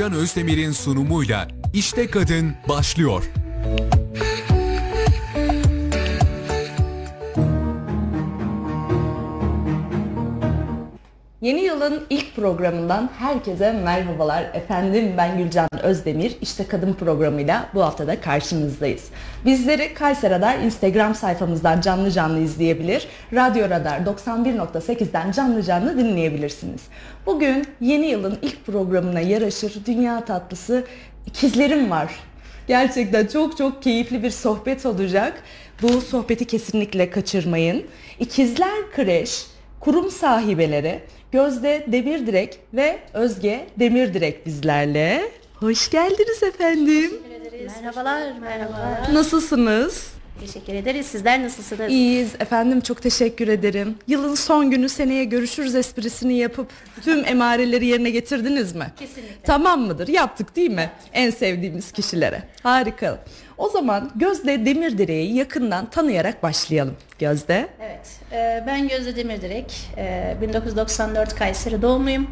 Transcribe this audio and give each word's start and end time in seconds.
Gülcan 0.00 0.18
Özdemir'in 0.20 0.72
sunumuyla 0.72 1.48
İşte 1.74 2.10
Kadın 2.10 2.54
başlıyor. 2.68 3.24
Yılın 11.80 12.06
ilk 12.10 12.36
programından 12.36 13.10
herkese 13.18 13.72
merhabalar. 13.72 14.42
Efendim 14.54 15.14
ben 15.16 15.38
Gülcan 15.38 15.68
Özdemir. 15.82 16.36
İşte 16.40 16.66
Kadın 16.66 16.92
programıyla 16.92 17.68
bu 17.74 17.82
haftada 17.82 18.20
karşınızdayız. 18.20 19.04
Bizleri 19.44 19.94
Kayseri 19.94 20.34
Radar 20.34 20.58
Instagram 20.58 21.14
sayfamızdan 21.14 21.80
canlı 21.80 22.10
canlı 22.10 22.40
izleyebilir. 22.40 23.08
Radyo 23.34 23.70
Radar 23.70 24.00
91.8'den 24.00 25.32
canlı 25.32 25.62
canlı 25.62 25.98
dinleyebilirsiniz. 25.98 26.80
Bugün 27.26 27.66
yeni 27.80 28.06
yılın 28.06 28.38
ilk 28.42 28.66
programına 28.66 29.20
yaraşır 29.20 29.86
dünya 29.86 30.24
tatlısı 30.24 30.84
ikizlerim 31.26 31.90
var. 31.90 32.14
Gerçekten 32.68 33.26
çok 33.26 33.56
çok 33.56 33.82
keyifli 33.82 34.22
bir 34.22 34.30
sohbet 34.30 34.86
olacak. 34.86 35.42
Bu 35.82 36.00
sohbeti 36.00 36.44
kesinlikle 36.44 37.10
kaçırmayın. 37.10 37.86
İkizler 38.18 38.90
Kreş 38.94 39.46
kurum 39.80 40.10
sahibeleri 40.10 41.00
Gözde 41.32 41.84
Demirdirek 41.86 42.58
ve 42.74 42.98
Özge 43.14 43.66
Demirdirek 43.78 44.46
bizlerle. 44.46 45.22
Hoş 45.54 45.90
geldiniz 45.90 46.42
efendim. 46.42 47.10
Merhabalar, 47.82 48.32
merhabalar. 48.40 49.14
Nasılsınız? 49.14 50.12
Teşekkür 50.40 50.74
ederiz. 50.74 51.06
Sizler 51.06 51.42
nasılsınız? 51.42 51.90
İyiyiz 51.92 52.30
efendim 52.40 52.80
çok 52.80 53.02
teşekkür 53.02 53.48
ederim. 53.48 53.94
Yılın 54.06 54.34
son 54.34 54.70
günü 54.70 54.88
seneye 54.88 55.24
görüşürüz 55.24 55.74
esprisini 55.74 56.34
yapıp 56.34 56.68
tüm 57.02 57.24
emareleri 57.24 57.86
yerine 57.86 58.10
getirdiniz 58.10 58.74
mi? 58.74 58.86
Kesinlikle. 58.98 59.34
Tamam 59.42 59.80
mıdır? 59.80 60.08
Yaptık 60.08 60.56
değil 60.56 60.70
mi? 60.70 60.90
En 61.12 61.30
sevdiğimiz 61.30 61.92
kişilere. 61.92 62.42
Harika. 62.62 63.24
O 63.60 63.68
zaman 63.68 64.10
Gözde 64.16 64.66
Demirdireği 64.66 65.34
yakından 65.34 65.90
tanıyarak 65.90 66.42
başlayalım. 66.42 66.96
Gözde. 67.18 67.68
Evet, 67.80 68.08
e, 68.32 68.64
ben 68.66 68.88
Gözde 68.88 69.16
Demirdirek. 69.16 69.90
E, 69.96 70.36
1994 70.42 71.34
Kayseri 71.34 71.82
doğumluyum. 71.82 72.26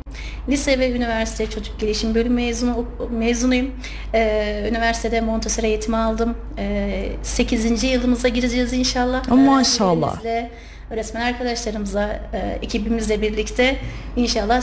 Lise 0.49 0.79
ve 0.79 0.93
üniversite 0.93 1.51
çocuk 1.51 1.81
gelişim 1.81 2.15
bölüm 2.15 2.35
mezunu 2.35 2.87
mezunuyum. 3.11 3.75
E, 4.15 4.65
üniversitede 4.69 5.21
Montessori 5.21 5.67
eğitimi 5.67 5.97
aldım. 5.97 6.37
E, 6.59 7.09
8. 7.23 7.85
yılımıza 7.85 8.29
gireceğiz 8.29 8.73
inşallah. 8.73 9.29
Maşallah. 9.29 10.25
Öğrencilerimizle, 10.25 10.51
Öğretmen 10.91 11.21
arkadaşlarımızla, 11.21 12.21
e, 12.33 12.59
ekibimizle 12.63 13.23
birlikte 13.23 13.79
inşallah 14.17 14.61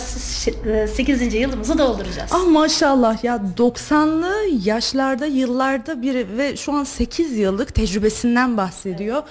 8. 0.88 1.34
yılımızı 1.34 1.78
dolduracağız. 1.78 2.32
Ah 2.34 2.48
maşallah 2.48 3.24
ya 3.24 3.42
90'lı 3.58 4.34
yaşlarda 4.64 5.26
yıllarda 5.26 6.02
bir 6.02 6.38
ve 6.38 6.56
şu 6.56 6.74
an 6.74 6.84
8 6.84 7.38
yıllık 7.38 7.76
tecrübesinden 7.76 8.58
bahsediyor. 8.58 9.24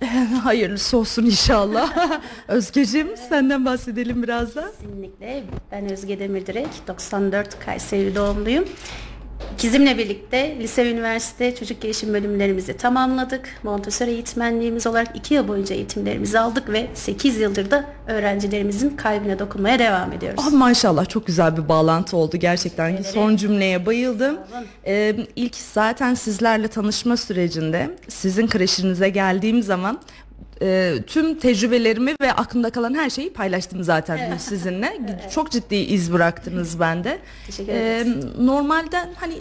Hayırlısı 0.42 0.96
olsun 0.98 1.24
inşallah. 1.26 2.10
Özgeciğim 2.48 3.16
senden 3.28 3.64
bahsedelim 3.64 4.22
biraz 4.22 4.54
da. 4.54 4.70
Kesinlikle. 4.80 5.44
Ben 5.72 5.92
Özge 5.92 6.18
Demirdirek, 6.18 6.68
94 6.88 7.58
Kayseri 7.58 8.14
doğumluyum. 8.14 8.64
İkizimle 9.54 9.98
birlikte 9.98 10.56
lise 10.60 10.84
ve 10.84 10.90
üniversite 10.90 11.54
çocuk 11.54 11.80
gelişim 11.80 12.14
bölümlerimizi 12.14 12.76
tamamladık. 12.76 13.48
Montessori 13.62 14.10
eğitmenliğimiz 14.10 14.86
olarak 14.86 15.16
2 15.16 15.34
yıl 15.34 15.48
boyunca 15.48 15.74
eğitimlerimizi 15.74 16.38
aldık 16.38 16.68
ve 16.72 16.86
8 16.94 17.40
yıldır 17.40 17.70
da 17.70 17.84
öğrencilerimizin 18.06 18.96
kalbine 18.96 19.38
dokunmaya 19.38 19.78
devam 19.78 20.12
ediyoruz. 20.12 20.44
Ah 20.46 20.52
maşallah 20.52 21.08
çok 21.08 21.26
güzel 21.26 21.56
bir 21.56 21.68
bağlantı 21.68 22.16
oldu 22.16 22.36
gerçekten. 22.36 23.02
Son 23.02 23.36
cümleye 23.36 23.86
bayıldım. 23.86 24.38
Ee, 24.86 25.16
ilk 25.36 25.56
zaten 25.56 26.14
sizlerle 26.14 26.68
tanışma 26.68 27.16
sürecinde 27.16 27.96
sizin 28.08 28.46
kreşinize 28.46 29.08
geldiğim 29.08 29.62
zaman 29.62 30.00
e, 30.62 30.94
tüm 31.06 31.38
tecrübelerimi 31.38 32.14
ve 32.20 32.32
aklımda 32.32 32.70
kalan 32.70 32.94
her 32.94 33.10
şeyi 33.10 33.32
paylaştım 33.32 33.82
zaten 33.82 34.32
dün 34.32 34.36
sizinle. 34.36 34.98
Çok 35.34 35.50
ciddi 35.50 35.76
iz 35.76 36.12
bıraktınız 36.12 36.80
bende. 36.80 37.18
Teşekkür 37.46 37.72
ederiz. 37.72 38.24
normalde 38.38 38.96
hani 39.16 39.34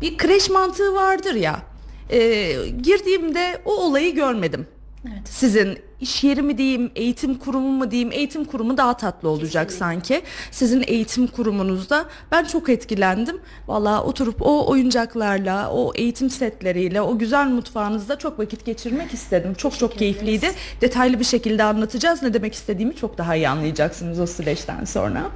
bir 0.00 0.16
kreş 0.18 0.50
mantığı 0.50 0.94
vardır 0.94 1.34
ya. 1.34 1.62
Ee, 2.10 2.52
girdiğimde 2.82 3.62
o 3.64 3.76
olayı 3.76 4.14
görmedim. 4.14 4.66
Evet. 5.08 5.28
Sizin 5.28 5.78
iş 6.00 6.24
yeri 6.24 6.42
mi 6.42 6.58
diyeyim, 6.58 6.90
eğitim 6.96 7.34
kurumu 7.38 7.68
mu 7.68 7.90
diyeyim, 7.90 8.12
eğitim 8.12 8.44
kurumu 8.44 8.76
daha 8.76 8.96
tatlı 8.96 9.28
olacak 9.28 9.72
sanki. 9.72 10.22
Sizin 10.50 10.84
eğitim 10.86 11.26
kurumunuzda 11.26 12.04
ben 12.32 12.44
çok 12.44 12.68
etkilendim. 12.68 13.40
Valla 13.68 14.04
oturup 14.04 14.42
o 14.42 14.70
oyuncaklarla, 14.70 15.70
o 15.70 15.92
eğitim 15.94 16.30
setleriyle, 16.30 17.00
o 17.00 17.18
güzel 17.18 17.46
mutfağınızda 17.46 18.18
çok 18.18 18.38
vakit 18.38 18.64
geçirmek 18.64 19.14
istedim. 19.14 19.54
Çok 19.54 19.78
çok 19.78 19.98
keyifliydi. 19.98 20.50
Detaylı 20.80 21.20
bir 21.20 21.24
şekilde 21.24 21.62
anlatacağız. 21.62 22.22
Ne 22.22 22.34
demek 22.34 22.54
istediğimi 22.54 22.96
çok 22.96 23.18
daha 23.18 23.36
iyi 23.36 23.48
anlayacaksınız 23.48 24.20
o 24.20 24.26
süreçten 24.26 24.84
sonra. 24.84 25.30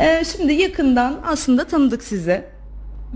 Ee, 0.00 0.22
şimdi 0.36 0.52
yakından 0.52 1.20
aslında 1.26 1.64
tanıdık 1.64 2.02
sizi 2.02 2.44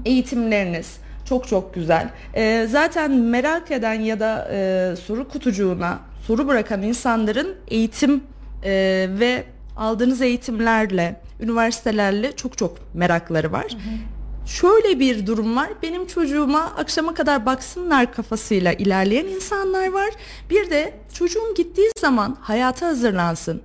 eğitimleriniz 0.05 0.97
çok 1.25 1.49
çok 1.49 1.75
güzel. 1.75 2.11
Ee, 2.35 2.67
zaten 2.71 3.11
merak 3.11 3.71
eden 3.71 4.01
ya 4.01 4.21
da 4.21 4.49
e, 4.53 4.95
soru 4.97 5.29
kutucuğuna 5.29 5.99
soru 6.27 6.49
bırakan 6.49 6.83
insanların 6.83 7.55
eğitim 7.69 8.25
e, 8.65 8.71
ve 9.11 9.45
aldığınız 9.77 10.21
eğitimlerle, 10.21 11.21
üniversitelerle 11.41 12.33
çok 12.37 12.59
çok 12.59 12.95
merakları 12.95 13.53
var. 13.53 13.77
Şöyle 14.47 15.01
bir 15.01 15.27
durum 15.27 15.57
var. 15.57 15.69
Benim 15.83 16.07
çocuğuma 16.07 16.61
akşama 16.61 17.15
kadar 17.15 17.47
baksınlar 17.47 18.13
kafasıyla 18.13 18.73
ilerleyen 18.73 19.27
insanlar 19.27 19.93
var. 19.93 20.11
Bir 20.51 20.71
de 20.71 20.95
çocuğum 21.15 21.55
gittiği 21.57 21.91
zaman 21.99 22.37
hayata 22.41 22.87
hazırlansın 22.87 23.63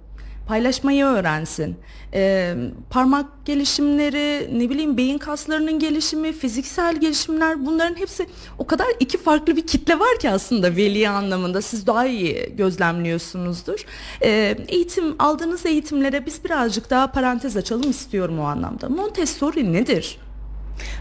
paylaşmayı 0.47 1.05
öğrensin. 1.05 1.75
Ee, 2.13 2.55
parmak 2.89 3.45
gelişimleri, 3.45 4.59
ne 4.59 4.69
bileyim 4.69 4.97
beyin 4.97 5.17
kaslarının 5.17 5.79
gelişimi, 5.79 6.33
fiziksel 6.33 6.99
gelişimler 6.99 7.65
bunların 7.65 7.95
hepsi 7.95 8.25
o 8.57 8.67
kadar 8.67 8.87
iki 8.99 9.17
farklı 9.17 9.55
bir 9.55 9.67
kitle 9.67 9.99
var 9.99 10.19
ki 10.19 10.29
aslında 10.29 10.75
veli 10.75 11.09
anlamında 11.09 11.61
siz 11.61 11.87
daha 11.87 12.05
iyi 12.05 12.55
gözlemliyorsunuzdur. 12.57 13.85
Ee, 14.23 14.57
eğitim 14.67 15.15
aldığınız 15.19 15.65
eğitimlere 15.65 16.25
biz 16.25 16.43
birazcık 16.43 16.89
daha 16.89 17.11
parantez 17.11 17.57
açalım 17.57 17.89
istiyorum 17.89 18.39
o 18.39 18.43
anlamda. 18.43 18.89
Montessori 18.89 19.73
nedir? 19.73 20.17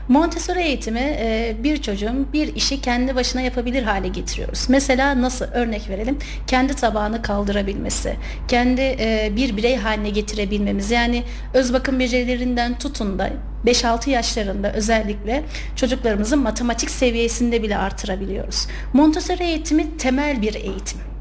Montessori 0.09 0.61
eğitimi 0.61 1.01
e, 1.01 1.57
bir 1.63 1.83
çocuğun 1.83 2.29
bir 2.33 2.55
işi 2.55 2.81
kendi 2.81 3.15
başına 3.15 3.41
yapabilir 3.41 3.83
hale 3.83 4.09
getiriyoruz. 4.09 4.67
Mesela 4.69 5.23
nasıl 5.23 5.45
örnek 5.45 5.89
verelim? 5.89 6.19
Kendi 6.47 6.75
tabağını 6.75 7.23
kaldırabilmesi, 7.23 8.17
kendi 8.49 8.81
e, 8.81 9.33
bir 9.37 9.57
birey 9.57 9.77
haline 9.77 10.11
getirebilmemiz. 10.11 10.91
Yani 10.91 11.25
öz 11.55 11.73
bakım 11.73 12.01
becerilerinden 12.01 12.79
tutun 12.79 13.19
da 13.19 13.31
5-6 13.67 14.11
yaşlarında 14.11 14.73
özellikle 14.73 15.45
çocuklarımızın 15.77 16.39
matematik 16.39 16.91
seviyesinde 16.91 17.63
bile 17.63 17.77
artırabiliyoruz. 17.77 18.67
Montessori 18.93 19.43
eğitimi 19.43 19.97
temel 19.97 20.43
bir 20.43 20.55
eğitim 20.55 21.16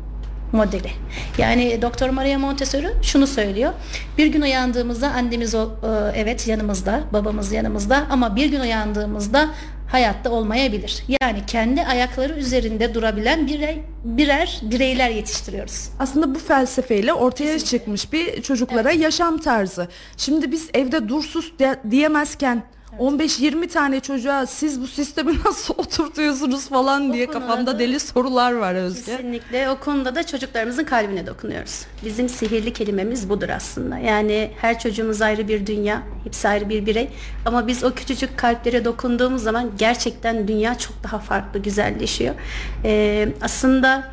modeli. 0.52 0.92
Yani 1.38 1.82
Doktor 1.82 2.10
Maria 2.10 2.40
Montessori 2.40 2.88
şunu 3.02 3.28
söylüyor. 3.28 3.74
Bir 4.18 4.28
gün 4.28 4.42
uyandığımızda 4.42 5.08
annemiz 5.12 5.56
o, 5.56 5.64
e, 5.64 6.20
evet 6.20 6.48
yanımızda, 6.48 7.04
babamız 7.14 7.52
yanımızda 7.52 8.04
ama 8.10 8.36
bir 8.36 8.46
gün 8.46 8.60
uyandığımızda 8.60 9.50
hayatta 9.92 10.30
olmayabilir. 10.32 11.04
Yani 11.22 11.40
kendi 11.48 11.82
ayakları 11.86 12.34
üzerinde 12.34 12.94
durabilen 12.94 13.48
birey, 13.48 13.84
birer 14.04 14.60
bireyler 14.64 15.10
yetiştiriyoruz. 15.10 15.90
Aslında 16.00 16.36
bu 16.36 16.40
felsefeyle 16.40 17.14
ortaya 17.14 17.60
çıkmış 17.60 18.14
bir 18.14 18.42
çocuklara 18.42 18.92
yaşam 18.92 19.38
tarzı. 19.38 19.88
Şimdi 20.18 20.52
biz 20.52 20.70
evde 20.74 21.10
dursuz 21.10 21.60
de- 21.60 21.80
diyemezken 21.92 22.64
15-20 23.00 23.68
tane 23.68 24.00
çocuğa 24.00 24.46
siz 24.46 24.82
bu 24.82 24.88
sistemi 24.88 25.34
nasıl 25.46 25.74
oturtuyorsunuz 25.78 26.70
falan 26.70 27.14
diye 27.14 27.26
konuda 27.26 27.40
kafamda 27.40 27.76
da- 27.76 27.80
deli 27.80 28.00
sorular 28.00 28.52
var 28.54 28.76
Özge. 28.76 29.12
Kesinlikle 29.16 29.70
o 29.70 29.80
konuda 29.80 30.16
da 30.16 30.24
çocuklarımızın 30.28 30.84
kalbine 30.84 31.28
dokunuyoruz. 31.28 31.86
Bizim 32.06 32.30
sihirli 32.30 32.74
kelimemiz 32.74 33.30
budur 33.30 33.50
aslında. 33.50 33.98
Yani 33.98 34.52
her 34.62 34.80
çocuğumuz 34.80 35.22
ayrı 35.22 35.48
bir 35.48 35.68
dünya, 35.68 36.02
hepsi 36.24 36.48
ayrı 36.48 36.70
bir 36.70 36.86
birey. 36.86 37.10
Ama 37.46 37.68
biz 37.68 37.84
o 37.84 37.94
küçücük 37.94 38.38
kalplere 38.38 38.86
dokunduğumuz 38.86 39.44
zaman 39.44 39.72
gerçekten 39.78 40.48
dünya 40.48 40.78
çok 40.78 41.04
daha 41.04 41.20
farklı, 41.20 41.60
güzelleşiyor. 41.60 42.36
Ee, 42.84 43.28
aslında 43.42 44.12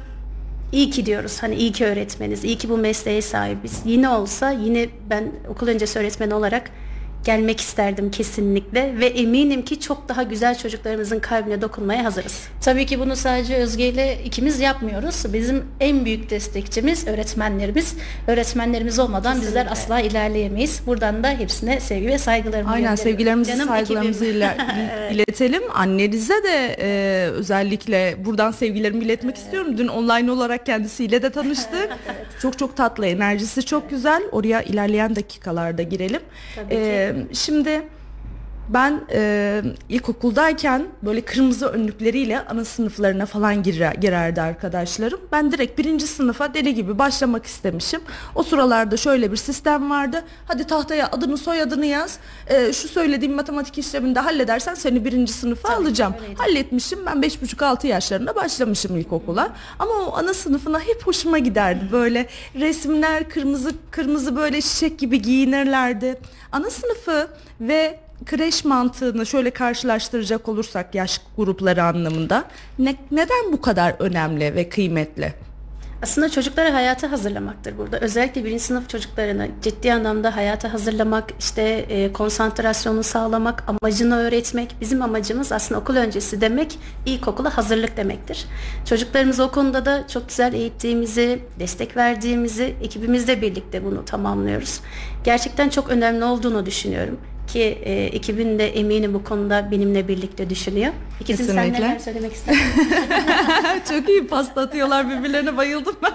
iyi 0.72 0.90
ki 0.90 1.06
diyoruz. 1.06 1.38
Hani 1.42 1.54
iyi 1.54 1.72
ki 1.72 1.86
öğretmeniz, 1.86 2.44
iyi 2.44 2.58
ki 2.58 2.68
bu 2.70 2.78
mesleğe 2.78 3.22
sahibiz. 3.22 3.80
Yine 3.84 4.08
olsa 4.08 4.50
yine 4.50 4.88
ben 5.10 5.32
okul 5.48 5.68
öncesi 5.68 5.98
öğretmeni 5.98 6.34
olarak 6.34 6.70
gelmek 7.24 7.60
isterdim 7.60 8.10
kesinlikle 8.10 8.94
ve 9.00 9.06
eminim 9.06 9.62
ki 9.64 9.80
çok 9.80 10.08
daha 10.08 10.22
güzel 10.22 10.58
çocuklarımızın 10.58 11.20
kalbine 11.20 11.62
dokunmaya 11.62 12.04
hazırız. 12.04 12.42
Tabii 12.60 12.86
ki 12.86 13.00
bunu 13.00 13.16
sadece 13.16 13.56
Özge 13.56 13.88
ile 13.88 14.18
ikimiz 14.24 14.60
yapmıyoruz. 14.60 15.24
Bizim 15.32 15.64
en 15.80 16.04
büyük 16.04 16.30
destekçimiz 16.30 17.06
öğretmenlerimiz. 17.06 17.94
Öğretmenlerimiz 18.26 18.98
olmadan 18.98 19.34
Kesinlikle. 19.34 19.48
bizler 19.60 19.72
asla 19.72 20.00
ilerleyemeyiz. 20.00 20.80
Buradan 20.86 21.24
da 21.24 21.30
hepsine 21.30 21.80
sevgi 21.80 22.06
ve 22.08 22.18
saygılarımı 22.18 22.70
Aynen 22.70 22.90
gönderiyorum. 22.90 23.10
sevgilerimizi 23.12 23.50
Canım 23.52 23.68
saygılarımızı 23.68 24.24
iler- 24.24 24.56
iletelim. 25.12 25.62
Annenize 25.74 26.34
de 26.44 26.76
e, 26.80 27.26
özellikle 27.30 28.16
buradan 28.24 28.50
sevgilerimi 28.50 29.04
iletmek 29.04 29.36
istiyorum. 29.36 29.78
Dün 29.78 29.88
online 29.88 30.30
olarak 30.32 30.66
kendisiyle 30.66 31.22
de 31.22 31.30
tanıştık. 31.30 31.88
Çok 32.42 32.58
çok 32.58 32.76
tatlı 32.76 33.06
enerjisi 33.06 33.62
çok 33.66 33.90
güzel. 33.90 34.22
Oraya 34.32 34.62
ilerleyen 34.62 35.16
dakikalarda 35.16 35.82
girelim. 35.82 36.20
Tabii 36.56 36.68
ki. 36.74 37.11
Şimdi 37.32 37.82
ben 38.68 39.00
e, 39.12 39.62
ilkokuldayken 39.88 40.86
böyle 41.02 41.20
kırmızı 41.20 41.66
önlükleriyle 41.66 42.40
ana 42.40 42.64
sınıflarına 42.64 43.26
falan 43.26 43.62
girer, 43.62 43.94
girerdi 43.94 44.40
arkadaşlarım. 44.40 45.20
Ben 45.32 45.52
direkt 45.52 45.78
birinci 45.78 46.06
sınıfa 46.06 46.54
deli 46.54 46.74
gibi 46.74 46.98
başlamak 46.98 47.46
istemişim. 47.46 48.00
O 48.34 48.42
sıralarda 48.42 48.96
şöyle 48.96 49.32
bir 49.32 49.36
sistem 49.36 49.90
vardı. 49.90 50.24
Hadi 50.46 50.64
tahtaya 50.66 51.08
adını 51.12 51.38
soyadını 51.38 51.86
yaz. 51.86 52.18
E, 52.46 52.72
şu 52.72 52.88
söylediğim 52.88 53.34
matematik 53.34 53.78
işlemini 53.78 54.14
de 54.14 54.20
halledersen 54.20 54.74
seni 54.74 55.04
birinci 55.04 55.32
sınıfa 55.32 55.68
Tabii, 55.68 55.82
alacağım. 55.82 56.14
öyleydi. 56.20 56.38
Halletmişim. 56.38 57.06
Ben 57.06 57.22
beş 57.22 57.42
buçuk 57.42 57.62
altı 57.62 57.86
yaşlarında 57.86 58.34
başlamışım 58.34 58.96
ilkokula. 58.96 59.52
Ama 59.78 59.92
o 59.94 60.16
ana 60.16 60.34
sınıfına 60.34 60.80
hep 60.80 61.06
hoşuma 61.06 61.38
giderdi. 61.38 61.88
Böyle 61.92 62.26
resimler 62.54 63.28
kırmızı 63.28 63.72
kırmızı 63.90 64.36
böyle 64.36 64.60
çiçek 64.60 64.98
gibi 64.98 65.22
giyinirlerdi. 65.22 66.18
Ana 66.52 66.70
sınıfı 66.70 67.28
ve 67.60 67.98
kreş 68.24 68.64
mantığını 68.64 69.26
şöyle 69.26 69.50
karşılaştıracak 69.50 70.48
olursak 70.48 70.94
yaş 70.94 71.20
grupları 71.36 71.82
anlamında 71.84 72.44
ne, 72.78 72.94
neden 73.10 73.52
bu 73.52 73.60
kadar 73.60 73.94
önemli 73.98 74.54
ve 74.54 74.68
kıymetli? 74.68 75.34
Aslında 76.02 76.28
çocukları 76.28 76.70
hayata 76.70 77.12
hazırlamaktır 77.12 77.78
burada. 77.78 77.98
Özellikle 77.98 78.44
birinci 78.44 78.62
sınıf 78.62 78.88
çocuklarını 78.88 79.48
ciddi 79.62 79.92
anlamda 79.92 80.36
hayata 80.36 80.72
hazırlamak, 80.72 81.30
işte 81.38 81.62
e, 81.62 82.12
konsantrasyonu 82.12 83.02
sağlamak, 83.02 83.64
amacını 83.68 84.16
öğretmek. 84.16 84.76
Bizim 84.80 85.02
amacımız 85.02 85.52
aslında 85.52 85.80
okul 85.80 85.96
öncesi 85.96 86.40
demek 86.40 86.78
ilkokula 87.06 87.56
hazırlık 87.56 87.96
demektir. 87.96 88.44
Çocuklarımızı 88.88 89.44
o 89.44 89.50
konuda 89.50 89.84
da 89.84 90.08
çok 90.08 90.28
güzel 90.28 90.52
eğittiğimizi, 90.52 91.40
destek 91.58 91.96
verdiğimizi, 91.96 92.74
ekibimizle 92.82 93.42
birlikte 93.42 93.84
bunu 93.84 94.04
tamamlıyoruz. 94.04 94.80
Gerçekten 95.24 95.68
çok 95.68 95.88
önemli 95.88 96.24
olduğunu 96.24 96.66
düşünüyorum 96.66 97.18
ki 97.52 97.78
e, 97.84 97.92
ekibin 97.92 98.58
de 98.58 98.68
eminim 98.68 99.14
bu 99.14 99.24
konuda 99.24 99.70
benimle 99.70 100.08
birlikte 100.08 100.50
düşünüyor. 100.50 100.92
İkizim 101.20 101.46
sen 101.46 101.72
neler 101.72 101.98
söylemek 101.98 102.32
istersin? 102.32 102.62
Çok 103.88 104.08
iyi 104.08 104.26
pasta 104.26 104.60
atıyorlar 104.60 105.10
birbirlerine 105.10 105.56
bayıldım. 105.56 105.96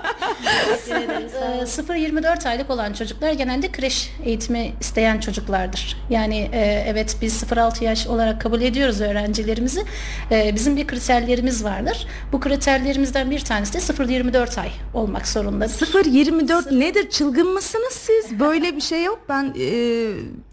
Ee, 0.89 1.63
0-24 1.63 2.49
aylık 2.49 2.69
olan 2.69 2.93
çocuklar 2.93 3.31
genelde 3.31 3.71
kreş 3.71 4.11
eğitimi 4.25 4.73
isteyen 4.81 5.19
çocuklardır. 5.19 5.97
Yani 6.09 6.49
e, 6.53 6.85
evet 6.87 7.17
biz 7.21 7.43
0-6 7.43 7.83
yaş 7.83 8.07
olarak 8.07 8.41
kabul 8.41 8.61
ediyoruz 8.61 9.01
öğrencilerimizi. 9.01 9.83
E, 10.31 10.55
bizim 10.55 10.77
bir 10.77 10.87
kriterlerimiz 10.87 11.63
vardır. 11.63 12.07
Bu 12.31 12.39
kriterlerimizden 12.39 13.31
bir 13.31 13.39
tanesi 13.39 13.73
de 13.73 13.77
0-24 13.77 14.61
ay 14.61 14.69
olmak 14.93 15.27
zorundadır. 15.27 15.73
0-24 15.85 16.79
nedir? 16.79 17.09
Çılgın 17.09 17.53
mısınız 17.53 17.93
siz? 17.93 18.39
Böyle 18.39 18.75
bir 18.75 18.81
şey 18.81 19.03
yok. 19.03 19.19
Ben 19.29 19.53
e, 19.59 19.67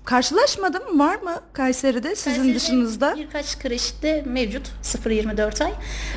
karşılaşmadım. 0.04 0.98
Var 0.98 1.16
mı 1.16 1.34
Kayseri'de 1.52 2.16
sizin 2.16 2.30
Kayseri'de 2.36 2.54
dışınızda? 2.56 3.14
Birkaç 3.18 3.58
kreşte 3.58 4.22
mevcut 4.26 4.66
0-24 4.82 5.64
ay. 5.64 5.72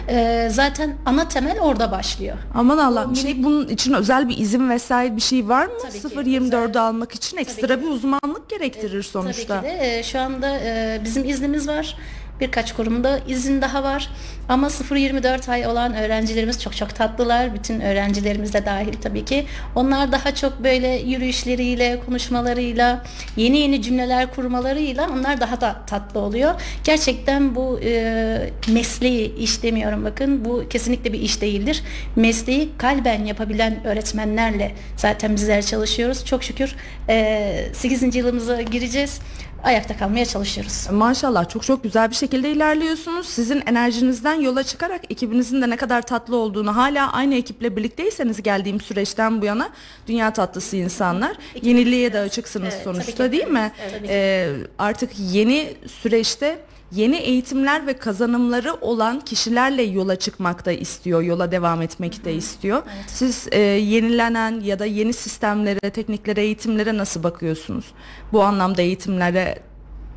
E, 0.09 0.49
zaten 0.51 0.95
ana 1.05 1.27
temel 1.27 1.59
orada 1.59 1.91
başlıyor. 1.91 2.37
Aman 2.55 2.77
Allah. 2.77 3.15
Şey, 3.15 3.43
bunun 3.43 3.67
için 3.67 3.93
özel 3.93 4.29
bir 4.29 4.37
izin 4.37 4.69
vesaire 4.69 5.15
bir 5.15 5.21
şey 5.21 5.47
var 5.49 5.65
mı? 5.65 5.73
Tabii 5.81 6.01
ki. 6.01 6.07
0-24'ü 6.07 6.79
almak 6.79 7.15
için 7.15 7.37
ekstra 7.37 7.81
bir 7.81 7.87
uzmanlık 7.87 8.49
gerektirir 8.49 9.03
sonuçta. 9.03 9.61
Tabii 9.61 9.67
ki 9.71 9.79
de 9.79 9.99
e, 9.99 10.03
şu 10.03 10.19
anda 10.19 10.57
e, 10.59 11.01
bizim 11.03 11.29
iznimiz 11.29 11.67
var. 11.67 11.97
Birkaç 12.39 12.73
kurumda 12.73 13.19
izin 13.27 13.61
daha 13.61 13.83
var. 13.83 14.09
Ama 14.49 14.67
0-24 14.67 15.51
ay 15.51 15.67
olan 15.67 15.95
öğrencilerimiz 15.95 16.61
çok 16.61 16.75
çok 16.75 16.95
tatlılar. 16.95 17.53
Bütün 17.53 17.79
öğrencilerimiz 17.79 18.53
de 18.53 18.65
dahil 18.65 18.93
tabii 19.01 19.25
ki. 19.25 19.45
Onlar 19.75 20.11
daha 20.11 20.35
çok 20.35 20.63
böyle 20.63 20.87
yürüyüşleriyle, 20.87 21.99
konuşmalarıyla, 22.05 23.03
yeni 23.37 23.57
yeni 23.57 23.81
cümleler 23.81 24.33
kurmalarıyla 24.35 25.09
onlar 25.09 25.41
daha 25.41 25.61
da 25.61 25.81
tatlı 25.87 26.19
oluyor. 26.19 26.61
Gerçekten 26.83 27.55
bu 27.55 27.79
e, 27.83 28.51
mesleği 28.67 29.35
iş 29.35 29.63
demiyorum 29.63 30.05
bakın. 30.05 30.45
Bu 30.45 30.63
kesinlikle 30.69 31.13
bir 31.13 31.19
iş 31.19 31.41
değildir. 31.41 31.83
Mesleği 32.15 32.69
kalben 32.77 33.25
yapabilen 33.25 33.85
öğretmenlerle 33.85 34.71
zaten 34.97 35.35
bizler 35.35 35.65
çalışıyoruz. 35.65 36.25
Çok 36.25 36.43
şükür 36.43 36.75
e, 37.09 37.69
8. 37.73 38.15
yılımıza 38.15 38.61
gireceğiz. 38.61 39.19
Ayakta 39.63 39.97
kalmaya 39.97 40.25
çalışıyoruz. 40.25 40.87
Maşallah 40.91 41.49
çok 41.49 41.63
çok 41.63 41.83
güzel 41.83 42.09
bir 42.09 42.15
şekilde 42.15 42.51
ilerliyorsunuz. 42.51 43.27
Sizin 43.29 43.63
enerjinizden 43.65 44.33
yola 44.41 44.63
çıkarak 44.63 45.11
ekibinizin 45.11 45.61
de 45.61 45.69
ne 45.69 45.75
kadar 45.75 46.01
tatlı 46.01 46.35
olduğunu 46.35 46.75
hala 46.75 47.11
aynı 47.11 47.35
ekiple 47.35 47.75
birlikteyseniz 47.75 48.43
geldiğim 48.43 48.81
süreçten 48.81 49.41
bu 49.41 49.45
yana 49.45 49.69
dünya 50.07 50.33
tatlısı 50.33 50.77
insanlar. 50.77 51.37
Yeniliğe 51.61 52.13
de 52.13 52.19
açıksınız 52.19 52.73
Evet, 52.73 52.83
sonuçta 52.83 53.31
değil 53.31 53.47
mi? 53.47 53.71
Evet. 53.91 54.09
Ee, 54.09 54.53
artık 54.79 55.09
yeni 55.19 55.73
süreçte 56.01 56.59
yeni 56.91 57.15
eğitimler 57.15 57.87
ve 57.87 57.93
kazanımları 57.97 58.73
olan 58.73 59.19
kişilerle 59.19 59.83
yola 59.83 60.15
çıkmak 60.15 60.65
da 60.65 60.71
istiyor, 60.71 61.21
yola 61.21 61.51
devam 61.51 61.81
etmek 61.81 62.25
de 62.25 62.33
istiyor. 62.33 62.83
Siz 63.07 63.47
e, 63.51 63.59
yenilenen 63.59 64.59
ya 64.59 64.79
da 64.79 64.85
yeni 64.85 65.13
sistemlere, 65.13 65.89
tekniklere, 65.89 66.41
eğitimlere 66.41 66.97
nasıl 66.97 67.23
bakıyorsunuz? 67.23 67.85
Bu 68.33 68.43
anlamda 68.43 68.81
eğitimlere 68.81 69.59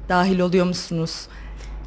dahil 0.09 0.39
oluyor 0.41 0.67
musunuz? 0.67 1.27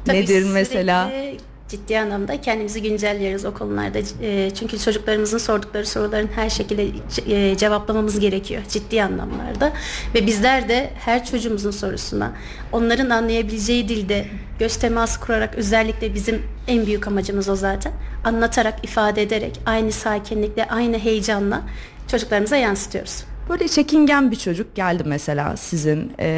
Tabii 0.04 0.16
Nedir 0.16 0.44
mesela? 0.52 1.08
sürekli 1.08 1.53
Ciddi 1.74 1.98
anlamda 1.98 2.40
kendimizi 2.40 2.82
güncelliyoruz 2.82 3.44
o 3.44 3.54
konularda. 3.54 3.98
E, 4.22 4.50
çünkü 4.50 4.78
çocuklarımızın 4.78 5.38
sordukları 5.38 5.86
soruların 5.86 6.28
her 6.34 6.50
şekilde 6.50 6.86
e, 7.26 7.56
cevaplamamız 7.56 8.20
gerekiyor 8.20 8.62
ciddi 8.68 9.02
anlamlarda. 9.02 9.72
Ve 10.14 10.26
bizler 10.26 10.68
de 10.68 10.90
her 10.94 11.24
çocuğumuzun 11.24 11.70
sorusuna 11.70 12.32
onların 12.72 13.10
anlayabileceği 13.10 13.88
dilde 13.88 14.26
göz 14.58 14.76
teması 14.76 15.20
kurarak 15.20 15.54
özellikle 15.54 16.14
bizim 16.14 16.42
en 16.68 16.86
büyük 16.86 17.08
amacımız 17.08 17.48
o 17.48 17.56
zaten. 17.56 17.92
Anlatarak, 18.24 18.84
ifade 18.84 19.22
ederek 19.22 19.60
aynı 19.66 19.92
sakinlikle, 19.92 20.64
aynı 20.64 20.98
heyecanla 20.98 21.62
çocuklarımıza 22.08 22.56
yansıtıyoruz. 22.56 23.24
Böyle 23.48 23.68
çekingen 23.68 24.30
bir 24.30 24.36
çocuk 24.36 24.74
geldi 24.74 25.02
mesela 25.06 25.56
sizin 25.56 26.12
e, 26.18 26.28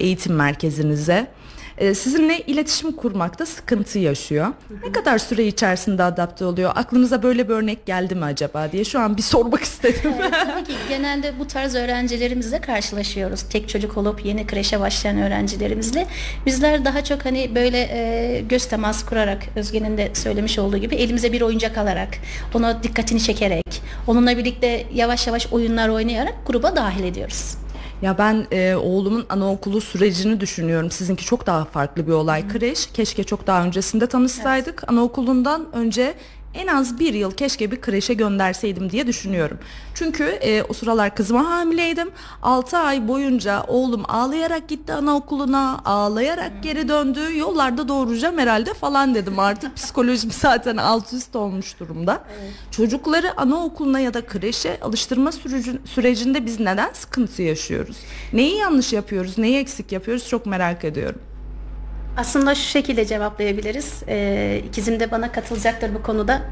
eğitim 0.00 0.34
merkezinize. 0.34 1.26
E, 1.78 1.94
sizinle 1.94 2.40
iletişim 2.40 2.92
kurmakta 2.92 3.46
sıkıntı 3.46 3.98
yaşıyor. 3.98 4.46
Ne 4.86 4.92
kadar 4.92 5.18
süre 5.18 5.46
içerisinde 5.46 6.02
adapte 6.02 6.44
oluyor? 6.44 6.72
Aklınıza 6.74 7.22
böyle 7.22 7.48
bir 7.48 7.54
örnek 7.54 7.86
geldi 7.86 8.14
mi 8.14 8.24
acaba 8.24 8.72
diye 8.72 8.84
şu 8.84 9.00
an 9.00 9.16
bir 9.16 9.22
sormak 9.22 9.62
istedim. 9.62 10.12
Tabii 10.30 10.64
ki 10.64 10.72
genelde 10.88 11.38
bu 11.38 11.46
tarz 11.46 11.74
öğrencilerimizle 11.74 12.60
karşılaşıyoruz. 12.60 13.42
Tek 13.42 13.68
çocuk 13.68 13.96
olup 13.96 14.24
yeni 14.24 14.46
kreşe 14.46 14.80
başlayan 14.80 15.18
öğrencilerimizle. 15.18 16.06
Bizler 16.46 16.84
daha 16.84 17.04
çok 17.04 17.24
hani 17.24 17.54
böyle 17.54 17.78
e, 17.78 18.40
göz 18.48 18.66
teması 18.66 19.06
kurarak 19.06 19.42
Özge'nin 19.56 19.98
de 19.98 20.10
söylemiş 20.14 20.58
olduğu 20.58 20.78
gibi 20.78 20.94
elimize 20.94 21.32
bir 21.32 21.40
oyuncak 21.40 21.78
alarak, 21.78 22.08
ona 22.54 22.82
dikkatini 22.82 23.20
çekerek, 23.20 23.82
onunla 24.06 24.36
birlikte 24.38 24.86
yavaş 24.94 25.26
yavaş 25.26 25.52
oyunlar 25.52 25.88
oynayarak 25.88 26.34
gruba 26.46 26.76
dahil 26.76 27.04
ediyoruz. 27.04 27.63
Ya 28.04 28.18
ben 28.18 28.46
e, 28.52 28.74
oğlumun 28.74 29.26
anaokulu 29.28 29.80
sürecini 29.80 30.40
düşünüyorum. 30.40 30.90
Sizinki 30.90 31.24
çok 31.24 31.46
daha 31.46 31.64
farklı 31.64 32.06
bir 32.06 32.12
olay. 32.12 32.48
Kreş 32.48 32.86
keşke 32.86 33.24
çok 33.24 33.46
daha 33.46 33.64
öncesinde 33.64 34.06
tanışsaydık. 34.06 34.90
Anaokulundan 34.90 35.66
önce 35.72 36.14
en 36.54 36.66
az 36.66 36.98
bir 36.98 37.14
yıl 37.14 37.30
keşke 37.30 37.70
bir 37.70 37.80
kreşe 37.80 38.14
gönderseydim 38.14 38.90
diye 38.90 39.06
düşünüyorum. 39.06 39.58
Çünkü 39.94 40.24
e, 40.24 40.62
o 40.62 40.72
sıralar 40.72 41.14
kızıma 41.14 41.50
hamileydim. 41.50 42.10
6 42.42 42.76
ay 42.78 43.08
boyunca 43.08 43.62
oğlum 43.68 44.02
ağlayarak 44.08 44.68
gitti 44.68 44.92
anaokuluna, 44.92 45.80
ağlayarak 45.84 46.62
geri 46.62 46.88
döndü. 46.88 47.38
Yollarda 47.38 47.88
doğuracağım 47.88 48.38
herhalde 48.38 48.74
falan 48.74 49.14
dedim 49.14 49.38
artık. 49.38 49.76
Psikolojim 49.76 50.30
zaten 50.30 50.76
alt 50.76 51.12
üst 51.12 51.36
olmuş 51.36 51.80
durumda. 51.80 52.24
Çocukları 52.70 53.40
anaokuluna 53.40 54.00
ya 54.00 54.14
da 54.14 54.26
kreşe 54.26 54.80
alıştırma 54.80 55.32
süreci, 55.32 55.72
sürecinde 55.84 56.46
biz 56.46 56.60
neden 56.60 56.92
sıkıntı 56.92 57.42
yaşıyoruz? 57.42 57.96
Neyi 58.32 58.56
yanlış 58.56 58.92
yapıyoruz, 58.92 59.38
neyi 59.38 59.58
eksik 59.58 59.92
yapıyoruz 59.92 60.28
çok 60.28 60.46
merak 60.46 60.84
ediyorum. 60.84 61.20
Aslında 62.16 62.54
şu 62.54 62.62
şekilde 62.62 63.06
cevaplayabiliriz. 63.06 64.02
Ee, 64.08 64.62
ikizim 64.68 65.00
de 65.00 65.10
bana 65.10 65.32
katılacaktır 65.32 65.94
bu 65.94 66.02
konuda. 66.02 66.42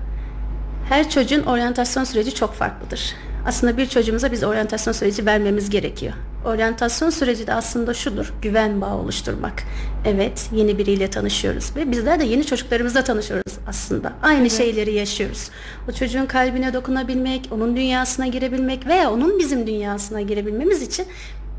Her 0.88 1.10
çocuğun 1.10 1.42
oryantasyon 1.42 2.04
süreci 2.04 2.34
çok 2.34 2.54
farklıdır. 2.54 3.14
Aslında 3.46 3.76
bir 3.76 3.86
çocuğumuza 3.86 4.32
biz 4.32 4.44
oryantasyon 4.44 4.92
süreci 4.92 5.26
vermemiz 5.26 5.70
gerekiyor. 5.70 6.12
Oryantasyon 6.44 7.10
süreci 7.10 7.46
de 7.46 7.54
aslında 7.54 7.94
şudur, 7.94 8.32
güven 8.42 8.80
bağı 8.80 8.96
oluşturmak. 8.96 9.62
Evet, 10.06 10.50
yeni 10.52 10.78
biriyle 10.78 11.10
tanışıyoruz 11.10 11.76
ve 11.76 11.90
bizler 11.90 12.20
de 12.20 12.24
yeni 12.24 12.46
çocuklarımızla 12.46 13.04
tanışıyoruz 13.04 13.52
aslında. 13.66 14.12
Aynı 14.22 14.50
şeyleri 14.50 14.92
yaşıyoruz. 14.92 15.50
O 15.88 15.92
çocuğun 15.92 16.26
kalbine 16.26 16.74
dokunabilmek, 16.74 17.48
onun 17.50 17.76
dünyasına 17.76 18.26
girebilmek 18.26 18.86
veya 18.86 19.12
onun 19.12 19.38
bizim 19.38 19.66
dünyasına 19.66 20.20
girebilmemiz 20.20 20.82
için 20.82 21.06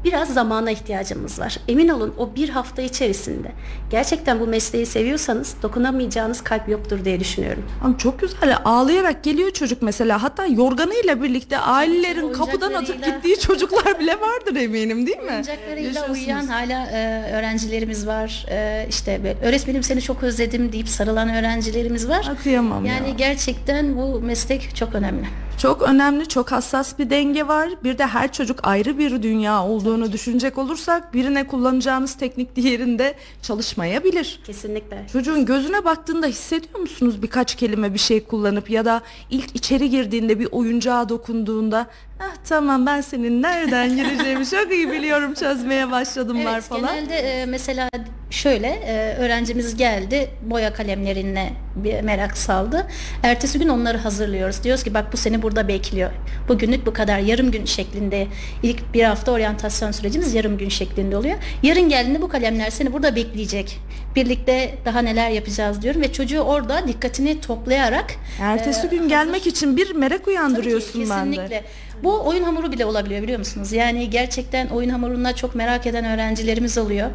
biraz 0.04 0.34
zamana 0.34 0.72
ihtiyacımız 0.72 1.40
var. 1.40 1.58
Emin 1.68 1.90
olun 1.90 2.14
o 2.18 2.36
bir 2.36 2.50
hafta 2.50 2.82
içerisinde 2.82 3.52
gerçekten 3.92 4.40
bu 4.40 4.48
mesleği 4.48 4.86
seviyorsanız 4.86 5.56
dokunamayacağınız 5.62 6.42
kalp 6.42 6.70
yoktur 6.70 7.06
diye 7.06 7.20
düşünüyorum. 7.20 7.64
Ama 7.84 7.98
çok 7.98 8.20
güzel. 8.20 8.58
Ağlayarak 8.66 9.24
geliyor 9.24 9.52
çocuk 9.52 9.82
mesela. 9.82 10.24
Hatta 10.24 10.46
yorganıyla 10.46 11.24
birlikte 11.24 11.58
ailelerin 11.58 12.34
kapıdan 12.34 12.74
atıp 12.74 13.06
gittiği 13.06 13.40
çocuklar 13.40 14.00
bile 14.00 14.22
vardır 14.22 14.56
eminim 14.56 15.08
değil 15.08 15.20
mi? 15.20 15.32
Oyuncaklarıyla 15.32 16.12
uyuyan 16.12 16.48
hala 16.48 16.86
e, 16.92 17.32
öğrencilerimiz 17.34 18.08
var. 18.08 18.46
E, 18.50 18.86
işte 18.90 19.38
öğretmenim 19.44 19.84
seni 19.84 20.02
çok 20.02 20.24
özledim 20.24 20.72
deyip 20.72 20.90
sarılan 20.90 21.30
öğrencilerimiz 21.30 22.10
var. 22.10 22.32
Kıyamam 22.44 22.86
yani 22.86 23.08
ya. 23.08 23.14
gerçekten 23.14 23.98
bu 23.98 24.22
meslek 24.22 24.76
çok 24.76 24.96
önemli. 24.96 25.28
Çok 25.58 25.82
önemli, 25.82 26.28
çok 26.28 26.52
hassas 26.52 27.00
bir 27.00 27.10
denge 27.10 27.48
var. 27.48 27.70
Bir 27.84 27.98
de 27.98 28.06
her 28.06 28.32
çocuk 28.32 28.60
ayrı 28.64 28.98
bir 28.98 29.24
dünya 29.24 29.64
olduğunu 29.64 30.12
düşünecek 30.12 30.58
olursak 30.58 31.14
birine 31.14 31.48
kullanacağınız 31.48 32.18
teknik 32.18 32.56
diğerinde 32.56 33.16
çalışmayabilir. 33.42 34.42
Kesinlikle. 34.46 35.06
Çocuğun 35.14 35.46
gözüne 35.46 35.86
baktığında 35.86 36.28
hissediyor 36.28 36.80
musunuz 36.80 37.22
birkaç 37.22 37.56
kelime 37.56 37.94
bir 37.94 38.00
şey 38.00 38.24
kullanıp 38.24 38.70
ya 38.70 38.86
da 38.86 39.02
ilk 39.30 39.56
içeri 39.56 39.90
girdiğinde 39.90 40.40
bir 40.40 40.48
oyuncağa 40.52 41.10
dokunduğunda 41.10 41.88
ah 42.20 42.34
tamam 42.50 42.86
ben 42.86 43.02
senin 43.02 43.42
nereden 43.42 43.96
gireceğimi 43.96 44.46
çok 44.50 44.72
iyi 44.72 44.92
biliyorum 44.92 45.34
çözmeye 45.34 45.92
başladımlar 45.92 46.54
Evet, 46.54 46.64
falan. 46.64 46.96
genelde 46.96 47.16
e, 47.18 47.46
mesela 47.46 47.90
şöyle 48.30 48.68
e, 48.68 49.16
öğrencimiz 49.20 49.76
geldi 49.78 50.30
boya 50.42 50.74
kalemlerine 50.74 51.54
bir 51.76 52.02
merak 52.02 52.38
saldı. 52.38 52.88
Ertesi 53.24 53.60
gün 53.60 53.68
onları 53.70 53.98
hazırlıyoruz. 53.98 54.64
Diyoruz 54.64 54.84
ki 54.84 54.94
bak 54.94 55.14
bu 55.14 55.18
seni 55.18 55.42
burada 55.42 55.68
bekliyor. 55.68 56.12
Bugünlük 56.48 56.86
bu 56.86 56.94
kadar 56.94 57.20
yarım 57.20 57.52
gün 57.52 57.66
şeklinde 57.66 58.28
ilk 58.64 58.94
bir 58.94 59.04
hafta 59.04 59.32
oryantasyon 59.32 59.92
sürecimiz 59.92 60.34
yarım 60.34 60.58
gün 60.58 60.70
şeklinde 60.70 61.18
oluyor. 61.18 61.36
Yarın 61.64 61.90
geldiğinde 61.90 62.22
bu 62.22 62.30
kalemler 62.30 62.70
seni 62.70 62.94
burada 62.94 63.16
bekleyecek. 63.16 63.80
Birlikte 64.16 64.76
daha 64.86 65.00
neler 65.02 65.30
yapacağız 65.30 65.82
diyorum 65.82 66.02
ve 66.02 66.14
çocuğu 66.14 66.40
orada 66.40 66.88
dikkatini 66.88 67.42
toplayarak 67.42 68.06
Ertesi 68.42 68.88
e, 68.88 68.90
gün 68.90 68.98
hazır- 68.98 69.10
gelmek 69.10 69.48
için 69.48 69.78
bir 69.78 69.96
merak 69.96 70.12
Tabii 70.20 70.24
ki, 70.24 70.30
uyandırıyorsun 70.30 71.10
bende. 71.10 71.32
kesinlikle. 71.36 71.64
Bu 72.04 72.28
oyun 72.28 72.44
hamuru 72.44 72.72
bile 72.72 72.86
olabiliyor 72.86 73.22
biliyor 73.22 73.40
musunuz? 73.40 73.72
Yani 73.72 74.10
gerçekten 74.10 74.68
oyun 74.68 74.90
hamuruna 74.90 75.36
çok 75.36 75.56
merak 75.56 75.88
eden 75.88 76.06
öğrencilerimiz 76.06 76.78
oluyor. 76.78 77.10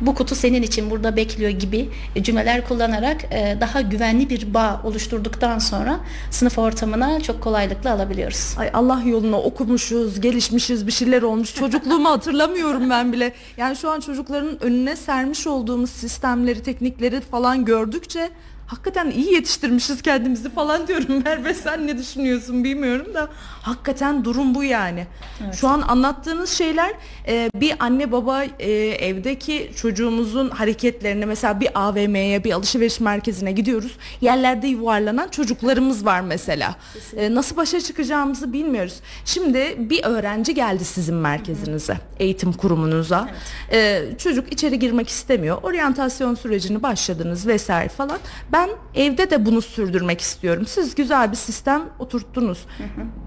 Bu 0.00 0.14
kutu 0.14 0.34
senin 0.34 0.62
için 0.62 0.90
burada 0.90 1.16
bekliyor 1.16 1.50
gibi 1.50 1.88
cümleler 2.22 2.68
kullanarak 2.68 3.24
e, 3.24 3.56
daha 3.60 3.80
güvenli 3.80 4.30
bir 4.30 4.54
bağ 4.54 4.80
oluşturduktan 4.84 5.58
sonra 5.58 6.00
sınıf 6.30 6.58
ortamına 6.58 7.20
çok 7.20 7.40
kolaylıkla 7.40 7.92
alabiliyoruz. 7.92 8.54
Ay 8.58 8.70
Allah 8.74 9.02
yoluna 9.06 9.36
okumuşuz, 9.36 10.20
gelişmişiz, 10.20 10.86
bir 10.86 10.92
şeyler 10.92 11.22
olmuş. 11.22 11.54
Çocukluğumu 11.54 12.10
hatırlamıyorum 12.10 12.90
ben 12.90 13.12
bile. 13.12 13.32
Yani 13.56 13.76
şu 13.76 13.90
an 13.90 14.00
çocukların 14.00 14.62
önüne 14.62 14.96
sermiş 14.96 15.46
olduğumuz 15.46 15.90
sistemleri, 15.90 16.62
teknikleri 16.62 17.20
falan 17.20 17.64
gördükçe 17.64 18.30
hakikaten 18.68 19.10
iyi 19.10 19.34
yetiştirmişiz 19.34 20.02
kendimizi 20.02 20.50
falan 20.50 20.88
diyorum. 20.88 21.22
Merve 21.24 21.54
sen 21.54 21.86
ne 21.86 21.98
düşünüyorsun 21.98 22.64
bilmiyorum 22.64 23.14
da 23.14 23.28
hakikaten 23.62 24.24
durum 24.24 24.54
bu 24.54 24.64
yani. 24.64 25.06
Şu 25.52 25.68
an 25.68 25.80
anlattığınız 25.80 26.50
şeyler 26.50 26.92
e, 27.28 27.50
bir 27.54 27.74
anne 27.80 28.12
baba 28.12 28.44
e, 28.44 28.72
evdeki 28.88 29.72
çocuğumuzun 29.76 30.50
hareketlerini 30.50 31.26
mesela 31.26 31.60
bir 31.60 31.68
AVM'ye 31.74 32.44
bir 32.44 32.52
alışveriş 32.52 33.00
merkezine 33.00 33.52
gidiyoruz. 33.52 33.96
Yerlerde 34.20 34.66
yuvarlanan 34.66 35.28
çocuklarımız 35.28 36.04
var 36.04 36.20
mesela. 36.20 36.76
E, 37.16 37.34
nasıl 37.34 37.56
başa 37.56 37.80
çıkacağımızı 37.80 38.52
bilmiyoruz. 38.52 39.00
Şimdi 39.24 39.76
bir 39.78 40.04
öğrenci 40.04 40.54
geldi 40.54 40.84
sizin 40.84 41.14
merkezinize, 41.14 41.96
eğitim 42.20 42.52
kurumunuza. 42.52 43.28
E, 43.72 44.02
çocuk 44.18 44.52
içeri 44.52 44.78
girmek 44.78 45.08
istemiyor. 45.08 45.58
Oryantasyon 45.62 46.34
sürecini 46.34 46.82
başladınız 46.82 47.46
vesaire 47.46 47.88
falan. 47.88 48.18
Ben 48.52 48.57
evde 48.94 49.30
de 49.30 49.46
bunu 49.46 49.62
sürdürmek 49.62 50.20
istiyorum. 50.20 50.66
Siz 50.66 50.94
güzel 50.94 51.30
bir 51.30 51.36
sistem 51.36 51.82
oturttunuz. 51.98 52.66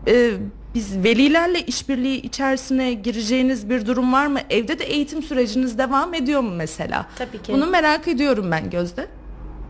E, 0.07 0.31
biz 0.75 1.03
velilerle 1.03 1.61
işbirliği 1.61 2.21
içerisine 2.21 2.93
gireceğiniz 2.93 3.69
bir 3.69 3.85
durum 3.85 4.13
var 4.13 4.27
mı? 4.27 4.39
Evde 4.49 4.79
de 4.79 4.83
eğitim 4.83 5.23
süreciniz 5.23 5.77
devam 5.77 6.13
ediyor 6.13 6.41
mu 6.41 6.51
mesela? 6.55 7.05
Tabii 7.17 7.41
ki. 7.41 7.53
Bunu 7.53 7.67
merak 7.67 8.07
ediyorum 8.07 8.51
ben 8.51 8.69
Gözde. 8.69 9.07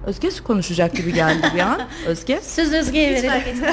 Özge 0.06 0.30
konuşacak 0.44 0.96
gibi 0.96 1.14
geldi 1.14 1.48
bir 1.56 1.60
an. 1.60 1.82
Özge. 2.06 2.40
Söz 2.44 2.74
Özge'ye 2.74 3.12
verelim. 3.12 3.32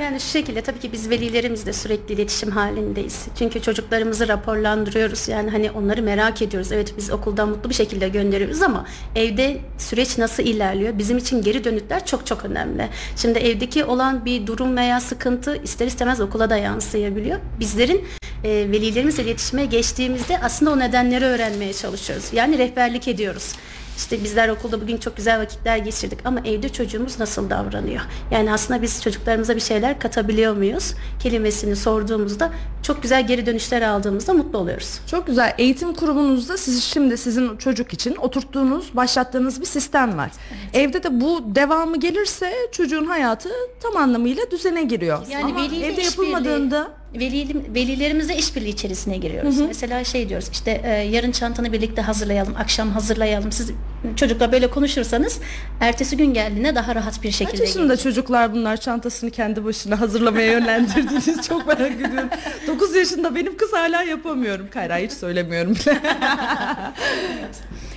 yani 0.00 0.20
şu 0.20 0.26
şekilde 0.26 0.60
tabii 0.62 0.78
ki 0.78 0.92
biz 0.92 1.10
velilerimizle 1.10 1.72
sürekli 1.72 2.14
iletişim 2.14 2.50
halindeyiz. 2.50 3.26
Çünkü 3.38 3.62
çocuklarımızı 3.62 4.28
raporlandırıyoruz. 4.28 5.28
Yani 5.28 5.50
hani 5.50 5.70
onları 5.70 6.02
merak 6.02 6.42
ediyoruz. 6.42 6.72
Evet 6.72 6.94
biz 6.96 7.10
okuldan 7.10 7.48
mutlu 7.48 7.70
bir 7.70 7.74
şekilde 7.74 8.08
gönderiyoruz 8.08 8.62
ama 8.62 8.86
evde 9.16 9.56
süreç 9.78 10.18
nasıl 10.18 10.42
ilerliyor? 10.42 10.98
Bizim 10.98 11.18
için 11.18 11.42
geri 11.42 11.64
dönütler 11.64 12.06
çok 12.06 12.26
çok 12.26 12.44
önemli. 12.44 12.88
Şimdi 13.16 13.38
evdeki 13.38 13.84
olan 13.84 14.24
bir 14.24 14.46
durum 14.46 14.76
veya 14.76 15.00
sıkıntı 15.00 15.56
ister 15.62 15.86
istemez 15.86 16.20
okula 16.20 16.50
da 16.50 16.56
yansıyabiliyor. 16.56 17.38
Bizlerin 17.60 18.04
e, 18.44 18.48
velilerimizle 18.50 19.22
iletişime 19.22 19.64
geçtiğimizde 19.64 20.38
aslında 20.38 20.70
o 20.70 20.78
nedenleri 20.78 21.24
öğrenmeye 21.24 21.72
çalışıyoruz. 21.72 22.24
Yani 22.32 22.58
rehberlik 22.58 23.08
ediyoruz. 23.08 23.52
İşte 23.96 24.24
bizler 24.24 24.48
okulda 24.48 24.80
bugün 24.80 24.96
çok 24.96 25.16
güzel 25.16 25.40
vakitler 25.40 25.76
geçirdik 25.76 26.18
ama 26.24 26.40
evde 26.40 26.68
çocuğumuz 26.68 27.20
nasıl 27.20 27.50
davranıyor? 27.50 28.00
Yani 28.30 28.52
aslında 28.52 28.82
biz 28.82 29.02
çocuklarımıza 29.02 29.56
bir 29.56 29.60
şeyler 29.60 29.98
katabiliyor 29.98 30.56
muyuz? 30.56 30.94
Kelimesini 31.20 31.76
sorduğumuzda 31.76 32.50
çok 32.82 33.02
güzel 33.02 33.26
geri 33.26 33.46
dönüşler 33.46 33.82
aldığımızda 33.82 34.32
mutlu 34.32 34.58
oluyoruz. 34.58 35.00
Çok 35.10 35.26
güzel. 35.26 35.54
Eğitim 35.58 35.94
kurumunuzda 35.94 36.56
siz 36.56 36.84
şimdi 36.84 37.18
sizin 37.18 37.56
çocuk 37.56 37.92
için 37.92 38.16
oturttuğunuz, 38.16 38.96
başlattığınız 38.96 39.60
bir 39.60 39.66
sistem 39.66 40.18
var. 40.18 40.30
Evde 40.72 41.02
de 41.02 41.20
bu 41.20 41.42
devamı 41.54 42.00
gelirse 42.00 42.52
çocuğun 42.72 43.06
hayatı 43.06 43.48
tam 43.82 43.96
anlamıyla 43.96 44.50
düzene 44.50 44.82
giriyor. 44.82 45.26
Yani 45.30 45.44
Ama 45.44 45.64
evde 45.64 46.02
yapılmadığında 46.02 46.88
Veli, 47.18 47.74
velilerimizle 47.74 48.36
işbirliği 48.36 48.68
içerisine 48.68 49.16
giriyoruz. 49.16 49.60
Mesela 49.60 50.04
şey 50.04 50.28
diyoruz 50.28 50.48
işte 50.52 50.80
e, 50.84 50.90
yarın 50.90 51.32
çantanı 51.32 51.72
birlikte 51.72 52.02
hazırlayalım, 52.02 52.54
akşam 52.56 52.90
hazırlayalım. 52.90 53.52
Siz 53.52 53.70
çocukla 54.16 54.52
böyle 54.52 54.70
konuşursanız 54.70 55.38
ertesi 55.80 56.16
gün 56.16 56.34
geldiğinde 56.34 56.74
daha 56.74 56.94
rahat 56.94 57.22
bir 57.22 57.28
kaç 57.28 57.34
şekilde 57.38 57.62
yaşında 57.62 57.84
gelecek. 57.84 58.02
çocuklar 58.02 58.52
bunlar 58.52 58.76
çantasını 58.76 59.30
kendi 59.30 59.64
başına 59.64 60.00
hazırlamaya 60.00 60.52
yönlendirdiğiniz 60.52 61.48
çok 61.48 61.66
merak 61.66 61.92
ediyorum. 61.92 62.28
9 62.66 62.94
yaşında 62.94 63.34
benim 63.34 63.56
kız 63.56 63.72
hala 63.72 64.02
yapamıyorum. 64.02 64.68
Kayra 64.70 64.96
hiç 64.96 65.12
söylemiyorum 65.12 65.74
bile. 65.74 65.98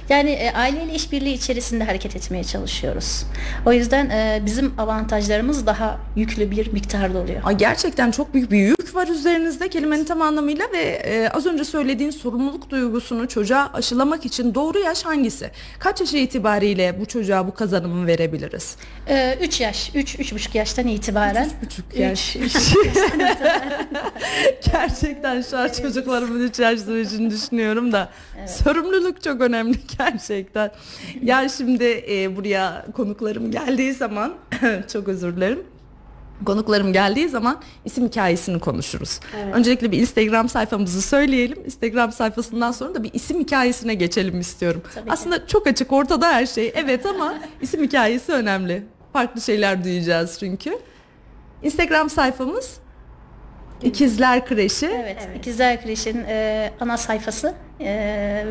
Yani 0.10 0.30
e, 0.32 0.52
aileyle 0.52 0.94
işbirliği 0.94 1.34
içerisinde 1.34 1.84
hareket 1.84 2.16
etmeye 2.16 2.44
çalışıyoruz. 2.44 3.26
O 3.66 3.74
yüzden 3.74 4.10
e, 4.10 4.42
bizim 4.46 4.80
avantajlarımız 4.80 5.66
daha 5.66 5.98
yüklü 6.16 6.52
bir 6.52 6.74
miktarda 6.74 7.18
oluyor. 7.20 7.42
Ay 7.44 7.58
gerçekten 7.58 8.12
çok 8.12 8.34
büyük 8.34 8.52
bir 8.52 8.58
yük 8.58 8.96
var 8.96 9.08
üzerinizde 9.08 9.70
kelimenin 9.70 10.06
tam 10.06 10.22
anlamıyla 10.22 10.66
ve 10.74 10.82
e, 10.82 11.30
az 11.30 11.46
önce 11.46 11.64
söylediğin 11.64 12.10
sorumluluk 12.12 12.70
duygusunu 12.70 13.28
çocuğa 13.28 13.70
aşılamak 13.74 14.26
için 14.26 14.56
doğru 14.56 14.80
yaş 14.80 15.04
hangisi? 15.06 15.52
Kaç 15.80 16.02
yaş 16.02 16.14
itibariyle 16.14 17.00
bu 17.00 17.06
çocuğa 17.06 17.48
bu 17.48 17.54
kazanımı 17.54 18.08
verebiliriz? 18.08 18.78
3 19.42 19.62
yaş, 19.62 19.92
3 19.96 20.20
üç, 20.20 20.34
buçuk 20.34 20.56
yaştan 20.56 20.88
itibaren. 20.88 21.50
buçuk 21.66 21.86
Üç, 21.94 22.00
yaş. 22.00 22.36
üç 22.36 22.56
gerçekten 24.72 25.42
şu 25.42 25.58
an 25.58 25.70
çocuklarımın 25.82 26.48
3 26.48 26.60
yaş 26.60 26.80
sürecini 26.80 27.30
düşünüyorum 27.32 27.92
da 27.92 28.10
sorumluluk 28.48 29.24
çok 29.24 29.42
önemli 29.42 29.78
gerçekten. 30.00 30.72
Ya 31.24 31.50
şimdi 31.50 32.04
e, 32.10 32.36
buraya 32.36 32.86
konuklarım 32.96 33.52
geldiği 33.52 33.94
zaman 33.94 34.34
çok 34.94 35.08
özür 35.08 35.36
dilerim. 35.36 35.64
Konuklarım 36.46 36.94
geldiği 36.94 37.30
zaman 37.30 37.62
isim 37.86 38.08
hikayesini 38.08 38.60
konuşuruz. 38.60 39.20
Öncelikle 39.54 39.92
bir 39.92 40.00
Instagram 40.00 40.50
sayfamızı 40.50 41.02
söyleyelim. 41.02 41.66
Instagram 41.66 42.12
sayfasından 42.12 42.72
sonra 42.72 42.96
da 42.96 43.04
bir 43.04 43.14
isim 43.14 43.40
hikayesine 43.40 43.94
geçelim 43.94 44.40
istiyorum. 44.40 44.82
Tabii 44.96 45.06
ki. 45.06 45.12
Aslında 45.12 45.48
çok 45.48 45.68
açık 45.68 45.92
ortada 45.92 46.28
her 46.28 46.46
şey. 46.46 46.74
Evet 46.76 47.06
ama 47.06 47.34
isim 47.62 47.84
hikayesi 47.84 48.32
önemli. 48.32 48.84
Farklı 49.14 49.42
şeyler 49.42 49.84
duyacağız 49.84 50.38
çünkü. 50.40 50.80
Instagram 51.64 52.10
sayfamız 52.10 52.80
İkizler 53.84 54.46
Kreşi. 54.46 54.86
Evet, 54.86 55.30
İkizler 55.38 55.84
Kreş'in 55.84 56.24
e, 56.28 56.72
ana 56.80 56.98
sayfası 56.98 57.54
e, 57.80 57.86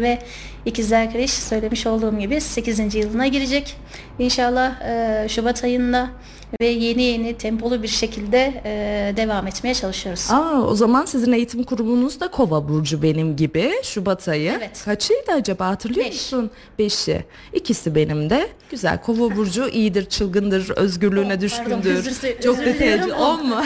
ve 0.01 0.19
İkizler 0.65 1.13
Kreş 1.13 1.31
söylemiş 1.31 1.87
olduğum 1.87 2.19
gibi 2.19 2.41
8. 2.41 2.95
yılına 2.95 3.27
girecek. 3.27 3.77
İnşallah 4.19 4.81
e, 4.81 5.29
Şubat 5.29 5.65
ayında 5.65 6.11
ve 6.61 6.67
yeni 6.67 7.02
yeni 7.02 7.35
tempolu 7.38 7.83
bir 7.83 7.88
şekilde 7.88 8.62
e, 8.64 9.17
devam 9.17 9.47
etmeye 9.47 9.75
çalışıyoruz. 9.75 10.31
Aa, 10.31 10.62
o 10.62 10.75
zaman 10.75 11.05
sizin 11.05 11.33
eğitim 11.33 11.62
kurumunuz 11.64 12.21
da 12.21 12.31
Kova 12.31 12.69
Burcu 12.69 13.02
benim 13.02 13.37
gibi 13.37 13.73
Şubat 13.83 14.28
ayı. 14.28 14.55
Evet. 14.59 14.83
Kaçıydı 14.85 15.33
acaba 15.33 15.67
hatırlıyor 15.67 16.07
Beş. 16.07 16.12
musun? 16.14 16.50
Beşi. 16.78 17.25
İkisi 17.52 17.95
benim 17.95 18.31
de. 18.31 18.49
Güzel. 18.71 19.02
Kova 19.02 19.37
Burcu 19.37 19.69
iyidir, 19.69 20.05
çılgındır, 20.05 20.71
özgürlüğüne 20.71 21.35
On, 21.35 21.40
düşkündür. 21.40 21.71
pardon, 21.71 21.90
özür- 21.90 22.40
Çok 22.45 22.59
detaycı. 22.59 23.14
On 23.17 23.47
mu? 23.47 23.62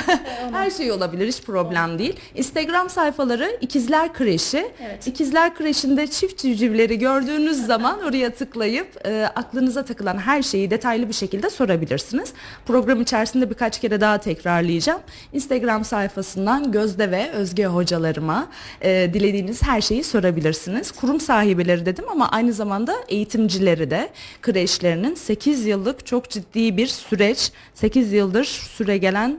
Her 0.52 0.70
şey 0.70 0.92
olabilir. 0.92 1.28
Hiç 1.28 1.42
problem 1.42 1.98
değil. 1.98 2.16
Instagram 2.34 2.90
sayfaları 2.90 3.56
İkizler 3.60 4.12
Kreşi. 4.14 4.66
Evet. 4.86 5.06
İkizler 5.06 5.54
Kreşi'nde 5.54 6.06
çift 6.06 6.38
civcivleri 6.38 6.98
gördüğünüz 6.98 7.66
zaman 7.66 8.00
oraya 8.02 8.30
tıklayıp 8.30 9.06
e, 9.06 9.26
aklınıza 9.34 9.84
takılan 9.84 10.18
her 10.18 10.42
şeyi 10.42 10.70
detaylı 10.70 11.08
bir 11.08 11.14
şekilde 11.14 11.50
sorabilirsiniz. 11.50 12.32
Program 12.72 13.00
içerisinde 13.00 13.50
birkaç 13.50 13.80
kere 13.80 14.00
daha 14.00 14.18
tekrarlayacağım. 14.18 15.00
Instagram 15.32 15.84
sayfasından 15.84 16.72
Gözde 16.72 17.10
ve 17.10 17.30
Özge 17.30 17.66
hocalarıma 17.66 18.48
e, 18.80 19.10
dilediğiniz 19.12 19.62
her 19.62 19.80
şeyi 19.80 20.04
sorabilirsiniz. 20.04 20.92
Kurum 20.92 21.20
sahibileri 21.20 21.86
dedim 21.86 22.04
ama 22.08 22.28
aynı 22.28 22.52
zamanda 22.52 22.94
eğitimcileri 23.08 23.90
de 23.90 24.10
kreşlerinin 24.42 25.14
8 25.14 25.66
yıllık 25.66 26.06
çok 26.06 26.30
ciddi 26.30 26.76
bir 26.76 26.86
süreç, 26.86 27.52
8 27.74 28.12
yıldır 28.12 28.44
süre 28.44 28.98
gelen 28.98 29.38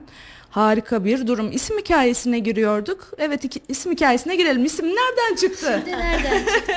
Harika 0.54 1.06
bir 1.06 1.28
durum. 1.28 1.52
İsim 1.52 1.78
hikayesine 1.78 2.40
giriyorduk. 2.40 3.12
Evet 3.18 3.44
iki, 3.46 3.62
isim 3.68 3.92
hikayesine 3.92 4.36
girelim. 4.36 4.66
İsim 4.66 4.86
nereden 4.86 5.36
çıktı? 5.36 5.82
Şimdi 5.86 5.98
nereden 5.98 6.46
çıktı? 6.46 6.74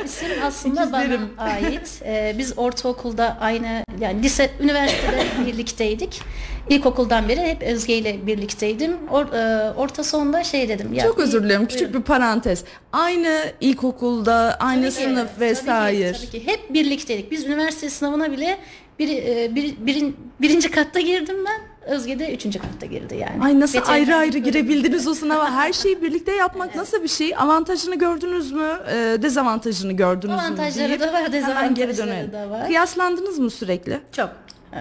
Bu 0.00 0.04
isim 0.04 0.28
aslında 0.44 0.82
İkizlerim. 0.82 1.20
bana 1.38 1.46
ait. 1.50 2.02
Ee, 2.04 2.34
biz 2.38 2.58
ortaokulda 2.58 3.36
aynı 3.40 3.84
yani 4.00 4.22
lise, 4.22 4.50
üniversitede 4.60 5.24
birlikteydik. 5.46 6.20
İlkokuldan 6.68 7.28
beri 7.28 7.40
hep 7.40 7.62
Özge 7.62 7.94
ile 7.96 8.26
birlikteydim. 8.26 8.96
Or, 9.10 9.26
e, 9.32 9.72
orta 9.76 10.04
sonda 10.04 10.44
şey 10.44 10.68
dedim. 10.68 10.92
Ya, 10.94 11.04
Çok 11.04 11.18
özür 11.18 11.38
dilerim. 11.42 11.48
buyurun. 11.60 11.66
Küçük 11.66 11.94
bir 11.94 12.02
parantez. 12.02 12.64
Aynı 12.92 13.52
ilkokulda, 13.60 14.56
aynı 14.60 14.82
Tabii 14.82 14.94
ki, 14.94 15.02
sınıf 15.02 15.16
tabii 15.28 15.34
ki, 15.34 15.40
vesaire. 15.40 16.12
Tabii 16.12 16.30
ki, 16.30 16.46
Hep 16.46 16.74
birlikteydik. 16.74 17.30
Biz 17.30 17.44
üniversite 17.44 17.90
sınavına 17.90 18.32
bile 18.32 18.58
bir, 18.98 19.08
e, 19.08 19.54
bir, 19.54 19.74
birin, 19.86 20.16
birinci 20.40 20.70
katta 20.70 21.00
girdim 21.00 21.36
ben. 21.46 21.75
Özge 21.86 22.18
de 22.18 22.34
üçüncü 22.34 22.58
katta 22.58 22.86
girdi 22.86 23.16
yani. 23.16 23.44
Ay 23.44 23.60
nasıl 23.60 23.78
Veteriner 23.78 23.94
ayrı 23.94 24.16
ayrı 24.16 24.38
girebildiniz 24.38 25.08
o 25.08 25.14
sınava? 25.14 25.50
Her 25.50 25.72
şeyi 25.72 26.02
birlikte 26.02 26.32
yapmak 26.32 26.74
nasıl 26.76 27.02
bir 27.02 27.08
şey? 27.08 27.36
Avantajını 27.36 27.94
gördünüz 27.98 28.52
mü? 28.52 28.78
Ee, 28.90 29.18
dezavantajını 29.22 29.92
gördünüz 29.92 30.34
mü? 30.36 30.40
Avantajları 30.40 31.00
da 31.00 31.12
var, 31.12 31.32
dezavantajları 31.32 32.32
da 32.32 32.50
var. 32.50 32.66
Kıyaslandınız 32.66 33.38
mı 33.38 33.50
sürekli? 33.50 34.00
Çok. 34.12 34.30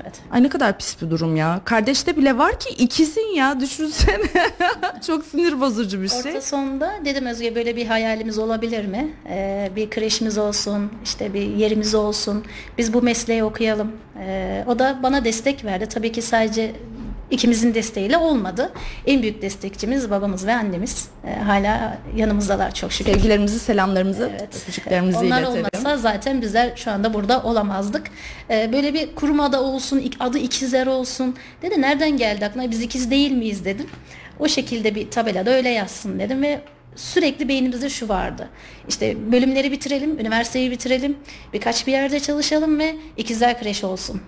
Evet. 0.03 0.13
Ay 0.31 0.43
ne 0.43 0.49
kadar 0.49 0.77
pis 0.77 1.01
bir 1.01 1.09
durum 1.09 1.35
ya. 1.35 1.61
Kardeşte 1.65 2.17
bile 2.17 2.37
var 2.37 2.59
ki 2.59 2.69
ikizin 2.69 3.35
ya 3.35 3.59
düşünsene. 3.59 4.23
Çok 5.07 5.25
sinir 5.25 5.61
bozucu 5.61 6.01
bir 6.01 6.07
şey. 6.07 6.19
Orta 6.19 6.41
sonda 6.41 6.93
dedim 7.05 7.25
Özge 7.25 7.55
böyle 7.55 7.75
bir 7.75 7.85
hayalimiz 7.85 8.37
olabilir 8.37 8.85
mi? 8.85 9.13
Ee, 9.29 9.71
bir 9.75 9.89
kreşimiz 9.89 10.37
olsun, 10.37 10.91
işte 11.03 11.33
bir 11.33 11.41
yerimiz 11.41 11.95
olsun. 11.95 12.43
Biz 12.77 12.93
bu 12.93 13.01
mesleği 13.01 13.43
okuyalım. 13.43 13.91
Ee, 14.19 14.63
o 14.67 14.79
da 14.79 14.99
bana 15.03 15.25
destek 15.25 15.65
verdi. 15.65 15.85
Tabii 15.85 16.11
ki 16.11 16.21
sadece 16.21 16.71
ikimizin 17.31 17.73
desteğiyle 17.73 18.17
olmadı. 18.17 18.71
En 19.07 19.21
büyük 19.21 19.41
destekçimiz 19.41 20.09
babamız 20.11 20.45
ve 20.47 20.55
annemiz. 20.55 21.07
Ee, 21.27 21.35
hala 21.39 21.97
yanımızdalar 22.15 22.73
çok 22.73 22.91
şükür. 22.91 23.13
Sevgilerimizi, 23.13 23.59
selamlarımızı, 23.59 24.29
Evet. 24.31 24.55
öpücüklerimizi 24.63 25.17
Onlar 25.17 25.41
iletelim. 25.41 25.65
olmasa 25.75 25.97
zaten 25.97 26.41
bizler 26.41 26.71
şu 26.75 26.91
anda 26.91 27.13
burada 27.13 27.43
olamazdık. 27.43 28.07
Ee, 28.49 28.69
böyle 28.73 28.93
bir 28.93 29.15
kurum 29.15 29.39
adı 29.39 29.57
olsun, 29.59 30.11
adı 30.19 30.37
ikizler 30.37 30.87
olsun. 30.87 31.35
Dedi 31.61 31.81
nereden 31.81 32.17
geldi 32.17 32.45
aklına 32.45 32.71
biz 32.71 32.81
ikiz 32.81 33.11
değil 33.11 33.31
miyiz 33.31 33.65
dedim. 33.65 33.87
O 34.39 34.47
şekilde 34.47 34.95
bir 34.95 35.11
tabelada 35.11 35.49
öyle 35.51 35.69
yazsın 35.69 36.19
dedim 36.19 36.41
ve 36.41 36.61
sürekli 36.95 37.47
beynimizde 37.47 37.89
şu 37.89 38.09
vardı. 38.09 38.49
İşte 38.89 39.31
bölümleri 39.31 39.71
bitirelim, 39.71 40.19
üniversiteyi 40.19 40.71
bitirelim, 40.71 41.17
birkaç 41.53 41.87
bir 41.87 41.91
yerde 41.91 42.19
çalışalım 42.19 42.79
ve 42.79 42.95
ikizler 43.17 43.59
kreşi 43.59 43.85
olsun. 43.85 44.21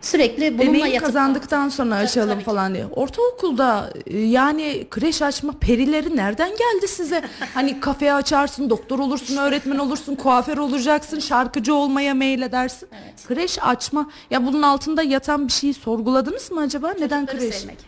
Sürekli 0.00 0.58
bununla 0.58 0.68
Deneyim 0.72 0.86
yatıp 0.86 1.06
kazandıktan 1.06 1.68
sonra 1.68 1.94
açalım 1.94 2.38
ki. 2.38 2.44
falan 2.44 2.74
diye. 2.74 2.86
Ortaokulda 2.86 3.90
e, 4.06 4.18
yani 4.18 4.86
kreş 4.90 5.22
açma 5.22 5.52
perileri 5.60 6.16
nereden 6.16 6.50
geldi 6.50 6.88
size? 6.88 7.22
hani 7.54 7.80
kafe 7.80 8.12
açarsın, 8.12 8.70
doktor 8.70 8.98
olursun, 8.98 9.36
öğretmen 9.36 9.78
olursun, 9.78 10.14
kuaför 10.14 10.58
olacaksın, 10.58 11.18
şarkıcı 11.18 11.74
olmaya 11.74 12.14
meyledersin. 12.14 12.88
Kreş 13.28 13.58
açma. 13.62 14.10
Ya 14.30 14.46
bunun 14.46 14.62
altında 14.62 15.02
yatan 15.02 15.46
bir 15.48 15.52
şeyi 15.52 15.74
sorguladınız 15.74 16.50
mı 16.50 16.60
acaba? 16.60 16.92
Neden 17.00 17.26
Çocukları 17.26 17.50
kreş? 17.50 17.60
sevmek. 17.60 17.78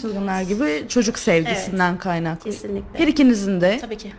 Çılgınlar 0.00 0.42
gibi 0.42 0.84
çocuk 0.88 1.18
sevgisinden 1.18 1.98
kaynaklı. 1.98 2.50
Kesinlikle. 2.50 2.98
Her 2.98 3.08
ikinizin 3.08 3.60
de 3.60 3.78
Tabii 3.80 3.96
ki. 3.96 4.12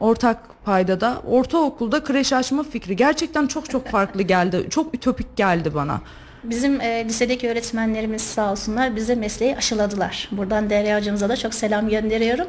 ortak 0.00 0.64
paydada 0.64 1.22
ortaokulda 1.26 2.04
kreş 2.04 2.32
açma 2.32 2.62
fikri 2.62 2.96
gerçekten 2.96 3.46
çok 3.46 3.70
çok 3.70 3.86
farklı 3.88 4.22
geldi. 4.22 4.66
Çok 4.70 4.94
ütopik 4.94 5.36
geldi 5.36 5.74
bana. 5.74 6.00
Bizim 6.44 6.80
e, 6.80 7.04
lisedeki 7.04 7.48
öğretmenlerimiz 7.48 8.22
sağ 8.22 8.52
olsunlar 8.52 8.96
bize 8.96 9.14
mesleği 9.14 9.56
aşıladılar. 9.56 10.28
Buradan 10.32 10.70
Derya 10.70 10.98
hocamıza 10.98 11.28
da 11.28 11.36
çok 11.36 11.54
selam 11.54 11.88
gönderiyorum. 11.88 12.46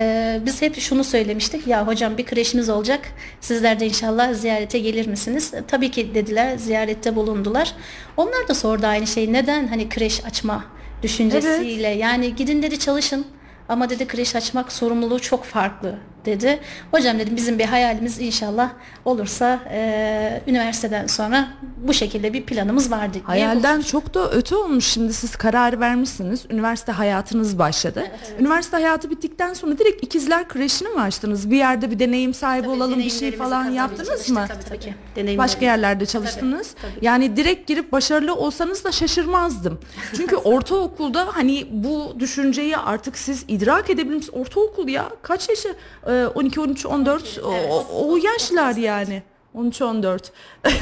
E, 0.00 0.40
biz 0.46 0.62
hep 0.62 0.80
şunu 0.80 1.04
söylemiştik. 1.04 1.66
Ya 1.66 1.86
hocam 1.86 2.18
bir 2.18 2.26
kreşimiz 2.26 2.68
olacak. 2.68 3.00
Sizler 3.40 3.80
de 3.80 3.86
inşallah 3.86 4.34
ziyarete 4.34 4.78
gelir 4.78 5.06
misiniz? 5.06 5.54
E, 5.54 5.62
tabii 5.68 5.90
ki 5.90 6.14
dediler. 6.14 6.56
Ziyarette 6.56 7.16
bulundular. 7.16 7.72
Onlar 8.16 8.48
da 8.48 8.54
sordu 8.54 8.86
aynı 8.86 9.06
şeyi. 9.06 9.32
Neden 9.32 9.66
hani 9.66 9.88
kreş 9.88 10.24
açma 10.24 10.64
düşüncesiyle? 11.02 11.88
Yani 11.88 12.36
gidin 12.36 12.62
dedi 12.62 12.78
çalışın. 12.78 13.26
Ama 13.68 13.90
dedi 13.90 14.06
kreş 14.06 14.36
açmak 14.36 14.72
sorumluluğu 14.72 15.20
çok 15.20 15.44
farklı 15.44 15.98
dedi. 16.24 16.60
Hocam 16.90 17.18
dedim 17.18 17.36
bizim 17.36 17.58
bir 17.58 17.64
hayalimiz 17.64 18.20
inşallah 18.20 18.70
olursa 19.04 19.60
e, 19.70 20.42
üniversiteden 20.46 21.06
sonra 21.06 21.48
bu 21.76 21.94
şekilde 21.94 22.32
bir 22.32 22.42
planımız 22.42 22.90
vardı. 22.90 23.18
Hayalden 23.24 23.80
çok 23.80 24.14
da 24.14 24.30
öte 24.30 24.56
olmuş 24.56 24.84
şimdi 24.86 25.12
siz 25.12 25.36
karar 25.36 25.80
vermişsiniz. 25.80 26.46
Üniversite 26.50 26.92
hayatınız 26.92 27.58
başladı. 27.58 28.04
Üniversite 28.40 28.76
hayatı 28.76 29.10
bittikten 29.10 29.54
sonra 29.54 29.78
direkt 29.78 30.04
ikizler 30.04 30.48
kreşini 30.48 30.88
mi 30.88 31.00
açtınız? 31.00 31.50
Bir 31.50 31.56
yerde 31.56 31.90
bir 31.90 31.98
deneyim 31.98 32.34
sahibi 32.34 32.66
Tabii, 32.66 32.76
olalım 32.76 32.98
bir 32.98 33.10
şey 33.10 33.36
falan 33.36 33.70
yaptınız 33.70 34.30
mı? 34.30 34.44
Tabii 34.48 34.64
tabii. 34.64 34.94
Deneyimlerimiz. 35.16 35.38
Başka 35.38 35.64
yerlerde 35.64 36.06
çalıştınız. 36.06 36.74
Tabii, 36.82 36.94
tabii. 36.94 37.04
Yani 37.04 37.36
direkt 37.36 37.68
girip 37.68 37.92
başarılı 37.92 38.34
olsanız 38.34 38.84
da 38.84 38.92
şaşırmazdım. 38.92 39.78
Çünkü 40.16 40.36
ortaokulda 40.54 41.26
hani 41.32 41.66
bu 41.70 42.16
düşünceyi 42.20 42.76
artık 42.76 43.18
siz 43.18 43.44
idrak 43.48 43.90
edebilir 43.90 44.16
misiniz? 44.16 44.34
Ortaokul 44.40 44.88
ya 44.88 45.08
kaç 45.22 45.48
yaşı? 45.48 45.74
Ee, 46.06 46.13
12, 46.34 46.60
13, 46.60 46.86
14 46.86 47.40
o, 47.44 47.86
o, 47.92 48.16
yaşlar 48.16 48.76
yani. 48.76 49.22
13, 49.54 49.82
14. 49.82 50.32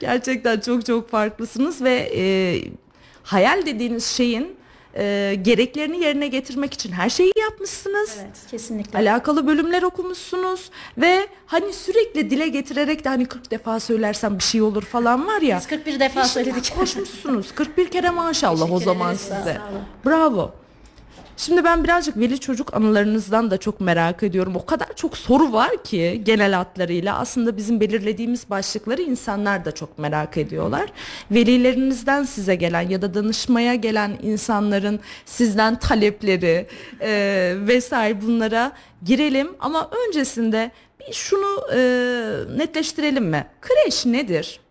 Gerçekten 0.00 0.60
çok 0.60 0.86
çok 0.86 1.10
farklısınız 1.10 1.82
ve 1.82 2.10
e, 2.16 2.24
hayal 3.22 3.66
dediğiniz 3.66 4.06
şeyin 4.06 4.56
e, 4.96 5.34
gereklerini 5.42 5.98
yerine 5.98 6.28
getirmek 6.28 6.74
için 6.74 6.92
her 6.92 7.10
şeyi 7.10 7.32
yapmışsınız. 7.40 8.16
Evet, 8.22 8.36
kesinlikle. 8.50 8.98
Alakalı 8.98 9.46
bölümler 9.46 9.82
okumuşsunuz 9.82 10.70
ve 10.98 11.26
hani 11.46 11.72
sürekli 11.72 12.30
dile 12.30 12.48
getirerek 12.48 13.04
de 13.04 13.08
hani 13.08 13.26
40 13.26 13.50
defa 13.50 13.80
söylersem 13.80 14.38
bir 14.38 14.42
şey 14.42 14.62
olur 14.62 14.82
falan 14.82 15.26
var 15.26 15.40
ya. 15.40 15.58
Biz 15.58 15.66
41 15.66 16.00
defa 16.00 16.24
söyledik. 16.24 16.72
Koşmuşsunuz. 16.78 17.52
41 17.54 17.88
kere 17.88 18.10
maşallah 18.10 18.72
o 18.72 18.80
zaman 18.80 19.14
ederiz, 19.14 19.20
size. 19.20 19.58
Bravo. 20.06 20.61
Şimdi 21.36 21.64
ben 21.64 21.84
birazcık 21.84 22.16
veli 22.18 22.40
çocuk 22.40 22.74
anılarınızdan 22.74 23.50
da 23.50 23.56
çok 23.58 23.80
merak 23.80 24.22
ediyorum. 24.22 24.56
O 24.56 24.66
kadar 24.66 24.96
çok 24.96 25.16
soru 25.16 25.52
var 25.52 25.84
ki 25.84 26.20
genel 26.24 26.52
hatlarıyla 26.52 27.18
aslında 27.18 27.56
bizim 27.56 27.80
belirlediğimiz 27.80 28.50
başlıkları 28.50 29.02
insanlar 29.02 29.64
da 29.64 29.72
çok 29.72 29.98
merak 29.98 30.36
ediyorlar. 30.36 30.92
Velilerinizden 31.30 32.22
size 32.22 32.54
gelen 32.54 32.88
ya 32.88 33.02
da 33.02 33.14
danışmaya 33.14 33.74
gelen 33.74 34.18
insanların 34.22 35.00
sizden 35.26 35.78
talepleri 35.78 36.66
e, 37.00 37.54
vesaire 37.56 38.22
bunlara 38.22 38.72
girelim. 39.04 39.48
Ama 39.60 39.90
öncesinde 40.08 40.70
bir 41.00 41.12
şunu 41.12 41.66
e, 41.74 41.78
netleştirelim 42.56 43.24
mi? 43.24 43.46
Kreş 43.60 44.06
nedir? 44.06 44.61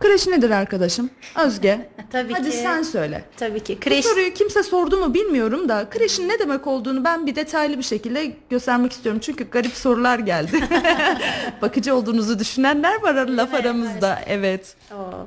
Kreş 0.00 0.26
nedir 0.26 0.50
arkadaşım? 0.50 1.10
Özge. 1.44 1.88
Tabii 2.12 2.32
Hadi 2.32 2.50
ki. 2.50 2.56
sen 2.56 2.82
söyle. 2.82 3.24
Tabii 3.36 3.60
ki. 3.60 3.76
Bu 3.76 3.80
Kreş 3.80 4.04
soruyu 4.04 4.34
kimse 4.34 4.62
sordu 4.62 4.96
mu 4.96 5.14
bilmiyorum 5.14 5.68
da 5.68 5.86
kreşin 5.90 6.28
ne 6.28 6.38
demek 6.38 6.66
olduğunu 6.66 7.04
ben 7.04 7.26
bir 7.26 7.36
detaylı 7.36 7.78
bir 7.78 7.82
şekilde 7.82 8.32
göstermek 8.50 8.92
istiyorum. 8.92 9.20
Çünkü 9.24 9.50
garip 9.50 9.72
sorular 9.72 10.18
geldi. 10.18 10.60
Bakıcı 11.62 11.94
olduğunuzu 11.94 12.38
düşünenler 12.38 13.02
var 13.02 13.14
laf 13.14 13.54
aramızda. 13.54 14.18
Evet. 14.26 14.76
Oo. 14.92 15.26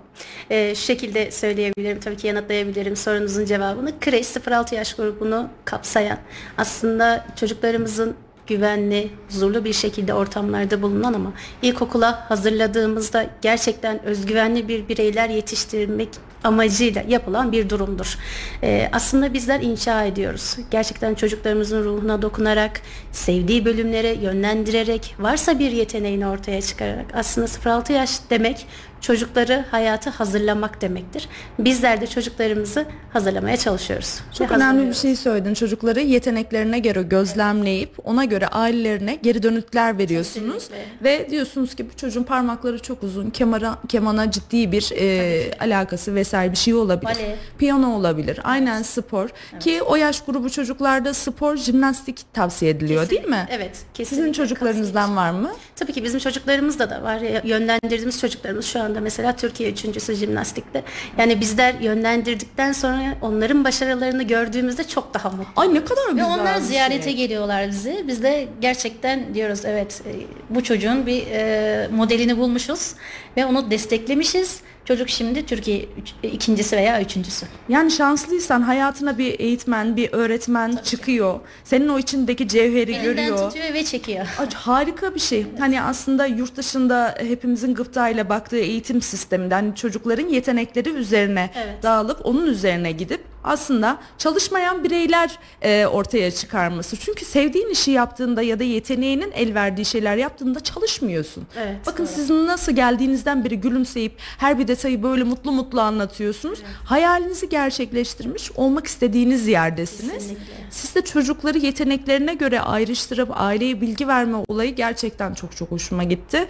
Ee, 0.49 0.75
şu 0.75 0.81
şekilde 0.81 1.31
söyleyebilirim 1.31 1.99
tabii 1.99 2.17
ki 2.17 2.27
yanıtlayabilirim 2.27 2.95
sorunuzun 2.95 3.45
cevabını. 3.45 3.99
Kreş 3.99 4.27
0-6 4.27 4.75
yaş 4.75 4.93
grubunu 4.93 5.49
kapsayan 5.65 6.17
aslında 6.57 7.25
çocuklarımızın 7.39 8.15
güvenli, 8.51 9.09
huzurlu 9.29 9.65
bir 9.65 9.73
şekilde 9.73 10.13
ortamlarda 10.13 10.81
bulunan 10.81 11.13
ama 11.13 11.33
ilkokula 11.61 12.29
hazırladığımızda 12.29 13.25
gerçekten 13.41 14.05
özgüvenli 14.05 14.67
bir 14.67 14.87
bireyler 14.87 15.29
yetiştirmek 15.29 16.09
amacıyla 16.43 17.03
yapılan 17.07 17.51
bir 17.51 17.69
durumdur. 17.69 18.17
Ee, 18.63 18.89
aslında 18.93 19.33
bizler 19.33 19.59
inşa 19.61 20.03
ediyoruz. 20.03 20.57
Gerçekten 20.71 21.15
çocuklarımızın 21.15 21.83
ruhuna 21.83 22.21
dokunarak, 22.21 22.81
sevdiği 23.11 23.65
bölümlere 23.65 24.13
yönlendirerek, 24.13 25.15
varsa 25.19 25.59
bir 25.59 25.71
yeteneğini 25.71 26.27
ortaya 26.27 26.61
çıkararak 26.61 27.05
aslında 27.13 27.47
0-6 27.47 27.93
yaş 27.93 28.19
demek 28.29 28.67
çocukları 29.01 29.65
hayata 29.71 30.19
hazırlamak 30.19 30.81
demektir. 30.81 31.29
Bizler 31.59 32.01
de 32.01 32.07
çocuklarımızı 32.07 32.85
hazırlamaya 33.13 33.57
çalışıyoruz. 33.57 34.19
Çok 34.37 34.51
önemli 34.51 34.87
bir 34.87 34.93
şey 34.93 35.15
söyledin. 35.15 35.53
Çocukları 35.53 36.01
yeteneklerine 36.01 36.79
göre 36.79 37.01
gözlemleyip 37.01 37.93
ona 38.03 38.25
göre 38.25 38.47
ailelerine 38.47 39.15
geri 39.15 39.43
dönütler 39.43 39.97
veriyorsunuz. 39.97 40.53
Kesinlikle. 40.53 41.03
Ve 41.03 41.29
diyorsunuz 41.29 41.75
ki 41.75 41.89
bu 41.89 41.97
çocuğun 41.97 42.23
parmakları 42.23 42.79
çok 42.79 43.03
uzun. 43.03 43.29
Kemara, 43.29 43.77
kemana 43.87 44.31
ciddi 44.31 44.71
bir 44.71 44.91
e, 44.97 45.51
alakası 45.59 46.15
vesaire 46.15 46.51
bir 46.51 46.57
şey 46.57 46.73
olabilir. 46.73 47.15
Bale. 47.15 47.35
Piyano 47.57 47.95
olabilir. 47.95 48.39
Aynen 48.43 48.81
spor. 48.81 49.29
Ki 49.59 49.81
o 49.81 49.95
yaş 49.95 50.21
grubu 50.21 50.49
çocuklarda 50.49 51.13
spor, 51.13 51.57
jimnastik 51.57 52.33
tavsiye 52.33 52.71
ediliyor 52.71 53.09
değil 53.09 53.25
mi? 53.25 53.47
Evet, 53.51 53.71
kesinlikle. 53.93 54.15
Sizin 54.15 54.33
çocuklarınızdan 54.33 55.15
var 55.15 55.31
mı? 55.31 55.51
Tabii 55.75 55.93
ki 55.93 56.03
bizim 56.03 56.19
çocuklarımızda 56.19 56.89
da 56.89 57.03
var. 57.03 57.21
Yönlendirdiğimiz 57.43 58.21
çocuklarımız 58.21 58.65
şu 58.65 58.79
anda 58.91 59.01
mesela 59.01 59.35
Türkiye 59.35 59.71
üçüncüsü 59.71 60.13
jimnastikte. 60.15 60.83
Yani 61.17 61.41
bizler 61.41 61.73
yönlendirdikten 61.81 62.71
sonra 62.71 63.17
onların 63.21 63.63
başarılarını 63.63 64.23
gördüğümüzde 64.23 64.83
çok 64.83 65.13
daha 65.13 65.29
mutlu. 65.29 65.61
Ay 65.61 65.73
ne 65.73 65.83
kadar 65.85 66.07
Ve 66.07 66.11
güzel 66.11 66.25
onlar 66.25 66.55
bir 66.57 66.61
ziyarete 66.61 67.03
şey. 67.03 67.15
geliyorlar 67.15 67.67
bizi. 67.67 68.03
Biz 68.07 68.23
de 68.23 68.47
gerçekten 68.61 69.33
diyoruz 69.33 69.65
evet 69.65 70.01
e, 70.05 70.11
bu 70.55 70.63
çocuğun 70.63 71.05
bir 71.05 71.23
e, 71.31 71.87
modelini 71.91 72.37
bulmuşuz 72.37 72.93
ve 73.37 73.45
onu 73.45 73.71
desteklemişiz. 73.71 74.59
Çocuk 74.85 75.09
şimdi 75.09 75.45
Türkiye 75.45 75.85
üç- 76.01 76.33
ikincisi 76.33 76.77
veya 76.77 77.01
üçüncüsü. 77.01 77.45
Yani 77.69 77.91
şanslıysan 77.91 78.61
hayatına 78.61 79.17
bir 79.17 79.39
eğitmen, 79.39 79.95
bir 79.95 80.09
öğretmen 80.13 80.75
çıkıyor. 80.83 81.39
Senin 81.63 81.87
o 81.87 81.99
içindeki 81.99 82.47
cevheri 82.47 82.91
Elinden 82.91 83.03
görüyor. 83.03 83.37
tutuyor 83.37 83.73
ve 83.73 83.83
çekiyor. 83.85 84.25
Harika 84.53 85.15
bir 85.15 85.19
şey. 85.19 85.45
Hani 85.59 85.81
aslında 85.81 86.25
yurt 86.25 86.55
dışında 86.57 87.15
hepimizin 87.19 87.73
gıptayla 87.73 88.29
baktığı 88.29 88.57
eğitim 88.57 89.01
sisteminde 89.01 89.53
hani 89.55 89.75
çocukların 89.75 90.27
yetenekleri 90.29 90.89
üzerine 90.89 91.49
Evet. 91.55 91.83
dağılıp 91.83 92.25
onun 92.25 92.47
üzerine 92.47 92.91
gidip 92.91 93.21
aslında 93.43 93.97
çalışmayan 94.17 94.83
bireyler 94.83 95.39
e, 95.61 95.85
ortaya 95.85 96.31
çıkarması. 96.31 96.97
Çünkü 96.97 97.25
sevdiğin 97.25 97.69
işi 97.69 97.91
yaptığında 97.91 98.41
ya 98.41 98.59
da 98.59 98.63
yeteneğinin 98.63 99.31
el 99.31 99.53
verdiği 99.55 99.85
şeyler 99.85 100.15
yaptığında 100.17 100.59
çalışmıyorsun. 100.59 101.43
Evet, 101.57 101.77
Bakın 101.85 102.05
sizin 102.05 102.47
nasıl 102.47 102.71
geldiğinizden 102.71 103.45
beri 103.45 103.59
gülümseyip 103.59 104.13
her 104.37 104.59
bir 104.59 104.67
detayı 104.67 105.03
böyle 105.03 105.23
mutlu 105.23 105.51
mutlu 105.51 105.81
anlatıyorsunuz. 105.81 106.59
Hayalinizi 106.85 107.49
gerçekleştirmiş, 107.49 108.51
olmak 108.55 108.87
istediğiniz 108.87 109.47
yerdesiniz. 109.47 110.13
Kesinlikle. 110.13 110.43
Siz 110.69 110.95
de 110.95 111.01
çocukları 111.01 111.57
yeteneklerine 111.57 112.33
göre 112.33 112.61
ayrıştırıp 112.61 113.29
aileye 113.33 113.81
bilgi 113.81 114.07
verme 114.07 114.37
olayı 114.47 114.75
gerçekten 114.75 115.33
çok 115.33 115.55
çok 115.57 115.71
hoşuma 115.71 116.03
gitti. 116.03 116.47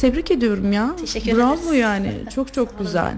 Tebrik 0.00 0.30
ediyorum 0.30 0.72
ya. 0.72 0.96
Teşekkür 0.96 1.36
Bravo 1.36 1.54
ederiz. 1.54 1.74
yani. 1.80 2.12
Çok 2.34 2.52
çok 2.54 2.78
güzel. 2.78 3.12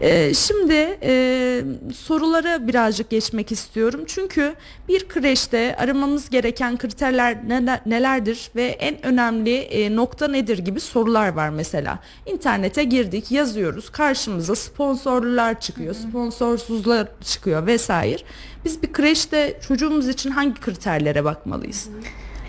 Ee, 0.00 0.34
şimdi 0.34 0.98
e, 1.02 1.62
sorulara 1.94 2.68
birazcık 2.68 3.10
geçmek 3.10 3.52
istiyorum. 3.52 4.00
Çünkü 4.06 4.54
bir 4.88 5.08
kreşte 5.08 5.76
aramamız 5.76 6.30
gereken 6.30 6.78
kriterler 6.78 7.48
neler, 7.48 7.80
nelerdir 7.86 8.50
ve 8.56 8.64
en 8.64 9.06
önemli 9.06 9.56
e, 9.56 9.96
nokta 9.96 10.28
nedir 10.28 10.58
gibi 10.58 10.80
sorular 10.80 11.28
var 11.28 11.48
mesela. 11.48 11.98
İnternete 12.26 12.84
girdik, 12.84 13.30
yazıyoruz. 13.30 13.90
Karşımıza 13.90 14.54
sponsorlular 14.54 15.60
çıkıyor, 15.60 15.94
sponsorsuzlar 15.94 17.08
çıkıyor 17.24 17.66
vesaire. 17.66 18.22
Biz 18.64 18.82
bir 18.82 18.92
kreşte 18.92 19.58
çocuğumuz 19.68 20.08
için 20.08 20.30
hangi 20.30 20.60
kriterlere 20.60 21.24
bakmalıyız? 21.24 21.88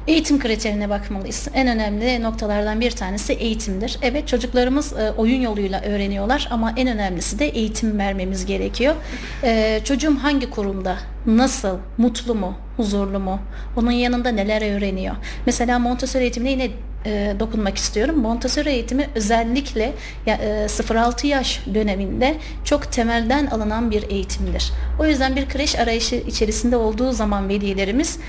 Eğitim 0.07 0.39
kriterine 0.39 0.89
bakmalıyız. 0.89 1.47
En 1.53 1.67
önemli 1.67 2.23
noktalardan 2.23 2.81
bir 2.81 2.91
tanesi 2.91 3.33
eğitimdir. 3.33 3.97
Evet 4.01 4.27
çocuklarımız 4.27 4.93
e, 4.93 5.11
oyun 5.11 5.41
yoluyla 5.41 5.81
öğreniyorlar 5.81 6.47
ama 6.51 6.73
en 6.77 6.87
önemlisi 6.87 7.39
de 7.39 7.47
eğitim 7.47 7.99
vermemiz 7.99 8.45
gerekiyor. 8.45 8.95
E, 9.43 9.79
çocuğum 9.83 10.15
hangi 10.21 10.49
kurumda, 10.49 10.97
nasıl, 11.25 11.77
mutlu 11.97 12.35
mu, 12.35 12.57
huzurlu 12.77 13.19
mu, 13.19 13.39
onun 13.77 13.91
yanında 13.91 14.29
neler 14.29 14.77
öğreniyor? 14.77 15.15
Mesela 15.45 15.79
Montessori 15.79 16.23
eğitimine 16.23 16.51
yine 16.51 16.69
e, 17.05 17.35
dokunmak 17.39 17.77
istiyorum. 17.77 18.19
Montessori 18.19 18.69
eğitimi 18.69 19.09
özellikle 19.15 19.93
ya, 20.25 20.35
e, 20.35 20.65
0-6 20.65 21.27
yaş 21.27 21.61
döneminde 21.73 22.35
çok 22.63 22.91
temelden 22.91 23.45
alınan 23.45 23.91
bir 23.91 24.09
eğitimdir. 24.09 24.71
O 24.99 25.05
yüzden 25.05 25.35
bir 25.35 25.49
kreş 25.49 25.79
arayışı 25.79 26.15
içerisinde 26.15 26.77
olduğu 26.77 27.11
zaman 27.11 27.49
velilerimiz 27.49 28.19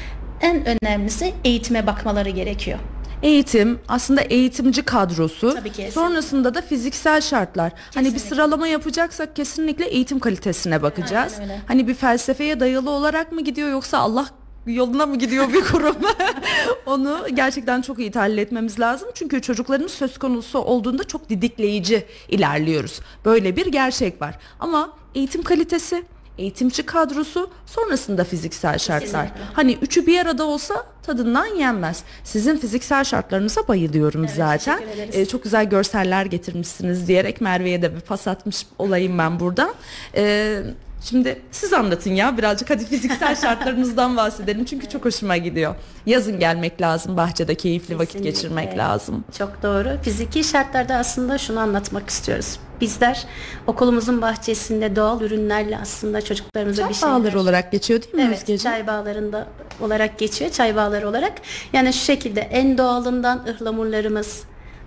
en 0.41 0.65
önemlisi 0.69 1.35
eğitime 1.45 1.87
bakmaları 1.87 2.31
gerekiyor. 2.31 2.79
Eğitim 3.23 3.79
aslında 3.89 4.21
eğitimci 4.21 4.83
kadrosu. 4.83 5.55
Tabii 5.55 5.73
ki. 5.73 5.91
Sonrasında 5.93 6.55
da 6.55 6.61
fiziksel 6.63 7.21
şartlar. 7.21 7.73
Hani 7.95 8.05
bir 8.07 8.13
Kesinlikle. 8.13 8.29
sıralama 8.37 8.67
yapacaksak 8.69 9.37
kesinlikle 9.37 9.85
eğitim 9.85 10.19
kalitesine 10.19 10.83
bakacağız. 10.83 11.33
Aynen 11.35 11.51
öyle. 11.51 11.61
Hani 11.69 11.89
bir 11.89 11.95
felsefeye 11.95 12.61
dayalı 12.61 12.91
olarak 12.91 13.33
mı 13.33 13.41
gidiyor 13.41 13.69
yoksa 13.71 13.99
Allah 13.99 14.27
yoluna 14.67 15.07
mı 15.07 15.19
gidiyor 15.19 15.53
bir 15.53 15.61
kurum? 15.73 15.97
Onu 16.87 17.19
gerçekten 17.35 17.83
çok 17.83 17.99
iyi 17.99 18.11
tahlil 18.11 18.39
etmemiz 18.39 18.81
lazım. 18.81 19.09
Çünkü 19.15 19.43
çocukların 19.43 19.87
söz 19.87 20.19
konusu 20.19 20.59
olduğunda 20.59 21.05
çok 21.05 21.29
didikleyici 21.29 22.07
ilerliyoruz. 22.29 23.01
Böyle 23.25 23.57
bir 23.57 23.67
gerçek 23.67 24.23
var. 24.23 24.39
Ama 24.61 24.91
eğitim 25.15 25.43
kalitesi, 25.43 26.05
eğitimci 26.39 26.87
kadrosu, 26.87 27.51
sonrasında 27.67 28.25
fiziksel 28.25 28.79
şartlar. 28.79 29.33
Hani 29.53 29.79
üçü 29.83 30.07
bir 30.07 30.19
arada 30.19 30.45
olsa 30.45 30.87
tadından 31.03 31.47
yenmez. 31.47 32.03
Sizin 32.25 32.57
fiziksel 32.57 33.05
şartlarınıza 33.05 33.69
bayılıyorum 33.69 34.29
zaten. 34.29 34.79
teşekkür 34.79 34.95
ederiz. 35.01 35.17
Ee, 35.17 35.27
çok 35.27 35.43
güzel 35.43 35.65
görseller 35.65 36.27
getirmişsiniz 36.27 37.09
diyerek 37.09 37.41
Merve'ye 37.41 37.83
de 37.83 37.95
bir 37.97 38.01
pas 38.01 38.29
atmış 38.29 38.67
olayım 38.79 39.19
ben 39.19 39.41
burada. 39.41 39.75
Ee, 40.17 40.63
şimdi 41.05 41.43
siz 41.51 41.73
anlatın 41.73 42.11
ya 42.11 42.39
birazcık 42.39 42.71
hadi 42.71 42.85
fiziksel 42.85 43.37
şartlarınızdan 43.41 44.17
bahsedelim 44.17 44.65
çünkü 44.65 44.89
çok 44.89 45.05
hoşuma 45.05 45.37
gidiyor. 45.37 45.75
Yazın 46.07 46.39
gelmek 46.39 46.81
lazım 46.81 47.17
bahçede 47.17 47.55
keyifli 47.55 47.95
vakit 47.99 48.13
Kesinlikle. 48.13 48.31
geçirmek 48.31 48.79
lazım. 48.79 49.25
Çok 49.39 49.63
doğru. 49.63 49.89
Fiziki 50.03 50.45
şartlarda 50.45 50.95
aslında 50.97 51.39
şunu 51.39 51.61
anlatmak 51.61 52.11
istiyoruz. 52.11 52.59
Bizler 52.81 53.25
okulumuzun 53.67 54.23
bahçesinde 54.23 54.97
doğal 54.97 55.21
ürünlerle 55.21 55.79
aslında 55.79 56.23
çocuklarımıza 56.23 56.83
Çay 56.83 56.91
bir 56.91 56.95
şeyler... 56.95 57.15
bağları 57.15 57.41
olarak 57.41 57.73
geçiyor 57.73 58.03
değil 58.03 58.15
mi 58.15 58.23
Evet, 58.27 58.35
Özgeciğim? 58.39 58.77
çay 58.77 58.87
bağlarında 58.87 59.47
olarak 59.81 60.19
geçiyor, 60.19 60.51
çay 60.51 60.77
bağları 60.77 61.09
olarak. 61.09 61.33
Yani 61.73 61.93
şu 61.93 62.05
şekilde 62.05 62.41
en 62.41 62.79
doğalından 62.79 63.45
ıhlamurlarımız, 63.49 64.43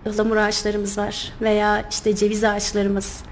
ıhlamur 0.08 0.38
ağaçlarımız 0.38 0.98
var 0.98 1.34
veya 1.42 1.86
işte 1.92 2.16
ceviz 2.16 2.44
ağaçlarımız. 2.44 3.24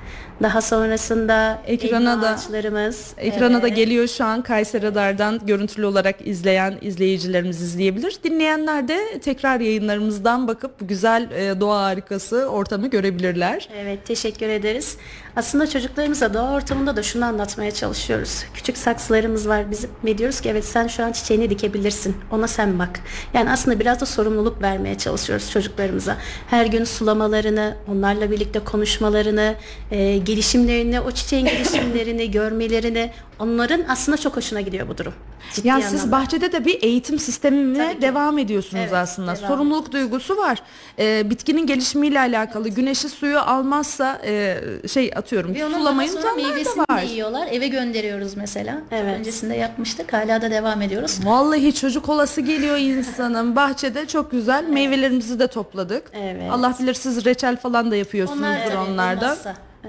Daha 0.41 0.61
sonrasında 0.61 1.61
Ekrana 1.67 2.21
da- 2.21 2.29
ağaçlarımız. 2.29 3.13
Ekrana 3.17 3.61
da 3.61 3.67
Evet. 3.67 3.77
geliyor 3.77 4.07
şu 4.07 4.25
an 4.25 4.41
Kayseri 4.41 4.85
Radar'dan 4.85 5.39
görüntülü 5.45 5.85
olarak 5.85 6.27
izleyen 6.27 6.77
izleyicilerimiz 6.81 7.61
izleyebilir. 7.61 8.17
Dinleyenler 8.23 8.87
de 8.87 9.19
tekrar 9.19 9.59
yayınlarımızdan 9.59 10.47
bakıp 10.47 10.81
bu 10.81 10.87
güzel 10.87 11.31
e, 11.31 11.59
doğa 11.59 11.83
harikası 11.83 12.47
ortamı 12.49 12.87
görebilirler. 12.89 13.69
Evet 13.77 14.05
teşekkür 14.05 14.49
ederiz. 14.49 14.97
Aslında 15.35 15.69
çocuklarımıza 15.69 16.33
doğa 16.33 16.51
ortamında 16.53 16.95
da 16.95 17.03
şunu 17.03 17.25
anlatmaya 17.25 17.71
çalışıyoruz. 17.71 18.43
Küçük 18.53 18.77
saksılarımız 18.77 19.47
var 19.47 19.71
bizim 19.71 19.89
ve 20.05 20.17
diyoruz 20.17 20.41
ki 20.41 20.49
evet 20.49 20.65
sen 20.65 20.87
şu 20.87 21.03
an 21.03 21.11
çiçeğini 21.11 21.49
dikebilirsin. 21.49 22.15
Ona 22.31 22.47
sen 22.47 22.79
bak. 22.79 22.99
Yani 23.33 23.51
aslında 23.51 23.79
biraz 23.79 24.01
da 24.01 24.05
sorumluluk 24.05 24.61
vermeye 24.61 24.97
çalışıyoruz 24.97 25.51
çocuklarımıza. 25.51 26.17
Her 26.49 26.65
gün 26.65 26.83
sulamalarını, 26.83 27.75
onlarla 27.87 28.31
birlikte 28.31 28.59
konuşmalarını, 28.59 29.55
e, 29.91 30.17
gelişimlerini, 30.25 30.99
o 31.01 31.11
çiçeğin 31.11 31.45
gelişimlerini 31.45 32.31
görmelerini 32.39 33.11
onların 33.39 33.83
aslında 33.89 34.17
çok 34.17 34.37
hoşuna 34.37 34.61
gidiyor 34.61 34.87
bu 34.87 34.97
durum. 34.97 35.13
Ciddi 35.53 35.67
Yani 35.67 35.83
siz 35.83 35.93
anlamda. 35.93 36.11
bahçede 36.11 36.51
de 36.51 36.65
bir 36.65 36.83
eğitim 36.83 37.19
sistemine 37.19 38.01
devam 38.01 38.37
ediyorsunuz 38.37 38.81
Evet, 38.83 38.93
aslında. 38.93 39.35
devam. 39.35 39.47
Sorumluluk 39.49 39.91
duygusu 39.91 40.37
var. 40.37 40.61
Ee, 40.99 41.29
bitkinin 41.29 41.67
gelişimiyle 41.67 42.19
alakalı. 42.19 42.69
Güneşi 42.69 43.09
suyu 43.09 43.39
almazsa 43.39 44.21
e, 44.25 44.57
şey 44.87 45.11
atıyorum 45.15 45.53
Ve 45.55 45.59
sulamayınca 45.59 46.21
sonra 46.21 46.33
onlar 46.33 46.43
da 46.43 46.47
meyvesini 46.49 46.83
var. 46.89 47.01
de 47.01 47.05
yiyorlar. 47.05 47.47
Eve 47.51 47.67
gönderiyoruz 47.67 48.37
mesela. 48.37 48.81
Evet. 48.91 49.19
Öncesinde 49.19 49.55
yapmıştık. 49.55 50.13
Hala 50.13 50.41
da 50.41 50.51
devam 50.51 50.81
ediyoruz. 50.81 51.19
Vallahi 51.25 51.73
çocuk 51.75 52.09
olası 52.09 52.41
geliyor 52.41 52.77
insanın. 52.77 53.55
Bahçede 53.55 54.07
çok 54.07 54.31
güzel 54.31 54.63
meyvelerimizi 54.63 55.39
de 55.39 55.47
topladık. 55.47 56.03
Evet. 56.13 56.51
Allah 56.51 56.75
bilir 56.79 56.93
siz 56.93 57.25
reçel 57.25 57.57
falan 57.57 57.91
da 57.91 57.95
yapıyorsunuzdur 57.95 58.45
Onlar 58.47 58.65
tabii, 58.67 58.77
onlardan. 58.91 59.37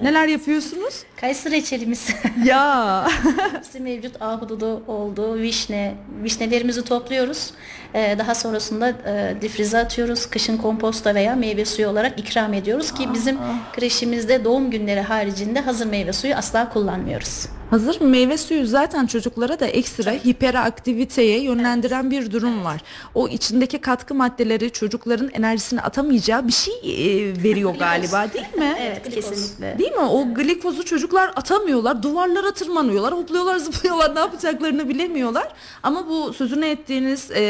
Neler 0.03 0.29
yapıyorsunuz? 0.29 1.03
Kayısı 1.17 1.51
reçelimiz. 1.51 2.09
ya 2.45 3.09
Hepsi 3.53 3.81
mevcut 3.81 4.23
ahududu 4.23 4.83
oldu, 4.87 5.35
vişne. 5.39 5.95
Vişnelerimizi 6.23 6.85
topluyoruz. 6.85 7.51
Ee, 7.97 8.17
daha 8.19 8.35
sonrasında 8.35 8.89
e, 8.89 9.35
difrize 9.43 9.79
atıyoruz. 9.79 10.27
Kışın 10.27 10.57
komposta 10.57 11.15
veya 11.15 11.37
meyve 11.37 11.65
suyu 11.65 11.89
olarak 11.89 12.19
ikram 12.19 12.55
ediyoruz 12.55 12.93
ki 12.95 13.09
bizim 13.15 13.39
kreşimizde 13.73 14.45
doğum 14.45 14.71
günleri 14.71 15.01
haricinde 15.01 15.61
hazır 15.61 15.87
meyve 15.87 16.13
suyu 16.13 16.35
asla 16.35 16.69
kullanmıyoruz. 16.69 17.47
Hazır 17.71 18.01
meyve 18.01 18.39
suyu 18.39 18.67
zaten 18.67 19.07
çocuklara 19.07 19.61
da 19.61 19.67
ekstra 19.67 20.11
hiperaktiviteye 20.13 21.41
yönlendiren 21.41 22.11
bir 22.11 22.31
durum 22.31 22.65
var. 22.65 22.81
O 23.15 23.29
içindeki 23.29 23.79
katkı 23.79 24.15
maddeleri 24.15 24.71
çocukların 24.71 25.31
enerjisini 25.33 25.81
atamayacağı 25.81 26.49
bir 26.49 26.53
şey 26.53 26.75
e, 26.75 27.43
veriyor 27.43 27.75
galiba 27.75 28.33
değil 28.33 28.57
mi? 28.57 28.77
Evet 28.81 29.05
Glikoz. 29.05 29.31
kesinlikle. 29.31 29.79
Değil 29.79 29.93
mi? 29.93 30.01
O 30.01 30.35
glikozu 30.35 30.85
çocuklar 30.85 31.29
atamıyorlar. 31.37 32.03
Duvarlara 32.03 32.51
tırmanıyorlar. 32.51 33.15
Hopluyorlar 33.15 33.57
zıplıyorlar. 33.67 34.15
Ne 34.15 34.19
yapacaklarını 34.19 34.89
bilemiyorlar. 34.89 35.49
Ama 35.83 36.09
bu 36.09 36.33
sözünü 36.33 36.67
ettiğiniz 36.67 37.31
e, 37.31 37.43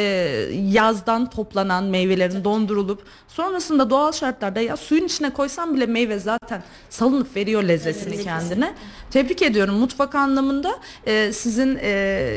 yazdan 0.70 1.31
toplanan 1.31 1.85
meyvelerin 1.85 2.44
dondurulup 2.44 3.03
sonrasında 3.29 3.90
doğal 3.90 4.12
şartlarda 4.12 4.61
ya 4.61 4.77
suyun 4.77 5.05
içine 5.05 5.31
koysam 5.31 5.75
bile 5.75 5.87
meyve 5.87 6.18
zaten 6.18 6.62
salınıp 6.90 7.37
veriyor 7.37 7.62
lezzetini 7.62 8.22
kendine. 8.25 8.75
Tebrik 9.11 9.42
ediyorum. 9.42 9.75
Mutfak 9.75 10.14
anlamında 10.14 10.77
e, 11.07 11.33
sizin 11.33 11.79
e, 11.83 11.90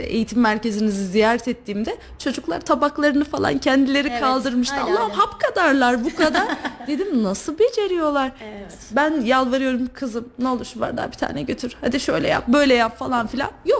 eğitim 0.07 0.39
merkezinizi 0.41 1.05
ziyaret 1.07 1.47
ettiğimde 1.47 1.97
çocuklar 2.19 2.61
tabaklarını 2.61 3.23
falan 3.25 3.57
kendileri 3.57 4.07
Evet, 4.07 4.19
kaldırmışlar. 4.21 4.77
hala 4.79 4.99
Allah'ım 4.99 5.11
hap 5.11 5.39
kadarlar 5.41 6.03
bu 6.03 6.15
kadar. 6.15 6.47
Dedim 6.87 7.23
nasıl 7.23 7.59
beceriyorlar? 7.59 8.31
Ben 8.91 9.21
yalvarıyorum 9.21 9.89
kızım 9.93 10.29
ne 10.39 10.47
olur 10.47 10.65
şu 10.65 10.79
bardağı 10.79 11.07
bir 11.11 11.17
tane 11.17 11.41
götür. 11.41 11.75
Hadi 11.81 11.99
şöyle 11.99 12.27
yap 12.27 12.47
böyle 12.47 12.73
yap 12.73 12.99
falan 12.99 13.27
filan. 13.27 13.51
Yok. 13.65 13.78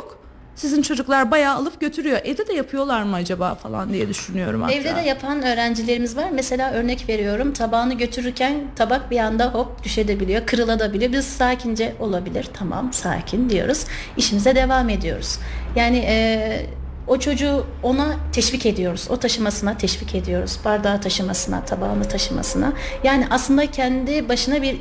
Sizin 0.59 0.81
çocuklar 0.81 1.31
bayağı 1.31 1.55
alıp 1.55 1.81
götürüyor. 1.81 2.19
Evde 2.23 2.47
de 2.47 2.53
yapıyorlar 2.53 3.03
mı 3.03 3.15
acaba 3.15 3.55
falan 3.55 3.93
diye 3.93 4.09
düşünüyorum 4.09 4.61
hatta. 4.61 4.73
Evde 4.73 4.95
de 4.95 5.01
yapan 5.01 5.41
öğrencilerimiz 5.43 6.17
var. 6.17 6.29
Mesela 6.33 6.71
örnek 6.71 7.09
veriyorum. 7.09 7.53
Tabağını 7.53 7.93
götürürken 7.93 8.55
tabak 8.75 9.11
bir 9.11 9.19
anda 9.19 9.45
hop 9.53 9.83
düşebiliyor, 9.83 10.45
kırılabiliyor. 10.45 11.11
Biz 11.11 11.25
sakince 11.25 11.95
olabilir. 11.99 12.49
Tamam, 12.53 12.93
sakin 12.93 13.49
diyoruz. 13.49 13.85
İşimize 14.17 14.55
devam 14.55 14.89
ediyoruz. 14.89 15.39
Yani 15.75 15.97
e, 15.97 16.65
o 17.07 17.19
çocuğu 17.19 17.65
ona 17.83 18.15
teşvik 18.33 18.65
ediyoruz. 18.65 19.07
O 19.09 19.17
taşımasına 19.17 19.77
teşvik 19.77 20.15
ediyoruz. 20.15 20.59
Bardağı 20.65 21.01
taşımasına, 21.01 21.65
tabağını 21.65 22.03
taşımasına. 22.03 22.73
Yani 23.03 23.27
aslında 23.29 23.71
kendi 23.71 24.29
başına 24.29 24.61
bir 24.61 24.77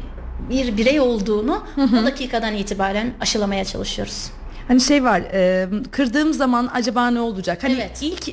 bir 0.51 0.77
birey 0.77 1.01
olduğunu 1.01 1.64
o 1.77 2.07
dakikadan 2.07 2.55
itibaren 2.55 3.12
aşılamaya 3.21 3.64
çalışıyoruz. 3.64 4.38
Hani 4.68 4.81
şey 4.81 5.04
var 5.04 5.22
e, 5.33 5.68
kırdığım 5.90 6.33
zaman 6.33 6.70
acaba 6.74 7.11
ne 7.11 7.20
olacak? 7.20 7.62
Hani 7.62 7.74
Evet. 7.74 7.98
ilk 8.02 8.28
e, 8.28 8.33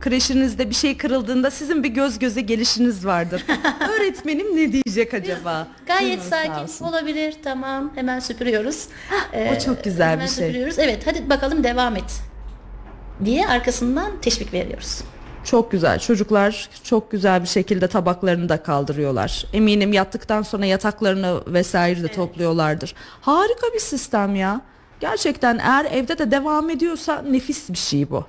kreşinizde 0.00 0.70
bir 0.70 0.74
şey 0.74 0.96
kırıldığında 0.96 1.50
sizin 1.50 1.82
bir 1.84 1.88
göz 1.88 2.18
göze 2.18 2.40
gelişiniz 2.40 3.06
vardır. 3.06 3.44
Öğretmenim 3.96 4.56
ne 4.56 4.72
diyecek 4.72 5.14
acaba? 5.14 5.68
Gayet 5.86 6.22
sakin 6.22 6.84
olabilir 6.84 7.34
tamam 7.44 7.92
hemen 7.94 8.20
süpürüyoruz. 8.20 8.88
o 9.34 9.58
çok 9.58 9.84
güzel 9.84 10.10
hemen 10.10 10.26
bir 10.26 10.30
şey. 10.30 10.46
Süpürüyoruz. 10.46 10.78
Evet 10.78 11.06
hadi 11.06 11.30
bakalım 11.30 11.64
devam 11.64 11.96
et 11.96 12.20
diye 13.24 13.48
arkasından 13.48 14.20
teşvik 14.22 14.52
veriyoruz. 14.52 15.00
Çok 15.44 15.72
güzel. 15.72 15.98
Çocuklar 15.98 16.68
çok 16.84 17.10
güzel 17.10 17.42
bir 17.42 17.48
şekilde 17.48 17.88
tabaklarını 17.88 18.48
da 18.48 18.62
kaldırıyorlar. 18.62 19.46
Eminim 19.52 19.92
yattıktan 19.92 20.42
sonra 20.42 20.66
yataklarını 20.66 21.40
vesaire 21.46 22.02
de 22.02 22.08
topluyorlardır. 22.08 22.94
Harika 23.20 23.66
bir 23.74 23.80
sistem 23.80 24.36
ya. 24.36 24.60
Gerçekten 25.00 25.58
eğer 25.58 25.84
evde 25.84 26.18
de 26.18 26.30
devam 26.30 26.70
ediyorsa 26.70 27.22
nefis 27.22 27.70
bir 27.70 27.78
şey 27.78 28.10
bu. 28.10 28.24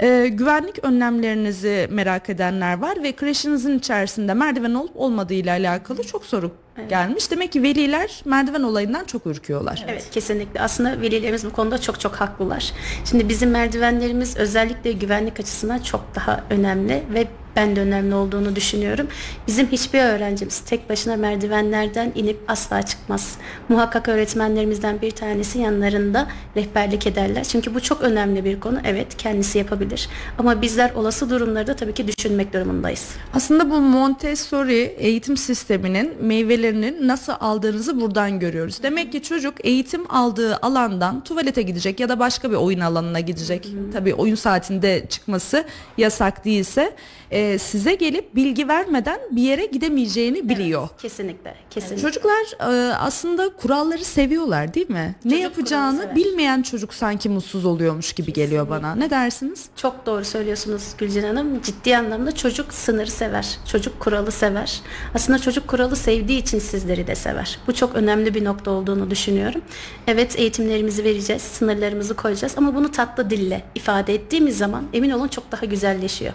Ee, 0.00 0.28
güvenlik 0.32 0.84
önlemlerinizi 0.84 1.88
merak 1.90 2.30
edenler 2.30 2.78
var 2.78 3.02
ve 3.02 3.12
kreşinizin 3.12 3.78
içerisinde 3.78 4.34
merdiven 4.34 4.74
olup 4.74 4.90
olmadığı 4.94 5.34
ile 5.34 5.50
alakalı 5.50 6.02
çok 6.02 6.24
soru 6.24 6.50
gelmiş. 6.88 7.30
Demek 7.30 7.52
ki 7.52 7.62
veliler 7.62 8.22
merdiven 8.24 8.62
olayından 8.62 9.04
çok 9.04 9.26
ürküyorlar. 9.26 9.84
Evet 9.88 10.10
kesinlikle. 10.10 10.60
Aslında 10.60 11.00
velilerimiz 11.00 11.46
bu 11.46 11.52
konuda 11.52 11.80
çok 11.80 12.00
çok 12.00 12.14
haklılar. 12.14 12.72
Şimdi 13.04 13.28
bizim 13.28 13.50
merdivenlerimiz 13.50 14.36
özellikle 14.36 14.92
güvenlik 14.92 15.40
açısından 15.40 15.78
çok 15.78 16.04
daha 16.14 16.44
önemli 16.50 17.02
ve 17.14 17.26
ben 17.56 17.76
de 17.76 17.80
önemli 17.80 18.14
olduğunu 18.14 18.56
düşünüyorum. 18.56 19.08
Bizim 19.46 19.66
hiçbir 19.66 20.00
öğrencimiz 20.00 20.60
tek 20.60 20.90
başına 20.90 21.16
merdivenlerden 21.16 22.12
inip 22.14 22.38
asla 22.48 22.82
çıkmaz. 22.82 23.36
Muhakkak 23.68 24.08
öğretmenlerimizden 24.08 25.02
bir 25.02 25.10
tanesi 25.10 25.58
yanlarında 25.58 26.28
rehberlik 26.56 27.06
ederler. 27.06 27.44
Çünkü 27.44 27.74
bu 27.74 27.80
çok 27.80 28.02
önemli 28.02 28.44
bir 28.44 28.60
konu. 28.60 28.78
Evet 28.84 29.16
kendisi 29.16 29.58
yapabilir. 29.58 30.08
Ama 30.38 30.62
bizler 30.62 30.90
olası 30.94 31.30
durumları 31.30 31.66
da 31.66 31.76
tabii 31.76 31.94
ki 31.94 32.08
düşünmek 32.08 32.52
durumundayız. 32.52 33.08
Aslında 33.34 33.70
bu 33.70 33.80
Montessori 33.80 34.94
eğitim 34.98 35.36
sisteminin 35.36 36.22
meyvelerini 36.22 37.08
nasıl 37.08 37.32
aldığınızı 37.40 38.00
buradan 38.00 38.40
görüyoruz. 38.40 38.82
Demek 38.82 39.12
ki 39.12 39.22
çocuk 39.22 39.54
eğitim 39.64 40.10
aldığı 40.10 40.56
alandan 40.56 41.24
tuvalete 41.24 41.62
gidecek 41.62 42.00
ya 42.00 42.08
da 42.08 42.18
başka 42.18 42.50
bir 42.50 42.56
oyun 42.56 42.80
alanına 42.80 43.20
gidecek. 43.20 43.68
Tabii 43.92 44.14
oyun 44.14 44.34
saatinde 44.34 45.06
çıkması 45.08 45.64
yasak 45.98 46.44
değilse 46.44 46.96
e, 47.30 47.45
size 47.58 47.94
gelip 47.94 48.34
bilgi 48.36 48.68
vermeden 48.68 49.20
bir 49.30 49.42
yere 49.42 49.66
gidemeyeceğini 49.66 50.48
biliyor. 50.48 50.88
Kesinlikle. 51.02 51.54
Kesinlikle. 51.70 52.02
Çocuklar 52.02 52.42
e, 52.60 52.94
aslında 52.94 53.48
kuralları 53.56 54.04
seviyorlar 54.04 54.74
değil 54.74 54.90
mi? 54.90 55.14
ne 55.24 55.30
Çocuk 55.30 55.42
yapacağını 55.42 55.96
kuralı 55.96 56.02
sever. 56.14 56.16
bilmeyen 56.16 56.62
çocuk 56.62 56.94
sanki 56.94 57.28
mutsuz 57.28 57.64
oluyormuş 57.64 58.12
gibi 58.12 58.32
geliyor 58.32 58.68
bana. 58.70 58.94
Ne 58.94 59.10
dersiniz? 59.10 59.64
Çok 59.76 60.06
doğru 60.06 60.24
söylüyorsunuz 60.24 60.82
Gülcan 60.98 61.22
Hanım. 61.22 61.62
Ciddi 61.62 61.96
anlamda 61.96 62.34
çocuk 62.34 62.74
sınırı 62.74 63.10
sever. 63.10 63.58
Çocuk 63.72 64.00
kuralı 64.00 64.32
sever. 64.32 64.80
Aslında 65.14 65.38
çocuk 65.38 65.68
kuralı 65.68 65.96
sevdiği 65.96 66.42
için 66.42 66.58
sizleri 66.58 67.06
de 67.06 67.14
sever. 67.14 67.58
Bu 67.66 67.74
çok 67.74 67.94
önemli 67.94 68.34
bir 68.34 68.44
nokta 68.44 68.70
olduğunu 68.70 69.10
düşünüyorum. 69.10 69.60
Evet 70.06 70.38
eğitimlerimizi 70.38 71.04
vereceğiz, 71.04 71.42
sınırlarımızı 71.42 72.16
koyacağız 72.16 72.54
ama 72.56 72.74
bunu 72.74 72.90
tatlı 72.92 73.30
dille 73.30 73.64
ifade 73.74 74.14
ettiğimiz 74.14 74.58
zaman 74.58 74.84
emin 74.92 75.10
olun 75.10 75.28
çok 75.28 75.52
daha 75.52 75.66
güzelleşiyor. 75.66 76.32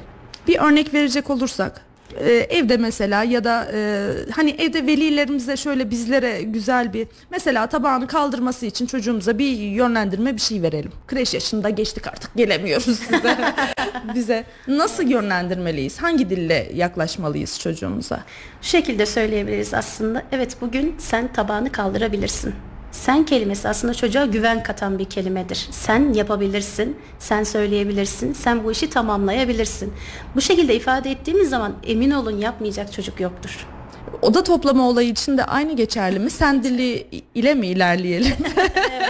Bir 0.47 0.59
örnek 0.59 0.93
verecek 0.93 1.29
olursak 1.29 1.81
e, 2.19 2.31
evde 2.31 2.77
mesela 2.77 3.23
ya 3.23 3.43
da 3.43 3.67
e, 3.73 4.09
hani 4.31 4.49
evde 4.49 4.87
velilerimize 4.87 5.57
şöyle 5.57 5.89
bizlere 5.89 6.41
güzel 6.41 6.93
bir 6.93 7.07
mesela 7.31 7.67
tabağını 7.67 8.07
kaldırması 8.07 8.65
için 8.65 8.85
çocuğumuza 8.85 9.37
bir 9.37 9.57
yönlendirme 9.57 10.35
bir 10.35 10.41
şey 10.41 10.61
verelim. 10.61 10.91
Kreş 11.07 11.33
yaşında 11.33 11.69
geçtik 11.69 12.07
artık 12.07 12.35
gelemiyoruz 12.35 12.99
size. 12.99 13.37
bize 14.15 14.45
nasıl 14.67 15.03
yönlendirmeliyiz? 15.03 15.97
Hangi 16.01 16.29
dille 16.29 16.71
yaklaşmalıyız 16.73 17.59
çocuğumuza? 17.59 18.23
Şu 18.61 18.69
şekilde 18.69 19.05
söyleyebiliriz 19.05 19.73
aslında. 19.73 20.23
Evet 20.31 20.57
bugün 20.61 20.95
sen 20.97 21.33
tabağını 21.33 21.71
kaldırabilirsin. 21.71 22.53
Sen 22.91 23.25
kelimesi 23.25 23.67
aslında 23.69 23.93
çocuğa 23.93 24.25
güven 24.25 24.63
katan 24.63 24.99
bir 24.99 25.05
kelimedir. 25.05 25.67
Sen 25.71 26.13
yapabilirsin, 26.13 26.97
sen 27.19 27.43
söyleyebilirsin, 27.43 28.33
sen 28.33 28.63
bu 28.63 28.71
işi 28.71 28.89
tamamlayabilirsin. 28.89 29.93
Bu 30.35 30.41
şekilde 30.41 30.75
ifade 30.75 31.11
ettiğimiz 31.11 31.49
zaman 31.49 31.73
emin 31.87 32.11
olun 32.11 32.37
yapmayacak 32.37 32.93
çocuk 32.93 33.19
yoktur. 33.19 33.67
Oda 34.21 34.43
toplama 34.43 34.89
olayı 34.89 35.09
için 35.09 35.37
de 35.37 35.45
aynı 35.45 35.75
geçerli 35.75 36.19
mi? 36.19 36.29
Sen 36.29 36.63
dili 36.63 37.07
ile 37.35 37.53
mi 37.53 37.67
ilerleyelim? 37.67 38.33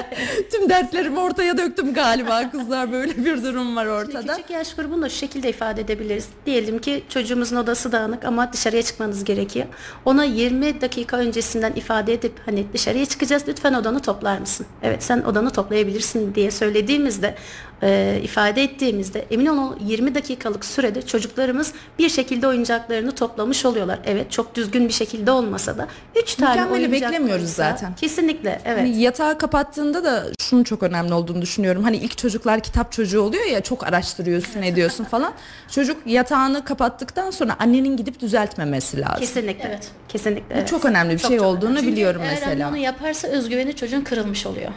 Tüm 0.52 0.70
dertlerimi 0.70 1.20
ortaya 1.20 1.58
döktüm 1.58 1.94
galiba 1.94 2.52
kızlar 2.52 2.92
böyle 2.92 3.26
bir 3.26 3.44
durum 3.44 3.76
var 3.76 3.86
ortada. 3.86 4.36
Küçük 4.36 4.50
yaş 4.50 4.76
grubunu 4.76 5.02
da 5.02 5.10
şu 5.10 5.16
şekilde 5.16 5.50
ifade 5.50 5.82
edebiliriz. 5.82 6.28
Diyelim 6.46 6.80
ki 6.80 7.04
çocuğumuzun 7.10 7.56
odası 7.56 7.92
dağınık 7.92 8.26
ama 8.26 8.54
dışarıya 8.54 8.84
çıkmanız 8.84 9.24
gerekiyor. 9.24 9.66
Ona 10.06 10.24
20 10.24 10.82
dakika 10.82 11.18
öncesinden 11.18 11.74
ifade 11.74 12.14
edip 12.14 12.34
hani 12.46 12.66
dışarıya 12.74 13.06
çıkacağız 13.06 13.44
lütfen 13.48 13.74
odanı 13.74 14.00
toplar 14.00 14.38
mısın? 14.38 14.66
Evet 14.84 15.04
sen 15.04 15.22
odanı 15.22 15.52
toplayabilirsin 15.52 16.36
diye 16.36 16.52
söylediğimizde 16.52 17.36
e, 17.84 18.20
ifade 18.24 18.64
ettiğimizde 18.64 19.26
emin 19.32 19.46
olun 19.46 19.78
20 19.86 20.16
dakikalık 20.16 20.66
sürede 20.66 21.02
çocuklarımız 21.02 21.74
bir 22.00 22.10
şekilde 22.10 22.48
oyuncaklarını 22.48 23.12
toplamış 23.12 23.66
oluyorlar. 23.66 24.00
Evet 24.06 24.32
çok 24.32 24.56
düzgün 24.56 24.88
bir 24.88 24.94
şekilde 24.94 25.32
olmasa 25.32 25.78
da 25.78 25.88
3 26.16 26.36
tane 26.36 26.52
Mükemmeli 26.52 26.88
oyuncak 26.88 27.12
beklemiyoruz 27.12 27.50
zaten. 27.50 27.96
Kesinlikle 27.96 28.62
evet. 28.66 28.80
Hani 28.80 29.02
yatağı 29.02 29.38
kapattığında 29.38 30.04
da 30.04 30.26
şunun 30.42 30.64
çok 30.64 30.84
önemli 30.84 31.14
olduğunu 31.14 31.42
düşünüyorum. 31.42 31.84
Hani 31.84 31.98
ilk 31.98 32.18
çocuklar 32.18 32.60
kitap 32.60 32.92
çocuğu 32.92 33.22
oluyor 33.22 33.46
ya 33.46 33.62
çok 33.62 33.88
araştırıyorsun 33.88 34.62
ediyorsun 34.62 35.04
falan. 35.04 35.34
Çocuk 35.72 35.98
yatağını 36.08 36.66
kapattıktan 36.66 37.32
sonra 37.32 37.56
annenin 37.60 37.98
gidip 37.98 38.20
düzeltmemesi 38.20 39.02
lazım. 39.02 39.20
Kesinlikle. 39.20 39.68
Evet. 39.68 39.92
Kesinlikle. 40.08 40.56
Bu 40.56 40.60
evet. 40.60 40.68
çok 40.68 40.86
önemli 40.86 41.14
bir 41.14 41.20
Çok 41.20 41.30
şey 41.32 41.38
çok 41.38 41.48
olduğunu 41.48 41.80
Çünkü 41.80 41.92
biliyorum 41.92 42.22
eğer 42.24 42.34
mesela. 42.34 42.52
anne 42.52 42.68
onu 42.68 42.78
yaparsa 42.78 43.28
özgüveni 43.28 43.76
çocuğun 43.76 44.02
kırılmış 44.02 44.46
oluyor. 44.46 44.72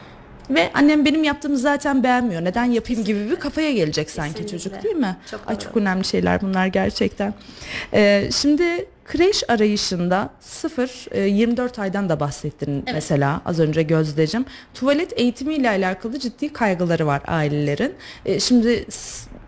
Ve 0.51 0.71
annem 0.75 1.05
benim 1.05 1.25
yaptığımı 1.25 1.59
zaten 1.59 2.03
beğenmiyor. 2.03 2.45
Neden 2.45 2.65
yapayım 2.65 3.05
gibi 3.05 3.31
bir 3.31 3.37
kafaya 3.37 3.73
gelecek 3.73 4.11
sanki 4.11 4.33
Kesinlikle. 4.35 4.59
çocuk 4.59 4.83
değil 4.85 4.97
mi? 4.97 5.17
Çok 5.31 5.41
Ay 5.47 5.55
doğru. 5.55 5.65
çok 5.65 5.77
önemli 5.77 6.05
şeyler 6.05 6.41
bunlar 6.41 6.67
gerçekten. 6.67 7.35
Ee, 7.95 8.29
şimdi 8.33 8.87
kreş 9.05 9.51
arayışında 9.51 10.31
0-24 10.43 11.81
aydan 11.81 12.09
da 12.09 12.21
bahsettin 12.21 12.85
mesela 12.93 13.41
az 13.45 13.61
önce 13.61 13.83
Gözdeciğim. 13.83 14.47
Tuvalet 14.75 15.21
eğitimiyle 15.21 15.69
alakalı 15.69 16.19
ciddi 16.19 16.53
kaygıları 16.53 17.07
var 17.07 17.23
ailelerin. 17.27 17.95
Ee, 18.27 18.41
şimdi 18.41 18.87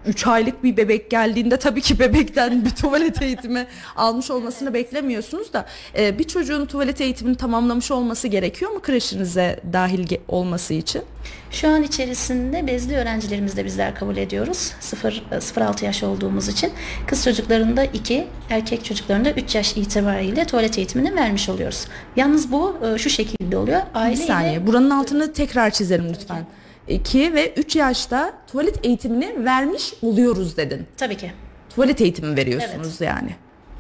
3 0.07 0.27
aylık 0.27 0.65
bir 0.65 0.77
bebek 0.77 1.11
geldiğinde 1.11 1.57
tabii 1.57 1.81
ki 1.81 1.99
bebekten 1.99 2.65
bir 2.65 2.71
tuvalet 2.71 3.23
eğitimi 3.23 3.67
almış 3.97 4.31
olmasını 4.31 4.75
beklemiyorsunuz 4.75 5.53
da 5.53 5.67
e, 5.99 6.19
bir 6.19 6.25
çocuğun 6.25 6.67
tuvalet 6.67 7.01
eğitimini 7.01 7.37
tamamlamış 7.37 7.91
olması 7.91 8.29
gerekiyor 8.29 8.71
mu 8.71 8.81
kreşinize 8.83 9.61
dahil 9.73 10.17
olması 10.29 10.75
için? 10.75 11.03
Şu 11.51 11.69
an 11.69 11.83
içerisinde 11.83 12.67
bezli 12.67 12.97
öğrencilerimizi 12.97 13.57
de 13.57 13.65
bizler 13.65 13.95
kabul 13.95 14.17
ediyoruz. 14.17 14.73
0 14.81 15.23
0-6 15.31 15.85
yaş 15.85 16.03
olduğumuz 16.03 16.49
için. 16.49 16.73
Kız 17.07 17.25
çocuklarında 17.25 17.85
2, 17.85 18.27
erkek 18.51 18.85
çocuklarında 18.85 19.31
3 19.31 19.55
yaş 19.55 19.77
itibariyle 19.77 20.45
tuvalet 20.45 20.79
eğitimini 20.79 21.15
vermiş 21.17 21.49
oluyoruz. 21.49 21.85
Yalnız 22.17 22.53
bu 22.53 22.77
e, 22.95 22.99
şu 22.99 23.11
şekilde 23.11 23.57
oluyor. 23.57 23.81
Bir 23.95 24.01
Aile 24.01 24.15
ile- 24.17 24.27
saniye 24.27 24.67
buranın 24.67 24.91
altını 24.91 25.33
tekrar 25.33 25.71
çizelim 25.71 26.09
lütfen. 26.09 26.47
2 26.89 27.35
ve 27.35 27.53
3 27.57 27.77
yaşta 27.77 28.33
tuvalet 28.53 28.87
eğitimini 28.87 29.45
vermiş 29.45 29.95
oluyoruz 30.03 30.57
dedin. 30.57 30.87
Tabii 30.97 31.17
ki. 31.17 31.33
Tuvalet 31.75 32.01
eğitimi 32.01 32.37
veriyorsunuz 32.37 33.01
yani. 33.01 33.31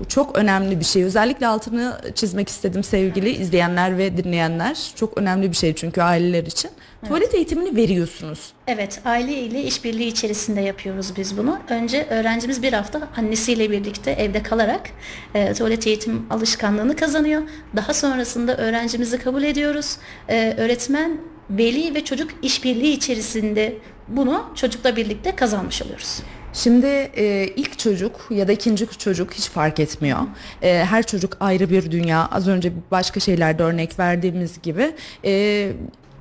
Bu 0.00 0.08
çok 0.08 0.38
önemli 0.38 0.80
bir 0.80 0.84
şey. 0.84 1.04
Özellikle 1.04 1.46
altını 1.46 2.00
çizmek 2.14 2.48
istedim 2.48 2.84
sevgili 2.84 3.30
izleyenler 3.30 3.98
ve 3.98 4.16
dinleyenler. 4.16 4.92
Çok 4.96 5.18
önemli 5.18 5.50
bir 5.50 5.56
şey 5.56 5.74
çünkü 5.74 6.02
aileler 6.02 6.46
için. 6.46 6.70
Tuvalet 7.06 7.34
eğitimini 7.34 7.76
veriyorsunuz. 7.76 8.52
Evet, 8.66 9.00
aile 9.04 9.32
ile 9.32 9.62
işbirliği 9.62 10.06
içerisinde 10.06 10.60
yapıyoruz 10.60 11.16
biz 11.16 11.36
bunu. 11.38 11.58
Önce 11.68 12.06
öğrencimiz 12.10 12.62
bir 12.62 12.72
hafta 12.72 13.08
annesiyle 13.16 13.70
birlikte 13.70 14.10
evde 14.10 14.42
kalarak 14.42 14.90
e, 15.34 15.52
tuvalet 15.52 15.86
eğitim 15.86 16.26
alışkanlığını 16.30 16.96
kazanıyor. 16.96 17.42
Daha 17.76 17.94
sonrasında 17.94 18.56
öğrencimizi 18.56 19.18
kabul 19.18 19.42
ediyoruz. 19.42 19.96
E, 20.28 20.54
öğretmen, 20.58 21.18
veli 21.50 21.94
ve 21.94 22.04
çocuk 22.04 22.30
işbirliği 22.42 22.92
içerisinde 22.92 23.74
bunu 24.08 24.44
çocukla 24.54 24.96
birlikte 24.96 25.36
kazanmış 25.36 25.82
oluyoruz. 25.82 26.22
Şimdi 26.52 26.86
e, 27.16 27.48
ilk 27.56 27.78
çocuk 27.78 28.26
ya 28.30 28.48
da 28.48 28.52
ikinci 28.52 28.86
çocuk 28.98 29.34
hiç 29.34 29.48
fark 29.48 29.80
etmiyor. 29.80 30.18
E, 30.62 30.84
her 30.84 31.06
çocuk 31.06 31.36
ayrı 31.40 31.70
bir 31.70 31.90
dünya. 31.90 32.28
Az 32.32 32.48
önce 32.48 32.72
başka 32.90 33.20
şeylerde 33.20 33.62
örnek 33.62 33.98
verdiğimiz 33.98 34.62
gibi. 34.62 34.94
E, 35.24 35.72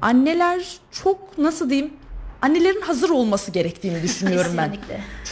anneler 0.02 0.66
çok 0.92 1.38
nasıl 1.38 1.70
diyeyim? 1.70 1.94
Annelerin 2.42 2.82
hazır 2.82 3.10
olması 3.10 3.52
gerektiğini 3.52 4.04
düşünüyorum 4.04 4.52
ben. 4.58 4.78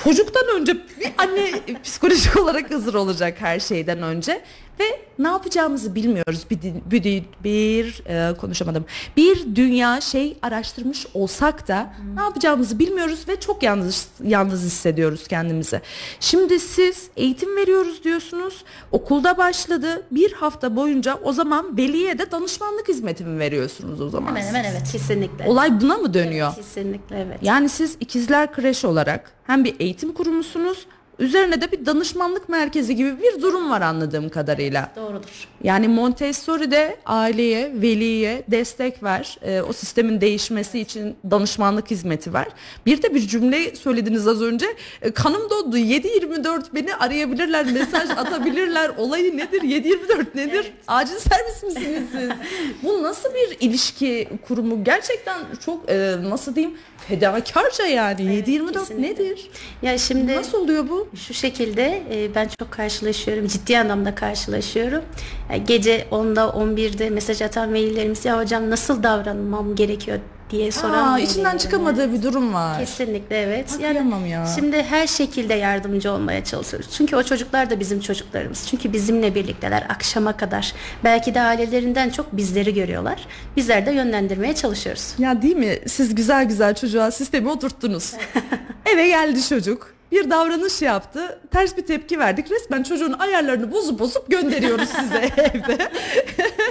Çocuktan 0.03 0.43
önce 0.59 0.73
bir 0.73 1.11
anne 1.17 1.51
psikolojik 1.83 2.37
olarak 2.37 2.71
hazır 2.71 2.93
olacak 2.93 3.35
her 3.39 3.59
şeyden 3.59 4.01
önce 4.01 4.41
ve 4.79 4.83
ne 5.19 5.27
yapacağımızı 5.27 5.95
bilmiyoruz. 5.95 6.45
Bir 6.51 6.59
bir, 6.91 7.23
bir, 7.43 8.03
e, 8.07 8.37
konuşamadım. 8.37 8.85
Bir 9.17 9.55
dünya 9.55 10.01
şey 10.01 10.37
araştırmış 10.41 11.07
olsak 11.13 11.67
da 11.67 11.93
ne 12.15 12.21
yapacağımızı 12.21 12.79
bilmiyoruz 12.79 13.27
ve 13.27 13.39
çok 13.39 13.63
yalnız 13.63 14.07
yalnız 14.23 14.63
hissediyoruz 14.63 15.27
kendimizi. 15.27 15.81
Şimdi 16.19 16.59
siz 16.59 17.09
eğitim 17.17 17.55
veriyoruz 17.55 18.03
diyorsunuz. 18.03 18.63
Okulda 18.91 19.37
başladı. 19.37 20.03
Bir 20.11 20.33
hafta 20.33 20.75
boyunca 20.75 21.19
o 21.23 21.33
zaman 21.33 21.77
veliye 21.77 22.19
de 22.19 22.31
danışmanlık 22.31 22.87
hizmeti 22.87 23.23
mi 23.25 23.39
veriyorsunuz 23.39 24.01
o 24.01 24.09
zaman? 24.09 24.29
Hemen 24.29 24.41
hemen 24.41 24.63
evet. 24.63 24.91
Kesinlikle. 24.91 25.47
Olay 25.47 25.81
buna 25.81 25.97
mı 25.97 26.13
dönüyor? 26.13 26.55
Kesinlikle 26.55 27.19
evet. 27.19 27.39
Yani 27.41 27.69
siz 27.69 27.97
ikizler 27.99 28.53
kreş 28.53 28.85
olarak 28.85 29.31
hem 29.47 29.63
bir 29.63 29.75
eğitim 29.79 30.13
kurumusunuz 30.13 30.87
üzerine 31.23 31.61
de 31.61 31.71
bir 31.71 31.85
danışmanlık 31.85 32.49
merkezi 32.49 32.95
gibi 32.95 33.13
bir 33.21 33.41
durum 33.41 33.69
var 33.71 33.81
anladığım 33.81 34.29
kadarıyla. 34.29 34.91
Doğrudur. 34.95 35.47
Yani 35.63 35.87
Montessori'de 35.87 36.97
aileye, 37.05 37.71
veliye 37.81 38.43
destek 38.47 39.03
ver. 39.03 39.37
Ee, 39.41 39.61
o 39.61 39.73
sistemin 39.73 40.21
değişmesi 40.21 40.79
için 40.79 41.15
danışmanlık 41.31 41.91
hizmeti 41.91 42.33
var. 42.33 42.47
Bir 42.85 43.01
de 43.01 43.15
bir 43.15 43.27
cümle 43.27 43.75
söylediniz 43.75 44.27
az 44.27 44.41
önce. 44.41 44.65
E, 45.01 45.11
kanım 45.11 45.49
dondu. 45.49 45.77
7-24 45.77 46.63
beni 46.75 46.95
arayabilirler, 46.95 47.65
mesaj 47.71 48.09
atabilirler. 48.17 48.91
Olayı 48.97 49.37
nedir? 49.37 49.61
7-24 49.61 50.25
nedir? 50.35 50.73
Acil 50.87 51.15
servis 51.19 51.63
misiniz 51.63 52.03
siz? 52.11 52.29
Bu 52.83 53.03
nasıl 53.03 53.29
bir 53.33 53.57
ilişki 53.67 54.27
kurumu? 54.47 54.83
Gerçekten 54.83 55.37
çok 55.65 55.89
e, 55.91 56.15
nasıl 56.29 56.55
diyeyim 56.55 56.77
fedakarca 57.07 57.85
yani. 57.85 58.21
7-24 58.21 58.73
kesinlikle. 58.73 59.01
nedir? 59.01 59.49
Ya 59.81 59.97
şimdi 59.97 60.35
Nasıl 60.35 60.57
oluyor 60.57 60.89
bu? 60.89 61.07
Şu 61.15 61.33
şekilde 61.33 62.03
e, 62.11 62.35
ben 62.35 62.49
çok 62.59 62.71
karşılaşıyorum. 62.71 63.47
Ciddi 63.47 63.79
anlamda 63.79 64.15
karşılaşıyorum. 64.15 65.01
Yani 65.49 65.63
gece 65.63 66.05
10'da 66.11 66.41
11'de 66.41 67.09
mesaj 67.09 67.41
atan 67.41 67.73
velilerimiz 67.73 68.25
ya 68.25 68.39
hocam 68.39 68.69
nasıl 68.69 69.03
davranmam 69.03 69.75
gerekiyor 69.75 70.19
diye 70.49 70.71
soran 70.71 71.13
Aa, 71.13 71.19
içinden 71.19 71.57
çıkamadığı 71.57 72.13
bir 72.13 72.23
durum 72.23 72.53
var. 72.53 72.79
Kesinlikle 72.79 73.41
evet. 73.41 73.77
Kıyamam 73.77 74.25
ya. 74.25 74.45
Şimdi 74.55 74.83
her 74.83 75.07
şekilde 75.07 75.53
yardımcı 75.53 76.11
olmaya 76.11 76.43
çalışıyoruz. 76.43 76.89
Çünkü 76.97 77.15
o 77.15 77.23
çocuklar 77.23 77.69
da 77.69 77.79
bizim 77.79 77.99
çocuklarımız. 77.99 78.67
Çünkü 78.67 78.93
bizimle 78.93 79.35
birlikteler 79.35 79.85
akşama 79.89 80.37
kadar. 80.37 80.73
Belki 81.03 81.33
de 81.35 81.41
ailelerinden 81.41 82.09
çok 82.09 82.37
bizleri 82.37 82.73
görüyorlar. 82.73 83.25
Bizler 83.57 83.85
de 83.85 83.91
yönlendirmeye 83.91 84.55
çalışıyoruz. 84.55 85.13
Ya 85.17 85.41
değil 85.41 85.55
mi? 85.55 85.79
Siz 85.87 86.15
güzel 86.15 86.45
güzel 86.45 86.75
çocuğa 86.75 87.11
sistemi 87.11 87.49
oturttunuz. 87.49 88.13
Eve 88.93 89.07
geldi 89.07 89.47
çocuk. 89.47 89.93
Bir 90.13 90.29
davranış 90.29 90.81
yaptı. 90.81 91.39
Ters 91.51 91.77
bir 91.77 91.81
tepki 91.81 92.19
verdik. 92.19 92.51
Resmen 92.51 92.83
çocuğun 92.83 93.13
ayarlarını 93.13 93.71
bozup 93.71 93.99
bozup 93.99 94.31
gönderiyoruz 94.31 94.89
size 94.89 95.17
evde. 95.37 95.91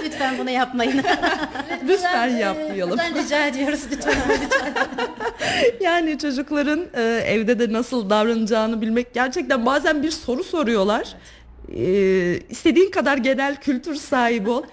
Lütfen 0.03 0.37
bunu 0.37 0.49
yapmayın. 0.49 1.03
Lütfen 1.87 2.27
yapmayalım. 2.27 2.91
Buradan 2.91 3.23
rica 3.23 3.47
ediyoruz 3.47 3.81
lütfen. 3.91 4.15
Yani 5.81 6.17
çocukların 6.17 6.85
e, 6.93 7.01
evde 7.27 7.59
de 7.59 7.73
nasıl 7.73 8.09
davranacağını 8.09 8.81
bilmek 8.81 9.13
gerçekten 9.13 9.65
bazen 9.65 10.03
bir 10.03 10.11
soru 10.11 10.43
soruyorlar. 10.43 11.07
E, 11.75 11.83
istediğin 12.49 12.91
kadar 12.91 13.17
genel 13.17 13.55
kültür 13.55 13.95
sahibi 13.95 14.49
ol. 14.49 14.63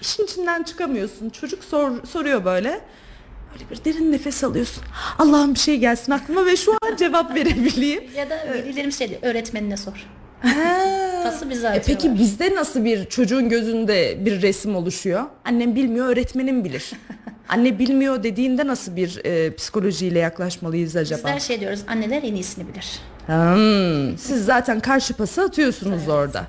İşin 0.00 0.24
içinden 0.24 0.62
çıkamıyorsun. 0.62 1.30
Çocuk 1.30 1.64
sor, 1.64 1.90
soruyor 2.06 2.44
böyle. 2.44 2.80
Böyle 3.60 3.80
bir 3.80 3.84
derin 3.84 4.12
nefes 4.12 4.44
alıyorsun. 4.44 4.82
Allah'ım 5.18 5.54
bir 5.54 5.58
şey 5.58 5.76
gelsin 5.78 6.12
aklıma 6.12 6.46
ve 6.46 6.56
şu 6.56 6.72
an 6.72 6.96
cevap 6.96 7.34
verebileyim. 7.34 8.02
ya 8.16 8.30
da 8.30 8.38
velilerimiz 8.54 8.98
şey 8.98 9.08
diyor, 9.08 9.20
öğretmenine 9.22 9.76
sor. 9.76 10.06
Pası 11.22 11.50
bize 11.50 11.68
E 11.68 11.82
peki 11.86 12.18
bizde 12.18 12.54
nasıl 12.54 12.84
bir 12.84 13.04
çocuğun 13.04 13.48
gözünde 13.48 14.24
bir 14.24 14.42
resim 14.42 14.76
oluşuyor? 14.76 15.24
Annem 15.44 15.74
bilmiyor, 15.74 16.06
öğretmenim 16.08 16.64
bilir. 16.64 16.90
Anne 17.48 17.78
bilmiyor 17.78 18.22
dediğinde 18.22 18.66
nasıl 18.66 18.96
bir 18.96 19.24
e, 19.24 19.54
psikolojiyle 19.54 20.18
yaklaşmalıyız 20.18 20.96
acaba? 20.96 21.18
Bizler 21.28 21.40
şey 21.40 21.60
diyoruz 21.60 21.80
anneler 21.88 22.22
en 22.22 22.34
iyisini 22.34 22.64
bilir. 22.68 22.98
Hmm, 23.26 24.18
siz 24.18 24.44
zaten 24.44 24.80
karşı 24.80 25.14
pası 25.14 25.42
atıyorsunuz 25.42 26.08
orada. 26.08 26.46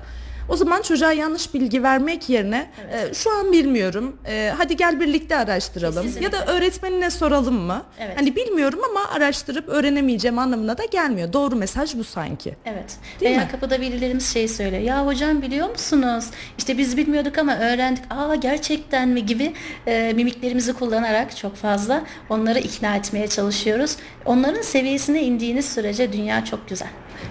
O 0.48 0.56
zaman 0.56 0.82
çocuğa 0.82 1.12
yanlış 1.12 1.54
bilgi 1.54 1.82
vermek 1.82 2.28
yerine 2.28 2.70
e, 2.92 3.14
şu 3.14 3.30
an 3.38 3.52
bilmiyorum. 3.52 4.16
e, 4.26 4.52
hadi 4.58 4.76
gel 4.76 5.00
birlikte 5.00 5.36
araştıralım. 5.36 6.02
Kesinlikle. 6.06 6.24
Ya 6.24 6.32
da 6.46 6.52
öğretmenine 6.52 7.10
soralım 7.10 7.54
mı? 7.54 7.82
Evet. 7.98 8.18
Hani 8.18 8.36
bilmiyorum 8.36 8.80
ama 8.90 9.00
araştırıp 9.16 9.68
öğrenemeyeceğim 9.68 10.38
anlamına 10.38 10.78
da 10.78 10.84
gelmiyor. 10.84 11.32
Doğru 11.32 11.56
mesaj 11.56 11.94
bu 11.96 12.04
sanki. 12.04 12.56
Evet. 12.64 12.96
Değil 13.20 13.30
Veya 13.32 13.44
mi? 13.44 13.48
kapıda 13.50 13.80
velilerimiz 13.80 14.32
şey 14.32 14.48
söylüyor. 14.48 14.82
Ya 14.82 15.06
hocam 15.06 15.42
biliyor 15.42 15.70
musunuz? 15.70 16.24
İşte 16.58 16.78
biz 16.78 16.96
bilmiyorduk 16.96 17.38
ama 17.38 17.56
öğrendik. 17.58 18.04
Aa 18.10 18.34
gerçekten 18.34 19.08
mi 19.08 19.26
gibi 19.26 19.52
e, 19.86 20.12
mimiklerimizi 20.16 20.72
kullanarak 20.72 21.36
çok 21.36 21.56
fazla 21.56 22.02
onları 22.30 22.58
ikna 22.58 22.96
etmeye 22.96 23.26
çalışıyoruz. 23.28 23.96
Onların 24.24 24.62
seviyesine 24.62 25.22
indiğiniz 25.22 25.72
sürece 25.72 26.12
dünya 26.12 26.44
çok 26.44 26.68
güzel. 26.68 26.88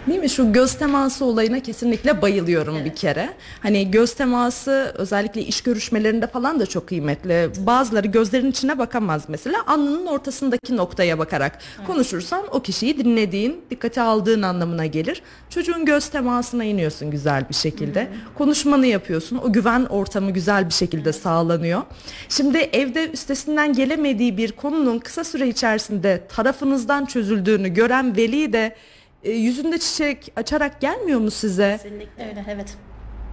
Değil 0.07 0.19
mi? 0.19 0.29
Şu 0.29 0.53
göz 0.53 0.73
teması 0.73 1.25
olayına 1.25 1.59
kesinlikle 1.59 2.21
bayılıyorum 2.21 2.85
bir 2.85 2.95
kere. 3.01 3.29
Hani 3.59 3.91
göz 3.91 4.13
teması 4.13 4.93
özellikle 4.97 5.41
iş 5.41 5.61
görüşmelerinde 5.61 6.27
falan 6.27 6.59
da 6.59 6.65
çok 6.65 6.87
kıymetli. 6.87 7.49
Bazıları 7.65 8.07
gözlerin 8.07 8.51
içine 8.51 8.77
bakamaz 8.79 9.23
mesela. 9.27 9.57
Alnının 9.67 10.05
ortasındaki 10.05 10.77
noktaya 10.77 11.19
bakarak 11.19 11.59
konuşursan 11.87 12.43
o 12.51 12.61
kişiyi 12.61 12.97
dinlediğin, 12.97 13.61
dikkate 13.69 14.01
aldığın 14.01 14.41
anlamına 14.41 14.85
gelir. 14.85 15.21
Çocuğun 15.49 15.85
göz 15.85 16.09
temasına 16.09 16.63
iniyorsun 16.63 17.11
güzel 17.11 17.49
bir 17.49 17.55
şekilde. 17.55 18.07
Konuşmanı 18.37 18.87
yapıyorsun. 18.87 19.39
O 19.43 19.53
güven 19.53 19.85
ortamı 19.85 20.31
güzel 20.31 20.65
bir 20.65 20.73
şekilde 20.73 21.13
sağlanıyor. 21.13 21.81
Şimdi 22.29 22.57
evde 22.57 23.09
üstesinden 23.11 23.73
gelemediği 23.73 24.37
bir 24.37 24.51
konunun 24.51 24.99
kısa 24.99 25.23
süre 25.23 25.47
içerisinde 25.47 26.21
tarafınızdan 26.35 27.05
çözüldüğünü 27.05 27.69
gören 27.69 28.17
veli 28.17 28.53
de 28.53 28.75
e, 29.23 29.31
yüzünde 29.31 29.77
çiçek 29.77 30.31
açarak 30.35 30.81
gelmiyor 30.81 31.19
mu 31.19 31.31
size? 31.31 31.79
Kesinlikle 31.83 32.29
öyle 32.29 32.45
evet. 32.49 32.77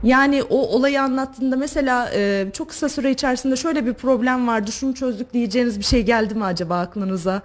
Yani 0.02 0.42
o 0.42 0.56
olayı 0.56 1.02
anlattığında 1.02 1.56
mesela 1.56 2.10
e, 2.14 2.46
çok 2.52 2.68
kısa 2.68 2.88
süre 2.88 3.10
içerisinde 3.10 3.56
şöyle 3.56 3.86
bir 3.86 3.94
problem 3.94 4.48
vardı 4.48 4.72
şunu 4.72 4.94
çözdük 4.94 5.32
diyeceğiniz 5.32 5.78
bir 5.78 5.84
şey 5.84 6.02
geldi 6.02 6.34
mi 6.34 6.44
acaba 6.44 6.80
aklınıza? 6.80 7.42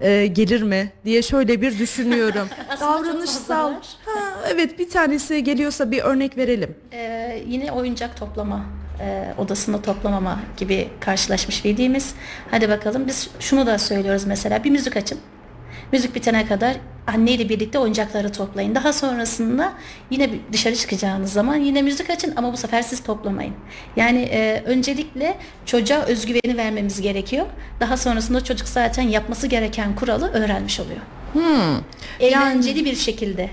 E, 0.00 0.26
gelir 0.26 0.62
mi 0.62 0.92
diye 1.04 1.22
şöyle 1.22 1.60
bir 1.60 1.78
düşünüyorum. 1.78 2.48
Davranışsal. 2.80 3.72
Ha, 4.04 4.20
evet 4.52 4.78
bir 4.78 4.90
tanesi 4.90 5.44
geliyorsa 5.44 5.90
bir 5.90 6.02
örnek 6.02 6.36
verelim. 6.36 6.74
Ee, 6.92 7.42
yine 7.46 7.72
oyuncak 7.72 8.16
toplama 8.16 8.64
e, 9.00 9.34
odasında 9.38 9.82
toplamama 9.82 10.40
gibi 10.56 10.88
karşılaşmış 11.00 11.64
velimiz. 11.64 12.14
Hadi 12.50 12.68
bakalım 12.68 13.06
biz 13.06 13.30
şunu 13.40 13.66
da 13.66 13.78
söylüyoruz 13.78 14.24
mesela 14.24 14.64
bir 14.64 14.70
müzik 14.70 14.96
açın. 14.96 15.18
Müzik 15.92 16.14
bitene 16.14 16.46
kadar 16.46 16.76
anneyle 17.06 17.48
birlikte 17.48 17.78
oyuncakları 17.78 18.32
toplayın. 18.32 18.74
Daha 18.74 18.92
sonrasında 18.92 19.72
yine 20.10 20.30
dışarı 20.52 20.76
çıkacağınız 20.76 21.32
zaman 21.32 21.56
yine 21.56 21.82
müzik 21.82 22.10
açın 22.10 22.32
ama 22.36 22.52
bu 22.52 22.56
sefer 22.56 22.82
siz 22.82 23.02
toplamayın. 23.02 23.54
Yani 23.96 24.20
e, 24.22 24.62
öncelikle 24.66 25.36
çocuğa 25.66 25.98
özgüveni 26.02 26.56
vermemiz 26.56 27.00
gerekiyor. 27.00 27.46
Daha 27.80 27.96
sonrasında 27.96 28.44
çocuk 28.44 28.68
zaten 28.68 29.02
yapması 29.02 29.46
gereken 29.46 29.94
kuralı 29.94 30.32
öğrenmiş 30.32 30.80
oluyor. 30.80 31.00
Eğlenceli 32.20 32.84
bir 32.84 32.96
şekilde 32.96 33.50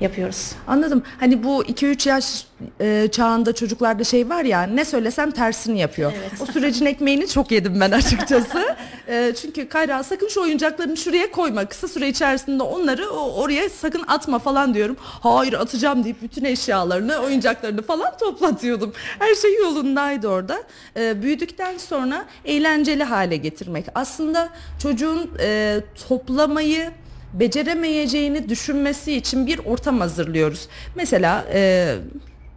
yapıyoruz. 0.00 0.52
Anladım. 0.66 1.02
Hani 1.20 1.42
bu 1.42 1.64
2-3 1.64 2.08
yaş 2.08 2.46
e, 2.80 3.08
çağında 3.12 3.54
çocuklarda 3.54 4.04
şey 4.04 4.28
var 4.28 4.44
ya 4.44 4.62
ne 4.62 4.84
söylesem 4.84 5.30
tersini 5.30 5.78
yapıyor. 5.78 6.12
O 6.40 6.46
sürecin 6.46 6.86
ekmeğini 6.86 7.28
çok 7.28 7.50
yedim 7.50 7.80
ben 7.80 7.90
açıkçası. 7.90 8.76
E, 9.08 9.32
çünkü 9.42 9.68
Kayra 9.68 10.02
sakın 10.02 10.28
şu 10.28 10.42
oyuncaklarını 10.42 10.96
şuraya 10.96 11.30
koyma. 11.30 11.64
Kısa 11.64 11.88
süre 11.88 12.08
içerisinde 12.08 12.62
onları 12.62 13.10
o, 13.10 13.42
oraya 13.42 13.68
sakın 13.68 14.04
atma 14.08 14.38
falan 14.38 14.74
diyorum. 14.74 14.96
Hayır 15.00 15.52
atacağım 15.52 16.04
deyip 16.04 16.22
bütün 16.22 16.44
eşyalarını, 16.44 17.16
oyuncaklarını 17.16 17.82
falan 17.82 18.16
toplatıyordum. 18.20 18.92
Her 19.18 19.34
şey 19.34 19.54
yolundaydı 19.56 20.28
orada. 20.28 20.62
E, 20.96 21.22
büyüdükten 21.22 21.78
sonra 21.78 22.24
eğlenceli 22.44 23.04
hale 23.04 23.36
getirmek. 23.36 23.84
Aslında 23.94 24.48
çocuğun 24.82 25.30
e, 25.40 25.80
toplamayı 26.08 26.90
beceremeyeceğini 27.34 28.48
düşünmesi 28.48 29.12
için 29.12 29.46
bir 29.46 29.58
ortam 29.58 30.00
hazırlıyoruz. 30.00 30.68
Mesela 30.94 31.44
e, 31.52 31.94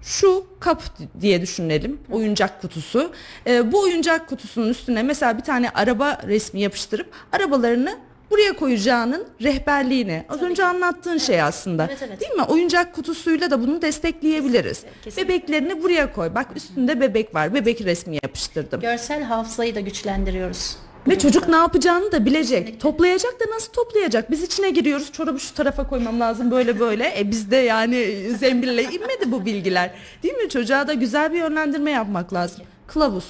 şu 0.02 0.46
kap 0.60 0.84
diye 1.22 1.42
düşünelim 1.42 2.00
oyuncak 2.12 2.62
kutusu. 2.62 3.12
E, 3.48 3.72
bu 3.72 3.82
oyuncak 3.82 4.30
kutusunun 4.30 4.70
üstüne 4.70 5.04
mesela 5.04 5.38
bir 5.38 5.44
tane 5.44 5.70
araba 5.70 6.18
resmi 6.28 6.62
yapıştırıp 6.62 7.08
arabalarını 7.32 7.98
buraya 8.32 8.56
koyacağının 8.56 9.28
rehberliğini 9.44 10.26
az 10.30 10.42
önce 10.42 10.66
anlattığın 10.66 11.18
şey 11.18 11.42
aslında. 11.42 11.88
Evet, 11.90 12.04
evet. 12.08 12.22
Değil 12.22 12.32
mi? 12.32 12.44
Oyuncak 12.44 12.96
kutusuyla 12.96 13.52
da 13.52 13.62
bunu 13.62 13.82
destekleyebiliriz. 13.82 14.84
kesinlikle. 15.04 15.34
Bebeklerini 15.34 15.84
buraya 15.84 16.14
koy. 16.14 16.36
Bak 16.36 16.48
üstünde 16.56 17.02
bebek 17.02 17.36
var. 17.36 17.54
Bebek 17.54 17.82
resmi 17.82 18.16
yapıştırdım. 18.24 18.82
Görsel 18.82 19.24
hafızayı 19.24 19.76
da 19.76 19.80
güçlendiriyoruz. 19.80 20.78
Ve 21.08 21.20
çocuk 21.20 21.48
ne 21.50 21.56
yapacağını 21.56 22.12
da 22.12 22.26
bilecek. 22.26 22.80
Toplayacak 22.82 23.40
da 23.40 23.56
nasıl 23.56 23.72
toplayacak? 23.74 24.32
Biz 24.32 24.44
içine 24.44 24.70
giriyoruz. 24.70 25.12
Çorabı 25.12 25.40
şu 25.40 25.54
tarafa 25.54 25.88
koymam 25.88 26.20
lazım 26.20 26.52
böyle 26.52 26.80
böyle. 26.80 27.20
E 27.20 27.32
bizde 27.32 27.56
yani 27.56 28.28
zembille 28.40 28.84
inmedi 28.84 29.32
bu 29.32 29.46
bilgiler. 29.46 29.92
Değil 30.24 30.34
mi? 30.34 30.50
Çocuğa 30.50 30.88
da 30.88 30.94
güzel 30.94 31.34
bir 31.34 31.38
yönlendirme 31.38 31.92
yapmak 31.92 32.34
lazım. 32.34 32.64
Kılavuz. 32.88 33.26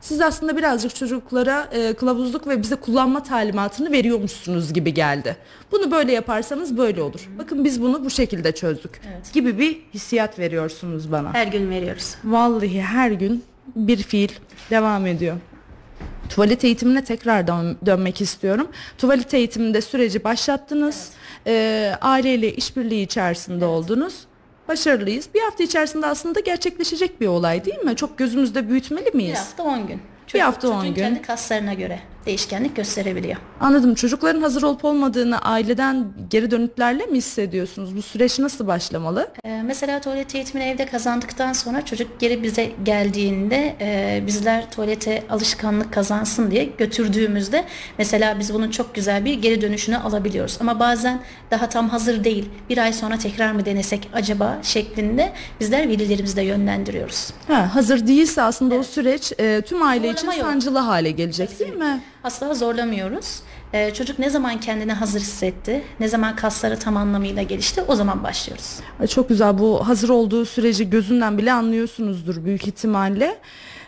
Siz 0.00 0.20
aslında 0.20 0.56
birazcık 0.56 0.94
çocuklara 0.94 1.68
e, 1.72 1.94
kılavuzluk 1.94 2.46
ve 2.48 2.62
bize 2.62 2.76
kullanma 2.76 3.22
talimatını 3.22 3.92
veriyormuşsunuz 3.92 4.72
gibi 4.72 4.94
geldi. 4.94 5.36
Bunu 5.72 5.90
böyle 5.90 6.12
yaparsanız 6.12 6.76
böyle 6.76 7.02
olur. 7.02 7.28
Bakın 7.38 7.64
biz 7.64 7.82
bunu 7.82 8.04
bu 8.04 8.10
şekilde 8.10 8.52
çözdük. 8.52 9.00
Gibi 9.32 9.58
bir 9.58 9.78
hissiyat 9.94 10.38
veriyorsunuz 10.38 11.12
bana. 11.12 11.34
Her 11.34 11.46
gün 11.46 11.70
veriyoruz. 11.70 12.14
Vallahi 12.24 12.82
her 12.82 13.10
gün 13.10 13.44
bir 13.76 13.96
fiil 13.96 14.30
devam 14.70 15.06
ediyor. 15.06 15.36
Tuvalet 16.30 16.64
eğitimine 16.64 17.04
tekrar 17.04 17.46
dön- 17.46 17.76
dönmek 17.86 18.20
istiyorum. 18.20 18.68
Tuvalet 18.98 19.34
eğitiminde 19.34 19.80
süreci 19.80 20.24
başlattınız. 20.24 21.10
Ee, 21.46 21.92
aileyle 22.00 22.54
işbirliği 22.54 23.02
içerisinde 23.02 23.64
oldunuz. 23.64 24.14
Başarılıyız. 24.68 25.28
Bir 25.34 25.40
hafta 25.40 25.64
içerisinde 25.64 26.06
aslında 26.06 26.40
gerçekleşecek 26.40 27.20
bir 27.20 27.26
olay 27.26 27.64
değil 27.64 27.78
mi? 27.78 27.96
Çok 27.96 28.18
gözümüzde 28.18 28.68
büyütmeli 28.68 29.06
Bir 29.06 29.14
miyiz? 29.14 29.38
hafta 29.38 29.62
10 29.62 29.86
gün. 29.86 30.00
Bir 30.34 30.40
hafta 30.40 30.68
on 30.68 30.84
gün. 30.84 30.94
kendi 30.94 31.22
kaslarına 31.22 31.74
göre 31.74 31.98
değişkenlik 32.26 32.76
gösterebiliyor. 32.76 33.36
Anladım. 33.60 33.94
Çocukların 33.94 34.42
hazır 34.42 34.62
olup 34.62 34.84
olmadığını 34.84 35.38
aileden 35.38 36.12
geri 36.30 36.50
dönütlerle 36.50 37.06
mi 37.06 37.18
hissediyorsunuz? 37.18 37.96
Bu 37.96 38.02
süreç 38.02 38.38
nasıl 38.38 38.66
başlamalı? 38.66 39.30
Ee, 39.44 39.62
mesela 39.64 40.00
tuvalet 40.00 40.34
eğitimini 40.34 40.68
evde 40.68 40.86
kazandıktan 40.86 41.52
sonra 41.52 41.84
çocuk 41.84 42.20
geri 42.20 42.42
bize 42.42 42.70
geldiğinde 42.82 43.76
e, 43.80 44.22
bizler 44.26 44.70
tuvalete 44.70 45.22
alışkanlık 45.30 45.92
kazansın 45.92 46.50
diye 46.50 46.64
götürdüğümüzde 46.64 47.64
mesela 47.98 48.38
biz 48.38 48.54
bunun 48.54 48.70
çok 48.70 48.94
güzel 48.94 49.24
bir 49.24 49.34
geri 49.34 49.60
dönüşünü 49.60 49.96
alabiliyoruz. 49.96 50.58
Ama 50.60 50.80
bazen 50.80 51.20
daha 51.50 51.68
tam 51.68 51.88
hazır 51.88 52.24
değil. 52.24 52.48
Bir 52.68 52.78
ay 52.78 52.92
sonra 52.92 53.18
tekrar 53.18 53.52
mı 53.52 53.64
denesek 53.64 54.08
acaba 54.12 54.58
şeklinde 54.62 55.32
bizler 55.60 55.88
velilerimizi 55.88 56.36
de 56.36 56.42
yönlendiriyoruz. 56.42 57.30
Ha, 57.48 57.74
hazır 57.74 58.06
değilse 58.06 58.42
aslında 58.42 58.74
o 58.74 58.82
süreç 58.82 59.32
e, 59.40 59.60
tüm 59.66 59.82
aile 59.82 60.08
için 60.28 60.40
yok. 60.40 60.50
sancılı 60.50 60.78
hale 60.78 61.10
gelecek 61.10 61.58
değil 61.60 61.76
mi? 61.76 62.00
Asla 62.24 62.54
zorlamıyoruz. 62.54 63.40
Ee, 63.72 63.94
çocuk 63.94 64.18
ne 64.18 64.30
zaman 64.30 64.60
kendini 64.60 64.92
hazır 64.92 65.20
hissetti, 65.20 65.82
ne 66.00 66.08
zaman 66.08 66.36
kasları 66.36 66.78
tam 66.78 66.96
anlamıyla 66.96 67.42
gelişti 67.42 67.82
o 67.88 67.94
zaman 67.96 68.24
başlıyoruz. 68.24 68.76
Ay, 69.00 69.06
Çok 69.06 69.28
güzel 69.28 69.58
bu 69.58 69.88
hazır 69.88 70.08
olduğu 70.08 70.44
süreci 70.44 70.90
gözünden 70.90 71.38
bile 71.38 71.52
anlıyorsunuzdur 71.52 72.44
büyük 72.44 72.66
ihtimalle. 72.66 73.38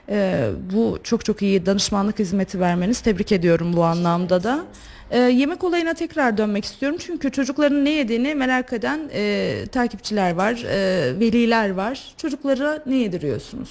Ee, 0.09 0.49
bu 0.75 0.99
çok 1.03 1.25
çok 1.25 1.43
iyi 1.43 1.67
danışmanlık 1.67 2.19
hizmeti 2.19 2.61
vermeniz 2.61 3.01
tebrik 3.01 3.33
ediyorum 3.33 3.73
bu 3.77 3.85
anlamda 3.85 4.43
da. 4.43 4.65
Ee, 5.11 5.19
yemek 5.19 5.65
olayına 5.65 5.95
tekrar 5.95 6.39
dönmek 6.39 6.65
istiyorum 6.65 6.99
çünkü 7.01 7.31
çocukların 7.31 7.85
ne 7.85 7.91
yediğini 7.91 8.35
merak 8.35 8.73
eden 8.73 9.01
e, 9.13 9.55
takipçiler 9.73 10.35
var, 10.35 10.65
e, 10.71 11.21
veliler 11.21 11.71
var. 11.71 12.15
Çocuklara 12.17 12.83
ne 12.87 12.97
yediriyorsunuz? 12.97 13.69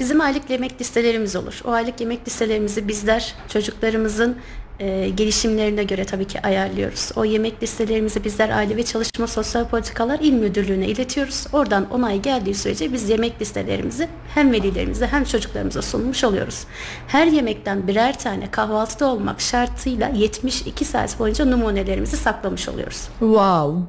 Bizim 0.00 0.20
aylık 0.20 0.50
yemek 0.50 0.80
listelerimiz 0.80 1.36
olur. 1.36 1.60
O 1.64 1.70
aylık 1.70 2.00
yemek 2.00 2.28
listelerimizi 2.28 2.88
bizler 2.88 3.34
çocuklarımızın 3.48 4.36
e, 4.80 5.08
gelişimlerine 5.08 5.84
göre 5.84 6.04
tabii 6.04 6.26
ki 6.26 6.40
ayarlıyoruz. 6.40 7.10
O 7.16 7.24
yemek 7.24 7.62
listelerimizi 7.62 8.24
bizler 8.24 8.48
Aile 8.48 8.76
ve 8.76 8.82
Çalışma 8.82 9.26
Sosyal 9.26 9.68
Politikalar 9.68 10.18
İl 10.18 10.32
Müdürlüğü'ne 10.32 10.86
iletiyoruz. 10.86 11.46
Oradan 11.52 11.90
onay 11.90 12.22
geldiği 12.22 12.54
sürece 12.54 12.92
biz 12.92 13.08
yemek 13.08 13.40
listelerimizi 13.40 14.08
hem 14.34 14.52
velilerimize 14.52 15.06
hem 15.06 15.24
çocuklarımıza 15.24 15.82
sunmuş 15.82 16.24
oluyoruz. 16.24 16.64
Her 17.06 17.26
yemekten 17.26 17.88
birer 17.88 18.18
tane 18.18 18.50
kahvaltıda 18.50 19.06
olmak 19.06 19.40
şartıyla 19.40 20.08
72 20.08 20.84
saat 20.84 21.18
boyunca 21.18 21.44
numunelerimizi 21.44 22.16
saklamış 22.16 22.68
oluyoruz. 22.68 23.08
Wow. 23.18 23.80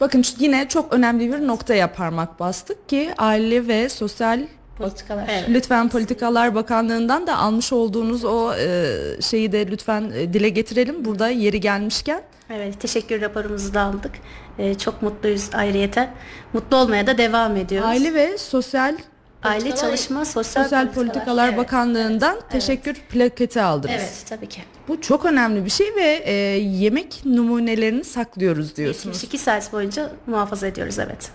Bakın 0.00 0.24
yine 0.38 0.68
çok 0.68 0.92
önemli 0.92 1.32
bir 1.32 1.46
noktaya 1.46 1.92
parmak 1.92 2.40
bastık 2.40 2.88
ki 2.88 3.10
aile 3.18 3.68
ve 3.68 3.88
sosyal 3.88 4.46
Politikalar. 4.82 5.24
Evet. 5.30 5.44
Lütfen 5.48 5.88
Politikalar 5.88 6.54
Bakanlığı'ndan 6.54 7.26
da 7.26 7.38
almış 7.38 7.72
olduğunuz 7.72 8.24
o 8.24 8.54
e, 8.54 8.86
şeyi 9.20 9.52
de 9.52 9.66
lütfen 9.70 10.10
e, 10.14 10.32
dile 10.32 10.48
getirelim 10.48 11.04
burada 11.04 11.28
yeri 11.28 11.60
gelmişken. 11.60 12.22
Evet, 12.50 12.80
teşekkür 12.80 13.20
raporumuzu 13.20 13.74
da 13.74 13.80
aldık. 13.80 14.12
Ee, 14.58 14.74
çok 14.74 15.02
mutluyuz 15.02 15.50
ayrıyeten. 15.54 16.10
Mutlu 16.52 16.76
olmaya 16.76 17.06
da 17.06 17.18
devam 17.18 17.56
ediyoruz. 17.56 17.88
Aile 17.88 18.14
ve 18.14 18.38
Sosyal 18.38 18.96
Aile 19.42 19.64
Politikalar- 19.70 19.76
Çalışma 19.80 20.24
Sosyal, 20.24 20.62
Sosyal 20.64 20.84
Politikalar. 20.84 20.94
Politikalar 20.94 21.48
Evet, 21.48 21.58
Bakanlığı'ndan 21.58 22.36
teşekkür 22.50 22.94
plaketi 22.94 23.62
aldınız. 23.62 23.94
Evet 23.98 24.24
tabii 24.28 24.46
ki. 24.48 24.60
Bu 24.88 25.00
çok 25.00 25.24
önemli 25.24 25.64
bir 25.64 25.70
şey 25.70 25.86
ve 25.96 26.22
e, 26.24 26.32
yemek 26.58 27.20
numunelerini 27.24 28.04
saklıyoruz 28.04 28.76
diyorsunuz. 28.76 29.16
72 29.16 29.38
saat 29.38 29.72
boyunca 29.72 30.10
muhafaza 30.26 30.66
ediyoruz 30.66 30.98
evet. 30.98 31.30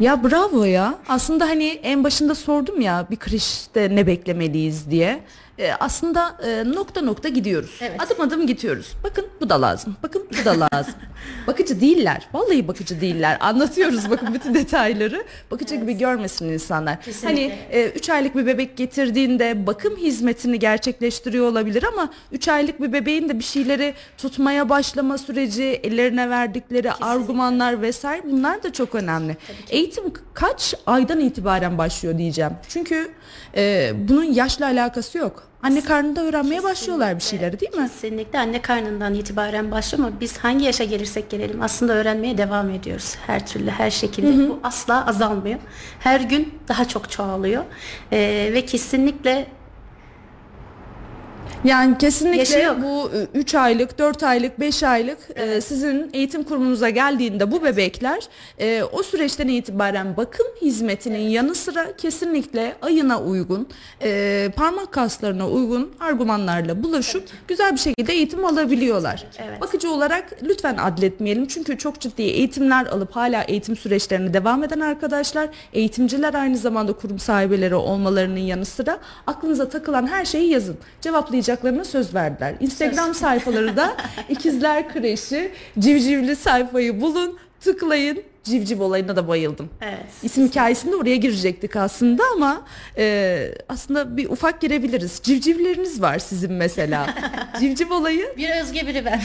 Ya 0.00 0.24
bravo 0.24 0.64
ya. 0.64 0.94
Aslında 1.08 1.48
hani 1.48 1.66
en 1.66 2.04
başında 2.04 2.34
sordum 2.34 2.80
ya 2.80 3.06
bir 3.10 3.16
kreşte 3.16 3.96
ne 3.96 4.06
beklemeliyiz 4.06 4.90
diye. 4.90 5.20
Ee, 5.58 5.72
aslında 5.80 6.36
e, 6.46 6.64
nokta 6.72 7.00
nokta 7.02 7.28
gidiyoruz. 7.28 7.78
Evet. 7.80 8.00
Adım 8.02 8.20
adım 8.20 8.46
gidiyoruz. 8.46 8.94
Bakın 9.04 9.26
bu 9.40 9.48
da 9.50 9.62
lazım. 9.62 9.96
Bakın 10.02 10.26
bu 10.40 10.44
da 10.44 10.50
lazım. 10.60 10.94
bakıcı 11.46 11.80
değiller. 11.80 12.28
Vallahi 12.32 12.68
bakıcı 12.68 13.00
değiller. 13.00 13.36
Anlatıyoruz 13.40 14.10
bakın 14.10 14.34
bütün 14.34 14.54
detayları. 14.54 15.24
Bakıcı 15.50 15.76
gibi 15.76 15.98
görmesin 15.98 16.48
insanlar. 16.48 17.02
Kesinlikle. 17.02 17.58
Hani 17.72 17.88
3 17.94 18.10
aylık 18.10 18.36
bir 18.36 18.46
bebek 18.46 18.76
getirdiğinde 18.76 19.66
bakım 19.66 19.96
hizmetini 19.96 20.58
gerçekleştiriyor 20.58 21.46
olabilir 21.46 21.84
ama 21.92 22.10
3 22.32 22.48
aylık 22.48 22.80
bir 22.80 22.92
bebeğin 22.92 23.28
de 23.28 23.38
bir 23.38 23.44
şeyleri 23.44 23.94
tutmaya 24.18 24.68
başlama 24.68 25.18
süreci, 25.18 25.64
ellerine 25.64 26.30
verdikleri 26.30 26.92
argümanlar 26.92 27.82
vesaire 27.82 28.22
bunlar 28.24 28.62
da 28.62 28.72
çok 28.72 28.94
önemli. 28.94 29.36
Eğitim 29.70 30.04
kaç 30.34 30.74
aydan 30.86 31.20
itibaren 31.20 31.78
başlıyor 31.78 32.18
diyeceğim. 32.18 32.52
Çünkü 32.68 33.10
e, 33.56 33.92
bunun 34.08 34.24
yaşla 34.24 34.66
alakası 34.66 35.18
yok. 35.18 35.47
Anne 35.62 35.80
karnında 35.80 36.20
öğrenmeye 36.24 36.62
başlıyorlar 36.62 37.16
bir 37.16 37.22
şeyleri 37.22 37.60
değil 37.60 37.74
mi? 37.76 37.88
Kesinlikle 37.88 38.38
anne 38.38 38.62
karnından 38.62 39.14
itibaren 39.14 39.70
başlıyor 39.70 40.08
ama 40.08 40.20
biz 40.20 40.38
hangi 40.38 40.64
yaşa 40.64 40.84
gelirsek 40.84 41.30
gelelim 41.30 41.62
aslında 41.62 41.92
öğrenmeye 41.92 42.38
devam 42.38 42.70
ediyoruz. 42.70 43.14
Her 43.26 43.46
türlü 43.46 43.70
her 43.70 43.90
şekilde 43.90 44.48
bu 44.48 44.60
asla 44.62 45.06
azalmıyor. 45.06 45.58
Her 46.00 46.20
gün 46.20 46.58
daha 46.68 46.88
çok 46.88 47.10
çoğalıyor 47.10 47.64
Ee, 48.12 48.50
ve 48.52 48.64
kesinlikle 48.66 49.46
Yani 51.64 51.98
kesinlikle 51.98 52.82
bu 52.82 53.10
3 53.34 53.54
aylık, 53.54 53.98
4 53.98 54.22
aylık, 54.22 54.60
5 54.60 54.82
aylık 54.82 55.18
e, 55.36 55.60
sizin 55.60 56.10
eğitim 56.12 56.44
kurumunuza 56.44 56.90
geldiğinde 56.90 57.50
bu 57.50 57.64
bebekler 57.64 58.28
e, 58.58 58.82
o 58.92 59.02
süreçten 59.02 59.48
itibaren 59.48 60.16
bakım 60.16 60.46
hizmetinin 60.62 61.28
yanı 61.28 61.54
sıra 61.54 61.96
kesinlikle 61.96 62.76
ayına 62.82 63.20
uygun, 63.20 63.68
e, 64.02 64.50
parmak 64.56 64.92
kaslarına 64.92 65.48
uygun 65.48 65.92
argümanlarla 66.00 66.82
bulaşıp 66.82 67.28
güzel 67.48 67.72
bir 67.72 67.78
şekilde 67.78 68.12
eğitim 68.12 68.44
alabiliyorlar. 68.44 69.26
Evet. 69.38 69.60
Bakıcı 69.60 69.90
olarak 69.90 70.24
lütfen 70.42 70.76
adletmeyelim 70.76 71.46
çünkü 71.46 71.78
çok 71.78 72.00
ciddi 72.00 72.22
eğitimler 72.22 72.86
alıp 72.86 73.16
hala 73.16 73.42
eğitim 73.42 73.76
süreçlerine 73.76 74.34
devam 74.34 74.64
eden 74.64 74.80
arkadaşlar, 74.80 75.48
eğitimciler 75.72 76.34
aynı 76.34 76.56
zamanda 76.56 76.92
kurum 76.92 77.18
sahibileri 77.18 77.74
olmalarının 77.74 78.40
yanı 78.40 78.64
sıra 78.64 78.98
aklınıza 79.26 79.68
takılan 79.68 80.06
her 80.06 80.24
şeyi 80.24 80.50
yazın. 80.50 80.76
Cevaplayacaklarına 81.42 81.84
söz 81.84 82.14
verdiler. 82.14 82.54
Instagram 82.60 83.14
sayfaları 83.14 83.76
da 83.76 83.96
İkizler 84.28 84.92
Kreşi 84.92 85.52
civcivli 85.78 86.36
sayfayı 86.36 87.00
bulun, 87.00 87.38
tıklayın. 87.60 88.22
Civciv 88.50 88.80
olayına 88.80 89.16
da 89.16 89.28
bayıldım. 89.28 89.68
evet. 89.80 90.04
İsim 90.22 90.48
hikayesinde 90.48 90.96
oraya 90.96 91.16
girecektik 91.16 91.76
aslında 91.76 92.22
ama 92.36 92.62
e, 92.98 93.48
aslında 93.68 94.16
bir 94.16 94.30
ufak 94.30 94.60
girebiliriz. 94.60 95.20
Civcivleriniz 95.22 96.02
var 96.02 96.18
sizin 96.18 96.52
mesela. 96.52 97.14
Civciv 97.60 97.90
olayı 97.90 98.34
Bir 98.36 98.50
Özge 98.62 98.86
biri 98.86 99.04
ben. 99.04 99.20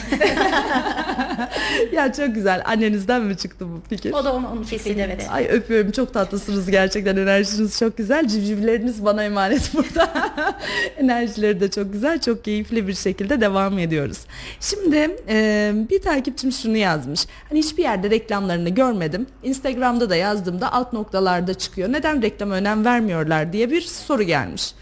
ya 1.92 2.12
çok 2.12 2.34
güzel. 2.34 2.62
Annenizden 2.64 3.22
mi 3.22 3.36
çıktı 3.36 3.66
bu 3.68 3.80
fikir? 3.88 4.12
o 4.12 4.24
da 4.24 4.34
onun, 4.34 4.44
onun 4.44 4.62
fikriydi 4.62 5.00
evet. 5.00 5.26
Ay 5.30 5.48
öpüyorum 5.50 5.90
çok 5.90 6.14
tatlısınız 6.14 6.70
gerçekten 6.70 7.16
enerjiniz 7.16 7.78
çok 7.78 7.96
güzel 7.96 8.28
civcivleriniz 8.28 9.04
bana 9.04 9.24
emanet 9.24 9.70
burada 9.74 10.12
enerjileri 10.98 11.60
de 11.60 11.70
çok 11.70 11.92
güzel 11.92 12.20
çok 12.20 12.44
keyifli 12.44 12.88
bir 12.88 12.94
şekilde 12.94 13.40
devam 13.40 13.78
ediyoruz 13.78 14.18
şimdi 14.60 15.16
e, 15.28 15.72
bir 15.90 16.02
takipçim 16.02 16.52
şunu 16.52 16.76
yazmış 16.76 17.26
hani 17.48 17.58
hiçbir 17.58 17.82
yerde 17.82 18.10
reklamlarını 18.10 18.68
görmedim 18.68 19.13
instagramda 19.42 20.10
da 20.10 20.16
yazdığımda 20.16 20.72
alt 20.72 20.92
noktalarda 20.92 21.54
çıkıyor 21.54 21.92
neden 21.92 22.22
reklama 22.22 22.54
önem 22.54 22.84
vermiyorlar 22.84 23.52
diye 23.52 23.70
bir 23.70 23.80
soru 23.80 24.22
gelmiş 24.22 24.74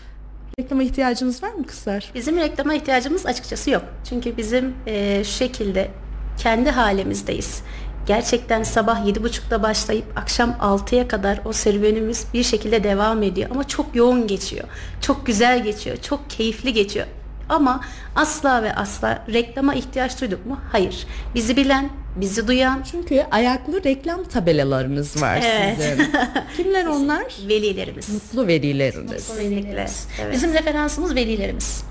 reklama 0.60 0.82
ihtiyacınız 0.82 1.42
var 1.42 1.52
mı 1.52 1.66
kızlar? 1.66 2.10
Bizim 2.14 2.36
reklama 2.36 2.74
ihtiyacımız 2.74 3.26
açıkçası 3.26 3.70
yok. 3.70 3.82
Çünkü 4.08 4.36
bizim 4.36 4.74
e, 4.86 5.24
şu 5.24 5.32
şekilde 5.32 5.90
kendi 6.38 6.70
halimizdeyiz. 6.70 7.62
Gerçekten 8.06 8.62
sabah 8.62 9.06
7.30'da 9.06 9.62
başlayıp 9.62 10.04
akşam 10.16 10.50
6'ya 10.50 11.08
kadar 11.08 11.40
o 11.44 11.52
serüvenimiz 11.52 12.26
bir 12.34 12.42
şekilde 12.42 12.84
devam 12.84 13.22
ediyor. 13.22 13.50
Ama 13.50 13.68
çok 13.68 13.96
yoğun 13.96 14.26
geçiyor. 14.26 14.64
Çok 15.00 15.26
güzel 15.26 15.62
geçiyor. 15.62 15.96
Çok 15.96 16.30
keyifli 16.30 16.72
geçiyor. 16.72 17.06
Ama 17.48 17.80
asla 18.16 18.62
ve 18.62 18.74
asla 18.74 19.24
reklama 19.32 19.74
ihtiyaç 19.74 20.20
duyduk 20.20 20.46
mu? 20.46 20.60
Hayır. 20.72 21.06
Bizi 21.34 21.56
bilen, 21.56 21.90
bizi 22.16 22.48
duyan 22.48 22.82
Çünkü 22.90 23.26
ayaklı 23.30 23.84
reklam 23.84 24.24
tabelalarınız 24.24 25.22
var 25.22 25.40
Evet. 25.44 25.76
sizin. 25.80 26.10
Kimler 26.56 26.86
onlar? 26.86 27.24
velilerimiz. 27.48 28.08
Mutlu 28.08 28.46
velileriniz. 28.46 29.28
Kesinlikle. 29.28 29.86
Evet. 30.22 30.32
Bizim 30.32 30.52
referansımız 30.54 31.14
velilerimiz. 31.14 31.84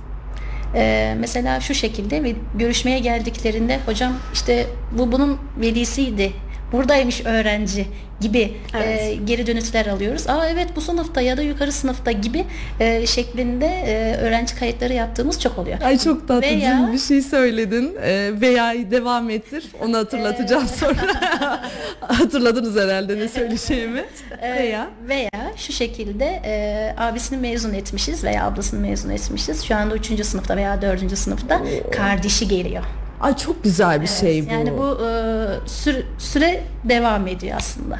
Ee, 0.75 1.15
mesela 1.19 1.59
şu 1.59 1.73
şekilde 1.73 2.35
görüşmeye 2.55 2.99
geldiklerinde 2.99 3.79
hocam 3.85 4.13
işte 4.33 4.67
bu 4.97 5.11
bunun 5.11 5.37
velisiydi. 5.61 6.31
Buradaymış 6.71 7.25
öğrenci 7.25 7.87
gibi 8.21 8.53
Evet. 8.75 9.01
e, 9.01 9.15
geri 9.15 9.47
dönütler 9.47 9.85
alıyoruz. 9.85 10.27
Aa 10.29 10.47
evet 10.49 10.67
bu 10.75 10.81
sınıfta 10.81 11.21
ya 11.21 11.37
da 11.37 11.41
yukarı 11.41 11.71
sınıfta 11.71 12.11
gibi 12.11 12.45
e, 12.79 13.07
şeklinde 13.07 13.65
e, 13.65 14.15
öğrenci 14.17 14.55
kayıtları 14.55 14.93
yaptığımız 14.93 15.39
çok 15.41 15.57
oluyor. 15.57 15.81
Ay 15.81 15.97
çok 15.99 16.27
tatlı 16.27 16.41
Veya- 16.41 16.89
bir 16.93 16.99
şey 16.99 17.21
söyledin. 17.21 17.95
Ee, 18.03 18.31
veya 18.41 18.73
devam 18.91 19.29
ettir. 19.29 19.65
Onu 19.81 19.97
hatırlatacağım 19.97 20.67
sonra. 20.67 20.97
Hatırladınız 22.01 22.75
herhalde 22.79 23.17
ne 23.19 23.27
söyleyeceğimi. 23.27 24.03
Ee, 24.41 24.53
veya 24.55 24.87
veya 25.07 25.29
şu 25.57 25.73
şekilde 25.73 26.25
e, 26.45 26.95
abisini 26.97 27.37
mezun 27.39 27.73
etmişiz 27.73 28.23
veya 28.23 28.45
ablasını 28.45 28.79
mezun 28.79 29.09
etmişiz. 29.09 29.63
Şu 29.63 29.75
anda 29.75 29.95
3. 29.95 30.25
sınıfta 30.25 30.57
veya 30.57 30.81
4. 30.81 31.17
sınıfta 31.17 31.61
kardeşi 31.91 32.47
geliyor. 32.47 32.83
Ay 33.21 33.37
çok 33.37 33.63
güzel 33.63 34.01
bir 34.01 34.07
şey 34.07 34.45
bu. 34.47 34.51
Yani 34.51 34.77
bu 34.77 35.05
e, 35.05 35.69
süre, 35.69 36.03
süre 36.17 36.63
devam 36.83 37.27
ediyor 37.27 37.57
aslında. 37.57 37.99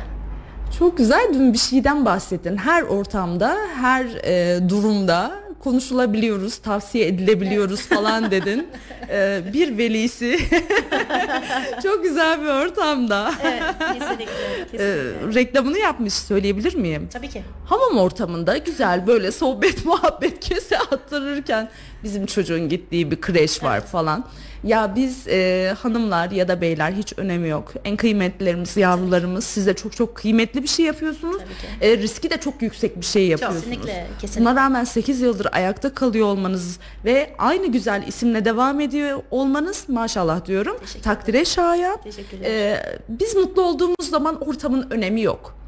Çok 0.80 0.98
güzel 0.98 1.30
dün 1.34 1.54
bir 1.54 1.58
şeyden 1.58 2.06
bahsettin. 2.06 2.58
Her 2.58 2.82
ortamda, 2.82 3.58
her 3.82 4.06
e, 4.06 4.70
durumda 4.70 5.42
konuşulabiliyoruz, 5.64 6.58
tavsiye 6.58 7.08
edilebiliyoruz 7.08 7.82
falan 7.82 8.32
dedin. 8.32 8.68
Ee, 9.10 9.42
bir 9.54 9.78
velisi 9.78 10.40
çok 11.84 12.04
güzel 12.04 12.42
bir 12.42 12.48
ortamda. 12.48 13.32
Evet, 13.44 13.64
kesinlikle. 13.80 14.24
Ee, 14.24 14.66
kesinlikle. 14.72 15.40
reklamını 15.40 15.78
yapmış 15.78 16.14
söyleyebilir 16.14 16.76
miyim? 16.76 17.10
Tabii 17.14 17.30
ki. 17.30 17.44
Hamam 17.66 17.98
ortamında 17.98 18.58
güzel 18.58 19.08
böyle 19.08 19.32
sohbet 19.32 19.86
muhabbet 19.86 20.40
kese 20.40 20.78
attırırken 20.78 21.70
bizim 22.04 22.26
çocuğun 22.26 22.70
gittiği 22.70 23.12
bir 23.12 23.22
kreş 23.22 23.64
var 23.64 23.82
falan. 23.86 24.26
Ya 24.64 24.95
biz 24.95 25.28
e, 25.28 25.74
hanımlar 25.82 26.32
ya 26.32 26.47
da 26.47 26.62
beyler 26.62 26.91
hiç 26.91 27.14
önemi 27.18 27.47
yok. 27.49 27.74
En 27.86 27.97
kıymetlilerimiz, 27.97 28.78
yavrularımız 28.78 29.43
siz 29.43 29.68
de 29.68 29.74
çok 29.74 29.95
çok 29.95 30.16
kıymetli 30.16 30.64
bir 30.64 30.68
şey 30.68 30.86
yapıyorsunuz. 30.86 31.41
E, 31.82 31.97
riski 31.97 32.30
de 32.30 32.38
çok 32.38 32.62
yüksek 32.62 32.97
bir 32.99 33.05
şey 33.05 33.28
yapıyorsunuz. 33.28 33.64
Kesinlikle, 33.64 34.07
kesinlikle. 34.22 34.41
Buna 34.51 34.62
rağmen 34.62 34.84
8 34.84 35.22
yıldır 35.22 35.47
ayakta 35.51 35.93
kalıyor 35.93 36.28
olmanız 36.28 36.80
ve 37.05 37.34
aynı 37.38 37.68
güzel 37.68 38.03
isimle 38.07 38.45
devam 38.45 38.80
ediyor 38.80 39.20
olmanız 39.32 39.84
maşallah 39.89 40.45
diyorum. 40.45 40.78
Takdire 41.03 41.45
şayan. 41.45 41.97
E, 42.45 42.78
biz 43.09 43.36
mutlu 43.36 43.62
olduğumuz 43.62 44.09
zaman 44.09 44.41
ortamın 44.47 44.88
önemi 44.91 45.22
yok. 45.22 45.61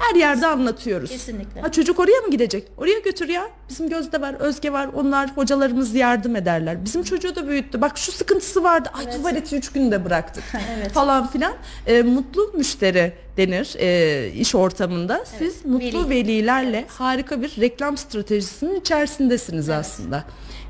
Her 0.00 0.14
yerde 0.14 0.46
anlatıyoruz. 0.46 1.10
Kesinlikle. 1.10 1.60
Ha 1.60 1.72
çocuk 1.72 2.00
oraya 2.00 2.20
mı 2.20 2.30
gidecek? 2.30 2.68
Oraya 2.76 2.98
götür 2.98 3.28
ya. 3.28 3.48
Bizim 3.68 3.88
Gözde 3.88 4.20
var, 4.20 4.34
Özge 4.34 4.72
var. 4.72 4.88
Onlar 4.94 5.36
hocalarımız 5.36 5.94
yardım 5.94 6.36
ederler. 6.36 6.84
Bizim 6.84 7.02
çocuğu 7.02 7.36
da 7.36 7.48
büyüttü. 7.48 7.80
Bak 7.80 7.98
şu 7.98 8.12
sıkıntısı 8.12 8.62
vardı. 8.62 8.88
Ay 8.92 9.10
tuvaleti 9.10 9.56
üç 9.56 9.72
günde 9.72 10.04
bıraktık. 10.04 10.44
Evet. 10.78 10.92
Falan 10.92 11.26
filan. 11.26 11.52
E, 11.86 12.02
mutlu 12.02 12.52
müşteri 12.54 13.12
denir 13.36 13.74
e, 13.78 14.30
iş 14.32 14.54
ortamında. 14.54 15.24
Siz 15.38 15.64
mutlu 15.64 16.08
veli. 16.08 16.10
velilerle 16.10 16.84
harika 16.88 17.42
bir 17.42 17.60
reklam 17.60 17.96
stratejisinin 17.96 18.80
içerisindesiniz 18.80 19.68
aslında. 19.68 20.24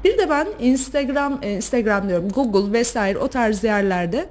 Bir 0.04 0.18
de 0.18 0.30
ben 0.30 0.48
Instagram, 0.60 1.38
e, 1.42 1.52
Instagram 1.52 2.08
diyorum 2.08 2.28
Google 2.28 2.72
vesaire 2.78 3.18
o 3.18 3.28
tarz 3.28 3.64
yerlerde 3.64 4.28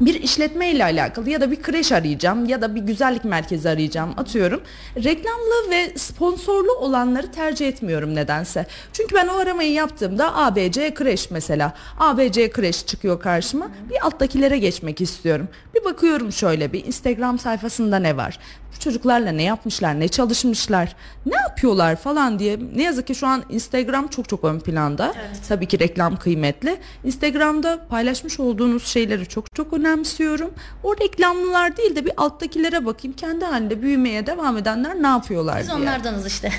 bir 0.00 0.14
işletme 0.14 0.70
ile 0.70 0.84
alakalı 0.84 1.30
ya 1.30 1.40
da 1.40 1.50
bir 1.50 1.62
kreş 1.62 1.92
arayacağım 1.92 2.44
ya 2.44 2.62
da 2.62 2.74
bir 2.74 2.80
güzellik 2.80 3.24
merkezi 3.24 3.68
arayacağım 3.68 4.14
atıyorum. 4.16 4.60
Reklamlı 4.96 5.70
ve 5.70 5.98
sponsorlu 5.98 6.72
olanları 6.72 7.32
tercih 7.32 7.68
etmiyorum 7.68 8.14
nedense. 8.14 8.66
Çünkü 8.92 9.14
ben 9.14 9.28
o 9.28 9.36
aramayı 9.36 9.72
yaptığımda 9.72 10.36
ABC 10.36 10.94
kreş 10.94 11.30
mesela. 11.30 11.72
ABC 11.98 12.50
kreş 12.50 12.86
çıkıyor 12.86 13.20
karşıma. 13.20 13.68
Bir 13.90 14.06
alttakilere 14.06 14.58
geçmek 14.58 15.00
istiyorum. 15.00 15.48
Bir 15.74 15.84
bakıyorum 15.84 16.32
şöyle 16.32 16.72
bir 16.72 16.84
Instagram 16.86 17.38
sayfasında 17.38 17.98
ne 17.98 18.16
var? 18.16 18.38
Bu 18.74 18.78
çocuklarla 18.78 19.32
ne 19.32 19.42
yapmışlar, 19.42 20.00
ne 20.00 20.08
çalışmışlar, 20.08 20.96
ne 21.26 21.36
yapıyorlar 21.36 21.96
falan 21.96 22.38
diye. 22.38 22.58
Ne 22.74 22.82
yazık 22.82 23.06
ki 23.06 23.14
şu 23.14 23.26
an 23.26 23.44
Instagram 23.50 24.08
çok 24.08 24.28
çok 24.28 24.44
ön 24.44 24.60
planda. 24.60 25.14
Tabii 25.48 25.66
ki 25.66 25.78
reklam 25.78 26.16
kıymetli. 26.16 26.76
Instagram'da 27.04 27.86
paylaşmış 27.88 28.40
olduğunuz 28.40 28.86
şeyleri 28.86 29.26
çok 29.26 29.54
çok 29.54 29.72
önemsiyorum. 29.84 30.50
O 30.82 30.96
reklamlılar 30.96 31.76
değil 31.76 31.96
de 31.96 32.04
bir 32.04 32.12
alttakilere 32.16 32.86
bakayım. 32.86 33.16
Kendi 33.16 33.44
halinde 33.44 33.82
büyümeye 33.82 34.26
devam 34.26 34.56
edenler 34.56 35.02
ne 35.02 35.06
yapıyorlar 35.06 35.58
Biz 35.60 35.66
diye. 35.68 35.76
onlardanız 35.76 36.26
işte. 36.26 36.52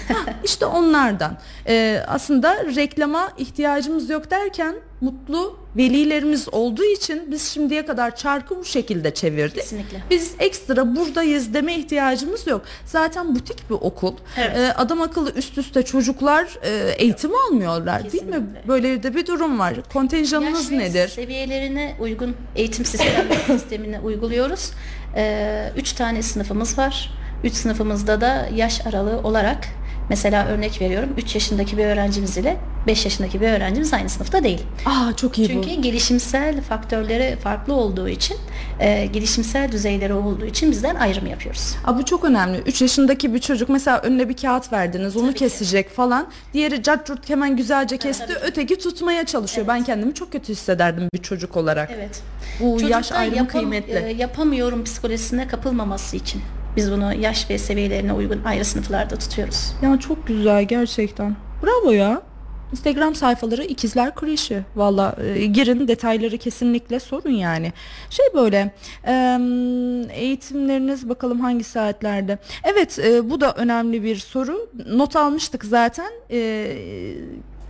İşte 0.44 0.66
onlardan. 0.66 1.38
Ee, 1.68 2.02
aslında 2.08 2.66
reklama 2.76 3.32
ihtiyacımız 3.38 4.10
yok 4.10 4.32
derken 4.32 4.76
mutlu 5.02 5.60
velilerimiz 5.78 6.48
olduğu 6.52 6.84
için 6.84 7.32
biz 7.32 7.50
şimdiye 7.50 7.86
kadar 7.86 8.16
çarkı 8.16 8.58
bu 8.58 8.66
şekilde 8.66 9.14
çevirdik. 9.14 9.56
Kesinlikle. 9.56 10.04
Biz 10.10 10.34
ekstra 10.40 10.96
buradayız 10.96 11.54
deme 11.54 11.76
ihtiyacımız 11.76 12.48
yok. 12.48 12.62
Zaten 12.86 13.36
butik 13.36 13.70
bir 13.70 13.76
okul. 13.76 14.14
Evet. 14.38 14.58
Ee, 14.58 14.74
adam 14.74 15.02
akıllı 15.02 15.32
üst 15.32 15.58
üste 15.58 15.84
çocuklar 15.84 16.60
e, 16.64 16.96
eğitim 16.98 17.32
almıyorlar 17.36 18.12
değil 18.12 18.24
mi? 18.24 18.32
Kesinlikle. 18.32 18.68
Böyle 18.68 19.04
de 19.04 19.16
bir 19.16 19.26
durum 19.26 19.60
var. 19.60 19.74
Kontenjanınız 19.94 20.72
Yaş 20.72 20.80
nedir? 20.80 21.08
Seviyelerine 21.08 21.96
uygun 22.00 22.36
eğitim 22.56 22.86
sistemi, 22.86 23.36
sistemini 23.46 24.00
uyguluyoruz. 24.00 24.72
Ee, 25.16 25.72
üç 25.78 25.94
tane 25.94 26.22
sınıfımız 26.22 26.78
var. 26.78 27.12
Üç 27.44 27.54
sınıfımızda 27.54 28.22
da 28.22 28.50
yaş 28.56 28.88
aralığı 28.88 29.18
olarak 29.20 29.68
mesela 30.10 30.46
örnek 30.48 30.82
veriyorum 30.82 31.10
3 31.18 31.36
yaşındaki 31.36 31.78
bir 31.78 31.86
öğrencimiz 31.86 32.38
ile 32.38 32.58
5 32.88 33.06
yaşındaki 33.06 33.42
bir 33.42 33.48
öğrencimiz 33.48 33.94
aynı 33.94 34.10
sınıfta 34.10 34.44
değil. 34.44 34.64
Aa 34.86 35.14
çok 35.16 35.38
iyi 35.40 35.48
Çünkü 35.48 35.78
bu. 35.78 35.82
gelişimsel 35.82 36.62
faktörleri 36.62 37.36
farklı 37.36 37.74
olduğu 37.74 38.10
için, 38.10 38.38
e, 38.80 39.06
gelişimsel 39.06 39.72
düzeyleri 39.72 40.14
olduğu 40.14 40.46
için 40.46 40.72
bizden 40.72 40.96
ayrım 40.96 41.28
yapıyoruz. 41.28 41.76
Aa, 41.86 41.98
bu 41.98 42.06
çok 42.06 42.24
önemli. 42.24 42.58
3 42.58 42.82
yaşındaki 42.82 43.34
bir 43.34 43.40
çocuk 43.40 43.70
mesela 43.70 44.00
önüne 44.02 44.30
bir 44.30 44.38
kağıt 44.38 44.74
verdiniz 44.74 45.16
onu 45.18 45.24
Tabii 45.26 45.34
ki. 45.34 45.40
kesecek 45.40 45.90
falan. 45.90 46.28
Diğeri 46.54 46.84
cart 46.84 47.30
hemen 47.30 47.58
güzelce 47.58 47.98
kesti. 47.98 48.34
Öteki 48.44 48.78
tutmaya 48.80 49.26
çalışıyor. 49.26 49.68
Ben 49.68 49.84
kendimi 49.84 50.14
çok 50.14 50.32
kötü 50.32 50.52
hissederdim 50.54 51.10
bir 51.14 51.22
çocuk 51.22 51.58
olarak. 51.58 51.92
Evet. 51.96 52.22
Bu 52.60 52.82
yaş 52.82 52.92
Çocukta 52.92 53.16
ayrımı 53.18 53.38
yapam- 53.38 53.48
kıymetli. 53.62 53.94
e, 53.94 54.14
yapamıyorum 54.18 54.84
psikolojisine 54.84 55.48
kapılmaması 55.48 56.16
için 56.16 56.42
biz 56.76 56.92
bunu 56.92 57.14
yaş 57.14 57.50
ve 57.50 57.58
seviyelerine 57.58 58.14
uygun 58.14 58.44
ayrı 58.44 58.66
sınıflarda 58.66 59.16
tutuyoruz. 59.16 59.74
Ya 59.82 60.00
çok 60.00 60.28
güzel 60.28 60.64
gerçekten. 60.64 61.36
Bravo 61.64 61.92
ya. 61.92 62.22
Instagram 62.72 63.16
sayfaları 63.16 63.64
ikizler 63.64 64.16
kreşi. 64.16 64.64
Valla 64.76 65.16
e, 65.36 65.46
girin 65.46 65.88
detayları 65.88 66.38
kesinlikle 66.38 67.00
sorun 67.00 67.30
yani. 67.30 67.74
Şey 68.10 68.26
böyle 68.34 68.74
e, 69.08 69.14
eğitimleriniz 70.14 71.10
bakalım 71.10 71.40
hangi 71.40 71.64
saatlerde. 71.64 72.38
Evet 72.64 73.00
e, 73.00 73.30
bu 73.30 73.42
da 73.42 73.54
önemli 73.54 74.04
bir 74.04 74.16
soru. 74.16 74.70
Not 74.88 75.16
almıştık 75.16 75.66
zaten. 75.66 76.12
E, 76.32 76.68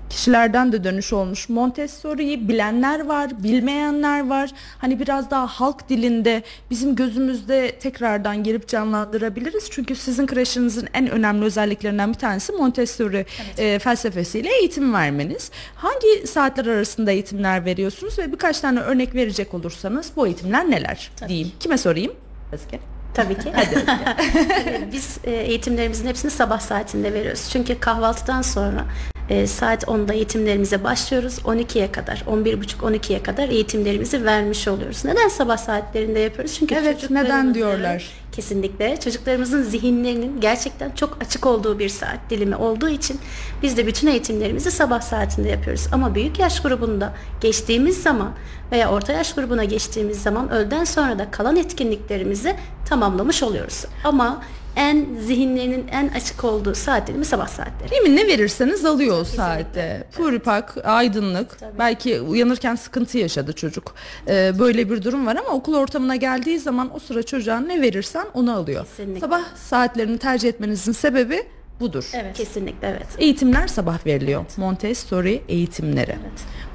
kişilerden 0.10 0.72
de 0.72 0.84
dönüş 0.84 1.14
olmuş. 1.14 1.50
Montessori'yi 1.50 2.48
bilenler 2.48 3.06
var, 3.06 3.44
bilmeyenler 3.44 4.28
var. 4.28 4.50
Hani 4.78 5.00
biraz 5.00 5.32
daha 5.32 5.48
halk 5.48 5.90
dilinde 5.90 6.44
bizim 6.70 6.96
gözümüzde 6.96 7.72
tekrardan 7.72 8.44
gelip 8.44 8.68
canlandırabiliriz. 8.68 9.68
Çünkü 9.72 9.96
sizin 9.96 10.28
kreşinizin 10.28 10.88
en 10.94 11.10
önemli 11.10 11.46
özelliklerinden 11.46 12.10
bir 12.10 12.18
tanesi 12.18 12.54
Montessori 12.54 13.26
e, 13.58 13.80
felsefesiyle 13.80 14.50
eğitim 14.60 14.94
vermeniz. 14.94 15.52
Hangi 15.76 16.28
saatler 16.28 16.66
arasında 16.66 17.12
eğitimler 17.12 17.66
veriyorsunuz 17.66 18.20
ve 18.20 18.32
birkaç 18.32 18.60
tane 18.60 18.80
örnek 18.80 19.16
verecek 19.16 19.54
olursanız 19.54 20.12
bu 20.16 20.28
eğitimler 20.28 20.72
neler 20.72 21.12
Tabii. 21.16 21.30
diyeyim. 21.30 21.52
Kime 21.60 21.78
sorayım? 21.78 22.14
Özge. 22.52 22.80
Tabii 23.14 23.34
ki. 23.34 23.52
Tabii, 23.54 24.92
Biz 24.92 25.18
e, 25.24 25.32
eğitimlerimizin 25.32 26.08
hepsini 26.08 26.32
sabah 26.32 26.60
saatinde 26.60 27.14
veriyoruz. 27.14 27.50
Çünkü 27.52 27.80
kahvaltıdan 27.80 28.42
sonra 28.42 28.86
e, 29.30 29.48
saat 29.48 29.84
10'da 29.84 30.14
eğitimlerimize 30.14 30.84
başlıyoruz. 30.84 31.40
12'ye 31.40 31.92
kadar, 31.92 32.24
11.30-12'ye 32.28 33.24
kadar 33.24 33.50
eğitimlerimizi 33.50 34.26
vermiş 34.26 34.68
oluyoruz. 34.68 35.06
Neden 35.06 35.28
sabah 35.28 35.58
saatlerinde 35.58 36.20
yapıyoruz? 36.20 36.56
Çünkü 36.60 36.76
Evet, 36.76 37.10
neden 37.10 37.54
diyorlar? 37.54 38.10
Kesinlikle. 38.32 39.00
Çocuklarımızın 39.00 39.64
zihinlerinin 39.64 40.42
gerçekten 40.42 40.92
çok 40.92 41.18
açık 41.22 41.46
olduğu 41.46 41.80
bir 41.80 41.90
saat 41.90 42.20
dilimi 42.30 42.56
olduğu 42.56 42.90
için 42.90 43.20
biz 43.64 43.78
de 43.78 43.88
bütün 43.88 44.08
eğitimlerimizi 44.08 44.72
sabah 44.72 45.02
saatinde 45.02 45.50
yapıyoruz. 45.50 45.88
Ama 45.92 46.16
büyük 46.16 46.40
yaş 46.40 46.62
grubunda 46.62 47.14
geçtiğimiz 47.42 48.04
zaman 48.04 48.32
veya 48.72 48.92
orta 48.92 49.14
yaş 49.14 49.34
grubuna 49.34 49.64
geçtiğimiz 49.64 50.22
zaman 50.22 50.52
öğleden 50.52 50.84
sonra 50.84 51.20
da 51.20 51.32
kalan 51.32 51.56
etkinliklerimizi 51.56 52.56
tamamlamış 52.90 53.44
oluyoruz. 53.44 53.86
Ama 54.04 54.42
en 54.76 55.06
zihinlerinin 55.28 55.88
en 55.92 56.08
açık 56.08 56.44
olduğu 56.44 56.76
saat 56.76 57.08
dilimi 57.08 57.26
sabah 57.26 57.48
saatleri. 57.48 58.02
Mi? 58.02 58.16
Ne 58.16 58.28
verirseniz 58.28 58.86
alıyor 58.86 59.20
o 59.22 59.24
saatte. 59.24 60.08
Puripak, 60.18 60.78
aydınlık. 60.84 61.58
Belki 61.80 62.22
uyanırken 62.22 62.76
sıkıntı 62.76 63.18
yaşadı 63.18 63.54
çocuk. 63.54 63.96
Ee, 64.28 64.52
böyle 64.60 64.90
bir 64.90 65.04
durum 65.04 65.26
var 65.26 65.36
ama 65.36 65.50
okul 65.50 65.76
ortamına 65.76 66.16
geldiği 66.16 66.60
zaman 66.60 66.96
o 66.96 67.00
sıra 67.00 67.24
çocuğa 67.24 67.60
ne 67.60 67.82
verirsen 67.82 68.26
onu 68.34 68.56
alıyor. 68.56 68.86
Kesinlikle. 68.86 69.20
Sabah 69.20 69.42
saatlerini 69.56 70.18
tercih 70.18 70.50
etmenizin 70.50 70.92
sebebi 70.92 71.44
budur. 71.80 72.10
Evet. 72.14 72.38
Kesinlikle 72.38 72.88
evet. 72.88 73.08
Eğitimler 73.18 73.68
sabah 73.68 74.06
veriliyor. 74.06 74.46
Montessori 74.58 75.42
eğitimleri. 75.48 76.16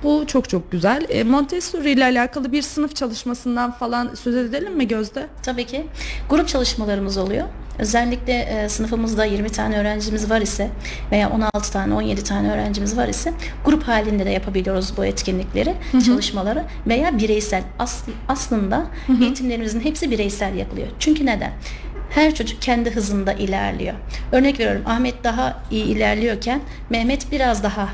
Bu 0.03 0.24
çok 0.26 0.48
çok 0.48 0.72
güzel. 0.72 1.07
E, 1.09 1.24
Montessori 1.24 1.90
ile 1.90 2.05
alakalı 2.05 2.53
bir 2.53 2.62
sınıf 2.62 2.96
çalışmasından 2.96 3.72
falan 3.72 4.14
söz 4.14 4.36
edelim 4.36 4.76
mi 4.76 4.88
Gözde? 4.88 5.26
Tabii 5.42 5.66
ki. 5.66 5.86
Grup 6.30 6.48
çalışmalarımız 6.48 7.16
oluyor. 7.16 7.46
Özellikle 7.78 8.32
e, 8.32 8.68
sınıfımızda 8.68 9.24
20 9.24 9.48
tane 9.48 9.78
öğrencimiz 9.78 10.30
var 10.30 10.40
ise 10.40 10.70
veya 11.12 11.30
16 11.30 11.72
tane 11.72 11.94
17 11.94 12.24
tane 12.24 12.53
öğrencimiz 12.53 12.96
var 12.96 13.09
ise 13.09 13.32
grup 13.64 13.82
halinde 13.82 14.26
de 14.26 14.30
yapabiliyoruz 14.30 14.96
bu 14.96 15.05
etkinlikleri, 15.05 15.74
çalışmaları 16.07 16.64
veya 16.86 17.18
bireysel. 17.18 17.62
As- 17.78 18.05
aslında 18.28 18.86
eğitimlerimizin 19.22 19.80
hepsi 19.80 20.11
bireysel 20.11 20.55
yapılıyor. 20.57 20.88
Çünkü 20.98 21.26
neden? 21.26 21.53
Her 22.11 22.34
çocuk 22.34 22.62
kendi 22.62 22.90
hızında 22.90 23.32
ilerliyor. 23.32 23.94
Örnek 24.32 24.61
veriyorum 24.61 24.82
Ahmet 24.86 25.24
daha 25.24 25.62
iyi 25.70 25.84
ilerliyorken 25.84 26.61
Mehmet 26.90 27.32
biraz 27.32 27.62
daha 27.62 27.88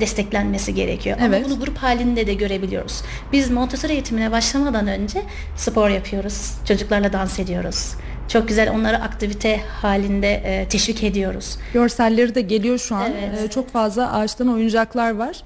desteklenmesi 0.00 0.74
gerekiyor. 0.74 1.16
Evet. 1.20 1.44
Ama 1.44 1.50
bunu 1.50 1.60
grup 1.64 1.78
halinde 1.78 2.26
de 2.26 2.34
görebiliyoruz. 2.34 3.02
Biz 3.32 3.50
Montessori 3.50 3.92
eğitimine 3.92 4.32
başlamadan 4.32 4.86
önce 4.88 5.22
spor 5.56 5.88
yapıyoruz. 5.88 6.50
Çocuklarla 6.68 7.12
dans 7.12 7.38
ediyoruz. 7.38 7.94
Çok 8.28 8.48
güzel 8.48 8.70
onları 8.70 8.96
aktivite 8.96 9.60
halinde 9.82 10.32
e, 10.32 10.68
teşvik 10.68 11.02
ediyoruz. 11.04 11.58
Görselleri 11.74 12.34
de 12.34 12.40
geliyor 12.40 12.78
şu 12.78 12.94
an. 12.96 13.10
Evet. 13.28 13.42
E, 13.44 13.50
çok 13.50 13.70
fazla 13.70 14.12
ağaçtan 14.12 14.48
oyuncaklar 14.48 15.10
var. 15.10 15.36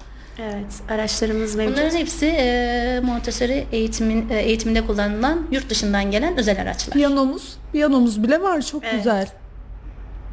Evet, 0.43 0.67
araçlarımız 0.91 1.55
mevcut. 1.55 1.77
Bunların 1.77 1.97
hepsi 1.97 2.27
e, 2.27 3.01
Montessori 3.05 3.67
eğitimin 3.73 4.29
e, 4.31 4.39
eğitiminde 4.41 4.87
kullanılan 4.87 5.47
yurt 5.51 5.71
dışından 5.71 6.11
gelen 6.11 6.39
özel 6.39 6.63
araçlar. 6.63 6.93
Piyanomuz, 6.95 7.57
piyanomuz 7.73 8.23
bile 8.23 8.43
var. 8.43 8.63
Çok 8.63 8.85
Evet. 8.85 8.95
güzel. 8.95 9.29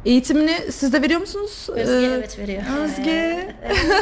Eğitimini 0.06 0.72
siz 0.72 0.92
de 0.92 1.02
veriyor 1.02 1.20
musunuz? 1.20 1.66
Özge 1.68 2.06
Ee, 2.06 2.10
evet 2.14 2.38
veriyor. 2.38 2.62
Özge. 2.78 3.54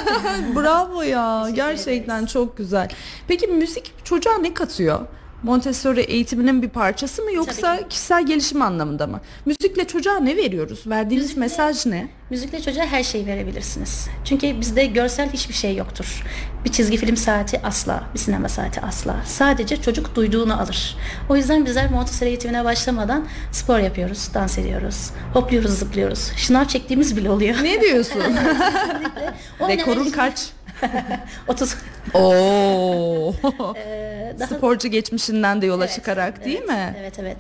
Bravo 0.57 1.03
ya. 1.03 1.49
Gerçekten 1.55 2.27
çok 2.27 2.57
güzel. 2.57 2.89
Peki 3.29 3.47
müzik 3.47 3.93
çocuğa 4.05 4.39
ne 4.39 4.55
katıyor? 4.55 5.01
Montessori 5.45 6.01
eğitiminin 6.01 6.63
bir 6.63 6.69
parçası 6.69 7.23
mı 7.23 7.33
yoksa 7.33 7.89
kişisel 7.89 8.27
gelişim 8.27 8.63
anlamında 8.63 9.07
mı? 9.07 9.21
Müzikle 9.47 9.85
çocuğa 9.87 10.21
ne 10.21 10.37
veriyoruz? 10.37 10.83
Verdiğiniz 10.87 11.31
Müzikle- 11.31 11.41
mesaj 11.41 11.87
ne? 11.87 12.09
Müzikle 12.31 12.63
çocuğa 12.63 12.85
her 12.87 13.03
şeyi 13.03 13.27
verebilirsiniz. 13.27 14.09
Çünkü 14.25 14.61
bizde 14.61 14.87
görsel 14.87 15.33
hiçbir 15.33 15.55
şey 15.55 15.77
yoktur. 15.77 16.23
Bir 16.65 16.73
çizgi 16.73 16.97
film 16.97 17.17
saati 17.17 17.61
asla, 17.63 18.05
bir 18.15 18.19
sinema 18.19 18.49
saati 18.49 18.81
asla. 18.81 19.17
Sadece 19.27 19.83
çocuk 19.83 20.15
duyduğunu 20.15 20.61
alır. 20.61 20.97
O 21.29 21.37
yüzden 21.37 21.67
bizler 21.67 21.91
Montessori 21.91 22.29
eğitimine 22.29 22.65
başlamadan 22.65 23.25
spor 23.53 23.79
yapıyoruz, 23.79 24.29
dans 24.35 24.59
ediyoruz, 24.59 25.11
hopluyoruz, 25.33 25.79
zıplıyoruz. 25.79 26.33
Şınav 26.37 26.65
çektiğimiz 26.65 27.17
bile 27.17 27.31
oluyor. 27.31 27.57
Ne 27.63 27.81
diyorsun? 27.81 28.21
Rekorun 29.69 30.11
kaç? 30.11 30.47
30. 31.49 31.77
Oo. 32.15 33.35
Ee, 33.77 34.35
daha- 34.39 34.49
Sporcu 34.55 34.89
geçmişinden 34.89 35.63
de 35.63 35.67
yola 35.67 35.85
Evet, 35.85 35.95
çıkarak 35.95 36.45
değil 36.45 36.57
evet, 36.59 36.69
mi? 36.69 36.97
Evet 37.01 37.19
evet. 37.19 37.37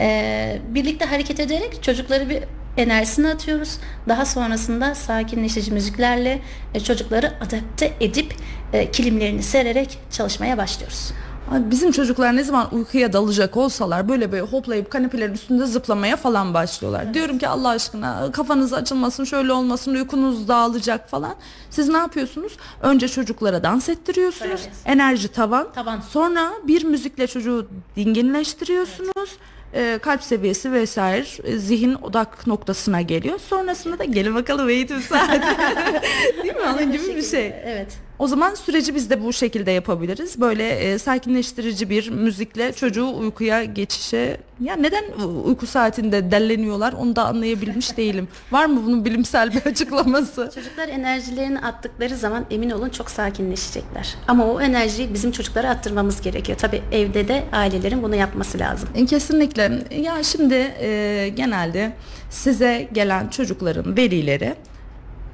Ee, 0.00 0.58
birlikte 0.68 1.04
hareket 1.04 1.40
ederek 1.40 1.82
çocukları 1.82 2.28
bir 2.30 2.42
enerjisini 2.76 3.28
atıyoruz. 3.28 3.78
Daha 4.08 4.24
sonrasında 4.26 4.94
sakinleştirici 4.94 5.72
müziklerle 5.72 6.38
e, 6.74 6.80
çocukları 6.80 7.32
adapte 7.40 7.92
edip 8.00 8.34
e, 8.72 8.90
kilimlerini 8.90 9.42
sererek 9.42 9.98
çalışmaya 10.10 10.58
başlıyoruz. 10.58 11.12
Bizim 11.50 11.92
çocuklar 11.92 12.36
ne 12.36 12.44
zaman 12.44 12.74
uykuya 12.74 13.12
dalacak 13.12 13.56
olsalar 13.56 14.08
böyle 14.08 14.32
böyle 14.32 14.42
hoplayıp 14.42 14.90
kanepelerin 14.90 15.32
üstünde 15.34 15.66
zıplamaya 15.66 16.16
falan 16.16 16.54
başlıyorlar. 16.54 17.14
Diyorum 17.14 17.38
ki 17.38 17.48
Allah 17.48 17.68
aşkına 17.68 18.32
kafanız 18.32 18.72
açılmasın 18.72 19.24
şöyle 19.24 19.52
olmasın 19.52 19.94
uykunuz 19.94 20.48
dağılacak 20.48 21.10
falan. 21.10 21.34
Siz 21.70 21.88
ne 21.88 21.96
yapıyorsunuz? 21.96 22.56
Önce 22.82 23.08
çocuklara 23.08 23.62
dans 23.62 23.88
ettiriyorsunuz. 23.88 24.60
Evet. 24.64 24.70
Enerji 24.84 25.28
tavan. 25.28 25.72
Tavan. 25.72 26.00
Sonra 26.00 26.50
bir 26.64 26.84
müzikle 26.84 27.26
çocuğu 27.26 27.68
dinginleştiriyorsunuz. 27.96 29.36
Ee, 29.74 29.98
kalp 30.02 30.22
seviyesi 30.22 30.72
vesaire 30.72 31.26
e, 31.44 31.58
zihin 31.58 31.94
odak 31.94 32.46
noktasına 32.46 33.00
geliyor. 33.00 33.38
Sonrasında 33.48 33.98
da 33.98 34.04
gelin 34.04 34.34
bakalım 34.34 34.68
eğitim 34.68 35.00
saati. 35.00 35.40
Değil 36.42 36.54
mi? 36.54 36.60
Onun 36.74 36.92
gibi 36.92 37.16
bir 37.16 37.22
şey. 37.22 37.46
Evet. 37.64 37.98
O 38.20 38.26
zaman 38.26 38.54
süreci 38.54 38.94
biz 38.94 39.10
de 39.10 39.24
bu 39.24 39.32
şekilde 39.32 39.70
yapabiliriz. 39.70 40.40
Böyle 40.40 40.68
e, 40.70 40.98
sakinleştirici 40.98 41.90
bir 41.90 42.10
müzikle 42.10 42.72
çocuğu 42.72 43.16
uykuya 43.18 43.64
geçişe 43.64 44.36
ya 44.60 44.76
neden 44.76 45.04
uyku 45.44 45.66
saatinde 45.66 46.30
delleniyorlar 46.30 46.92
onu 46.92 47.16
da 47.16 47.24
anlayabilmiş 47.24 47.96
değilim. 47.96 48.28
Var 48.52 48.66
mı 48.66 48.82
bunun 48.86 49.04
bilimsel 49.04 49.54
bir 49.54 49.60
açıklaması? 49.70 50.50
Çocuklar 50.54 50.88
enerjilerini 50.88 51.58
attıkları 51.60 52.16
zaman 52.16 52.46
emin 52.50 52.70
olun 52.70 52.88
çok 52.88 53.10
sakinleşecekler. 53.10 54.14
Ama 54.28 54.46
o 54.46 54.60
enerjiyi 54.60 55.14
bizim 55.14 55.32
çocuklara 55.32 55.70
attırmamız 55.70 56.20
gerekiyor. 56.20 56.58
Tabii 56.58 56.82
evde 56.92 57.28
de 57.28 57.44
ailelerin 57.52 58.02
bunu 58.02 58.14
yapması 58.14 58.58
lazım. 58.58 58.88
E, 58.94 59.06
Kesinlikle. 59.06 59.82
Ya 60.00 60.22
şimdi 60.22 60.74
e, 60.80 61.28
genelde 61.36 61.92
size 62.30 62.88
gelen 62.92 63.28
çocukların 63.28 63.96
velileri 63.96 64.54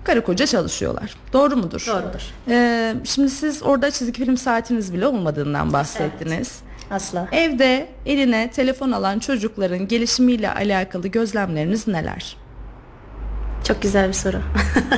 karı 0.07 0.25
koca 0.25 0.47
çalışıyorlar. 0.47 1.15
Doğru 1.33 1.57
mudur? 1.57 1.85
Doğrudur. 1.89 2.23
E, 2.49 2.95
şimdi 3.05 3.31
siz 3.31 3.63
orada 3.63 3.91
çizgi 3.91 4.25
film 4.25 4.37
saatiniz 4.37 4.93
bile 4.93 5.07
olmadığından 5.07 5.73
bahsettiniz. 5.73 6.61
Asla. 6.91 7.29
Evde 7.33 7.89
eline 8.07 8.51
telefon 8.51 8.93
alan 8.93 9.19
çocukların 9.19 9.89
gelişimiyle 9.89 10.51
alakalı 10.51 11.09
gözlemleriniz 11.09 11.89
neler? 11.89 12.37
Çok 13.65 13.83
güzel 13.83 14.09
bir 14.09 14.13
soru. 14.13 14.37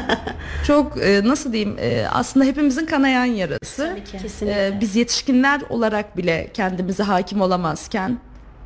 Çok 0.67 1.03
e, 1.03 1.21
nasıl 1.25 1.53
diyeyim 1.53 1.77
e, 1.81 2.07
aslında 2.09 2.47
hepimizin 2.47 2.87
kanayan 2.87 3.25
yarası. 3.25 3.89
Tabii 3.91 4.05
ki. 4.05 4.47
E, 4.47 4.81
biz 4.81 4.97
yetişkinler 4.97 5.61
olarak 5.71 6.17
bile 6.17 6.51
kendimize 6.55 7.03
hakim 7.03 7.41
olamazken 7.41 8.19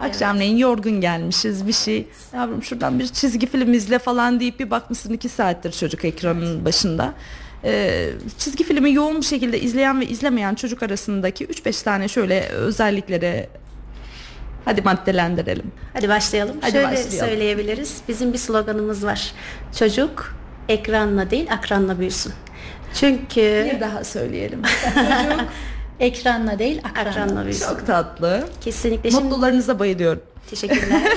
akşamleyin 0.02 0.56
yorgun 0.56 1.00
gelmişiz 1.00 1.66
bir 1.66 1.72
şey 1.72 2.06
yavrum 2.34 2.62
şuradan 2.62 2.98
bir 2.98 3.06
çizgi 3.08 3.46
film 3.46 3.72
izle 3.72 3.98
falan 3.98 4.40
deyip 4.40 4.60
bir 4.60 4.70
bakmışsın 4.70 5.12
iki 5.12 5.28
saattir 5.28 5.72
çocuk 5.72 6.04
ekranın 6.04 6.64
başında. 6.64 7.14
E, 7.64 8.08
çizgi 8.38 8.64
filmi 8.64 8.92
yoğun 8.92 9.20
bir 9.20 9.26
şekilde 9.26 9.60
izleyen 9.60 10.00
ve 10.00 10.06
izlemeyen 10.06 10.54
çocuk 10.54 10.82
arasındaki 10.82 11.46
3-5 11.46 11.84
tane 11.84 12.08
şöyle 12.08 12.48
özelliklere 12.48 13.48
hadi 14.64 14.82
maddelendirelim. 14.82 15.72
Hadi 15.92 16.08
başlayalım. 16.08 16.56
Hadi 16.60 16.72
Şöyle 16.72 16.86
başlayalım. 16.86 17.18
söyleyebiliriz. 17.18 17.96
Bizim 18.08 18.32
bir 18.32 18.38
sloganımız 18.38 19.04
var. 19.04 19.32
Çocuk 19.78 20.34
ekranla 20.68 21.30
değil 21.30 21.52
akranla 21.52 21.98
büyüsün. 21.98 22.32
Çünkü 22.94 23.70
Bir 23.74 23.80
daha 23.80 24.04
söyleyelim. 24.04 24.62
Ekranla 26.02 26.58
değil 26.58 26.80
akranla. 26.84 27.10
akranla. 27.10 27.52
Çok 27.52 27.86
tatlı. 27.86 28.48
Kesinlikle. 28.60 29.10
Şimdi 29.10 29.24
Mutlularınıza 29.24 29.78
bayılıyorum. 29.78 30.22
Teşekkürler. 30.50 31.02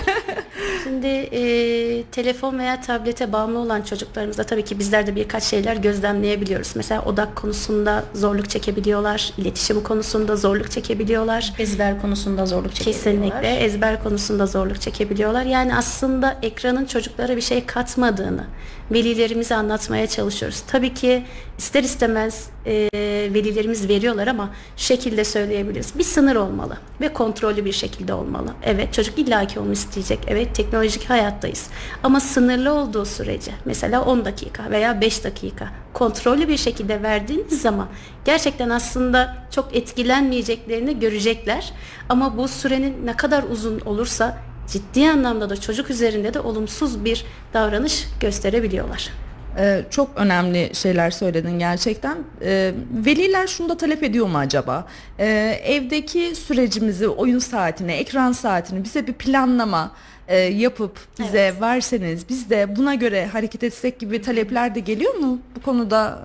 Şimdi 0.85 1.07
e, 1.07 2.03
telefon 2.11 2.59
veya 2.59 2.81
tablete 2.81 3.31
bağımlı 3.33 3.59
olan 3.59 3.81
çocuklarımızda 3.81 4.43
tabii 4.43 4.65
ki 4.65 4.79
bizler 4.79 5.07
de 5.07 5.15
birkaç 5.15 5.43
şeyler 5.43 5.75
gözlemleyebiliyoruz. 5.75 6.71
Mesela 6.75 7.05
odak 7.05 7.35
konusunda 7.35 8.03
zorluk 8.13 8.49
çekebiliyorlar, 8.49 9.33
iletişim 9.37 9.83
konusunda 9.83 10.35
zorluk 10.35 10.71
çekebiliyorlar. 10.71 11.53
Ezber 11.59 12.01
konusunda 12.01 12.45
zorluk 12.45 12.75
çekiyorlar. 12.75 13.03
Kesinlikle 13.03 13.55
ezber 13.55 14.03
konusunda 14.03 14.45
zorluk 14.45 14.81
çekebiliyorlar. 14.81 15.45
Yani 15.45 15.75
aslında 15.75 16.37
ekranın 16.41 16.85
çocuklara 16.85 17.35
bir 17.35 17.41
şey 17.41 17.65
katmadığını 17.65 18.43
velilerimize 18.91 19.55
anlatmaya 19.55 20.07
çalışıyoruz. 20.07 20.63
Tabii 20.67 20.93
ki 20.93 21.23
ister 21.57 21.83
istemez 21.83 22.49
e, 22.65 22.89
velilerimiz 23.33 23.89
veriyorlar 23.89 24.27
ama 24.27 24.49
şu 24.77 24.85
şekilde 24.85 25.23
söyleyebiliriz. 25.23 25.97
Bir 25.97 26.03
sınır 26.03 26.35
olmalı 26.35 26.77
ve 27.01 27.13
kontrollü 27.13 27.65
bir 27.65 27.71
şekilde 27.71 28.13
olmalı. 28.13 28.53
Evet 28.63 28.93
çocuk 28.93 29.19
illaki 29.19 29.59
onu 29.59 29.71
isteyecek. 29.71 30.19
Evet 30.27 30.55
teknolojik 30.75 31.09
hayattayız. 31.09 31.67
Ama 32.03 32.19
sınırlı 32.19 32.73
olduğu 32.73 33.05
sürece 33.05 33.51
mesela 33.65 34.01
10 34.01 34.25
dakika 34.25 34.71
veya 34.71 35.01
5 35.01 35.23
dakika 35.23 35.67
kontrollü 35.93 36.47
bir 36.47 36.57
şekilde 36.57 37.03
verdiğiniz 37.03 37.61
zaman 37.61 37.87
gerçekten 38.25 38.69
aslında 38.69 39.35
çok 39.51 39.75
etkilenmeyeceklerini 39.75 40.99
görecekler. 40.99 41.73
Ama 42.09 42.37
bu 42.37 42.47
sürenin 42.47 43.05
ne 43.05 43.15
kadar 43.17 43.43
uzun 43.43 43.79
olursa 43.79 44.37
ciddi 44.67 45.09
anlamda 45.09 45.49
da 45.49 45.61
çocuk 45.61 45.89
üzerinde 45.89 46.33
de 46.33 46.39
olumsuz 46.39 47.05
bir 47.05 47.25
davranış 47.53 48.07
gösterebiliyorlar. 48.19 49.09
Ee, 49.57 49.85
çok 49.89 50.09
önemli 50.15 50.75
şeyler 50.75 51.11
söyledin 51.11 51.59
gerçekten. 51.59 52.17
Ee, 52.41 52.73
veliler 53.05 53.47
şunu 53.47 53.69
da 53.69 53.77
talep 53.77 54.03
ediyor 54.03 54.27
mu 54.27 54.37
acaba? 54.37 54.87
Ee, 55.19 55.25
evdeki 55.63 56.35
sürecimizi, 56.35 57.07
oyun 57.07 57.39
saatini, 57.39 57.91
ekran 57.91 58.31
saatini 58.31 58.83
bize 58.83 59.07
bir 59.07 59.13
planlama 59.13 59.91
e, 60.27 60.37
yapıp 60.37 60.99
bize 61.19 61.53
verseniz 61.61 62.29
biz 62.29 62.49
de 62.49 62.75
buna 62.75 62.95
göre 62.95 63.27
hareket 63.27 63.63
etsek 63.63 63.99
gibi 63.99 64.21
talepler 64.21 64.75
de 64.75 64.79
geliyor 64.79 65.13
mu? 65.13 65.39
Bu 65.55 65.61
konuda 65.61 66.21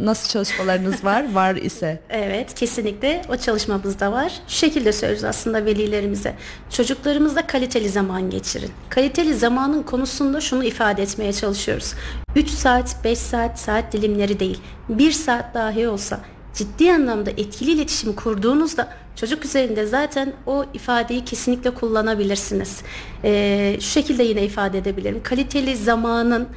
nasıl 0.00 0.28
çalışmalarınız 0.28 1.04
var? 1.04 1.24
Var 1.34 1.54
ise. 1.56 2.00
Evet 2.10 2.54
kesinlikle 2.54 3.22
o 3.28 3.36
çalışmamızda 3.36 4.12
var. 4.12 4.32
Şu 4.48 4.56
şekilde 4.56 4.92
söylüyoruz 4.92 5.24
aslında 5.24 5.64
velilerimize. 5.64 6.34
Çocuklarımızla 6.70 7.46
kaliteli 7.46 7.88
zaman 7.88 8.30
geçirin. 8.30 8.70
Kaliteli 8.88 9.34
zamanın 9.34 9.82
konusunda 9.82 10.40
şunu 10.40 10.64
ifade 10.64 11.02
etmeye 11.02 11.32
çalışıyoruz. 11.32 11.94
3 12.36 12.48
saat, 12.48 12.96
5 13.04 13.18
saat, 13.18 13.60
saat 13.60 13.92
dilimleri 13.92 14.40
değil. 14.40 14.60
1 14.88 15.12
saat 15.12 15.54
dahi 15.54 15.88
olsa 15.88 16.20
ciddi 16.54 16.92
anlamda 16.92 17.30
etkili 17.30 17.70
iletişim 17.70 18.12
kurduğunuzda 18.12 18.88
çocuk 19.16 19.44
üzerinde 19.44 19.86
zaten 19.86 20.32
o 20.46 20.64
ifadeyi 20.74 21.24
kesinlikle 21.24 21.70
kullanabilirsiniz. 21.70 22.82
Ee, 23.24 23.76
şu 23.80 23.86
şekilde 23.86 24.22
yine 24.22 24.44
ifade 24.44 24.78
edebilirim. 24.78 25.22
Kaliteli 25.22 25.76
zamanın 25.76 26.48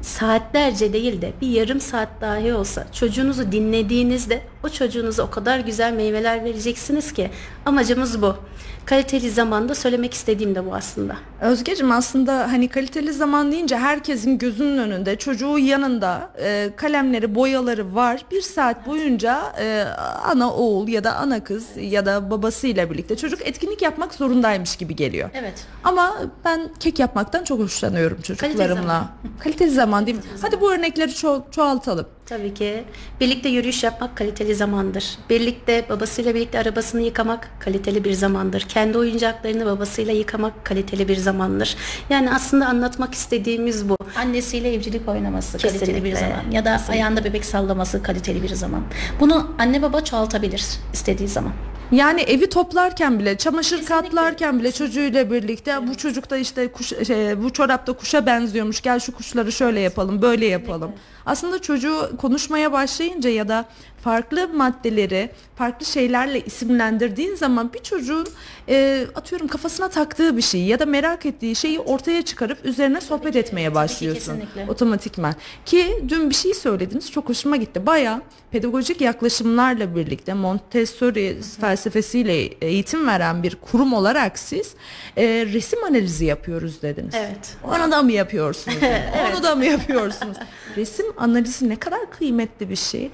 saatlerce 0.00 0.92
değil 0.92 1.22
de 1.22 1.32
bir 1.40 1.48
yarım 1.48 1.80
saat 1.80 2.08
dahi 2.20 2.54
olsa 2.54 2.86
çocuğunuzu 2.92 3.52
dinlediğinizde 3.52 4.42
o 4.64 4.68
çocuğunuza 4.68 5.22
o 5.22 5.30
kadar 5.30 5.58
güzel 5.58 5.92
meyveler 5.92 6.44
vereceksiniz 6.44 7.12
ki 7.12 7.30
amacımız 7.66 8.22
bu. 8.22 8.36
Kaliteli 8.84 9.30
zamanda 9.30 9.74
söylemek 9.74 10.14
istediğim 10.14 10.54
de 10.54 10.66
bu 10.66 10.74
aslında. 10.74 11.16
Özgeciğim 11.40 11.92
aslında 11.92 12.52
hani 12.52 12.68
kaliteli 12.68 13.12
zaman 13.12 13.52
deyince 13.52 13.76
herkesin 13.76 14.38
gözünün 14.38 14.78
önünde 14.78 15.16
çocuğu 15.16 15.58
yanında 15.58 16.30
e, 16.38 16.70
kalemleri 16.76 17.34
boyaları 17.34 17.94
var 17.94 18.24
bir 18.30 18.40
saat 18.42 18.86
boyunca 18.86 19.42
e, 19.60 19.84
ana 20.24 20.52
oğul 20.54 20.88
ya 20.88 21.04
da 21.04 21.14
ana 21.14 21.44
kız 21.44 21.66
ya 21.76 22.06
da 22.06 22.30
babasıyla 22.30 22.90
birlikte 22.90 23.16
çocuk 23.16 23.46
etkinlik 23.46 23.82
yapmak 23.82 24.14
zorundaymış 24.14 24.76
gibi 24.76 24.96
geliyor. 24.96 25.30
Evet. 25.34 25.66
Ama 25.84 26.14
ben 26.44 26.70
kek 26.80 26.98
yapmaktan 26.98 27.44
çok 27.44 27.60
hoşlanıyorum 27.60 28.20
çocuklarımla. 28.20 28.74
zaman. 28.82 29.06
Kaliteli 29.40 29.70
zaman 29.70 30.06
değil 30.06 30.16
mi? 30.16 30.22
Hadi 30.42 30.60
bu 30.60 30.72
örnekleri 30.72 31.10
ço- 31.10 31.50
çoğaltalım. 31.50 32.06
Tabii 32.32 32.54
ki 32.54 32.84
birlikte 33.20 33.48
yürüyüş 33.48 33.84
yapmak 33.84 34.16
kaliteli 34.16 34.54
zamandır. 34.54 35.18
Birlikte 35.30 35.84
babasıyla 35.88 36.34
birlikte 36.34 36.58
arabasını 36.58 37.02
yıkamak 37.02 37.48
kaliteli 37.60 38.04
bir 38.04 38.12
zamandır. 38.12 38.60
Kendi 38.60 38.98
oyuncaklarını 38.98 39.66
babasıyla 39.66 40.12
yıkamak 40.12 40.64
kaliteli 40.64 41.08
bir 41.08 41.16
zamandır. 41.16 41.76
Yani 42.10 42.30
aslında 42.34 42.66
anlatmak 42.66 43.14
istediğimiz 43.14 43.88
bu. 43.88 43.96
Annesiyle 44.16 44.74
evcilik 44.74 45.08
oynaması 45.08 45.58
kaliteli 45.58 46.04
bir 46.04 46.10
Kesinlikle. 46.10 46.20
zaman 46.20 46.50
ya 46.50 46.64
da 46.64 46.80
ayağında 46.88 47.24
bebek 47.24 47.44
sallaması 47.44 48.02
kaliteli 48.02 48.42
bir 48.42 48.54
zaman. 48.54 48.82
Bunu 49.20 49.50
anne 49.58 49.82
baba 49.82 50.04
çoğaltabilir 50.04 50.64
istediği 50.92 51.28
zaman. 51.28 51.52
Yani 51.92 52.20
evi 52.20 52.48
toplarken 52.48 53.18
bile, 53.18 53.38
çamaşır 53.38 53.84
katlarken 53.84 54.58
bile 54.60 54.72
çocuğuyla 54.72 55.30
birlikte 55.30 55.86
bu 55.88 55.96
çocuk 55.96 56.30
da 56.30 56.36
işte 56.36 56.68
kuş, 56.68 56.92
şey, 57.06 57.42
bu 57.42 57.52
çorap 57.52 57.86
da 57.86 57.92
kuşa 57.92 58.26
benziyormuş. 58.26 58.80
Gel 58.80 59.00
şu 59.00 59.12
kuşları 59.12 59.52
şöyle 59.52 59.80
yapalım, 59.80 60.22
böyle 60.22 60.46
yapalım. 60.46 60.92
Aslında 61.26 61.58
çocuğu 61.58 62.10
konuşmaya 62.18 62.72
başlayınca 62.72 63.30
ya 63.30 63.48
da 63.48 63.64
farklı 64.04 64.48
maddeleri 64.48 65.30
farklı 65.56 65.86
şeylerle 65.86 66.40
isimlendirdiğin 66.40 67.34
zaman 67.34 67.72
bir 67.72 67.78
çocuğun 67.78 68.26
e, 68.68 69.06
atıyorum 69.14 69.48
kafasına 69.48 69.88
taktığı 69.88 70.36
bir 70.36 70.42
şeyi 70.42 70.68
ya 70.68 70.78
da 70.78 70.86
merak 70.86 71.26
ettiği 71.26 71.56
şeyi 71.56 71.80
ortaya 71.80 72.22
çıkarıp 72.22 72.64
üzerine 72.64 73.00
sohbet 73.00 73.36
etmeye 73.36 73.74
başlıyorsun 73.74 74.40
kesinlikle. 74.40 74.72
otomatikman. 74.72 75.34
Ki 75.64 76.04
dün 76.08 76.30
bir 76.30 76.34
şey 76.34 76.54
söylediniz 76.54 77.10
çok 77.10 77.28
hoşuma 77.28 77.56
gitti. 77.56 77.86
Baya 77.86 78.22
pedagojik 78.50 79.00
yaklaşımlarla 79.00 79.96
birlikte 79.96 80.34
Montessori 80.34 81.38
felsefesiyle 81.60 82.32
eğitim 82.42 83.06
veren 83.06 83.42
bir 83.42 83.54
kurum 83.54 83.92
olarak 83.92 84.38
siz 84.38 84.74
e, 85.16 85.24
resim 85.52 85.84
analizi 85.84 86.24
yapıyoruz 86.24 86.82
dediniz. 86.82 87.14
Evet. 87.14 87.56
Onu 87.64 87.92
da 87.92 88.02
mı 88.02 88.12
yapıyorsunuz? 88.12 88.76
Onu 89.32 89.42
da 89.42 89.54
mı 89.54 89.64
yapıyorsunuz? 89.64 90.36
Resim 90.76 91.11
analizi 91.16 91.68
ne 91.68 91.76
kadar 91.76 92.10
kıymetli 92.10 92.70
bir 92.70 92.76
şey. 92.76 93.10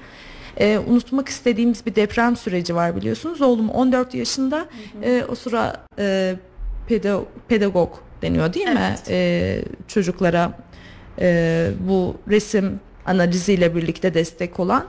E, 0.57 0.77
unutmak 0.77 1.29
istediğimiz 1.29 1.85
bir 1.85 1.95
deprem 1.95 2.35
süreci 2.35 2.75
var 2.75 2.95
biliyorsunuz. 2.95 3.41
Oğlum 3.41 3.69
14 3.69 4.13
yaşında 4.13 4.65
e, 5.03 5.23
o 5.29 5.35
sıra 5.35 5.85
e, 5.99 6.35
pedo- 6.89 7.25
pedagog 7.47 7.93
deniyor 8.21 8.53
değil 8.53 8.67
mi? 8.67 8.79
Evet. 8.89 9.09
E, 9.09 9.61
çocuklara 9.87 10.51
e, 11.19 11.69
bu 11.87 12.17
resim 12.29 12.79
analiziyle 13.05 13.75
birlikte 13.75 14.13
destek 14.13 14.59
olan. 14.59 14.85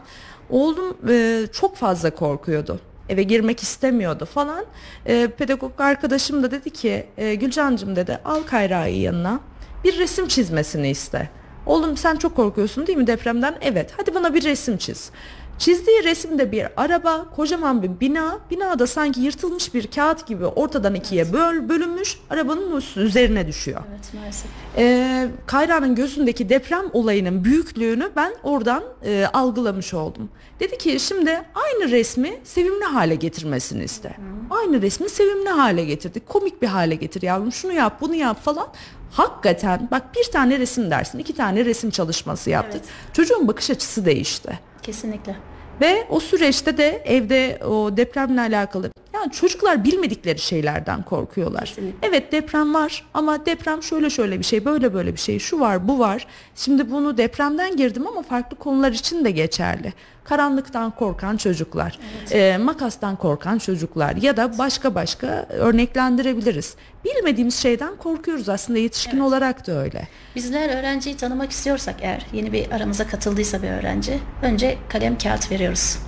Oğlum 0.51 0.97
e, 1.09 1.43
çok 1.53 1.77
fazla 1.77 2.11
korkuyordu. 2.11 2.81
Eve 3.09 3.23
girmek 3.23 3.63
istemiyordu 3.63 4.25
falan. 4.25 4.65
E, 5.07 5.29
pedagog 5.39 5.81
arkadaşım 5.81 6.43
da 6.43 6.51
dedi 6.51 6.71
ki 6.71 7.07
e, 7.19 7.35
Gülcancığım 7.35 7.97
dedi 7.97 8.19
al 8.25 8.43
Kayra'yı 8.43 9.01
yanına 9.01 9.41
bir 9.85 9.99
resim 9.99 10.29
çizmesini 10.29 10.91
iste. 10.91 11.29
Oğlum 11.67 11.97
sen 11.97 12.17
çok 12.17 12.37
korkuyorsun 12.37 12.87
değil 12.87 12.99
mi 12.99 13.07
depremden? 13.07 13.55
Evet 13.61 13.93
hadi 13.97 14.15
bana 14.15 14.35
bir 14.35 14.43
resim 14.45 14.77
çiz. 14.77 15.11
Çizdiği 15.59 16.05
resimde 16.05 16.53
bir 16.53 16.67
araba, 16.77 17.27
kocaman 17.37 17.83
bir 17.83 18.01
bina. 18.01 18.39
Binada 18.51 18.87
sanki 18.87 19.21
yırtılmış 19.21 19.75
bir 19.75 19.87
kağıt 19.87 20.27
gibi 20.27 20.47
ortadan 20.47 20.95
ikiye 20.95 21.33
böl, 21.33 21.69
bölünmüş. 21.69 22.19
Arabanın 22.31 22.83
üzerine 22.97 23.47
düşüyor. 23.47 23.81
Evet 23.91 24.15
maalesef. 24.15 24.51
Ee, 24.77 25.29
Kayra'nın 25.47 25.95
gözündeki 25.95 26.49
deprem 26.49 26.85
olayının 26.93 27.45
büyüklüğünü 27.45 28.11
ben 28.17 28.33
oradan 28.43 28.83
e, 29.05 29.27
algılamış 29.33 29.95
oldum. 29.95 30.29
Dedi 30.61 30.79
ki 30.79 31.01
şimdi 31.01 31.43
aynı 31.55 31.91
resmi 31.91 32.41
sevimli 32.45 32.85
hale 32.85 33.15
getirmesini 33.15 33.85
iste. 33.85 34.17
Aynı 34.51 34.83
resmi 34.83 35.09
sevimli 35.09 35.49
hale 35.49 35.85
getirdik. 35.85 36.29
Komik 36.29 36.63
bir 36.63 36.67
hale 36.67 36.95
getir 36.95 37.23
yavrum 37.23 37.53
şunu 37.53 37.73
yap 37.73 38.01
bunu 38.01 38.15
yap 38.15 38.45
falan. 38.45 38.67
Hakikaten 39.11 39.89
bak 39.91 40.03
bir 40.17 40.33
tane 40.33 40.59
resim 40.59 40.91
dersin 40.91 41.19
iki 41.19 41.35
tane 41.35 41.65
resim 41.65 41.91
çalışması 41.91 42.51
yaptık. 42.51 42.83
Çocuğun 43.13 43.49
bakış 43.49 43.71
açısı 43.71 44.05
değişti. 44.05 44.59
Kesinlikle. 44.83 45.37
Ve 45.81 46.07
o 46.11 46.21
süreçte 46.21 46.79
de 46.79 47.03
evde 47.05 47.61
o 47.65 47.97
depremle 47.97 48.41
alakalı 48.41 48.91
yani 49.15 49.33
çocuklar 49.33 49.85
bilmedikleri 49.85 50.39
şeylerden 50.39 51.03
korkuyorlar. 51.03 51.65
Kesinlikle. 51.65 52.09
Evet 52.09 52.33
deprem 52.33 52.75
var 52.75 53.05
ama 53.15 53.47
deprem 53.47 53.83
şöyle 53.83 54.11
şöyle 54.11 54.39
bir 54.39 54.45
şey 54.45 54.65
böyle 54.65 54.95
böyle 54.95 55.13
bir 55.13 55.21
şey 55.21 55.39
şu 55.39 55.61
var 55.61 55.89
bu 55.89 55.99
var. 55.99 56.27
Şimdi 56.55 56.91
bunu 56.91 57.17
depremden 57.19 57.77
girdim 57.77 58.07
ama 58.07 58.23
farklı 58.23 58.57
konular 58.57 58.93
için 58.93 59.25
de 59.25 59.31
geçerli. 59.31 59.93
Karanlıktan 60.25 60.91
korkan 60.91 61.37
çocuklar, 61.37 61.99
e, 62.31 62.57
makastan 62.59 63.17
korkan 63.17 63.59
çocuklar 63.59 64.17
ya 64.17 64.37
da 64.37 64.59
başka 64.59 64.95
başka 64.95 65.27
örneklendirebiliriz. 65.51 66.75
Bilmediğimiz 67.05 67.55
şeyden 67.55 67.97
korkuyoruz 67.97 68.49
aslında 68.49 68.79
yetişkin 68.79 69.17
Evet. 69.17 69.27
olarak 69.27 69.67
da 69.67 69.73
öyle. 69.73 70.09
Bizler 70.37 70.79
öğrenciyi 70.79 71.17
tanımak 71.17 71.51
istiyorsak 71.51 71.95
eğer 72.01 72.27
yeni 72.33 72.53
bir 72.53 72.71
aramıza 72.71 73.07
katıldıysa 73.07 73.63
bir 73.63 73.71
öğrenci 73.71 74.19
önce 74.43 74.79
kalem 74.89 75.19
kağıt 75.19 75.51
veriyoruz. 75.51 75.99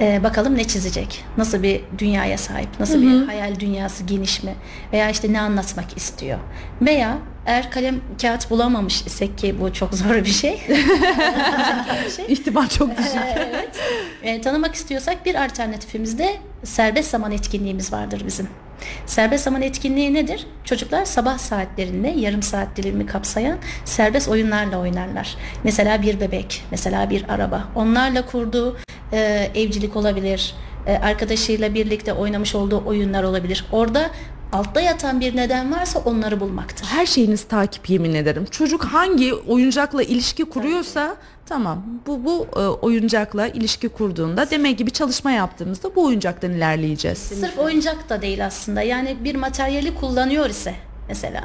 Ee, 0.00 0.20
bakalım 0.24 0.56
ne 0.56 0.64
çizecek? 0.64 1.24
Nasıl 1.36 1.62
bir 1.62 1.80
dünyaya 1.98 2.38
sahip? 2.38 2.68
Nasıl 2.80 3.02
bir 3.02 3.26
hayal 3.26 3.60
dünyası 3.60 4.04
geniş 4.04 4.42
mi? 4.42 4.54
Veya 4.92 5.10
işte 5.10 5.32
ne 5.32 5.40
anlatmak 5.40 5.96
istiyor? 5.96 6.38
Veya 6.82 7.18
eğer 7.46 7.70
kalem 7.70 8.00
kağıt 8.22 8.50
bulamamış 8.50 9.02
isek 9.06 9.38
ki 9.38 9.60
bu 9.60 9.72
çok 9.72 9.94
zor 9.94 10.14
bir 10.14 10.24
şey. 10.24 10.60
şey. 12.16 12.24
İhtimal 12.28 12.68
çok 12.68 12.98
düşük. 12.98 13.12
evet. 13.36 13.80
E, 14.22 14.40
tanımak 14.40 14.74
istiyorsak 14.74 15.26
bir 15.26 15.44
alternatifimiz 15.44 16.18
de 16.18 16.36
serbest 16.64 17.10
zaman 17.10 17.32
etkinliğimiz 17.32 17.92
vardır 17.92 18.22
bizim. 18.26 18.48
Serbest 19.06 19.44
zaman 19.44 19.62
etkinliği 19.62 20.14
nedir? 20.14 20.46
Çocuklar 20.64 21.04
sabah 21.04 21.38
saatlerinde 21.38 22.08
yarım 22.08 22.42
saat 22.42 22.76
dilimini 22.76 23.06
kapsayan 23.06 23.58
serbest 23.84 24.28
oyunlarla 24.28 24.78
oynarlar. 24.78 25.36
Mesela 25.64 26.02
bir 26.02 26.20
bebek, 26.20 26.64
mesela 26.70 27.10
bir 27.10 27.24
araba. 27.28 27.64
Onlarla 27.74 28.26
kurduğu 28.26 28.76
e, 29.12 29.50
evcilik 29.54 29.96
olabilir, 29.96 30.54
e, 30.86 30.96
arkadaşıyla 30.96 31.74
birlikte 31.74 32.12
oynamış 32.12 32.54
olduğu 32.54 32.84
oyunlar 32.86 33.22
olabilir. 33.22 33.64
Orada 33.72 34.10
altta 34.52 34.80
yatan 34.80 35.20
bir 35.20 35.36
neden 35.36 35.72
varsa 35.72 35.98
onları 35.98 36.40
bulmaktır. 36.40 36.86
Her 36.86 37.06
şeyiniz 37.06 37.44
takip 37.44 37.90
yemin 37.90 38.14
ederim. 38.14 38.44
Çocuk 38.50 38.84
hangi 38.84 39.34
oyuncakla 39.34 40.02
ilişki 40.02 40.44
kuruyorsa 40.44 41.16
tamam 41.46 41.84
bu 42.06 42.24
bu 42.24 42.46
e, 42.56 42.60
oyuncakla 42.60 43.48
ilişki 43.48 43.88
kurduğunda 43.88 44.50
demek 44.50 44.78
gibi 44.78 44.90
çalışma 44.90 45.30
yaptığımızda 45.30 45.94
bu 45.94 46.04
oyuncaktan 46.04 46.50
ilerleyeceğiz. 46.50 47.18
Sırf 47.18 47.58
oyuncak 47.58 48.08
da 48.08 48.22
değil 48.22 48.46
aslında. 48.46 48.82
Yani 48.82 49.16
bir 49.24 49.34
materyali 49.34 49.94
kullanıyor 49.94 50.50
ise 50.50 50.74
mesela. 51.08 51.44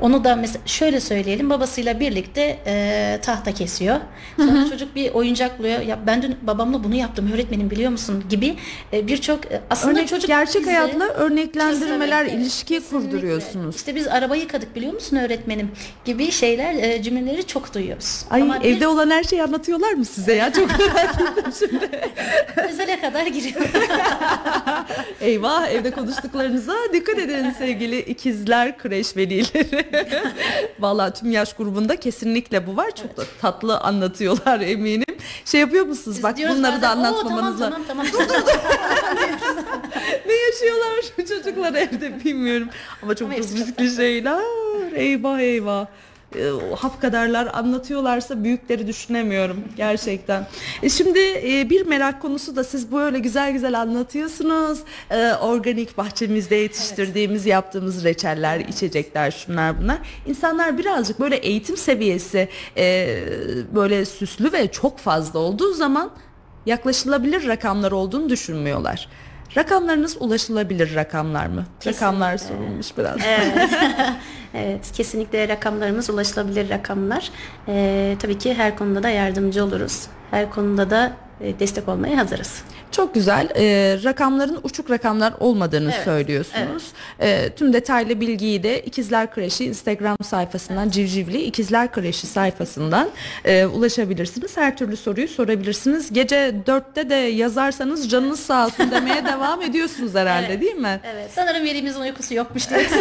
Onu 0.00 0.24
da 0.24 0.36
mesela 0.36 0.62
şöyle 0.66 1.00
söyleyelim 1.00 1.50
babasıyla 1.50 2.00
birlikte 2.00 2.58
e, 2.66 3.18
tahta 3.22 3.52
kesiyor. 3.54 3.96
Sonra 4.36 4.68
çocuk 4.70 4.94
bir 4.94 5.10
oyuncak 5.14 5.58
buluyor. 5.58 5.80
Ya 5.80 5.98
ben 6.06 6.22
dün 6.22 6.36
babamla 6.42 6.84
bunu 6.84 6.94
yaptım 6.94 7.32
öğretmenim 7.34 7.70
biliyor 7.70 7.90
musun 7.90 8.24
gibi 8.30 8.56
e, 8.92 9.06
birçok 9.06 9.46
e, 9.52 9.60
aslında 9.70 9.94
Örnek, 9.98 10.08
çocuk 10.08 10.26
gerçek 10.28 10.62
bize- 10.62 10.70
hayatla 10.74 11.08
örneklendirmeler, 11.08 12.24
Kesinlikle, 12.24 12.44
ilişki 12.44 12.74
kesinlikle. 12.74 13.10
kurduruyorsunuz. 13.10 13.76
İşte 13.76 13.94
biz 13.94 14.06
araba 14.08 14.36
yıkadık 14.36 14.76
biliyor 14.76 14.92
musun 14.92 15.16
öğretmenim 15.16 15.70
gibi 16.04 16.30
şeyler 16.30 16.74
e, 16.74 17.02
cümleleri 17.02 17.46
çok 17.46 17.74
duyuyoruz. 17.74 18.24
Ay 18.30 18.42
Ama 18.42 18.60
bir 18.62 18.68
evde 18.76 18.88
olan 18.88 19.10
her 19.10 19.22
şeyi 19.24 19.42
anlatıyorlar 19.42 19.92
mı 19.92 20.04
size 20.04 20.34
ya? 20.34 20.52
Çok 20.52 20.68
şimdi. 21.58 21.90
özele 22.70 23.00
kadar 23.00 23.26
giriyor. 23.26 23.60
Eyvah 25.20 25.68
evde 25.68 25.90
konuştuklarınıza 25.90 26.74
dikkat 26.92 27.18
edin 27.18 27.50
sevgili 27.58 27.98
ikizler 27.98 28.78
kreş 28.96 29.16
velileri. 29.16 29.86
Vallahi 30.80 31.12
tüm 31.20 31.30
yaş 31.30 31.52
grubunda 31.52 31.96
kesinlikle 31.96 32.66
bu 32.66 32.76
var. 32.76 32.90
Çok 32.96 33.16
da 33.16 33.22
tatlı 33.40 33.78
anlatıyorlar 33.80 34.60
eminim. 34.60 35.16
Şey 35.44 35.60
yapıyor 35.60 35.86
musunuz? 35.86 36.16
Biz 36.16 36.24
Bak 36.24 36.36
bunları 36.38 36.76
da 36.76 36.82
bazen, 36.82 36.88
"Oo, 36.88 36.90
anlatmamanız 37.06 37.60
lazım. 37.60 37.84
Tamam 37.88 38.06
tamam 38.12 38.26
tamam. 38.28 38.42
Ne 40.26 40.32
yaşıyorlar 40.34 40.90
şu 41.16 41.26
çocuklar 41.28 41.74
evde 41.74 42.24
bilmiyorum. 42.24 42.68
Ama 43.02 43.10
da 43.10 43.14
çok 43.16 43.30
riskli 43.32 43.96
şeyler. 43.96 44.40
Eyvah 44.94 45.40
eyvah. 45.40 45.86
O 46.72 46.76
hap 46.76 47.00
kadarlar 47.00 47.48
anlatıyorlarsa 47.52 48.44
büyükleri 48.44 48.86
düşünemiyorum 48.86 49.64
gerçekten. 49.76 50.46
E 50.82 50.88
şimdi 50.88 51.18
e, 51.18 51.70
bir 51.70 51.86
merak 51.86 52.22
konusu 52.22 52.56
da 52.56 52.64
siz 52.64 52.92
böyle 52.92 53.18
güzel 53.18 53.52
güzel 53.52 53.80
anlatıyorsunuz. 53.80 54.78
E, 55.10 55.32
organik 55.32 55.98
bahçemizde 55.98 56.56
yetiştirdiğimiz, 56.56 57.46
yaptığımız 57.46 58.04
reçeller, 58.04 58.60
içecekler, 58.60 59.30
şunlar 59.30 59.82
bunlar. 59.82 59.98
İnsanlar 60.26 60.78
birazcık 60.78 61.20
böyle 61.20 61.36
eğitim 61.36 61.76
seviyesi 61.76 62.48
e, 62.76 63.18
böyle 63.74 64.04
süslü 64.04 64.52
ve 64.52 64.68
çok 64.72 64.98
fazla 64.98 65.38
olduğu 65.38 65.72
zaman 65.72 66.10
yaklaşılabilir 66.66 67.46
rakamlar 67.46 67.92
olduğunu 67.92 68.28
düşünmüyorlar. 68.28 69.08
Rakamlarınız 69.56 70.16
ulaşılabilir 70.20 70.94
rakamlar 70.94 71.46
mı? 71.46 71.64
Rakamlar 71.86 72.38
sorulmuş 72.38 72.98
biraz. 72.98 73.16
Evet, 73.24 73.70
kesinlikle 74.96 75.48
rakamlarımız 75.48 76.10
ulaşılabilir 76.10 76.70
rakamlar. 76.70 77.30
Ee, 77.68 78.16
tabii 78.18 78.38
ki 78.38 78.54
her 78.54 78.78
konuda 78.78 79.02
da 79.02 79.08
yardımcı 79.08 79.64
oluruz. 79.64 80.06
Her 80.30 80.50
konuda 80.50 80.90
da 80.90 81.16
e, 81.40 81.58
destek 81.58 81.88
olmaya 81.88 82.18
hazırız. 82.18 82.64
Çok 82.96 83.14
güzel. 83.14 83.48
Ee, 83.56 83.98
rakamların 84.04 84.58
uçuk 84.62 84.90
rakamlar 84.90 85.34
olmadığını 85.40 85.92
Evet, 85.94 86.04
söylüyorsunuz. 86.04 86.84
Ee, 87.20 87.50
tüm 87.56 87.72
detaylı 87.72 88.20
bilgiyi 88.20 88.62
de 88.62 88.80
İkizler 88.82 89.30
Kreşi 89.34 89.64
Instagram 89.64 90.16
sayfasından 90.22 90.90
Civcivli 90.90 91.42
İkizler 91.42 91.92
Kreşi 91.92 92.26
sayfasından 92.26 93.08
e, 93.44 93.66
ulaşabilirsiniz. 93.66 94.56
Her 94.56 94.76
türlü 94.76 94.96
soruyu 94.96 95.28
sorabilirsiniz. 95.28 96.12
Gece 96.12 96.54
dörtte 96.66 97.10
de 97.10 97.14
yazarsanız 97.14 98.10
canınız 98.10 98.40
sağ 98.40 98.66
olsun 98.66 98.90
demeye 98.90 99.24
devam 99.32 99.62
ediyorsunuz 99.62 100.14
herhalde 100.14 100.46
Evet. 100.46 100.60
değil 100.62 100.74
mi? 100.76 101.00
evet. 101.12 101.30
Sanırım 101.34 101.64
velimizin 101.64 102.00
uykusu 102.00 102.34
yokmuş 102.34 102.70
diyoruz. 102.70 102.92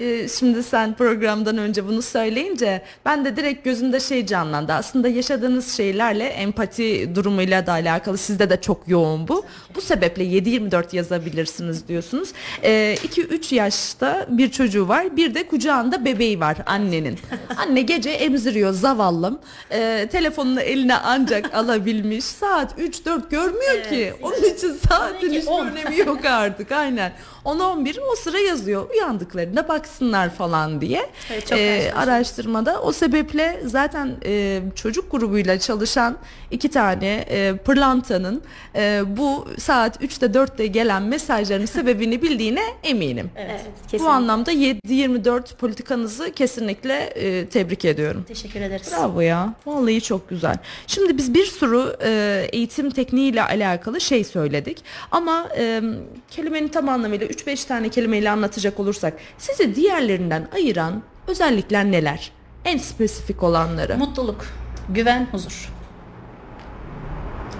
Ee, 0.00 0.28
şimdi 0.28 0.62
sen 0.62 0.94
programdan 0.94 1.58
önce 1.58 1.88
bunu 1.88 2.02
söyleyince 2.02 2.82
ben 3.04 3.24
de 3.24 3.36
direkt 3.36 3.64
gözümde 3.64 4.00
şey 4.00 4.26
canlandı. 4.26 4.72
Aslında 4.72 5.08
yaşadığınız 5.08 5.76
şeylerle 5.76 6.24
empati 6.24 7.14
durumuyla 7.14 7.66
da 7.66 7.72
alakalı 7.72 8.18
sizde 8.18 8.50
de 8.50 8.60
çok 8.60 8.69
yoğun 8.86 9.28
bu. 9.28 9.44
Bu 9.74 9.80
sebeple 9.80 10.24
7-24 10.24 10.96
yazabilirsiniz 10.96 11.88
diyorsunuz. 11.88 12.28
2-3 12.62 13.54
yaşta 13.54 14.26
bir 14.28 14.50
çocuğu 14.50 14.88
var. 14.88 15.16
Bir 15.16 15.34
de 15.34 15.46
kucağında 15.46 16.04
bebeği 16.04 16.40
var 16.40 16.56
annenin. 16.66 17.18
Anne 17.56 17.82
gece 17.82 18.10
emziriyor 18.10 18.72
zavallım. 18.72 19.38
Ee, 19.72 20.08
telefonunu 20.12 20.60
eline 20.60 20.96
ancak 20.96 21.54
alabilmiş. 21.60 22.24
Saat 22.24 22.78
3-4 22.78 23.30
görmüyor 23.30 23.82
ki. 23.90 24.14
Onun 24.22 24.54
için 24.54 24.72
saatin 24.88 25.32
hiçbir 25.32 25.70
önemi 25.70 25.98
yok 25.98 26.24
artık 26.24 26.72
aynen. 26.72 27.12
10-11 27.50 28.00
o 28.12 28.16
sıra 28.16 28.38
yazıyor. 28.38 28.90
Uyandıklarında 28.90 29.68
baksınlar 29.68 30.30
falan 30.34 30.80
diye. 30.80 31.10
Evet, 31.32 31.46
çok 31.46 31.58
Ee, 31.58 31.92
araştırmada 31.96 32.82
o 32.82 32.92
sebeple 32.92 33.60
zaten 33.66 34.16
e, 34.24 34.60
çocuk 34.74 35.10
grubuyla 35.10 35.58
çalışan 35.58 36.16
iki 36.50 36.68
tane 36.70 37.24
e, 37.30 37.56
pırlantanın 37.56 38.42
e, 38.76 39.02
bu 39.16 39.48
saat 39.58 40.02
3'te 40.02 40.26
4'te 40.26 40.66
gelen 40.66 41.02
mesajların 41.02 41.64
sebebini 41.76 42.22
bildiğine 42.22 42.62
eminim. 42.82 43.30
Evet. 43.36 43.60
Bu 44.00 44.06
anlamda 44.08 44.52
7-24 44.52 45.54
politikanızı 45.56 46.32
kesinlikle 46.32 46.94
e, 46.98 47.46
tebrik 47.46 47.84
ediyorum. 47.84 48.24
Teşekkür 48.28 48.60
ederiz. 48.60 48.92
Bravo 48.92 49.20
ya. 49.20 49.54
Vallahi 49.66 50.00
çok 50.00 50.28
güzel. 50.28 50.56
Şimdi 50.86 51.16
biz 51.18 51.34
bir 51.34 51.46
sürü 51.46 51.96
e, 52.02 52.46
eğitim 52.52 52.90
tekniğiyle 52.90 53.42
alakalı 53.42 54.00
şey 54.00 54.24
söyledik. 54.24 54.78
Ama 55.10 55.48
e, 55.58 55.82
kelimenin 56.30 56.68
tam 56.68 56.88
anlamıyla 56.88 57.26
3-5 57.46 57.66
tane 57.68 57.88
kelimeyle 57.88 58.30
anlatacak 58.30 58.80
olursak 58.80 59.14
sizi 59.38 59.74
diğerlerinden 59.74 60.48
ayıran 60.54 61.02
özellikler 61.26 61.84
neler? 61.84 62.32
En 62.64 62.78
spesifik 62.78 63.42
olanları. 63.42 63.96
Mutluluk, 63.96 64.46
güven, 64.88 65.28
huzur. 65.32 65.70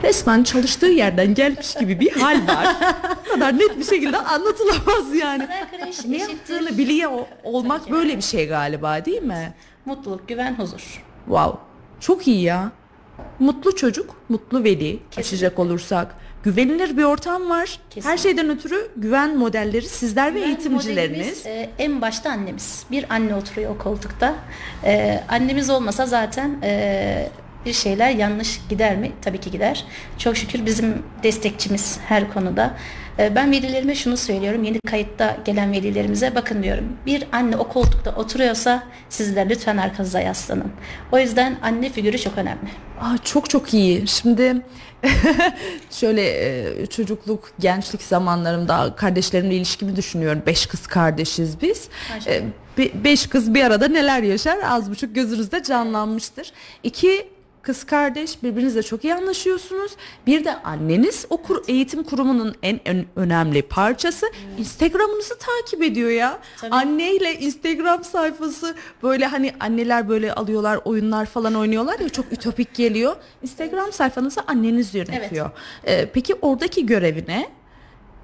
Resmen 0.02 0.42
çalıştığı 0.42 0.86
yerden 0.86 1.34
gelmiş 1.34 1.74
gibi 1.74 2.00
bir 2.00 2.12
hal 2.12 2.48
var. 2.48 2.76
Bu 3.26 3.30
kadar 3.30 3.58
net 3.58 3.78
bir 3.78 3.84
şekilde 3.84 4.18
anlatılamaz 4.18 5.14
yani. 5.14 5.48
Ne 6.08 6.16
yaptığını 6.16 6.78
biliyor 6.78 7.10
olmak 7.44 7.90
böyle 7.90 8.16
bir 8.16 8.22
şey 8.22 8.48
galiba 8.48 9.04
değil 9.04 9.22
mi? 9.22 9.54
Mutluluk, 9.84 10.28
güven, 10.28 10.54
huzur. 10.54 11.04
Wow. 11.26 11.58
Çok 12.00 12.28
iyi 12.28 12.42
ya. 12.42 12.72
Mutlu 13.38 13.76
çocuk, 13.76 14.16
mutlu 14.28 14.64
veli 14.64 15.00
açacak 15.16 15.58
olursak. 15.58 16.14
Güvenilir 16.42 16.96
bir 16.96 17.02
ortam 17.04 17.50
var. 17.50 17.68
Her 17.84 17.90
Kesinlikle. 17.90 18.22
şeyden 18.22 18.48
ötürü 18.50 18.90
güven 18.96 19.36
modelleri 19.36 19.88
sizler 19.88 20.34
ve 20.34 20.38
Güven 20.38 20.48
eğitimcileriniz. 20.48 21.18
modelimiz, 21.18 21.46
e, 21.46 21.70
en 21.78 22.00
başta 22.00 22.30
annemiz. 22.30 22.84
Bir 22.90 23.06
anne 23.10 23.34
oturuyor 23.34 23.74
o 23.74 23.78
koltukta. 23.78 24.34
E, 24.84 25.20
annemiz 25.28 25.70
olmasa 25.70 26.06
zaten 26.06 26.58
e, 26.62 27.28
bir 27.66 27.72
şeyler 27.72 28.10
yanlış 28.10 28.60
gider 28.68 28.96
mi? 28.96 29.12
Tabii 29.22 29.38
ki 29.40 29.50
gider. 29.50 29.84
Çok 30.18 30.36
şükür 30.36 30.66
bizim 30.66 31.02
destekçimiz 31.22 31.98
her 32.08 32.32
konuda. 32.32 32.74
E, 33.20 33.34
ben 33.34 33.52
velilerime 33.52 33.94
şunu 33.94 34.16
söylüyorum. 34.16 34.64
Yeni 34.64 34.80
kayıtta 34.80 35.36
gelen 35.44 35.72
velilerimize 35.72 36.34
bakın 36.34 36.62
diyorum. 36.62 36.96
Bir 37.06 37.26
anne 37.32 37.56
o 37.56 37.68
koltukta 37.68 38.14
oturuyorsa 38.16 38.82
sizler 39.08 39.48
lütfen 39.48 39.76
arkanıza 39.76 40.20
yaslanın. 40.20 40.72
O 41.12 41.18
yüzden 41.18 41.58
anne 41.62 41.90
figürü 41.90 42.18
çok 42.18 42.38
önemli. 42.38 42.70
Aa, 43.00 43.18
çok 43.24 43.50
çok 43.50 43.74
iyi. 43.74 44.08
Şimdi 44.08 44.56
şöyle 45.90 46.22
e, 46.82 46.86
çocukluk, 46.86 47.52
gençlik 47.58 48.02
zamanlarımda 48.02 48.94
kardeşlerimle 48.96 49.54
ilişkimi 49.54 49.96
düşünüyorum. 49.96 50.42
Beş 50.46 50.66
kız 50.66 50.86
kardeşiz 50.86 51.62
biz. 51.62 51.88
Maşallah. 52.14 52.34
E, 52.34 52.42
be- 52.78 53.04
beş 53.04 53.26
kız 53.26 53.54
bir 53.54 53.64
arada 53.64 53.88
neler 53.88 54.22
yaşar 54.22 54.58
az 54.64 54.90
buçuk 54.90 55.14
gözünüzde 55.14 55.62
canlanmıştır. 55.62 56.52
İki 56.82 57.28
kız 57.62 57.84
kardeş 57.84 58.42
birbirinizle 58.42 58.82
çok 58.82 59.04
iyi 59.04 59.14
anlaşıyorsunuz. 59.14 59.92
Bir 60.26 60.44
de 60.44 60.54
anneniz 60.62 61.26
o 61.30 61.36
kur- 61.42 61.64
eğitim 61.68 62.02
kurumunun 62.02 62.54
en 62.62 62.88
ön- 62.88 63.06
önemli 63.16 63.62
parçası. 63.62 64.26
Instagram'ınızı 64.58 65.34
takip 65.38 65.82
ediyor 65.82 66.10
ya. 66.10 66.38
Tabii. 66.60 66.74
Anneyle 66.74 67.38
Instagram 67.38 68.04
sayfası 68.04 68.74
böyle 69.02 69.26
hani 69.26 69.52
anneler 69.60 70.08
böyle 70.08 70.32
alıyorlar 70.34 70.80
oyunlar 70.84 71.26
falan 71.26 71.54
oynuyorlar 71.54 71.98
ya 72.00 72.08
çok 72.08 72.32
ütopik 72.32 72.74
geliyor. 72.74 73.16
Instagram 73.42 73.92
sayfanızı 73.92 74.40
anneniz 74.46 74.94
yönetiyor. 74.94 75.50
Ee, 75.84 76.06
peki 76.14 76.34
oradaki 76.34 76.86
görevi 76.86 77.24
ne? 77.28 77.48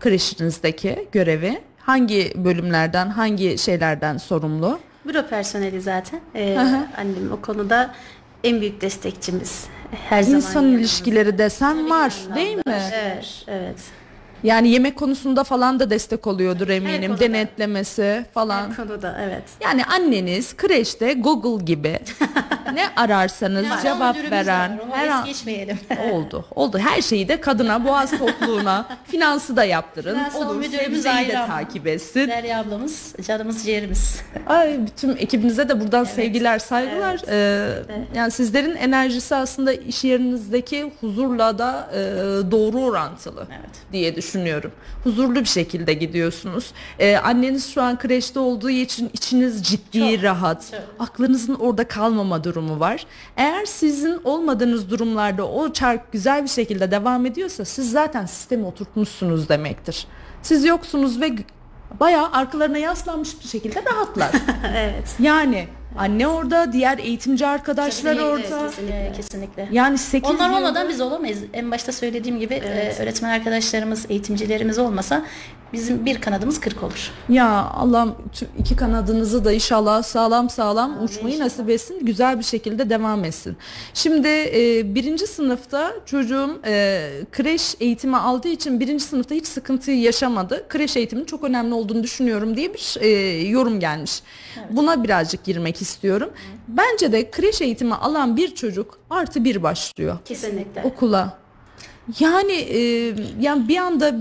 Kreşinizdeki 0.01 1.09
görevi 1.12 1.61
hangi 1.78 2.32
bölümlerden 2.37 3.09
hangi 3.09 3.59
şeylerden 3.59 4.16
sorumlu? 4.18 4.78
Büro 5.05 5.26
personeli 5.26 5.80
zaten. 5.80 6.20
Ee, 6.34 6.59
annem 6.97 7.32
o 7.32 7.41
konuda 7.43 7.95
en 8.49 8.61
büyük 8.61 8.80
destekçimiz. 8.80 9.64
Her 10.09 10.22
zaman 10.22 10.36
İnsan 10.36 10.61
yanımızda. 10.61 10.80
ilişkileri 10.80 11.38
desem 11.38 11.90
var 11.90 12.14
değil 12.34 12.57
mi? 12.57 12.62
Evet, 12.66 13.44
evet. 13.49 13.76
Yani 14.43 14.68
yemek 14.68 14.97
konusunda 14.97 15.45
falan 15.45 15.80
da 15.80 15.91
destek 15.91 16.26
oluyordur 16.26 16.68
eminim. 16.68 17.07
konuda. 17.07 17.20
Denetlemesi 17.20 18.24
falan. 18.34 18.68
Her 18.70 18.76
konuda 18.76 19.18
evet. 19.22 19.43
Yani 19.61 19.84
anneniz 19.84 20.57
kreşte 20.57 21.12
Google 21.12 21.64
gibi 21.64 21.99
ne 22.74 22.89
ararsanız 22.97 23.62
Finansal 23.62 23.82
cevap 23.82 24.16
veren 24.30 24.78
var, 24.78 24.87
her 24.93 25.09
an 25.09 25.24
geçmeyelim. 25.24 25.78
oldu. 26.12 26.45
Oldu. 26.55 26.78
Her 26.78 27.03
şeyi 27.03 27.28
de 27.28 27.41
kadına, 27.41 27.84
boğaz 27.84 28.18
tokluğuna, 28.18 28.89
finansı 29.05 29.57
da 29.57 29.64
yaptırın. 29.64 30.14
Finansal 30.14 30.51
Olur. 30.51 30.57
müdürümüz 30.57 31.07
ayrı 31.07 31.28
de 31.28 31.32
takip 31.32 31.87
etsin. 31.87 32.28
Derya 32.28 32.61
ablamız, 32.61 33.14
canımız 33.26 33.64
ciğerimiz. 33.64 34.20
Ay 34.47 34.78
bütün 34.87 35.16
ekibinize 35.16 35.68
de 35.68 35.80
buradan 35.80 36.05
sevgiler, 36.05 36.59
saygılar. 36.59 37.20
Ee, 37.28 37.68
yani 38.14 38.30
sizlerin 38.30 38.76
enerjisi 38.76 39.34
aslında 39.34 39.72
iş 39.72 40.05
yerinizdeki 40.05 40.93
huzurla 41.01 41.59
da 41.59 41.89
e, 41.93 41.97
doğru 42.51 42.80
orantılı 42.80 43.47
Evet. 43.51 43.70
diye 43.93 44.16
düşünüyorum. 44.16 44.36
Huzurlu 45.05 45.41
bir 45.41 45.45
şekilde 45.45 45.95
gidiyorsunuz. 45.95 46.72
Ee, 46.99 47.16
anneniz 47.16 47.72
şu 47.74 47.82
an 47.82 47.99
kreşte 47.99 48.39
olduğu 48.39 48.70
için 48.70 49.11
içiniz 49.12 49.62
ciddi, 49.62 50.14
Çok, 50.14 50.22
rahat. 50.22 50.70
çok. 50.70 50.80
Aklınızın 51.09 51.55
orada 51.55 51.89
kalmama 51.89 52.45
durumu 52.45 52.80
var. 52.80 53.07
Eğer 53.37 53.64
sizin 53.64 54.20
olmadığınız 54.24 54.91
durumlarda 54.91 55.49
o 55.49 55.72
çark 55.72 56.12
güzel 56.12 56.43
bir 56.43 56.49
şekilde 56.49 56.91
devam 56.91 57.26
ediyorsa 57.26 57.64
siz 57.64 57.91
zaten 57.91 58.26
sistemi 58.26 58.66
oturtmuşsunuz 58.66 59.49
demektir. 59.49 60.07
Siz 60.43 60.64
yoksunuz 60.64 61.20
ve 61.20 61.32
bayağı 62.01 62.32
arkalarına 62.32 62.78
yaslanmış 62.78 63.41
bir 63.41 63.49
şekilde 63.49 63.84
rahatlar. 63.84 64.30
evet. 64.76 65.16
yani 65.18 65.68
anne 65.97 66.28
orada, 66.28 66.72
diğer 66.72 66.99
eğitimci 66.99 67.47
arkadaşlar 67.47 68.14
Kesinlikle, 68.14 68.55
orada. 68.55 68.66
Kesinlikle. 68.68 69.12
kesinlikle. 69.16 69.68
Yani 69.72 69.99
8 69.99 70.30
Onlar 70.30 70.51
olmadan 70.51 70.88
biz 70.88 71.01
olamayız. 71.01 71.38
En 71.53 71.70
başta 71.70 71.92
söylediğim 71.92 72.38
gibi 72.38 72.55
e, 72.55 72.94
öğretmen 73.03 73.30
arkadaşlarımız, 73.30 74.07
eğitimcilerimiz 74.09 74.78
olmasa 74.78 75.22
bizim 75.72 76.06
bir 76.06 76.20
kanadımız 76.20 76.60
kırk 76.60 76.82
olur. 76.82 77.10
Ya 77.28 77.48
Allah'ım 77.74 78.14
tüm 78.32 78.48
iki 78.58 78.76
kanadınızı 78.76 79.44
da 79.44 79.52
inşallah 79.52 80.02
sağlam 80.02 80.50
sağlam 80.50 81.04
uçmayı 81.04 81.38
nasip 81.40 81.70
etsin. 81.70 82.06
Güzel 82.06 82.38
bir 82.38 82.44
şekilde 82.44 82.90
devam 82.90 83.24
etsin. 83.24 83.56
Şimdi 83.94 84.28
e, 84.28 84.94
birinci 84.94 85.26
sınıfta 85.26 85.92
çocuğum 86.06 86.60
e, 86.66 87.10
kreş 87.32 87.74
eğitimi 87.80 88.16
aldığı 88.16 88.48
için 88.48 88.80
birinci 88.80 89.04
sınıfta 89.04 89.34
hiç 89.34 89.46
sıkıntı 89.46 89.90
yaşamadı. 89.90 90.68
Kreş 90.68 90.96
eğitiminin 90.96 91.26
çok 91.26 91.44
önemli 91.44 91.74
olduğunu 91.74 92.02
düşünüyorum 92.02 92.56
diye 92.56 92.74
bir 92.74 92.96
e, 93.00 93.08
yorum 93.48 93.80
gelmiş. 93.80 94.22
Buna 94.70 95.04
birazcık 95.04 95.44
girmek 95.44 95.82
istiyorum. 95.82 96.30
Bence 96.68 97.12
de 97.12 97.30
kreş 97.30 97.60
eğitimi 97.62 97.94
alan 97.94 98.36
bir 98.36 98.54
çocuk 98.54 98.98
artı 99.10 99.44
bir 99.44 99.62
başlıyor 99.62 100.18
Kesinlikle. 100.24 100.82
okula. 100.82 101.38
Yani 102.20 102.52
e, 102.52 102.78
yani 103.40 103.68
bir 103.68 103.76
anda 103.76 104.14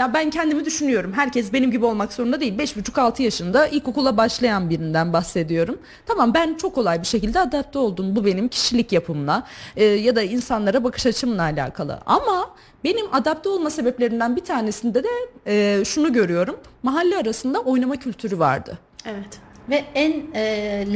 ya 0.00 0.14
ben 0.14 0.30
kendimi 0.30 0.64
düşünüyorum. 0.64 1.12
Herkes 1.12 1.52
benim 1.52 1.70
gibi 1.70 1.84
olmak 1.84 2.12
zorunda 2.12 2.40
değil. 2.40 2.58
5,5-6 2.58 3.22
yaşında 3.22 3.66
ilkokula 3.66 4.16
başlayan 4.16 4.70
birinden 4.70 5.12
bahsediyorum. 5.12 5.78
Tamam 6.06 6.34
ben 6.34 6.54
çok 6.54 6.74
kolay 6.74 7.00
bir 7.00 7.06
şekilde 7.06 7.40
adapte 7.40 7.78
oldum. 7.78 8.16
Bu 8.16 8.24
benim 8.24 8.48
kişilik 8.48 8.92
yapımla 8.92 9.46
e, 9.76 9.84
ya 9.84 10.16
da 10.16 10.22
insanlara 10.22 10.84
bakış 10.84 11.06
açımla 11.06 11.42
alakalı. 11.42 11.98
Ama 12.06 12.50
benim 12.84 13.14
adapte 13.14 13.48
olma 13.48 13.70
sebeplerimden 13.70 14.36
bir 14.36 14.44
tanesinde 14.44 15.04
de 15.04 15.08
e, 15.46 15.84
şunu 15.84 16.12
görüyorum. 16.12 16.56
Mahalle 16.82 17.16
arasında 17.16 17.60
oynama 17.60 17.96
kültürü 17.96 18.38
vardı. 18.38 18.78
Evet. 19.06 19.49
Ve 19.70 19.84
en 19.94 20.12
e, 20.34 20.42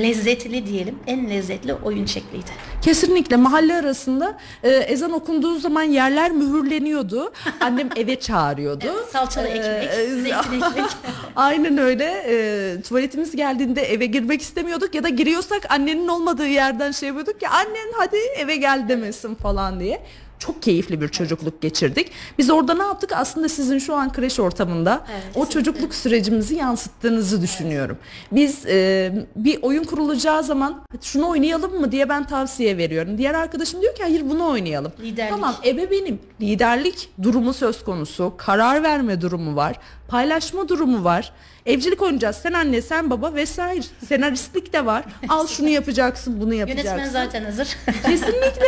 lezzetli 0.03 0.66
diyelim, 0.66 0.99
en 1.07 1.31
lezzetli 1.31 1.75
oyun 1.75 2.07
şekliydi. 2.07 2.51
Kesinlikle 2.83 3.37
mahalle 3.37 3.75
arasında 3.75 4.39
e, 4.62 4.70
ezan 4.70 5.12
okunduğu 5.12 5.59
zaman 5.59 5.83
yerler 5.83 6.31
mühürleniyordu. 6.31 7.33
Annem 7.61 7.89
eve 7.97 8.20
çağırıyordu. 8.20 8.85
Evet, 8.89 9.12
salçalı 9.12 9.47
ekmek, 9.47 9.91
Ee, 9.91 10.07
zeytin 10.07 10.53
ekmek. 10.70 10.91
Aynen 11.37 11.79
öyle. 11.79 12.25
E, 12.29 12.83
tuvaletimiz 12.83 13.37
geldiğinde 13.37 13.83
eve 13.83 14.07
girmek 14.07 14.43
istemiyorduk 14.43 14.95
ya 14.95 15.03
da 15.03 15.09
giriyorsak 15.09 15.70
annenin 15.72 16.09
olmadığı 16.09 16.47
yerden 16.49 16.91
şey 16.93 17.07
yapıyorduk 17.07 17.41
ki 17.41 17.49
annen 17.49 17.93
hadi 17.99 18.16
eve 18.39 18.57
gel 18.57 18.89
demesin 18.89 19.35
falan 19.35 19.81
diye. 19.81 20.01
Çok 20.47 20.62
keyifli 20.62 21.01
bir 21.01 21.09
çocukluk 21.09 21.62
geçirdik. 21.62 22.11
Biz 22.38 22.51
orada 22.51 22.74
ne 22.74 22.82
yaptık? 22.82 23.12
Aslında 23.12 23.49
sizin 23.49 23.78
şu 23.78 23.95
an 23.95 24.12
kreş 24.12 24.40
ortamında 24.40 25.05
o 25.34 25.47
çocukluk 25.47 25.95
sürecimizi 25.95 26.55
yansıttığınızı 26.55 27.42
düşünüyorum. 27.42 27.99
Biz 28.32 28.66
e, 28.66 29.12
bir 29.36 29.59
oyun 29.62 29.84
kurulacağı 29.84 30.45
zaman 30.45 30.82
"Hadi 30.92 31.07
şunu 31.07 31.28
oynayalım 31.28 31.80
mı 31.80 31.92
diye 31.92 32.09
ben 32.09 32.26
tavsiye 32.26 32.76
veriyorum. 32.76 33.18
Diğer 33.18 33.34
arkadaşım 33.34 33.82
diyor 33.82 33.95
ki 33.95 34.03
hayır 34.03 34.30
bunu 34.30 34.49
oynayalım. 34.49 34.92
Liderlik. 35.01 35.30
Tamam 35.32 35.55
ebeveynim 35.66 36.18
liderlik 36.40 37.09
durumu 37.22 37.53
söz 37.55 37.84
konusu, 37.84 38.34
karar 38.36 38.82
verme 38.82 39.20
durumu 39.20 39.57
var. 39.57 39.76
Paylaşma 40.09 40.68
durumu 40.68 41.05
var. 41.05 41.32
Evcilik 41.67 42.03
oynayacağız. 42.03 42.37
Sen 42.37 42.53
anne, 42.53 42.83
sen 42.83 43.11
baba 43.11 43.35
vesaire. 43.35 43.83
Senaristlik 44.09 44.73
de 44.73 44.87
var. 44.87 45.05
Al 45.29 45.47
şunu 45.47 45.69
yapacaksın, 45.69 46.41
bunu 46.41 46.55
yapacaksın. 46.55 46.89
Yönetmen 46.91 47.11
zaten 47.12 47.45
hazır. 47.45 47.69
Kesinlikle. 48.07 48.67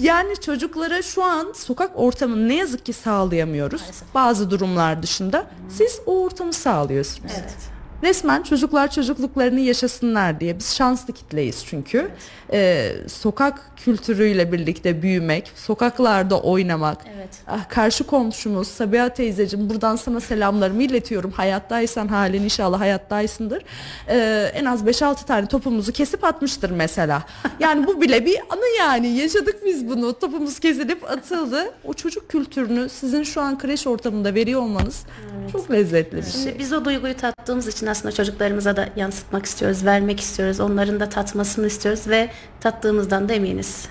Yani 0.00 0.40
çocuklara 0.40 1.02
şu 1.02 1.24
an 1.24 1.52
sokak 1.56 1.90
ortamını 1.94 2.48
ne 2.48 2.54
yazık 2.54 2.86
ki 2.86 2.92
sağlayamıyoruz. 2.92 3.80
Maalesef. 3.80 4.14
Bazı 4.14 4.50
durumlar 4.50 5.02
dışında. 5.02 5.46
Siz 5.68 6.00
o 6.06 6.22
ortamı 6.24 6.52
sağlıyorsunuz. 6.52 7.32
evet. 7.40 7.79
Resmen 8.02 8.42
çocuklar 8.42 8.90
çocukluklarını 8.90 9.60
yaşasınlar 9.60 10.40
diye. 10.40 10.58
Biz 10.58 10.74
şanslı 10.74 11.12
kitleyiz 11.12 11.64
çünkü. 11.66 12.10
Ee, 12.52 12.92
sokak 13.08 13.70
kültürüyle 13.76 14.52
birlikte 14.52 15.02
büyümek, 15.02 15.52
sokaklarda 15.56 16.40
oynamak. 16.40 16.98
Evet. 17.16 17.28
Ah, 17.46 17.68
karşı 17.68 18.04
komşumuz 18.04 18.68
Sabiha 18.68 19.08
teyzeciğim 19.08 19.70
buradan 19.70 19.96
sana 19.96 20.20
selamlarımı 20.20 20.82
iletiyorum. 20.82 21.30
Hayattaysan 21.30 22.08
halin 22.08 22.42
inşallah 22.42 22.80
hayattaysındır. 22.80 23.62
Ee, 24.08 24.50
en 24.54 24.64
az 24.64 24.84
5-6 24.86 25.26
tane 25.26 25.46
topumuzu 25.46 25.92
kesip 25.92 26.24
atmıştır 26.24 26.70
mesela. 26.70 27.22
Yani 27.60 27.86
bu 27.86 28.00
bile 28.00 28.26
bir 28.26 28.38
anı 28.50 28.78
yani. 28.78 29.08
Yaşadık 29.08 29.56
biz 29.66 29.88
bunu. 29.88 30.18
Topumuz 30.18 30.60
kesilip 30.60 31.10
atıldı. 31.10 31.70
O 31.84 31.92
çocuk 31.92 32.28
kültürünü 32.28 32.88
sizin 32.88 33.22
şu 33.22 33.40
an 33.40 33.58
kreş 33.58 33.86
ortamında 33.86 34.34
veriyor 34.34 34.60
olmanız 34.60 35.04
çok 35.52 35.70
lezzetli 35.70 36.16
bir 36.16 36.22
şey. 36.22 36.42
Şimdi 36.42 36.58
biz 36.58 36.72
o 36.72 36.84
duyguyu 36.84 37.16
tattığımız 37.16 37.68
için 37.68 37.86
aslında 37.90 38.14
çocuklarımıza 38.14 38.76
da 38.76 38.88
yansıtmak 38.96 39.46
istiyoruz, 39.46 39.84
vermek 39.84 40.20
istiyoruz. 40.20 40.60
Onların 40.60 41.00
da 41.00 41.08
tatmasını 41.08 41.66
istiyoruz 41.66 42.08
ve 42.08 42.28
tattığımızdan 42.60 43.28
da 43.28 43.32
eminiz. 43.32 43.84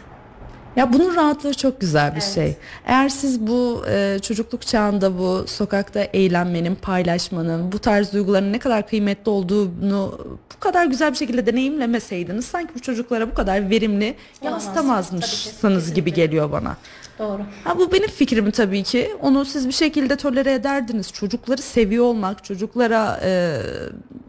Ya 0.76 0.94
bunun 0.94 1.16
rahatlığı 1.16 1.54
çok 1.54 1.82
güzel 1.82 2.08
bir 2.16 2.22
Evet. 2.22 2.32
şey. 2.36 2.56
Eğer 2.86 3.10
siz 3.10 3.40
bu 3.48 3.84
e, 3.90 4.20
çocukluk 4.22 4.68
çağında 4.68 5.18
bu 5.20 5.44
sokakta 5.48 6.00
eğlenmenin, 6.00 6.76
paylaşmanın, 6.76 7.72
bu 7.72 7.80
tarz 7.80 8.14
duyguların 8.14 8.54
ne 8.54 8.60
kadar 8.60 8.88
kıymetli 8.88 9.30
olduğunu 9.30 10.18
bu 10.56 10.60
kadar 10.60 10.86
güzel 10.86 11.12
bir 11.12 11.18
şekilde 11.18 11.46
deneyimlemeseydiniz 11.46 12.46
sanki 12.46 12.76
bu 12.76 12.80
çocuklara 12.80 13.32
bu 13.32 13.34
kadar 13.34 13.70
verimli 13.70 14.16
Olamaz. 14.42 14.64
yansıtamazmışsınız 14.66 15.94
gibi 15.94 16.14
geliyor 16.14 16.52
bana. 16.52 16.78
Doğru. 17.20 17.42
Ha 17.64 17.80
bu 17.80 17.92
benim 17.92 18.08
fikrim 18.10 18.52
tabii 18.52 18.84
ki. 18.84 19.12
Onu 19.22 19.46
siz 19.46 19.68
bir 19.68 19.74
şekilde 19.74 20.16
tolere 20.16 20.54
ederdiniz. 20.54 21.12
Çocukları 21.14 21.62
seviyor 21.62 22.06
olmak, 22.06 22.44
çocuklara 22.44 23.20
e, 23.24 23.58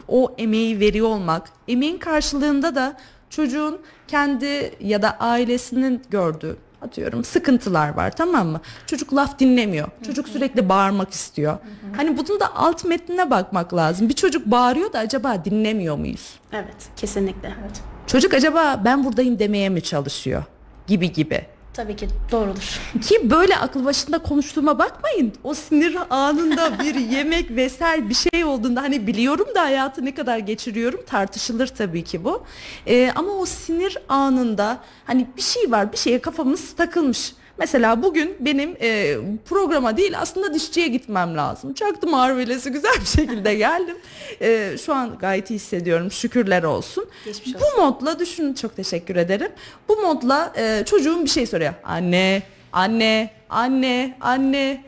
o 0.07 0.35
emeği 0.37 0.79
veriyor 0.79 1.07
olmak, 1.07 1.49
emeğin 1.67 1.97
karşılığında 1.97 2.75
da 2.75 2.97
çocuğun 3.29 3.79
kendi 4.07 4.71
ya 4.79 5.01
da 5.01 5.17
ailesinin 5.19 6.01
gördüğü 6.09 6.57
atıyorum 6.81 7.23
sıkıntılar 7.23 7.89
var 7.89 8.15
tamam 8.15 8.47
mı? 8.47 8.61
Çocuk 8.87 9.15
laf 9.15 9.39
dinlemiyor. 9.39 9.87
Çocuk 10.05 10.29
sürekli 10.29 10.69
bağırmak 10.69 11.11
istiyor. 11.11 11.57
Hani 11.97 12.17
bunun 12.17 12.39
da 12.39 12.55
alt 12.55 12.85
metnine 12.85 13.29
bakmak 13.29 13.73
lazım. 13.73 14.09
Bir 14.09 14.13
çocuk 14.13 14.45
bağırıyor 14.45 14.93
da 14.93 14.99
acaba 14.99 15.45
dinlemiyor 15.45 15.97
muyuz? 15.97 16.39
Evet, 16.53 16.89
kesinlikle. 16.95 17.53
Evet. 17.61 17.81
Çocuk 18.07 18.33
acaba 18.33 18.81
ben 18.85 19.03
buradayım 19.05 19.39
demeye 19.39 19.69
mi 19.69 19.81
çalışıyor? 19.83 20.43
Gibi 20.87 21.11
gibi. 21.13 21.45
Tabii 21.73 21.95
ki 21.95 22.07
doğrudur. 22.31 22.79
Ki 23.01 23.29
böyle 23.29 23.57
akıl 23.57 23.85
başında 23.85 24.19
konuştuğuma 24.19 24.79
bakmayın. 24.79 25.33
O 25.43 25.53
sinir 25.53 25.97
anında 26.09 26.79
bir 26.79 26.95
yemek 27.15 27.51
vesaire 27.51 28.09
bir 28.09 28.13
şey 28.13 28.43
olduğunda 28.43 28.81
hani 28.81 29.07
biliyorum 29.07 29.47
da 29.55 29.61
hayatı 29.61 30.05
ne 30.05 30.13
kadar 30.13 30.37
geçiriyorum 30.37 30.99
tartışılır 31.05 31.67
tabii 31.67 32.03
ki 32.03 32.23
bu. 32.23 32.43
Ee, 32.87 33.11
ama 33.15 33.31
o 33.31 33.45
sinir 33.45 33.97
anında 34.09 34.77
hani 35.05 35.27
bir 35.37 35.41
şey 35.41 35.71
var 35.71 35.91
bir 35.91 35.97
şeye 35.97 36.21
kafamız 36.21 36.75
takılmış. 36.75 37.33
Mesela 37.61 38.03
bugün 38.03 38.37
benim 38.39 38.77
e, 38.81 39.17
programa 39.45 39.97
değil 39.97 40.19
aslında 40.19 40.53
dişçiye 40.53 40.87
gitmem 40.87 41.37
lazım. 41.37 41.73
Çaktım 41.73 42.13
harvelesi 42.13 42.71
güzel 42.71 42.93
bir 43.01 43.05
şekilde 43.05 43.55
geldim. 43.55 43.97
E, 44.41 44.77
şu 44.85 44.93
an 44.93 45.17
gayet 45.19 45.49
iyi 45.49 45.55
hissediyorum 45.55 46.11
şükürler 46.11 46.63
olsun. 46.63 47.05
Geçmiş 47.25 47.55
Bu 47.55 47.81
modla 47.81 48.19
düşünün 48.19 48.53
çok 48.53 48.75
teşekkür 48.75 49.15
ederim. 49.15 49.51
Bu 49.89 49.95
modla 49.95 50.53
e, 50.57 50.83
çocuğum 50.85 51.23
bir 51.23 51.29
şey 51.29 51.47
soruyor. 51.47 51.73
Anne, 51.83 52.43
anne, 52.73 53.29
anne, 53.49 54.17
anne. 54.21 54.83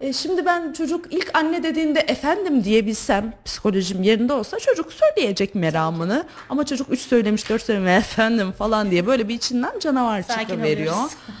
E, 0.00 0.12
şimdi 0.12 0.46
ben 0.46 0.72
çocuk 0.72 1.12
ilk 1.12 1.30
anne 1.34 1.62
dediğinde 1.62 2.00
efendim 2.00 2.64
diyebilsem 2.64 3.32
psikolojim 3.44 4.02
yerinde 4.02 4.32
olsa 4.32 4.58
çocuk 4.58 4.92
söyleyecek 4.92 5.54
meramını. 5.54 6.24
Ama 6.48 6.66
çocuk 6.66 6.86
3 6.90 7.00
söylemiş 7.00 7.50
4 7.50 7.62
söylemiş 7.62 7.90
efendim 7.90 8.52
falan 8.52 8.90
diye 8.90 9.06
böyle 9.06 9.28
bir 9.28 9.34
içinden 9.34 9.78
canavar 9.78 10.22
Sakin 10.22 10.46
çıkıveriyor. 10.46 10.94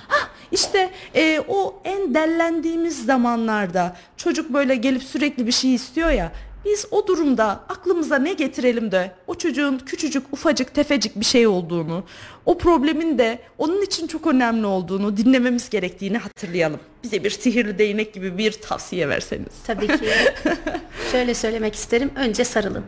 Hah, 0.08 0.28
işte 0.52 0.90
e, 1.14 1.42
o 1.48 1.80
en 1.84 2.14
dellendiğimiz 2.14 3.04
zamanlarda 3.04 3.96
çocuk 4.16 4.52
böyle 4.52 4.76
gelip 4.76 5.02
sürekli 5.02 5.46
bir 5.46 5.52
şey 5.52 5.74
istiyor 5.74 6.10
ya 6.10 6.32
biz 6.66 6.86
o 6.90 7.06
durumda 7.06 7.60
aklımıza 7.68 8.18
ne 8.18 8.32
getirelim 8.32 8.92
de 8.92 9.12
o 9.26 9.34
çocuğun 9.34 9.78
küçücük 9.78 10.32
ufacık 10.32 10.74
tefecik 10.74 11.20
bir 11.20 11.24
şey 11.24 11.46
olduğunu 11.46 12.04
o 12.46 12.58
problemin 12.58 13.18
de 13.18 13.38
onun 13.58 13.82
için 13.82 14.06
çok 14.06 14.26
önemli 14.26 14.66
olduğunu 14.66 15.16
dinlememiz 15.16 15.70
gerektiğini 15.70 16.18
hatırlayalım. 16.18 16.80
Bize 17.02 17.24
bir 17.24 17.30
sihirli 17.30 17.78
değnek 17.78 18.14
gibi 18.14 18.38
bir 18.38 18.52
tavsiye 18.52 19.08
verseniz. 19.08 19.52
Tabii 19.66 19.86
ki. 19.86 20.08
Şöyle 21.12 21.34
söylemek 21.34 21.74
isterim. 21.74 22.10
Önce 22.16 22.44
sarılın. 22.44 22.84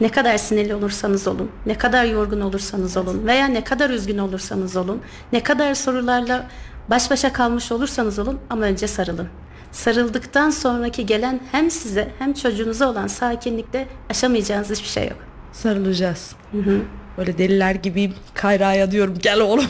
Ne 0.00 0.08
kadar 0.08 0.38
sinirli 0.38 0.74
olursanız 0.74 1.26
olun, 1.28 1.50
ne 1.66 1.78
kadar 1.78 2.04
yorgun 2.04 2.40
olursanız 2.40 2.96
olun 2.96 3.26
veya 3.26 3.46
ne 3.46 3.64
kadar 3.64 3.90
üzgün 3.90 4.18
olursanız 4.18 4.76
olun, 4.76 5.00
ne 5.32 5.42
kadar 5.42 5.74
sorularla 5.74 6.46
baş 6.90 7.10
başa 7.10 7.32
kalmış 7.32 7.72
olursanız 7.72 8.18
olun 8.18 8.38
ama 8.50 8.64
önce 8.64 8.86
sarılın. 8.86 9.28
Sarıldıktan 9.72 10.50
sonraki 10.50 11.06
gelen 11.06 11.40
hem 11.52 11.70
size 11.70 12.08
hem 12.18 12.32
çocuğunuza 12.32 12.90
olan 12.90 13.06
sakinlikte 13.06 13.88
aşamayacağınız 14.10 14.70
hiçbir 14.70 14.88
şey 14.88 15.08
yok. 15.08 15.18
Sarılacağız. 15.52 16.34
Böyle 17.18 17.38
deliler 17.38 17.74
gibi 17.74 18.12
Kayra'ya 18.34 18.90
diyorum 18.90 19.14
gel 19.22 19.40
oğlum. 19.40 19.64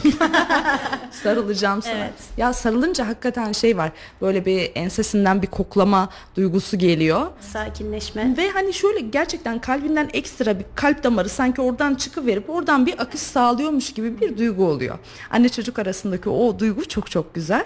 Sarılacağım 1.11 1.83
sana. 1.83 1.95
Evet. 1.95 2.13
Ya 2.37 2.53
sarılınca 2.53 3.09
hakikaten 3.09 3.53
şey 3.53 3.77
var. 3.77 3.91
Böyle 4.21 4.45
bir 4.47 4.71
ensesinden 4.75 5.43
bir 5.43 5.47
koklama 5.47 6.09
duygusu 6.37 6.79
geliyor. 6.79 7.27
Sakinleşme. 7.41 8.35
Ve 8.37 8.51
hani 8.51 8.73
şöyle 8.75 9.01
gerçekten 9.01 9.59
kalbinden 9.59 10.11
ekstra 10.13 10.59
bir 10.59 10.65
kalp 10.75 11.05
damarı 11.05 11.29
sanki 11.29 11.61
oradan 11.63 11.95
çıkıverip 11.95 12.51
oradan 12.51 12.87
bir 12.87 13.01
akış 13.01 13.21
sağlıyormuş 13.21 13.93
gibi 13.93 14.21
bir 14.21 14.39
duygu 14.39 14.67
oluyor. 14.67 14.99
Anne 15.31 15.49
çocuk 15.49 15.79
arasındaki 15.79 16.29
o 16.29 16.59
duygu 16.59 16.89
çok 16.89 17.11
çok 17.11 17.35
güzel. 17.35 17.65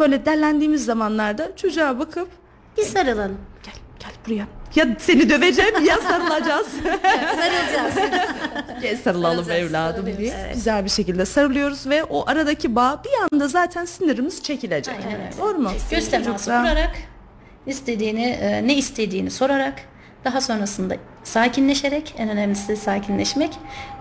Böyle 0.00 0.26
dellendiğimiz 0.26 0.84
zamanlarda 0.84 1.56
çocuğa 1.56 1.98
bakıp 1.98 2.28
Bir 2.78 2.82
sarılın. 2.82 3.36
Gel 4.00 4.10
buraya. 4.26 4.46
Ya 4.74 4.96
seni 4.98 5.30
döveceğim 5.30 5.84
ya 5.84 5.96
sarılacağız. 6.08 6.66
Sarılacağız. 7.12 7.94
Gel 8.82 8.96
sarılalım 8.96 9.44
Sarılacağız, 9.44 9.70
evladım 9.70 10.06
diye 10.18 10.34
Evet. 10.40 10.54
güzel 10.54 10.84
bir 10.84 10.90
şekilde 10.90 11.24
sarılıyoruz 11.26 11.86
ve 11.86 12.04
o 12.04 12.24
aradaki 12.28 12.76
bağ 12.76 13.02
bir 13.04 13.10
anda 13.32 13.48
zaten 13.48 13.84
sinirimiz 13.84 14.42
çekilecek. 14.42 14.94
Aynen 15.06 15.20
öyle. 15.20 15.30
Doğru 15.38 15.58
mu? 15.58 15.70
Göz 15.90 16.10
teması 16.10 16.44
kurarak 16.50 16.96
istediğini 17.66 18.24
e, 18.26 18.66
ne 18.66 18.74
istediğini 18.74 19.30
sorarak 19.30 19.74
daha 20.24 20.40
sonrasında 20.40 20.96
sakinleşerek 21.28 22.14
en 22.18 22.28
önemlisi 22.28 22.76
sakinleşmek 22.76 23.50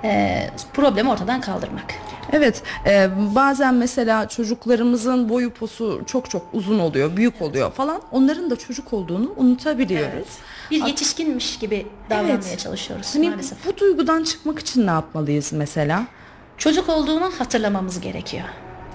e, 0.03 0.39
problemi 0.73 1.09
ortadan 1.09 1.41
kaldırmak. 1.41 1.93
Evet 2.31 2.63
e, 2.85 3.09
bazen 3.35 3.73
mesela 3.73 4.27
çocuklarımızın 4.27 5.29
boyu 5.29 5.49
posu 5.53 6.01
çok 6.05 6.29
çok 6.29 6.45
uzun 6.53 6.79
oluyor 6.79 7.17
büyük 7.17 7.41
oluyor 7.41 7.71
falan 7.71 8.01
onların 8.11 8.49
da 8.49 8.55
çocuk 8.55 8.93
olduğunu 8.93 9.33
unutabiliyoruz. 9.37 10.27
Bir 10.71 10.85
yetişkinmiş 10.85 11.59
gibi 11.59 11.87
davranmaya 12.09 12.33
Evet. 12.33 12.59
çalışıyoruz 12.59 13.15
Hani 13.15 13.29
maalesef. 13.29 13.65
bu 13.65 13.77
duygudan 13.77 14.23
çıkmak 14.23 14.59
için 14.59 14.87
ne 14.87 14.91
yapmalıyız 14.91 15.53
mesela? 15.53 16.03
Çocuk 16.57 16.89
olduğunu 16.89 17.31
hatırlamamız 17.39 18.01
gerekiyor. 18.01 18.45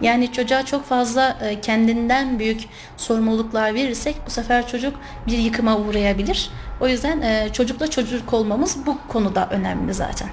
Yani 0.03 0.33
çocuğa 0.33 0.65
çok 0.65 0.85
fazla 0.85 1.39
e, 1.43 1.61
kendinden 1.61 2.39
büyük 2.39 2.61
sorumluluklar 2.97 3.75
verirsek 3.75 4.17
bu 4.27 4.31
sefer 4.31 4.69
çocuk 4.69 4.95
bir 5.27 5.39
yıkıma 5.39 5.79
uğrayabilir. 5.79 6.51
O 6.81 6.89
yüzden 6.89 7.21
e, 7.21 7.49
çocukla 7.53 7.91
çocuk 7.91 8.33
olmamız 8.33 8.77
bu 8.87 8.99
konuda 9.09 9.49
önemli 9.51 9.95
zaten. 9.95 10.29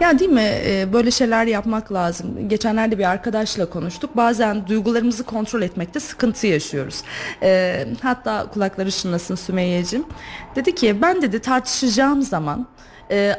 Ya 0.00 0.18
değil 0.18 0.30
mi 0.30 0.50
e, 0.66 0.92
böyle 0.92 1.10
şeyler 1.10 1.46
yapmak 1.46 1.92
lazım. 1.92 2.48
Geçenlerde 2.48 2.98
bir 2.98 3.10
arkadaşla 3.10 3.70
konuştuk. 3.70 4.16
Bazen 4.16 4.66
duygularımızı 4.66 5.24
kontrol 5.24 5.62
etmekte 5.62 6.00
sıkıntı 6.00 6.46
yaşıyoruz. 6.46 7.02
Hatta 8.02 8.46
kulakları 8.54 8.90
çınlasın 8.90 9.34
Sümeyye'cim. 9.34 10.04
Dedi 10.56 10.74
ki 10.74 11.02
ben 11.02 11.22
dedi 11.22 11.38
tartışacağım 11.38 12.22
zaman 12.22 12.66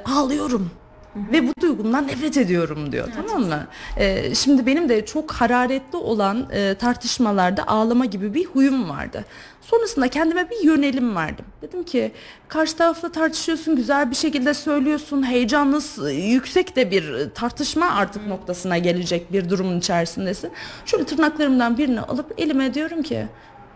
ağlıyorum. 0.06 0.81
Ve 1.16 1.48
bu 1.48 1.52
duygumdan 1.62 2.08
nefret 2.08 2.38
ediyorum 2.38 2.92
diyor 2.92 3.08
tamam 3.16 3.44
mı? 3.50 3.68
E, 3.98 4.36
şimdi 4.36 4.66
benim 4.66 4.90
de 4.90 5.06
çok 5.06 5.32
hararetli 5.32 5.98
olan 5.98 6.48
e, 6.52 6.76
tartışmalarda 6.76 7.68
ağlama 7.68 8.06
gibi 8.06 8.34
bir 8.34 8.46
huyum 8.46 8.90
vardı. 8.90 9.26
Sonrasında 9.62 10.08
kendime 10.08 10.50
bir 10.50 10.64
yönelim 10.64 11.16
verdim. 11.16 11.46
Dedim 11.62 11.84
ki 11.84 12.12
karşı 12.48 12.78
tarafla 12.78 13.12
tartışıyorsun, 13.12 13.76
güzel 13.76 14.10
bir 14.12 14.16
şekilde 14.16 14.54
söylüyorsun, 14.54 15.24
heyecanlı, 15.30 15.82
s- 15.82 16.12
yüksek 16.14 16.76
de 16.76 16.92
bir 16.92 17.14
e, 17.14 17.30
tartışma 17.30 17.86
artık 17.92 18.28
noktasına 18.28 18.78
gelecek 18.78 19.34
bir 19.34 19.50
durumun 19.50 19.80
içerisindesin. 19.80 20.52
Şöyle 20.86 21.04
tırnaklarımdan 21.06 21.78
birini 21.78 22.02
alıp 22.02 22.34
elime 22.38 22.74
diyorum 22.74 23.02
ki 23.04 23.28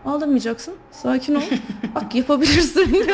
Ağlamayacaksın. 0.06 0.74
Sakin 0.92 1.34
ol. 1.34 1.42
Bak 1.94 2.14
yapabilirsin. 2.14 2.92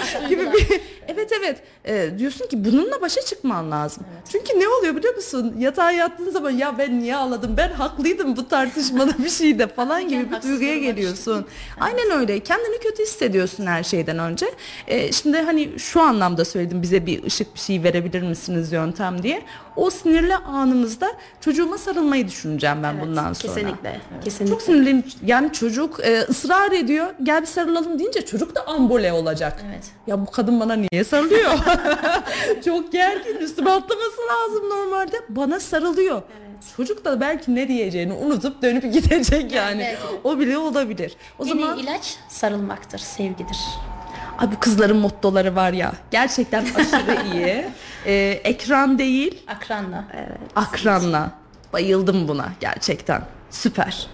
gibi 0.28 0.52
bir 0.52 0.80
Evet 1.08 1.32
evet. 1.40 1.62
Ee, 1.84 2.18
diyorsun 2.18 2.46
ki 2.46 2.64
bununla 2.64 3.00
başa 3.00 3.20
çıkman 3.20 3.70
lazım. 3.70 4.04
Çünkü 4.32 4.60
ne 4.60 4.68
oluyor 4.68 4.96
biliyor 4.96 5.14
musun? 5.14 5.54
Yatağa 5.58 5.92
yattığın 5.92 6.30
zaman 6.30 6.50
ya 6.50 6.78
ben 6.78 7.00
niye 7.00 7.16
ağladım? 7.16 7.54
Ben 7.56 7.70
haklıydım 7.70 8.36
bu 8.36 8.48
tartışmada 8.48 9.18
bir 9.24 9.28
şeyde 9.30 9.66
falan 9.66 10.08
gibi 10.08 10.30
bir 10.30 10.42
duyguya 10.42 10.78
geliyorsun. 10.78 11.46
Aynen 11.80 12.10
öyle. 12.10 12.40
Kendini 12.40 12.78
kötü 12.78 13.02
hissediyorsun 13.02 13.66
her 13.66 13.82
şeyden 13.82 14.18
önce. 14.18 14.46
Ee, 14.88 15.12
şimdi 15.12 15.38
hani 15.38 15.78
şu 15.78 16.00
anlamda 16.00 16.44
söyledim 16.44 16.82
bize 16.82 17.06
bir 17.06 17.24
ışık 17.24 17.54
bir 17.54 17.60
şey 17.60 17.82
verebilir 17.82 18.22
misiniz 18.22 18.72
yöntem 18.72 19.22
diye. 19.22 19.42
O 19.76 19.90
sinirli 19.90 20.36
anımızda 20.36 21.12
çocuğuma 21.40 21.78
sarılmayı 21.78 22.28
düşüneceğim 22.28 22.82
ben 22.82 22.94
Evet, 22.94 23.06
bundan 23.06 23.32
sonra. 23.32 23.54
Kesinlikle. 23.54 24.00
Kesinlikle. 24.24 24.54
Çok 24.54 24.62
sinirliyim. 24.62 25.04
Yani 25.26 25.52
çocuk 25.52 26.00
e, 26.04 26.26
ısrar 26.44 26.72
ediyor. 26.72 27.06
Gel 27.22 27.40
bir 27.42 27.46
sarılalım 27.46 27.98
deyince 27.98 28.24
çocuk 28.26 28.54
da 28.54 28.66
ambole 28.66 29.12
olacak. 29.12 29.64
Evet. 29.70 29.84
Ya 30.06 30.20
bu 30.20 30.30
kadın 30.30 30.60
bana 30.60 30.74
niye 30.92 31.04
sarılıyor? 31.04 31.52
Çok 32.64 32.92
gergin. 32.92 33.36
Üstüme 33.36 33.70
atlaması 33.70 34.20
lazım 34.30 34.70
normalde. 34.70 35.16
Bana 35.28 35.60
sarılıyor. 35.60 36.22
Çocuk 36.76 37.04
da 37.04 37.20
belki 37.20 37.54
ne 37.54 37.68
diyeceğini 37.68 38.12
unutup 38.12 38.62
dönüp 38.62 38.82
gidecek 38.92 39.52
yani. 39.52 39.80
de. 39.80 39.96
O 40.24 40.38
bile 40.38 40.58
olabilir. 40.58 41.16
O 41.38 41.44
En 41.44 41.48
zaman 41.48 41.78
iyi 41.78 41.82
ilaç 41.82 42.16
sarılmaktır, 42.28 42.98
sevgidir. 42.98 43.58
Ay 44.38 44.52
bu 44.52 44.60
kızların 44.60 44.96
mottoları 44.96 45.56
var 45.56 45.72
ya. 45.72 45.92
Gerçekten 46.10 46.64
aşırı 46.76 47.16
iyi. 47.34 47.64
E, 48.06 48.40
ekran 48.44 48.98
değil, 48.98 49.42
Akranla. 49.46 50.04
akranla. 50.56 51.30
Bayıldım 51.72 52.28
buna 52.28 52.48
gerçekten. 52.60 53.22
Süper. 53.50 54.06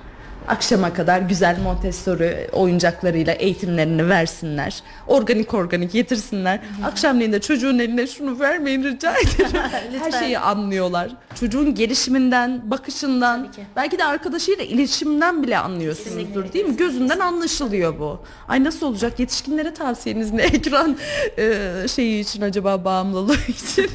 Akşama 0.48 0.92
kadar 0.94 1.20
güzel 1.20 1.58
Montessori 1.62 2.48
oyuncaklarıyla 2.52 3.32
eğitimlerini 3.32 4.08
versinler. 4.08 4.82
Organik 5.06 5.54
organik 5.54 5.92
getirsinler. 5.92 6.60
Akşamleyin 6.84 7.32
de 7.32 7.40
çocuğun 7.40 7.78
eline 7.78 8.06
şunu 8.06 8.40
vermeyin 8.40 8.84
rica 8.84 9.12
ederim. 9.18 9.60
Her 10.02 10.10
şeyi 10.12 10.38
anlıyorlar. 10.38 11.10
Çocuğun 11.40 11.74
gelişiminden, 11.74 12.70
bakışından, 12.70 13.48
belki 13.76 13.98
de 13.98 14.04
arkadaşıyla 14.04 14.64
iletişiminden 14.64 15.42
bile 15.42 15.58
anlıyorsunuzdur 15.58 16.52
değil 16.52 16.64
mi? 16.64 16.76
Gözünden 16.76 17.18
anlaşılıyor 17.18 17.98
bu. 17.98 18.20
Ay 18.48 18.64
nasıl 18.64 18.86
olacak? 18.86 19.20
Yetişkinlere 19.20 19.74
tavsiyeniz 19.74 20.32
ne? 20.32 20.42
Ekran 20.56 20.96
e, 21.38 21.62
şeyi 21.88 22.20
için 22.20 22.42
acaba 22.42 22.84
bağımlılığı 22.84 23.36
için? 23.48 23.90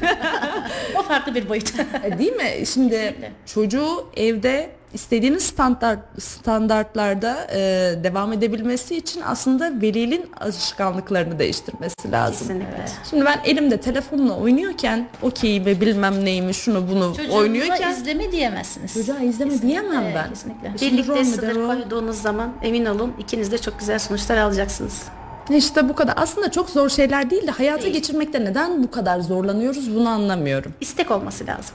O 0.98 1.02
farklı 1.02 1.34
bir 1.34 1.48
boyut. 1.48 1.72
E, 2.04 2.18
Değil 2.18 2.32
mi? 2.32 2.66
Şimdi 2.66 2.90
Kesinlikle. 2.90 3.32
çocuğu 3.46 4.06
evde 4.16 4.70
istediğiniz 4.94 5.42
standart 5.42 5.98
standartlarda 6.22 7.46
e, 7.52 7.58
devam 8.04 8.32
edebilmesi 8.32 8.96
için 8.96 9.20
aslında 9.20 9.72
velinin 9.82 10.30
alışkanlıklarını 10.40 11.38
değiştirmesi 11.38 12.12
lazım. 12.12 12.38
Kesinlikle. 12.38 12.84
Şimdi 13.10 13.24
ben 13.24 13.40
elimde 13.44 13.80
telefonla 13.80 14.36
oynuyorken 14.36 15.08
okey 15.22 15.64
ve 15.64 15.80
bilmem 15.80 16.24
neymiş 16.24 16.56
şunu 16.56 16.88
bunu 16.88 17.14
Çocuğunuza 17.16 17.38
oynuyorken 17.38 17.90
izleme 17.92 18.32
diyemezsiniz. 18.32 18.94
çocuğa 18.94 19.18
izleme 19.18 19.62
diyemem 19.62 20.02
Evet, 20.02 20.14
ben. 20.16 20.28
kesinlikle. 20.30 20.72
Şimdi 20.78 20.92
Birlikte 20.92 21.24
sınır 21.24 21.66
koyduğunuz 21.66 22.22
zaman 22.22 22.52
emin 22.62 22.84
olun 22.86 23.12
ikiniz 23.18 23.52
de 23.52 23.58
çok 23.58 23.78
güzel 23.78 23.98
sonuçlar 23.98 24.36
alacaksınız. 24.36 25.02
İşte 25.50 25.88
bu 25.88 25.94
kadar. 25.94 26.14
Aslında 26.16 26.50
çok 26.50 26.70
zor 26.70 26.88
şeyler 26.88 27.30
değil 27.30 27.46
de 27.46 27.50
hayata 27.50 27.82
Değil. 27.82 27.94
geçirmekte 27.94 28.44
neden 28.44 28.82
bu 28.82 28.90
kadar 28.90 29.20
zorlanıyoruz 29.20 29.94
bunu 29.94 30.08
anlamıyorum. 30.08 30.74
İstek 30.80 31.10
olması 31.10 31.46
lazım. 31.46 31.74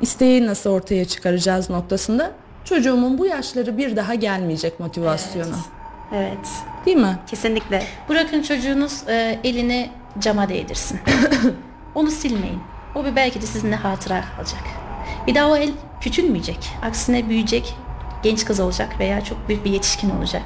İsteği 0.00 0.46
nasıl 0.46 0.70
ortaya 0.70 1.04
çıkaracağız 1.04 1.70
noktasında 1.70 2.30
çocuğumun 2.64 3.18
bu 3.18 3.26
yaşları 3.26 3.78
bir 3.78 3.96
daha 3.96 4.14
gelmeyecek 4.14 4.80
motivasyonu. 4.80 5.56
Evet. 6.14 6.48
Değil 6.86 6.96
mi? 6.96 7.18
Kesinlikle. 7.26 7.82
Bırakın 8.08 8.42
çocuğunuz 8.42 9.08
e, 9.08 9.40
elini 9.44 9.90
cama 10.18 10.48
değdirsin. 10.48 11.00
Onu 11.94 12.10
silmeyin. 12.10 12.60
O 12.94 13.04
bir 13.04 13.16
belki 13.16 13.42
de 13.42 13.46
sizinle 13.46 13.76
hatıra 13.76 14.24
kalacak. 14.36 14.62
Bir 15.26 15.34
daha 15.34 15.48
o 15.50 15.56
el 15.56 15.70
küçülmeyecek. 16.00 16.68
Aksine 16.82 17.28
büyüyecek. 17.28 17.74
Genç 18.22 18.44
kız 18.44 18.60
olacak 18.60 19.00
veya 19.00 19.24
çok 19.24 19.48
büyük 19.48 19.64
bir 19.64 19.70
yetişkin 19.70 20.10
olacak. 20.10 20.42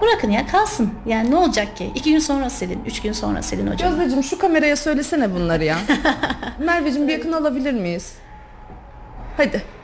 Bırakın 0.00 0.30
ya 0.30 0.46
kalsın. 0.46 0.90
Yani 1.06 1.30
ne 1.30 1.36
olacak 1.36 1.76
ki? 1.76 1.90
İki 1.94 2.10
gün 2.12 2.18
sonra 2.18 2.50
silin, 2.50 2.80
üç 2.86 3.02
gün 3.02 3.12
sonra 3.12 3.42
silin 3.42 3.66
hocam. 3.66 3.90
Gözbeciğim 3.90 4.22
şu 4.22 4.38
kameraya 4.38 4.76
söylesene 4.76 5.34
bunları 5.34 5.64
ya. 5.64 5.78
Merveciğim 6.58 7.08
bir 7.08 7.12
yakın 7.12 7.32
alabilir 7.32 7.72
miyiz? 7.72 8.12
Hadi. 9.38 9.77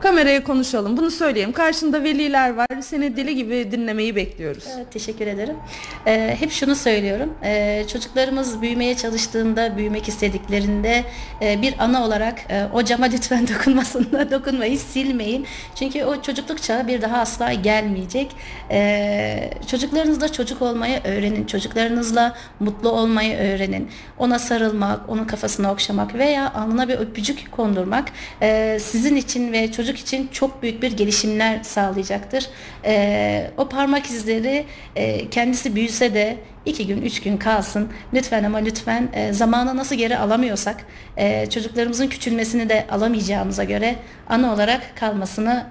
Kameraya 0.00 0.44
konuşalım. 0.44 0.96
Bunu 0.96 1.10
söyleyeyim. 1.10 1.52
Karşında 1.52 2.02
veliler 2.02 2.54
var. 2.54 2.66
Seni 2.80 3.16
deli 3.16 3.36
gibi 3.36 3.68
dinlemeyi 3.72 4.16
bekliyoruz. 4.16 4.64
Evet, 4.76 4.92
teşekkür 4.92 5.26
ederim. 5.26 5.56
Ee, 6.06 6.36
hep 6.40 6.50
şunu 6.50 6.74
söylüyorum. 6.74 7.34
Ee, 7.44 7.84
çocuklarımız 7.92 8.62
büyümeye 8.62 8.96
çalıştığında, 8.96 9.76
büyümek 9.76 10.08
istediklerinde 10.08 11.04
e, 11.42 11.62
bir 11.62 11.74
ana 11.78 12.04
olarak 12.04 12.38
e, 12.50 12.64
o 12.72 12.82
cama 12.82 13.06
lütfen 13.12 13.48
dokunmasında 13.48 14.30
dokunmayı 14.30 14.78
silmeyin. 14.78 15.46
Çünkü 15.74 16.04
o 16.04 16.22
çocukluk 16.22 16.62
çağı 16.62 16.88
bir 16.88 17.02
daha 17.02 17.18
asla 17.18 17.52
gelmeyecek. 17.52 18.30
Ee, 18.70 19.50
çocuklarınızla 19.66 20.32
çocuk 20.32 20.62
olmayı 20.62 21.00
öğrenin. 21.04 21.46
Çocuklarınızla 21.46 22.36
mutlu 22.60 22.90
olmayı 22.90 23.36
öğrenin. 23.36 23.90
Ona 24.18 24.38
sarılmak, 24.38 25.08
onun 25.08 25.24
kafasına 25.24 25.72
okşamak 25.72 26.14
veya 26.14 26.54
alnına 26.54 26.88
bir 26.88 26.94
öpücük 26.94 27.52
kondurmak 27.52 28.08
e, 28.42 28.78
sizin 28.80 29.16
için 29.16 29.52
ve 29.52 29.72
çocuk 29.72 29.85
için 29.94 30.28
çok 30.32 30.62
büyük 30.62 30.82
bir 30.82 30.92
gelişimler 30.92 31.62
sağlayacaktır. 31.62 32.46
Ee, 32.84 33.50
o 33.56 33.68
parmak 33.68 34.06
izleri 34.06 34.64
e, 34.96 35.30
kendisi 35.30 35.74
büyüse 35.74 36.14
de 36.14 36.36
iki 36.64 36.86
gün, 36.86 37.02
üç 37.02 37.22
gün 37.22 37.36
kalsın. 37.36 37.88
Lütfen 38.14 38.44
ama 38.44 38.58
lütfen 38.58 39.08
e, 39.12 39.32
zamanı 39.32 39.76
nasıl 39.76 39.96
geri 39.96 40.18
alamıyorsak 40.18 40.76
e, 41.16 41.50
çocuklarımızın 41.50 42.06
küçülmesini 42.06 42.68
de 42.68 42.86
alamayacağımıza 42.90 43.64
göre 43.64 43.96
ana 44.28 44.54
olarak 44.54 44.96
kalmasını 44.96 45.66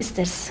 isteriz. 0.00 0.50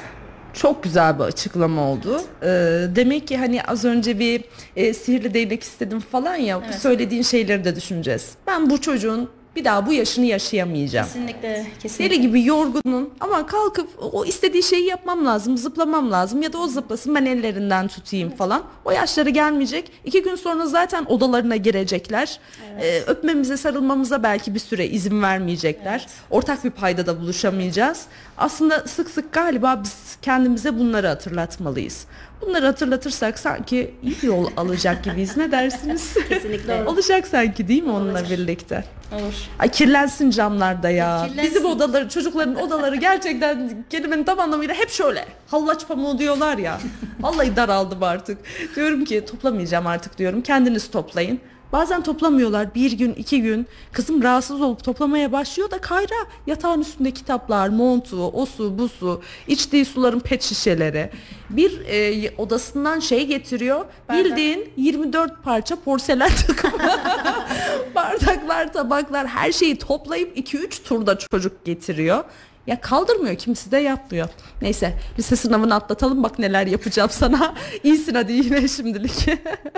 Çok 0.53 0.83
güzel 0.83 1.19
bir 1.19 1.23
açıklama 1.23 1.81
oldu. 1.81 2.21
Ee, 2.43 2.47
demek 2.95 3.27
ki 3.27 3.37
hani 3.37 3.63
az 3.63 3.85
önce 3.85 4.19
bir 4.19 4.43
e, 4.75 4.93
sihirli 4.93 5.33
değnek 5.33 5.63
istedim 5.63 5.99
falan 5.99 6.35
ya. 6.35 6.61
Bu 6.61 6.65
Evet. 6.65 6.75
söylediğin 6.75 7.21
şeyleri 7.23 7.63
de 7.65 7.75
düşüneceğiz. 7.75 8.29
Ben 8.47 8.69
bu 8.69 8.81
çocuğun 8.81 9.29
bir 9.55 9.65
daha 9.65 9.85
bu 9.85 9.93
yaşını 9.93 10.25
yaşayamayacağım. 10.25 11.07
Kesinlikle, 11.07 11.67
kesinlikle. 11.81 12.15
Deli 12.15 12.21
gibi 12.21 12.45
yorgunum 12.45 13.09
ama 13.19 13.45
kalkıp 13.45 13.89
o 14.13 14.25
istediği 14.25 14.63
şeyi 14.63 14.85
yapmam 14.87 15.25
lazım, 15.25 15.57
zıplamam 15.57 16.11
lazım 16.11 16.41
ya 16.41 16.53
da 16.53 16.57
o 16.57 16.67
zıplasın 16.67 17.15
ben 17.15 17.25
ellerinden 17.25 17.87
tutayım 17.87 18.29
falan. 18.29 18.63
O 18.85 18.91
yaşları 18.91 19.29
gelmeyecek. 19.29 19.91
İki 20.05 20.23
gün 20.23 20.35
sonra 20.35 20.65
zaten 20.65 21.05
odalarına 21.05 21.55
girecekler. 21.55 22.39
Ee, 22.81 23.01
öpmemize, 23.07 23.57
sarılmamıza 23.57 24.23
belki 24.23 24.53
bir 24.53 24.59
süre 24.59 24.87
izin 24.87 25.21
vermeyecekler. 25.21 26.07
Ortak 26.29 26.63
bir 26.63 26.69
paydada 26.69 27.19
buluşamayacağız. 27.21 28.05
Aslında 28.41 28.87
sık 28.87 29.09
sık 29.09 29.33
galiba 29.33 29.81
biz 29.83 30.17
kendimize 30.21 30.79
bunları 30.79 31.07
hatırlatmalıyız. 31.07 32.05
Bunları 32.41 32.65
hatırlatırsak 32.65 33.39
sanki 33.39 33.95
iyi 34.03 34.15
yol 34.23 34.49
alacak 34.57 35.03
gibiyiz. 35.03 35.37
Ne 35.37 35.51
dersiniz? 35.51 36.13
Kesinlikle. 36.29 36.83
Olacak 36.85 37.27
sanki 37.27 37.67
değil 37.67 37.83
mi 37.83 37.91
onunla 37.91 38.23
birlikte? 38.29 38.83
Olur. 39.11 39.33
Ay 39.59 39.71
kirlensin 39.71 40.29
camlarda 40.29 40.89
ya. 40.89 41.27
Kirlensin. 41.27 41.51
Bizim 41.55 41.65
odaları, 41.65 42.09
çocukların 42.09 42.55
odaları 42.55 42.95
gerçekten 42.95 43.85
kelimenin 43.89 44.23
tam 44.23 44.39
anlamıyla 44.39 44.75
hep 44.75 44.89
şöyle. 44.89 45.25
Hallaç 45.47 45.87
pamuğu 45.87 46.19
diyorlar 46.19 46.57
ya. 46.57 46.79
Vallahi 47.19 47.55
daraldım 47.55 48.03
artık. 48.03 48.37
Diyorum 48.75 49.05
ki 49.05 49.25
toplamayacağım 49.25 49.87
artık 49.87 50.17
diyorum. 50.17 50.41
Kendiniz 50.41 50.91
toplayın. 50.91 51.39
Bazen 51.71 52.03
toplamıyorlar 52.03 52.75
bir 52.75 52.91
gün 52.91 53.13
iki 53.13 53.41
gün. 53.41 53.67
Kızım 53.91 54.23
rahatsız 54.23 54.61
olup 54.61 54.83
toplamaya 54.83 55.31
başlıyor 55.31 55.71
da 55.71 55.81
Kayra 55.81 56.15
yatağın 56.47 56.81
üstünde 56.81 57.11
kitaplar, 57.11 57.69
montu, 57.69 58.27
o 58.27 58.45
su, 58.45 58.77
bu 58.77 58.89
su, 58.89 59.21
içtiği 59.47 59.85
suların 59.85 60.19
pet 60.19 60.43
şişeleri. 60.43 61.09
Bir 61.49 61.81
e, 61.87 62.31
odasından 62.37 62.99
şey 62.99 63.27
getiriyor. 63.27 63.85
Bildiğin 64.13 64.73
24 64.77 65.43
parça 65.43 65.75
porselen 65.75 66.31
takımı. 66.47 66.83
Bardaklar, 67.95 68.73
tabaklar 68.73 69.27
her 69.27 69.51
şeyi 69.51 69.77
toplayıp 69.77 70.37
2-3 70.37 70.83
turda 70.83 71.17
çocuk 71.17 71.65
getiriyor. 71.65 72.23
Ya 72.67 72.81
kaldırmıyor 72.81 73.35
kimisi 73.35 73.71
de 73.71 73.77
yapmıyor. 73.77 74.27
Neyse 74.61 74.93
lise 75.19 75.35
sınavını 75.35 75.75
atlatalım 75.75 76.23
bak 76.23 76.39
neler 76.39 76.67
yapacağım 76.67 77.09
sana. 77.09 77.55
İyisin 77.83 78.13
hadi 78.13 78.33
yine 78.33 78.67
şimdilik. 78.67 79.25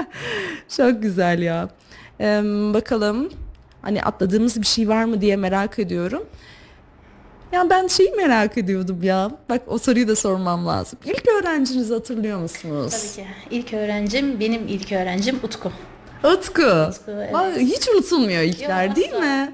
Çok 0.77 1.01
güzel 1.01 1.41
ya. 1.41 1.69
Ee, 2.19 2.41
bakalım 2.73 3.29
hani 3.81 4.03
atladığımız 4.03 4.61
bir 4.61 4.65
şey 4.65 4.89
var 4.89 5.03
mı 5.03 5.21
diye 5.21 5.35
merak 5.35 5.79
ediyorum. 5.79 6.23
Ya 7.51 7.69
ben 7.69 7.87
şeyi 7.87 8.11
merak 8.11 8.57
ediyordum 8.57 9.03
ya. 9.03 9.31
Bak 9.49 9.61
o 9.67 9.77
soruyu 9.77 10.07
da 10.07 10.15
sormam 10.15 10.67
lazım. 10.67 10.99
İlk 11.05 11.27
öğrencinizi 11.27 11.93
hatırlıyor 11.93 12.39
musunuz? 12.39 13.13
Tabii 13.15 13.25
ki. 13.27 13.33
İlk 13.51 13.73
öğrencim, 13.73 14.39
benim 14.39 14.67
ilk 14.67 14.91
öğrencim 14.91 15.39
Utku. 15.43 15.71
Utku. 16.23 16.61
evet. 17.07 17.33
Vay, 17.33 17.59
Hiç 17.59 17.89
unutulmuyor 17.89 18.41
ilkler 18.41 18.87
Yok, 18.87 18.95
değil 18.95 19.13
mi? 19.13 19.51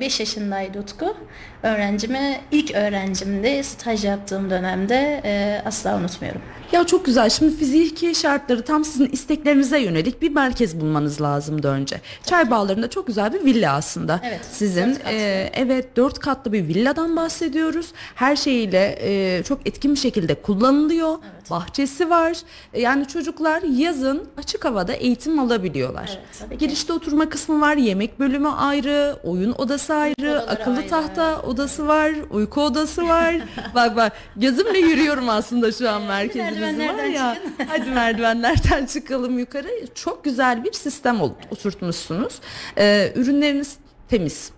5 0.00 0.20
yaşındaydı 0.20 0.78
Utku. 0.80 1.16
Öğrencimi 1.62 2.40
ilk 2.52 2.74
öğrencimdi 2.74 3.64
staj 3.64 4.04
yaptığım 4.04 4.50
dönemde 4.50 5.20
e, 5.24 5.62
asla 5.66 5.96
unutmuyorum. 5.96 6.40
Ya 6.72 6.86
çok 6.86 7.04
güzel. 7.06 7.30
Şimdi 7.30 7.56
fiziki 7.56 8.14
şartları 8.14 8.62
tam 8.62 8.84
sizin 8.84 9.06
isteklerinize 9.08 9.78
yönelik 9.80 10.22
bir 10.22 10.30
merkez 10.30 10.80
bulmanız 10.80 11.20
lazımdı 11.20 11.68
önce. 11.68 12.00
Çay 12.26 12.50
Bağları'nda 12.50 12.90
çok 12.90 13.06
güzel 13.06 13.32
bir 13.32 13.44
villa 13.44 13.72
aslında. 13.72 14.20
Evet, 14.24 14.40
Sizin 14.52 14.86
dört 14.86 14.98
katlı. 14.98 15.10
e, 15.16 15.50
evet 15.54 15.96
dört 15.96 16.18
katlı 16.18 16.52
bir 16.52 16.68
villadan 16.68 17.16
bahsediyoruz. 17.16 17.86
Her 18.14 18.36
şeyiyle 18.36 18.98
e, 19.02 19.42
çok 19.42 19.66
etkin 19.66 19.94
bir 19.94 19.98
şekilde 19.98 20.34
kullanılıyor. 20.34 21.18
Bahçesi 21.50 22.10
var. 22.10 22.36
E, 22.72 22.80
Yani 22.80 23.08
çocuklar 23.08 23.62
yazın 23.62 24.24
açık 24.38 24.64
havada 24.64 24.92
eğitim 24.92 25.38
alabiliyorlar. 25.38 26.18
Evet. 26.48 26.60
Girişte 26.60 26.92
oturma 26.92 27.28
kısmı 27.28 27.60
var, 27.60 27.76
yemek 27.76 28.18
bölümü 28.20 28.48
ayrı, 28.48 29.16
oyun 29.24 29.52
odası 29.58 29.94
ayrı, 29.94 30.14
odaları 30.20 30.50
akıllı 30.50 30.78
ayrı. 30.78 30.88
tahta 30.88 31.40
odası 31.50 31.88
var, 31.88 32.12
uyku 32.30 32.62
odası 32.62 33.08
var. 33.08 33.34
bak 33.74 33.96
bak 33.96 34.12
gözümle 34.36 34.78
yürüyorum 34.78 35.28
aslında 35.28 35.72
şu 35.72 35.90
an 35.90 36.02
merkezimizin 36.02 36.62
var 36.62 36.72
merdivenlerden 36.72 37.10
ya. 37.10 37.38
Hadi 37.68 37.90
merdivenlerden 37.90 38.86
çıkalım 38.86 39.38
yukarı. 39.38 39.68
Çok 39.94 40.24
güzel 40.24 40.64
bir 40.64 40.72
sistem 40.72 41.20
oturtmuşsunuz. 41.50 42.40
Ee, 42.78 43.12
ürünleriniz 43.16 43.76
temiz. 44.08 44.50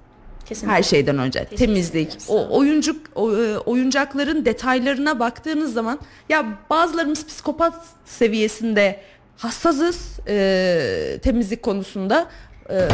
Kesinlikle. 0.46 0.76
Her 0.76 0.82
şeyden 0.82 1.18
önce 1.18 1.38
Teşekkür 1.44 1.56
temizlik, 1.56 2.18
o 2.28 2.58
oyuncuk 2.58 3.06
o, 3.14 3.36
e, 3.36 3.58
oyuncakların 3.58 4.44
detaylarına 4.44 5.18
baktığınız 5.18 5.72
zaman 5.72 5.98
ya 6.28 6.44
bazılarımız 6.70 7.26
psikopat 7.26 7.74
seviyesinde 8.04 9.00
hassasız 9.36 10.20
e, 10.28 11.18
temizlik 11.22 11.62
konusunda 11.62 12.28
e, 12.70 12.88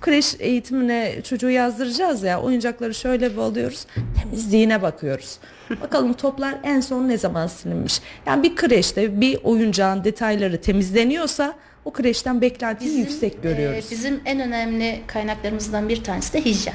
kreş 0.00 0.34
eğitimine 0.38 1.22
çocuğu 1.22 1.50
yazdıracağız 1.50 2.22
ya 2.22 2.40
oyuncakları 2.40 2.94
şöyle 2.94 3.32
bir 3.32 3.38
alıyoruz 3.38 3.86
temizliğine 4.22 4.82
bakıyoruz. 4.82 5.38
Bakalım 5.82 6.12
toplar 6.12 6.54
en 6.64 6.80
son 6.80 7.08
ne 7.08 7.18
zaman 7.18 7.46
silinmiş. 7.46 8.00
Yani 8.26 8.42
bir 8.42 8.56
kreşte 8.56 9.20
bir 9.20 9.38
oyuncağın 9.44 10.04
detayları 10.04 10.60
temizleniyorsa 10.60 11.54
o 11.84 11.92
kreşten 11.92 12.40
beklentiyi 12.40 12.90
Bizim, 12.90 13.00
yüksek 13.02 13.42
görüyoruz. 13.42 13.86
e, 13.86 13.90
bizim 13.90 14.20
en 14.24 14.40
önemli 14.40 15.00
kaynaklarımızdan 15.06 15.88
bir 15.88 16.04
tanesi 16.04 16.32
de 16.32 16.44
hijyen. 16.44 16.74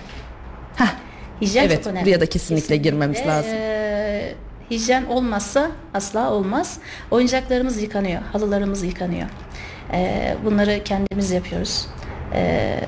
Heh. 0.76 0.96
Hijyen 1.42 1.66
Evet, 1.66 1.78
çok 1.84 1.88
önemli. 1.94 2.06
buraya 2.06 2.22
da 2.22 2.26
kesinlikle 2.26 2.76
girmemiz 2.78 3.20
lazım. 3.28 3.52
e, 3.54 4.34
hijyen 4.72 5.06
olmazsa 5.06 5.72
asla 5.94 6.32
olmaz. 6.34 6.78
Oyuncaklarımız 7.12 7.82
yıkanıyor, 7.82 8.22
halılarımız 8.22 8.84
yıkanıyor. 8.84 9.28
E, 9.94 10.36
bunları 10.46 10.84
kendimiz 10.84 11.32
yapıyoruz. 11.32 11.88
E, 12.34 12.80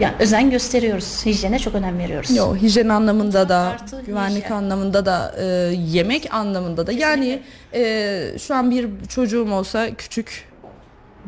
yani 0.00 0.14
özen 0.18 0.50
gösteriyoruz. 0.50 1.26
Hijyene 1.26 1.58
çok 1.58 1.74
önem 1.74 1.98
veriyoruz. 1.98 2.36
Yo, 2.36 2.56
hijyen 2.56 2.88
anlamında 2.88 3.48
da, 3.48 3.56
Artı 3.58 4.02
güvenlik 4.06 4.44
hijyen. 4.44 4.56
anlamında 4.56 5.06
da, 5.06 5.34
e, 5.38 5.44
yemek 5.74 6.34
anlamında 6.34 6.86
da. 6.86 6.92
Yani 6.92 7.42
e, 7.74 8.34
şu 8.38 8.54
an 8.54 8.70
bir 8.70 8.88
çocuğum 9.08 9.52
olsa 9.52 9.94
küçük 9.94 10.52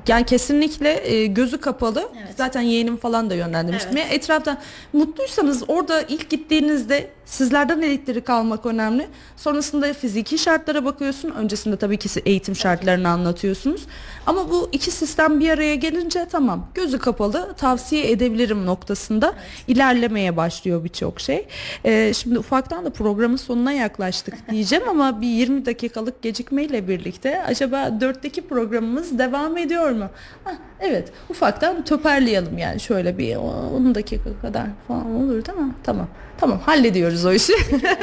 yani 0.09 0.27
kesinlikle 0.27 1.12
e, 1.12 1.27
gözü 1.27 1.61
kapalı. 1.61 2.09
Evet. 2.19 2.35
Zaten 2.36 2.61
yeğenim 2.61 2.97
falan 2.97 3.31
da 3.31 3.35
yönlendirmiştim. 3.35 3.97
Ya 3.97 4.05
etraftan 4.05 4.59
mutluysanız 4.93 5.62
orada 5.69 6.02
ilk 6.02 6.31
gittiğinizde 6.31 7.11
sizlerden 7.26 7.82
elektrik 7.82 8.30
almak 8.30 8.66
önemli. 8.66 9.06
Sonrasında 9.36 9.92
fiziki 9.92 10.38
şartlara 10.38 10.84
bakıyorsun. 10.84 11.30
Öncesinde 11.30 11.76
tabii 11.76 11.96
ki 11.96 12.20
eğitim 12.26 12.56
şartlarını 12.56 13.09
anlatıyorsunuz. 13.09 13.86
Ama 14.26 14.51
bu 14.51 14.68
iki 14.72 14.90
sistem 14.90 15.40
bir 15.40 15.51
araya 15.51 15.74
gelince 15.74 16.26
tamam 16.30 16.66
gözü 16.74 16.98
kapalı 16.98 17.55
tavsiye 17.56 18.10
edebilirim 18.10 18.66
noktasında 18.66 19.34
ilerlemeye 19.68 20.36
başlıyor 20.36 20.84
birçok 20.84 21.20
şey. 21.20 21.46
E, 21.84 22.14
şimdi 22.14 22.38
ufaktan 22.38 22.84
da 22.84 22.90
programın 22.90 23.36
sonuna 23.36 23.72
yaklaştık 23.72 24.34
diyeceğim 24.51 24.88
ama 24.88 25.20
bir 25.20 25.28
20 25.28 25.66
dakikalık 25.66 26.22
gecikmeyle 26.22 26.88
birlikte 26.88 27.44
acaba 27.44 28.01
dörtteki 28.01 28.42
programımız 28.42 29.18
devam 29.18 29.56
ediyor 29.56 29.90
mu? 29.90 30.09
Hah, 30.44 30.55
evet 30.80 31.12
ufaktan 31.30 31.84
toparlayalım 31.84 32.59
yani 32.59 32.80
şöyle 32.80 33.18
bir 33.18 33.36
10 33.36 33.94
dakika 33.94 34.40
kadar 34.42 34.66
falan 34.88 35.14
olur 35.14 35.44
değil 35.44 35.59
mi? 35.59 35.74
Tamam. 35.84 36.09
Tamam 36.45 36.61
hallediyoruz 36.61 37.25
o 37.25 37.33
işi. 37.33 37.53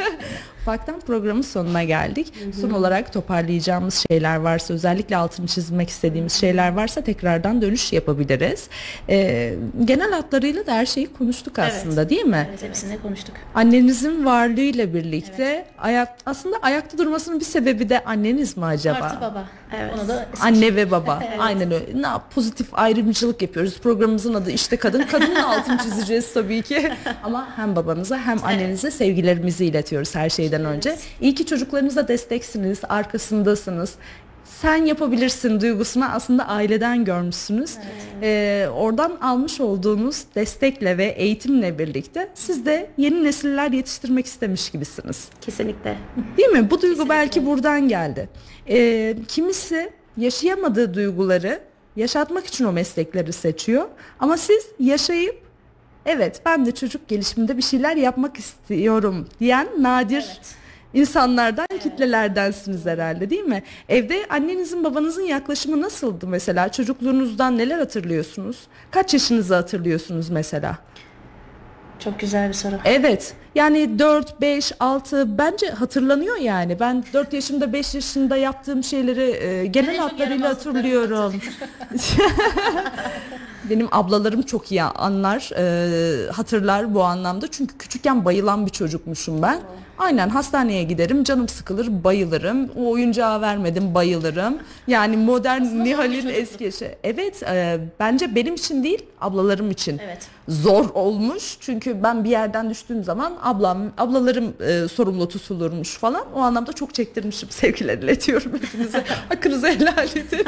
Ufaktan 0.62 1.00
programın 1.00 1.42
sonuna 1.42 1.84
geldik. 1.84 2.32
Son 2.60 2.70
olarak 2.70 3.12
toparlayacağımız 3.12 4.04
şeyler 4.10 4.36
varsa 4.36 4.74
özellikle 4.74 5.16
altını 5.16 5.46
çizmek 5.46 5.88
istediğimiz 5.88 6.32
şeyler 6.32 6.72
varsa 6.72 7.00
tekrardan 7.00 7.62
dönüş 7.62 7.92
yapabiliriz. 7.92 8.68
Ee, 9.08 9.54
genel 9.84 10.12
hatlarıyla 10.12 10.66
da 10.66 10.72
her 10.74 10.86
şeyi 10.86 11.12
konuştuk 11.12 11.58
aslında 11.58 12.08
değil 12.08 12.24
mi? 12.24 12.46
Evet, 12.50 12.62
hepsini 12.62 13.02
konuştuk. 13.02 13.34
Annenizin 13.54 14.24
varlığıyla 14.24 14.94
birlikte 14.94 15.64
ayak 15.78 16.08
aslında 16.26 16.56
ayakta 16.62 16.98
durmasının 16.98 17.40
bir 17.40 17.44
sebebi 17.44 17.88
de 17.88 18.04
anneniz 18.04 18.56
mi 18.56 18.64
acaba? 18.64 18.98
Artı 19.04 19.20
baba. 19.20 19.44
Evet. 19.80 19.92
Onu 19.98 20.08
da 20.08 20.26
Anne 20.40 20.76
ve 20.76 20.90
baba. 20.90 21.22
Aynen 21.38 21.72
öyle. 21.72 21.86
Ne 22.02 22.06
yap- 22.06 22.34
pozitif 22.34 22.66
ayrımcılık 22.72 23.42
yapıyoruz. 23.42 23.78
Programımızın 23.80 24.34
adı 24.34 24.50
işte 24.50 24.76
kadın. 24.76 25.02
Kadının 25.02 25.34
altını 25.34 25.78
çizeceğiz 25.78 26.34
tabii 26.34 26.62
ki. 26.62 26.92
Ama 27.22 27.48
hem 27.56 27.76
babanıza 27.76 28.18
hem 28.18 28.44
annenize 28.44 28.90
sevgilerimizi 28.90 29.64
iletiyoruz 29.66 30.14
her 30.14 30.30
şeyden 30.30 30.51
önce. 30.60 30.96
İyi 31.20 31.34
ki 31.34 31.46
çocuklarınıza 31.46 32.08
desteksiniz, 32.08 32.80
arkasındasınız. 32.88 33.94
Sen 34.44 34.84
yapabilirsin 34.84 35.60
duygusunu 35.60 36.04
aslında 36.04 36.48
aileden 36.48 37.04
görmüşsünüz. 37.04 37.74
Ee, 38.22 38.66
oradan 38.74 39.16
almış 39.20 39.60
olduğunuz 39.60 40.24
destekle 40.34 40.98
ve 40.98 41.04
eğitimle 41.04 41.78
birlikte 41.78 42.28
siz 42.34 42.66
de 42.66 42.90
yeni 42.98 43.24
nesiller 43.24 43.70
yetiştirmek 43.70 44.26
istemiş 44.26 44.70
gibisiniz. 44.70 45.28
Kesinlikle. 45.40 45.96
Değil 46.38 46.48
mi? 46.48 46.70
Bu 46.70 46.82
duygu 46.82 47.08
belki 47.08 47.46
buradan 47.46 47.88
geldi. 47.88 48.28
Ee, 48.68 49.16
kimisi 49.28 49.90
yaşayamadığı 50.16 50.94
duyguları 50.94 51.60
yaşatmak 51.96 52.46
için 52.46 52.64
o 52.64 52.72
meslekleri 52.72 53.32
seçiyor. 53.32 53.84
Ama 54.20 54.36
siz 54.36 54.66
yaşayıp 54.80 55.51
evet 56.06 56.42
ben 56.46 56.66
de 56.66 56.74
çocuk 56.74 57.08
gelişiminde 57.08 57.56
bir 57.56 57.62
şeyler 57.62 57.96
yapmak 57.96 58.36
istiyorum 58.38 59.28
diyen 59.40 59.68
nadir 59.78 60.40
insanlardan, 60.94 61.66
kitlelerdensiniz 61.82 62.86
herhalde 62.86 63.30
değil 63.30 63.42
mi? 63.44 63.62
Evde 63.88 64.26
annenizin 64.30 64.84
babanızın 64.84 65.22
yaklaşımı 65.22 65.80
nasıldı 65.80 66.26
mesela? 66.26 66.72
Çocukluğunuzdan 66.72 67.58
neler 67.58 67.78
hatırlıyorsunuz? 67.78 68.58
Kaç 68.90 69.14
yaşınızı 69.14 69.54
hatırlıyorsunuz 69.54 70.30
mesela? 70.30 70.78
çok 72.04 72.20
güzel 72.20 72.48
bir 72.48 72.54
soru. 72.54 72.74
Evet. 72.84 73.34
Yani 73.54 73.98
4, 73.98 74.40
5, 74.40 74.72
6 74.80 75.38
bence 75.38 75.66
hatırlanıyor 75.70 76.36
yani. 76.36 76.80
Ben 76.80 77.04
4 77.12 77.32
yaşımda 77.32 77.72
5 77.72 77.94
yaşında 77.94 78.36
yaptığım 78.36 78.84
şeyleri 78.84 79.44
e, 79.44 79.66
genel 79.66 79.96
hatlarıyla 79.96 80.48
hatırlıyorum. 80.48 81.34
Benim 83.70 83.88
ablalarım 83.92 84.42
çok 84.42 84.72
iyi 84.72 84.82
anlar, 84.82 85.50
e, 85.56 86.30
hatırlar 86.30 86.94
bu 86.94 87.02
anlamda. 87.02 87.46
Çünkü 87.50 87.78
küçükken 87.78 88.24
bayılan 88.24 88.66
bir 88.66 88.70
çocukmuşum 88.70 89.42
ben. 89.42 89.60
Aynen 89.98 90.28
hastaneye 90.28 90.82
giderim, 90.82 91.24
canım 91.24 91.48
sıkılır, 91.48 92.04
bayılırım. 92.04 92.70
O 92.76 92.90
oyuncağı 92.90 93.40
vermedim, 93.40 93.94
bayılırım. 93.94 94.58
Yani 94.86 95.16
modern 95.16 95.62
Nihal'in 95.84 96.28
eski 96.28 96.72
şey. 96.72 96.94
Evet, 97.04 97.42
e, 97.42 97.78
bence 98.00 98.34
benim 98.34 98.54
için 98.54 98.84
değil, 98.84 99.02
ablalarım 99.20 99.70
için 99.70 100.00
Evet. 100.04 100.26
zor 100.48 100.84
olmuş. 100.94 101.56
Çünkü 101.60 102.02
ben 102.02 102.24
bir 102.24 102.30
yerden 102.30 102.70
düştüğüm 102.70 103.04
zaman 103.04 103.32
ablam, 103.42 103.78
ablalarım 103.98 104.54
e, 104.60 104.88
sorumlu 104.88 105.28
tutulurmuş 105.28 105.96
falan. 105.98 106.24
O 106.34 106.38
anlamda 106.40 106.72
çok 106.72 106.94
çektirmişim. 106.94 107.50
Sevgiler 107.50 107.98
iletiyorum 107.98 108.52
hepinize. 108.62 109.04
Hakkınızı 109.28 109.66
helal 109.68 110.08
edin. 110.16 110.46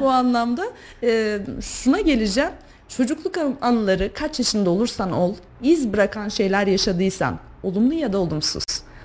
Bu 0.00 0.10
anlamda 0.10 0.64
e, 1.02 1.38
şuna 1.60 2.00
geleceğim. 2.00 2.50
Çocukluk 2.88 3.38
an- 3.38 3.56
anıları 3.60 4.10
kaç 4.14 4.38
yaşında 4.38 4.70
olursan 4.70 5.12
ol, 5.12 5.34
iz 5.62 5.92
bırakan 5.92 6.28
şeyler 6.28 6.66
yaşadıysan, 6.66 7.38
olumlu 7.62 7.94
ya 7.94 8.12
da 8.12 8.18
olumsuz. 8.18 8.64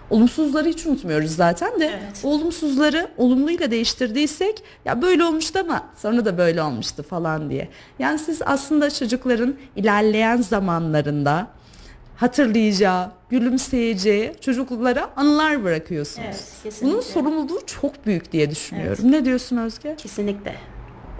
Olumsuzları 0.09 0.67
hiç 0.69 0.85
unutmuyoruz 0.85 1.35
zaten 1.35 1.79
de. 1.79 1.85
Evet. 1.85 2.19
Olumsuzları 2.23 3.07
olumluyla 3.17 3.71
değiştirdiysek 3.71 4.63
ya 4.85 5.01
böyle 5.01 5.23
olmuştu 5.23 5.59
ama 5.59 5.83
sonra 5.97 6.25
da 6.25 6.37
böyle 6.37 6.61
olmuştu 6.61 7.03
falan 7.03 7.49
diye. 7.49 7.69
Yani 7.99 8.19
siz 8.19 8.41
aslında 8.45 8.89
çocukların 8.89 9.55
ilerleyen 9.75 10.37
zamanlarında 10.41 11.47
hatırlayacağı, 12.15 13.11
gülümseyeceği 13.29 14.33
çocuklara 14.41 15.09
anılar 15.15 15.63
bırakıyorsunuz. 15.63 16.25
Evet, 16.27 16.43
kesinlikle. 16.63 16.87
Bunun 16.93 17.01
sorumluluğu 17.01 17.59
çok 17.65 18.05
büyük 18.05 18.31
diye 18.31 18.51
düşünüyorum. 18.51 19.11
Ne 19.11 19.25
diyorsun 19.25 19.57
Özge? 19.57 19.95
Kesinlikle. 19.97 20.55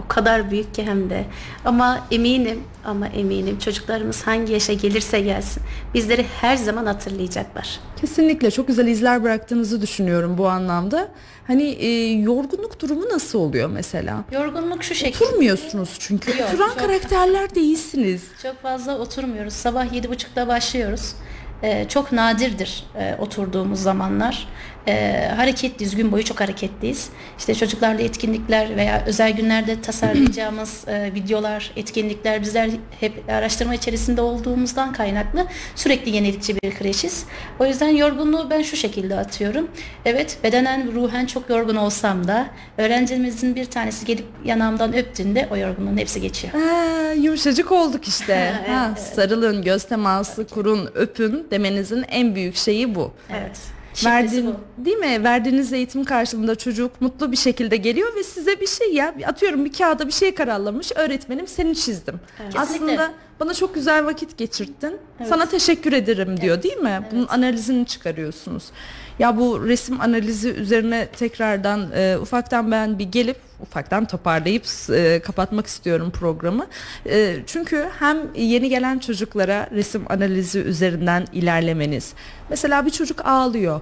O 0.06 0.08
kadar 0.08 0.52
büyük 0.52 0.76
ki 0.76 0.84
hem 0.84 1.10
de. 1.10 1.26
Ama 1.66 2.08
eminim 2.12 2.64
ama 2.86 3.08
eminim 3.08 3.60
çocuklarımız 3.60 4.28
hangi 4.28 4.54
yaşa 4.54 4.74
gelirse 4.74 5.20
gelsin 5.22 5.64
bizleri 5.94 6.26
her 6.42 6.56
zaman 6.56 6.86
hatırlayacaklar. 6.86 7.80
Kesinlikle 8.02 8.52
çok 8.52 8.68
güzel 8.68 8.88
izler 8.88 9.24
bıraktığınızı 9.24 9.82
düşünüyorum 9.82 10.38
bu 10.38 10.48
anlamda. 10.50 11.08
Hani 11.48 11.64
e, 11.64 12.12
yorgunluk 12.12 12.80
durumu 12.82 13.10
nasıl 13.14 13.40
oluyor 13.40 13.70
mesela? 13.70 14.24
Yorgunluk 14.32 14.84
şu 14.84 14.96
şekilde. 14.96 15.26
Oturmuyorsunuz 15.26 15.96
çünkü. 16.00 16.32
Yok, 16.32 16.50
Oturan 16.54 16.70
çok- 16.70 16.80
karakterler 16.80 17.56
değilsiniz. 17.56 18.24
Çok 18.44 18.62
fazla 18.62 18.98
oturmuyoruz. 18.98 19.54
Sabah 19.54 19.94
yedi 19.94 20.10
buçukta 20.10 20.48
başlıyoruz. 20.48 21.14
e, 21.64 21.88
çok 21.88 22.12
nadirdir 22.12 22.84
e, 23.00 23.16
oturduğumuz 23.20 23.80
zamanlar. 23.80 24.48
E, 24.88 25.28
hareketliyiz, 25.36 25.96
gün 25.96 26.12
boyu 26.12 26.24
çok 26.24 26.42
hareketliyiz. 26.42 27.10
İşte 27.40 27.56
çocuklarla 27.56 28.02
etkinlikler 28.02 28.76
veya 28.76 29.04
özel 29.06 29.32
günlerde 29.32 29.82
tasarlayacağımız 29.82 30.88
e, 30.88 31.14
videolar, 31.14 31.72
etkinlikler 31.76 32.42
bizler 32.42 32.70
hep 33.00 33.30
araştırma 33.30 33.76
içerisinde 33.76 34.22
olduğumuzdan 34.22 34.94
kaynaklı 34.94 35.48
sürekli 35.76 36.16
yenilikçi 36.16 36.56
bir 36.56 36.72
kreşiz. 36.72 37.26
O 37.60 37.66
yüzden 37.66 37.90
yorgunluğu 37.90 38.50
ben 38.50 38.62
şu 38.62 38.78
şekilde 38.78 39.16
atıyorum. 39.16 39.68
Evet 40.06 40.38
bedenen 40.44 40.94
ruhen 40.94 41.26
çok 41.26 41.50
yorgun 41.50 41.76
olsam 41.76 42.28
da 42.28 42.48
öğrencimizin 42.78 43.56
bir 43.56 43.66
tanesi 43.66 44.06
gelip 44.06 44.26
yanağımdan 44.46 44.96
öptüğünde 44.96 45.48
o 45.52 45.58
yorgunluğun 45.58 45.98
hepsi 45.98 46.22
geçiyor. 46.22 46.54
Ha, 46.54 47.12
yumuşacık 47.12 47.72
olduk 47.72 48.08
işte. 48.08 48.54
ha, 48.68 48.96
sarılın, 48.96 49.62
göz 49.62 49.84
teması 49.84 50.48
kurun, 50.48 50.90
öpün 50.96 51.48
demenizin 51.52 52.06
en 52.10 52.36
büyük 52.36 52.56
şeyi 52.56 52.96
bu. 52.96 53.12
Evet. 53.30 53.60
Verdiğin, 53.62 53.81
bu. 54.46 54.86
değil 54.86 54.98
mi? 54.98 55.24
Verdiğiniz 55.24 55.74
eğitim 55.74 56.04
karşılığında 56.04 56.56
çocuk 56.56 57.02
mutlu 57.02 57.32
bir 57.32 57.38
şekilde 57.38 57.78
geliyor 57.78 58.16
ve 58.16 58.24
size 58.24 58.62
bir 58.62 58.68
şey 58.68 58.94
ya 58.94 59.16
atıyorum 59.28 59.66
bir 59.66 59.74
kağıda 59.74 60.08
bir 60.08 60.12
şey 60.12 60.34
kararlamış 60.36 60.92
öğretmenim 60.96 61.48
seni 61.48 61.76
çizdim. 61.76 62.20
Aslında 62.56 62.66
Kesinlikle. 62.66 63.12
bana 63.40 63.54
çok 63.54 63.76
güzel 63.76 64.06
vakit 64.06 64.38
geçirttin. 64.38 64.98
Sana 65.30 65.46
teşekkür 65.46 65.94
ederim 65.94 66.42
diyor 66.42 66.64
değil 66.64 66.78
mi? 66.78 67.02
Bunun 67.12 67.28
analizini 67.28 67.86
çıkarıyorsunuz. 67.86 68.64
Ya 69.22 69.38
bu 69.38 69.68
resim 69.68 70.02
analizi 70.02 70.50
üzerine 70.50 71.08
tekrardan 71.08 71.92
e, 71.96 72.18
ufaktan 72.18 72.72
ben 72.72 73.00
bir 73.00 73.04
gelip 73.12 73.38
ufaktan 73.60 74.06
toparlayıp 74.06 74.66
e, 74.90 75.22
kapatmak 75.22 75.68
istiyorum 75.68 76.12
programı. 76.12 76.66
E, 77.06 77.38
çünkü 77.48 77.90
hem 78.00 78.18
yeni 78.36 78.70
gelen 78.70 79.00
çocuklara 79.00 79.70
resim 79.72 80.06
analizi 80.10 80.60
üzerinden 80.60 81.28
ilerlemeniz. 81.34 82.14
Mesela 82.50 82.86
bir 82.86 82.90
çocuk 82.90 83.26
ağlıyor. 83.26 83.82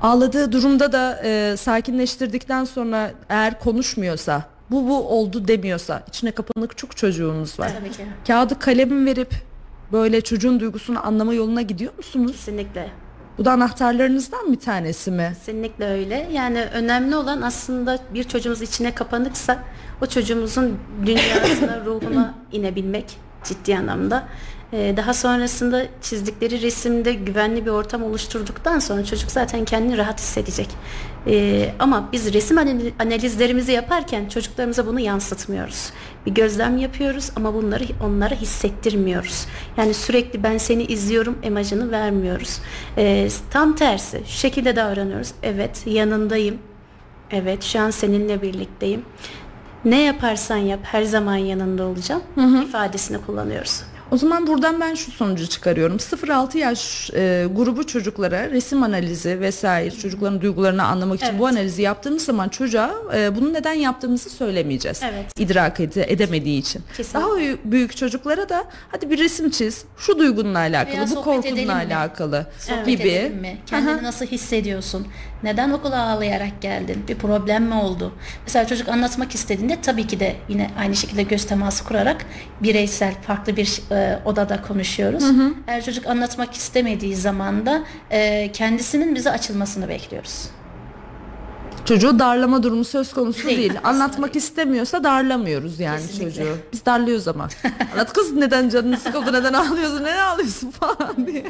Ağladığı 0.00 0.52
durumda 0.52 0.92
da 0.92 1.20
e, 1.24 1.56
sakinleştirdikten 1.56 2.64
sonra 2.64 3.10
eğer 3.28 3.60
konuşmuyorsa 3.60 4.42
bu 4.70 4.88
bu 4.88 5.08
oldu 5.08 5.48
demiyorsa 5.48 6.02
içine 6.08 6.30
kapanık 6.30 6.78
çok 6.78 6.96
çocuğumuz 6.96 7.60
var. 7.60 7.72
Tabii 7.78 7.90
ki. 7.90 8.06
Kağıdı 8.26 8.58
kalemi 8.58 9.06
verip 9.06 9.34
böyle 9.92 10.20
çocuğun 10.20 10.60
duygusunu 10.60 11.06
anlama 11.06 11.34
yoluna 11.34 11.62
gidiyor 11.62 11.92
musunuz? 11.96 12.32
Kesinlikle. 12.32 13.01
Bu 13.38 13.44
da 13.44 13.52
anahtarlarınızdan 13.52 14.52
bir 14.52 14.60
tanesi 14.60 15.10
mi? 15.10 15.32
Kesinlikle 15.34 15.84
öyle. 15.84 16.28
Yani 16.32 16.62
önemli 16.62 17.16
olan 17.16 17.42
aslında 17.42 17.98
bir 18.14 18.24
çocuğumuz 18.24 18.62
içine 18.62 18.94
kapanıksa 18.94 19.58
o 20.02 20.06
çocuğumuzun 20.06 20.78
dünyasına, 21.06 21.80
ruhuna 21.86 22.34
inebilmek 22.52 23.16
ciddi 23.44 23.76
anlamda. 23.78 24.24
Ee, 24.72 24.94
daha 24.96 25.14
sonrasında 25.14 25.86
çizdikleri 26.02 26.62
resimde 26.62 27.12
güvenli 27.12 27.66
bir 27.66 27.70
ortam 27.70 28.02
oluşturduktan 28.02 28.78
sonra 28.78 29.04
çocuk 29.04 29.30
zaten 29.30 29.64
kendini 29.64 29.98
rahat 29.98 30.20
hissedecek. 30.20 30.68
Ee, 31.26 31.74
ama 31.78 32.08
biz 32.12 32.32
resim 32.34 32.56
anali- 32.58 32.92
analizlerimizi 32.98 33.72
yaparken 33.72 34.28
çocuklarımıza 34.28 34.86
bunu 34.86 35.00
yansıtmıyoruz. 35.00 35.90
Bir 36.26 36.30
gözlem 36.30 36.78
yapıyoruz 36.78 37.30
ama 37.36 37.54
bunları 37.54 37.84
onlara 38.04 38.34
hissettirmiyoruz. 38.34 39.46
Yani 39.76 39.94
sürekli 39.94 40.42
ben 40.42 40.58
seni 40.58 40.82
izliyorum 40.84 41.38
imajını 41.42 41.90
vermiyoruz. 41.90 42.60
Ee, 42.98 43.28
tam 43.50 43.76
tersi 43.76 44.22
şu 44.26 44.38
şekilde 44.38 44.76
davranıyoruz. 44.76 45.32
Evet 45.42 45.82
yanındayım. 45.86 46.58
Evet 47.30 47.62
şu 47.62 47.80
an 47.80 47.90
seninle 47.90 48.42
birlikteyim. 48.42 49.02
Ne 49.84 50.00
yaparsan 50.02 50.56
yap 50.56 50.80
her 50.82 51.02
zaman 51.02 51.36
yanında 51.36 51.84
olacağım 51.84 52.22
ifadesini 52.68 53.18
kullanıyoruz. 53.26 53.82
O 54.12 54.16
zaman 54.16 54.46
buradan 54.46 54.80
ben 54.80 54.94
şu 54.94 55.10
sonucu 55.10 55.46
çıkarıyorum. 55.48 55.96
0-6 55.96 56.58
yaş 56.58 57.10
e, 57.14 57.46
grubu 57.56 57.86
çocuklara 57.86 58.50
resim 58.50 58.82
analizi 58.82 59.40
vesaire 59.40 59.90
çocukların 59.90 60.40
duygularını 60.40 60.84
anlamak 60.84 61.16
için 61.16 61.26
Evet. 61.26 61.38
bu 61.40 61.46
analizi 61.46 61.82
yaptığımız 61.82 62.24
zaman 62.24 62.48
çocuğa 62.48 62.94
e, 63.16 63.36
bunu 63.36 63.52
neden 63.52 63.72
yaptığımızı 63.72 64.30
söylemeyeceğiz. 64.30 65.00
Evet. 65.02 65.24
İdrak 65.40 65.80
ede- 65.80 66.12
edemediği 66.12 66.60
için. 66.60 66.82
Kesinlikle. 66.96 67.20
Daha 67.20 67.56
büyük- 67.64 67.96
çocuklara 67.96 68.48
da 68.48 68.64
hadi 68.88 69.10
bir 69.10 69.18
resim 69.18 69.50
çiz. 69.50 69.84
Şu 69.96 70.18
duygunla 70.18 70.58
alakalı, 70.58 70.96
Veya 70.96 71.10
bu 71.10 71.22
korkunla 71.22 71.74
alakalı 71.74 72.46
Sohbet 72.58 72.86
gibi. 72.86 73.08
edelim 73.08 73.36
mi? 73.36 73.58
Kendini 73.66 74.02
nasıl 74.02 74.26
hissediyorsun? 74.26 75.06
Neden 75.42 75.70
okula 75.70 76.02
ağlayarak 76.08 76.62
geldin? 76.62 77.04
Bir 77.08 77.14
problem 77.14 77.64
mi 77.64 77.74
oldu? 77.74 78.12
Mesela 78.46 78.66
çocuk 78.66 78.88
anlatmak 78.88 79.34
istediğinde 79.34 79.78
tabii 79.82 80.06
ki 80.06 80.20
de 80.20 80.36
yine 80.48 80.70
aynı 80.78 80.96
şekilde 80.96 81.22
göz 81.22 81.44
teması 81.46 81.84
kurarak 81.84 82.24
bireysel 82.60 83.14
farklı 83.26 83.56
bir 83.56 83.80
e, 83.90 84.01
odada 84.24 84.62
konuşuyoruz. 84.62 85.24
Eğer 85.66 85.84
çocuk 85.84 86.06
anlatmak 86.06 86.54
istemediği 86.54 87.16
zaman 87.16 87.66
da 87.66 87.82
e, 88.10 88.52
kendisinin 88.52 89.14
bize 89.14 89.30
açılmasını 89.30 89.88
bekliyoruz. 89.88 90.48
Çocuğu 91.84 92.18
darlama 92.18 92.62
durumu 92.62 92.84
söz 92.84 93.12
konusu 93.12 93.48
Değil, 93.48 93.58
değil. 93.58 93.72
Anlatmak 93.84 94.34
değil. 94.34 94.44
istemiyorsa 94.44 95.04
darlamıyoruz 95.04 95.80
yani 95.80 96.00
Kesinlikle. 96.00 96.30
çocuğu. 96.34 96.56
Biz 96.72 96.86
darlıyoruz 96.86 97.28
ama. 97.28 97.48
Anlat 97.92 98.12
kız 98.12 98.32
neden 98.32 98.68
canın 98.68 98.96
sıkıldı, 98.96 99.32
neden 99.32 99.52
ağlıyorsun, 99.52 100.00
neden 100.04 100.18
ağlıyorsun 100.26 100.70
falan 100.80 101.26
diye. 101.26 101.44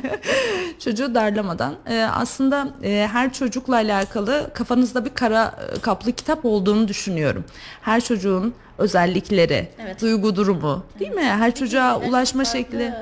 Çocuğu 0.79 1.15
darlamadan. 1.15 1.75
Ee, 1.87 2.03
aslında 2.15 2.69
e, 2.83 3.09
her 3.13 3.33
çocukla 3.33 3.75
alakalı 3.75 4.51
kafanızda 4.55 5.05
bir 5.05 5.15
kara 5.15 5.55
e, 5.77 5.81
kaplı 5.81 6.13
kitap 6.13 6.45
olduğunu 6.45 6.89
düşünüyorum. 6.89 7.45
Her 7.83 8.01
çocuğun 8.05 8.55
özellikleri, 8.83 9.69
Evet. 9.85 10.01
duygu 10.01 10.37
durumu 10.37 10.85
değil 11.01 11.11
mi? 11.13 11.23
Her 11.23 11.55
çocuğa 11.55 11.97
Evet, 11.99 12.09
ulaşma 12.11 12.45
farklı. 12.45 12.59
şekli. 12.59 12.93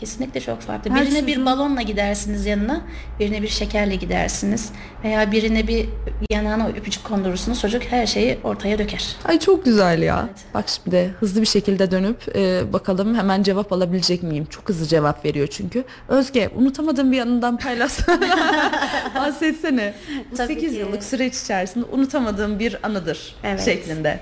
Kesinlikle 0.00 0.40
çok 0.40 0.60
farklı. 0.60 0.90
Her 0.90 1.06
birine 1.06 1.26
bir 1.26 1.34
çocuğun- 1.36 1.46
balonla 1.46 1.82
gidersiniz 1.82 2.46
yanına, 2.46 2.80
birine 3.20 3.42
bir 3.42 3.48
şekerle 3.48 3.94
gidersiniz 3.94 4.72
veya 5.04 5.32
birine 5.32 5.68
bir 5.68 5.86
yanağına 6.30 6.68
öpücük 6.68 7.04
kondurursunuz. 7.04 7.60
Çocuk 7.60 7.82
her 7.82 8.06
şeyi 8.06 8.38
ortaya 8.44 8.78
döker. 8.78 9.16
Ay 9.24 9.38
çok 9.38 9.64
güzel 9.64 10.02
ya. 10.02 10.24
Evet. 10.28 10.38
Bak 10.54 10.64
şimdi 10.68 11.14
hızlı 11.20 11.40
bir 11.40 11.46
şekilde 11.46 11.90
dönüp 11.90 12.36
e, 12.36 12.72
bakalım 12.72 13.14
hemen 13.14 13.42
cevap 13.42 13.72
alabilecek 13.72 14.22
miyim? 14.22 14.46
Çok 14.50 14.68
hızlı 14.68 14.86
cevap 14.86 15.24
veriyor 15.24 15.46
çünkü. 15.46 15.84
Özge 16.08 16.50
unutamadığın 16.56 17.12
bir 17.12 17.20
anından 17.20 17.56
paylaşsana. 17.58 18.20
Bahsetsene. 19.14 19.94
Bu 20.32 20.36
Tabii 20.36 20.54
8 20.54 20.72
ki. 20.72 20.78
yıllık 20.78 21.04
süreç 21.04 21.36
içerisinde 21.42 21.84
unutamadığım 21.92 22.58
bir 22.58 22.76
anıdır 22.86 23.34
Evet. 23.44 23.64
şeklinde. 23.64 24.20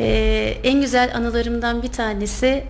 Ee, 0.00 0.56
en 0.64 0.80
güzel 0.80 1.10
anılarımdan 1.14 1.82
bir 1.82 1.92
tanesi 1.92 2.64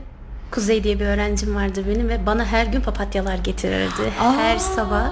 Kuzey 0.51 0.85
diye 0.85 1.01
bir 1.01 1.07
öğrencim 1.07 1.55
vardı 1.55 1.85
benim 1.89 2.09
ve 2.09 2.27
bana 2.27 2.45
her 2.45 2.67
gün 2.67 2.81
papatyalar 2.81 3.35
getirirdi. 3.39 4.11
Her 4.19 4.59
sabah 4.59 5.11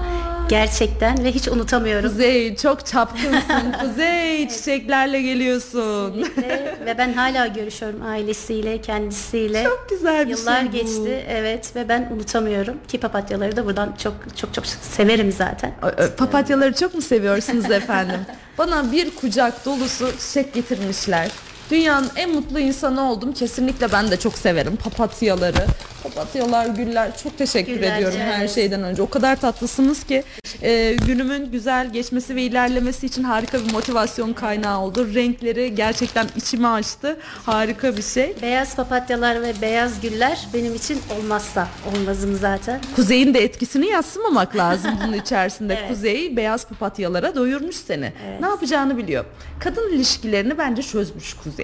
gerçekten 0.49 1.25
ve 1.25 1.33
hiç 1.33 1.49
unutamıyorum. 1.49 2.11
Kuzey 2.11 2.57
çok 2.57 2.87
çapkınsın. 2.87 3.73
Kuzey 3.81 4.49
çiçeklerle 4.49 5.23
geliyorsun. 5.23 6.23
Ve- 6.23 6.75
ve 6.87 6.99
ben 6.99 7.13
hala 7.13 7.47
görüşüyorum 7.47 8.03
ailesiyle, 8.03 8.81
kendisiyle. 8.81 9.65
Çok 9.65 9.87
güzel 9.91 10.25
bir 10.29 10.31
Yıllar 10.31 10.61
şey 10.61 10.69
bu. 10.69 10.73
geçti 10.73 11.25
evet 11.29 11.77
ve 11.77 11.89
ben 11.89 12.09
unutamıyorum 12.15 12.75
ki 12.89 13.01
papatyaları 13.01 13.57
da 13.57 13.65
buradan 13.67 13.95
çok 14.03 14.15
çok 14.37 14.55
çok 14.55 14.67
severim 14.67 15.33
zaten. 15.33 15.73
Papatyaları 16.17 16.75
çok 16.75 16.95
mu 16.95 17.03
seviyorsunuz 17.03 17.71
efendim? 17.71 18.21
Bana 18.59 18.93
bir 18.93 19.11
kucak 19.15 19.65
dolusu 19.67 20.11
çiçek 20.19 20.55
getirmişler. 20.55 21.31
Dünyanın 21.71 22.11
en 22.17 22.31
mutlu 22.31 22.59
insanı 22.59 23.11
oldum. 23.13 23.33
Kesinlikle 23.33 23.93
ben 23.93 24.11
de 24.11 24.17
çok 24.17 24.39
severim 24.39 24.77
papatyaları. 24.77 25.67
Papatyalar, 26.03 26.67
güller 26.67 27.17
çok 27.23 27.39
teşekkür 27.39 27.73
Güller, 27.75 27.97
ediyorum 27.97 28.19
her 28.21 28.41
evet. 28.41 28.55
şeyden 28.55 28.83
önce. 28.83 29.03
O 29.03 29.11
kadar 29.11 29.41
tatlısınız 29.41 30.05
ki 30.05 30.23
e, 30.63 30.97
günümün 31.07 31.51
güzel 31.51 31.93
geçmesi 31.93 32.37
ve 32.37 32.43
ilerlemesi 32.43 33.07
için 33.07 33.23
harika 33.23 33.59
bir 33.67 33.73
motivasyon 33.73 34.33
kaynağı 34.33 34.81
oldu. 34.81 35.15
Renkleri 35.15 35.75
gerçekten 35.75 36.27
içimi 36.37 36.69
açtı. 36.69 37.17
Harika 37.47 37.97
bir 37.97 38.03
şey. 38.03 38.35
Beyaz 38.43 38.77
papatyalar 38.77 39.43
ve 39.43 39.55
beyaz 39.63 40.01
güller 40.01 40.49
benim 40.55 40.75
için 40.75 41.01
olmazsa 41.19 41.69
olmazım 41.95 42.37
zaten. 42.37 42.81
Kuzey'in 42.97 43.35
de 43.35 43.45
etkisini 43.45 43.87
yatsımamak 43.87 44.57
lazım 44.57 44.91
bunun 45.05 45.13
içerisinde. 45.13 45.75
Evet. 45.75 45.89
Kuzey 45.89 46.37
beyaz 46.37 46.67
papatyalara 46.67 47.35
doyurmuş 47.35 47.77
seni. 47.77 48.13
Ne 48.41 48.47
yapacağını 48.47 48.97
biliyor. 48.97 49.25
Kadın 49.61 49.93
ilişkilerini 49.93 50.59
bence 50.59 50.83
çözmüş 50.83 51.35
Kuzey. 51.35 51.58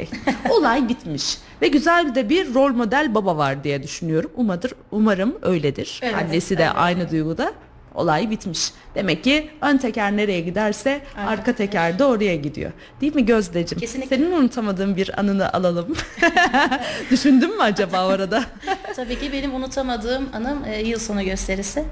Olay 0.50 0.88
bitmiş. 0.88 1.38
Ve 1.62 1.68
güzel 1.68 2.14
de 2.14 2.28
bir 2.28 2.54
rol 2.54 2.72
model 2.74 3.14
baba 3.14 3.36
var 3.36 3.64
diye 3.64 3.82
düşünüyorum. 3.82 4.30
Umadır, 4.36 4.72
umarım 4.90 5.38
öyledir. 5.42 6.00
Evet, 6.02 6.14
Annesi 6.14 6.58
de 6.58 6.70
aynı 6.70 7.10
duyguda. 7.10 7.52
Olay 7.94 8.30
bitmiş. 8.30 8.72
Demek 8.94 9.24
ki 9.24 9.50
ön 9.60 9.76
teker 9.76 10.16
nereye 10.16 10.40
giderse 10.40 11.00
Aynen. 11.16 11.28
arka 11.28 11.52
teker 11.54 11.98
de 11.98 12.04
oraya 12.04 12.36
gidiyor. 12.36 12.72
Değil 13.00 13.14
mi 13.14 13.26
Gözdeciğim? 13.26 13.80
Kesinlikle. 13.80 14.16
Senin 14.16 14.32
unutamadığın 14.32 14.96
bir 14.96 15.20
anını 15.20 15.52
alalım. 15.52 15.86
Düşündün 17.10 17.56
mü 17.56 17.62
acaba 17.62 18.06
orada? 18.06 18.44
Tabii 18.96 19.18
ki 19.18 19.32
benim 19.32 19.54
unutamadığım 19.54 20.28
anım 20.32 20.64
e, 20.64 20.82
yıl 20.82 20.98
sonu 20.98 21.22
gösterisi. 21.24 21.84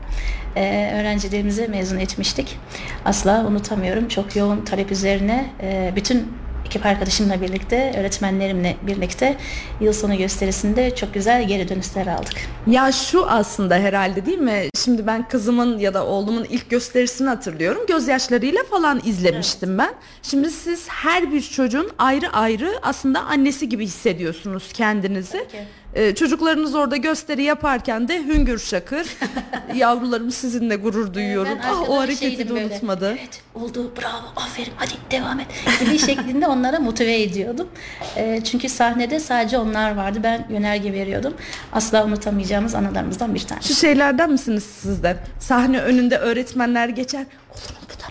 E, 0.57 0.93
öğrencilerimizi 1.01 1.69
mezun 1.69 1.99
etmiştik. 1.99 2.59
Asla 3.05 3.45
unutamıyorum. 3.47 4.09
Çok 4.09 4.37
yoğun 4.37 4.65
talep 4.65 4.93
üzerine 4.93 5.51
e, 5.63 5.93
bütün 5.97 6.33
ekip 6.73 6.87
arkadaşımla 6.87 7.43
birlikte, 7.43 7.95
öğretmenlerimle 7.99 8.77
birlikte 8.83 9.37
yıl 9.81 9.93
sonu 9.93 10.17
gösterisinde 10.17 10.95
çok 10.95 11.15
güzel 11.15 11.49
geri 11.49 11.69
dönüşler 11.69 12.07
aldık. 12.07 12.35
Ya 12.67 12.93
şu 12.93 13.27
aslında 13.27 13.75
herhalde 13.75 14.27
değil 14.27 14.39
mi? 14.39 14.69
Şimdi 14.85 15.07
ben 15.07 15.29
kızımın 15.29 15.79
ya 15.79 15.95
da 15.95 16.07
oğlumun 16.07 16.45
ilk 16.45 16.71
gösterisini 16.71 17.29
hatırlıyorum. 17.29 17.83
Gözyaşlarıyla 17.89 18.63
falan 18.71 19.01
izlemiştim 19.05 19.79
ben. 19.79 19.95
Şimdi 20.23 20.51
siz 20.51 20.89
her 20.89 21.33
bir 21.33 21.43
çocuğun 21.43 21.91
ayrı 21.99 22.33
ayrı 22.33 22.73
aslında 22.83 23.21
annesi 23.21 23.69
gibi 23.69 23.85
hissediyorsunuz 23.85 24.73
kendinizi. 24.73 25.47
Peki. 25.53 25.65
Ee, 25.95 26.15
çocuklarınız 26.15 26.75
orada 26.75 26.97
gösteri 26.97 27.43
yaparken 27.43 28.09
de 28.09 28.23
hüngür 28.25 28.59
şakır. 28.59 29.07
Yavrularım 29.75 30.31
sizinle 30.31 30.77
gurur 30.77 31.15
duyuyorum. 31.15 31.59
Ben 31.65 31.69
Ah, 31.69 31.91
o 31.91 31.99
hareketi 32.01 32.49
de 32.49 32.55
böyle, 32.55 32.65
unutmadı. 32.67 33.17
Evet 33.21 33.43
oldu 33.55 33.93
bravo 34.01 34.27
aferin 34.37 34.73
hadi 34.77 34.91
devam 35.11 35.41
et 35.41 35.47
gibi 35.81 35.99
şeklinde 35.99 36.47
onlara 36.47 36.79
motive 36.79 37.23
ediyordum. 37.23 37.69
Ee, 38.17 38.41
çünkü 38.45 38.69
sahnede 38.69 39.21
sadece 39.21 39.59
onlar 39.59 39.97
vardı. 39.97 40.19
Ben 40.23 40.47
yönerge 40.51 40.93
veriyordum. 40.93 41.35
Asla 41.73 42.05
unutamayacağımız 42.05 42.75
anılarımızdan 42.75 43.35
bir 43.35 43.41
tanesi. 43.41 43.69
Şu 43.69 43.81
şeylerden 43.81 44.31
misiniz 44.31 44.65
siz 44.83 45.03
de? 45.03 45.17
Sahne 45.41 45.81
önünde 45.81 46.19
öğretmenler 46.19 46.89
geçer. 46.89 47.27
Olur 47.51 47.71
mu 47.71 47.87
bu. 47.89 48.02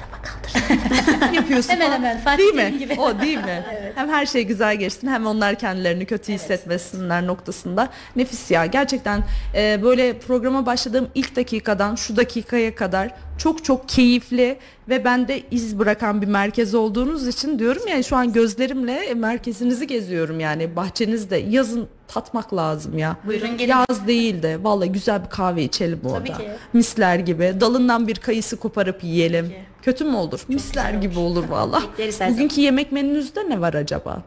Yapıyorsun 1.34 1.70
Hemen 1.70 1.92
hemen, 1.92 2.20
Fatih 2.20 2.38
Değil 2.38 2.54
mi? 2.54 2.80
gibi. 2.80 3.00
O 3.00 3.22
değil 3.22 3.38
mi? 3.38 3.64
Hem 3.96 4.10
her 4.10 4.26
şey 4.26 4.44
güzel 4.44 4.76
geçsin 4.76 5.08
hem 5.08 5.26
onlar 5.28 5.56
kendilerini 5.56 6.06
kötü 6.06 6.34
hissetmesinler 6.34 7.28
noktasında. 7.28 7.90
Nefis 8.16 8.52
ya. 8.52 8.66
Gerçekten 8.66 9.24
e, 9.56 9.80
böyle 9.84 10.20
programa 10.20 10.66
başladığım 10.66 11.08
ilk 11.16 11.36
dakikadan 11.36 11.96
şu 11.96 12.18
dakikaya 12.18 12.76
kadar 12.76 13.12
çok 13.38 13.66
çok 13.66 13.90
keyifli 13.90 14.58
ve 14.90 15.06
bende 15.06 15.42
iz 15.52 15.80
bırakan 15.80 16.22
bir 16.22 16.28
merkez 16.28 16.76
olduğunuz 16.76 17.28
için 17.28 17.60
diyorum 17.60 17.88
ya 17.88 18.04
şu 18.04 18.16
an 18.16 18.34
gözlerimle 18.34 19.14
merkezinizi 19.14 19.88
geziyorum 19.88 20.40
yani 20.40 20.76
bahçenizde 20.76 21.38
yazın 21.38 21.90
tatmak 22.12 22.54
lazım 22.54 22.98
ya. 22.98 23.16
Buyurun 23.28 23.58
gelin. 23.58 23.72
Yaz 23.72 24.08
değil 24.08 24.44
de 24.44 24.64
vallahi 24.64 24.92
güzel 24.92 25.24
bir 25.24 25.30
kahve 25.30 25.64
içelim 25.64 26.00
orada. 26.06 26.18
Tabii 26.34 26.44
ki. 26.44 26.50
Misler 26.74 27.16
gibi 27.20 27.54
dalından 27.60 28.08
bir 28.08 28.16
kayısı 28.16 28.58
koparıp 28.58 29.04
yiyelim. 29.04 29.46
Tabii 29.46 29.56
ki. 29.56 29.62
Kötü 29.82 30.04
mü 30.06 30.16
olur? 30.16 30.40
Misler 30.48 30.92
güzel 30.92 31.02
gibi 31.02 31.20
olur. 31.20 31.44
valla. 31.50 31.82
Bugünkü 32.30 32.62
yemek 32.62 32.92
menünüzde 32.92 33.50
ne 33.50 33.62
var 33.62 33.74
acaba? 33.74 34.22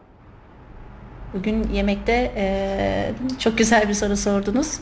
Bugün 1.33 1.67
yemekte 1.73 2.31
eee, 2.35 3.13
çok 3.39 3.57
güzel 3.57 3.89
bir 3.89 3.93
soru 3.93 4.17
sordunuz. 4.17 4.79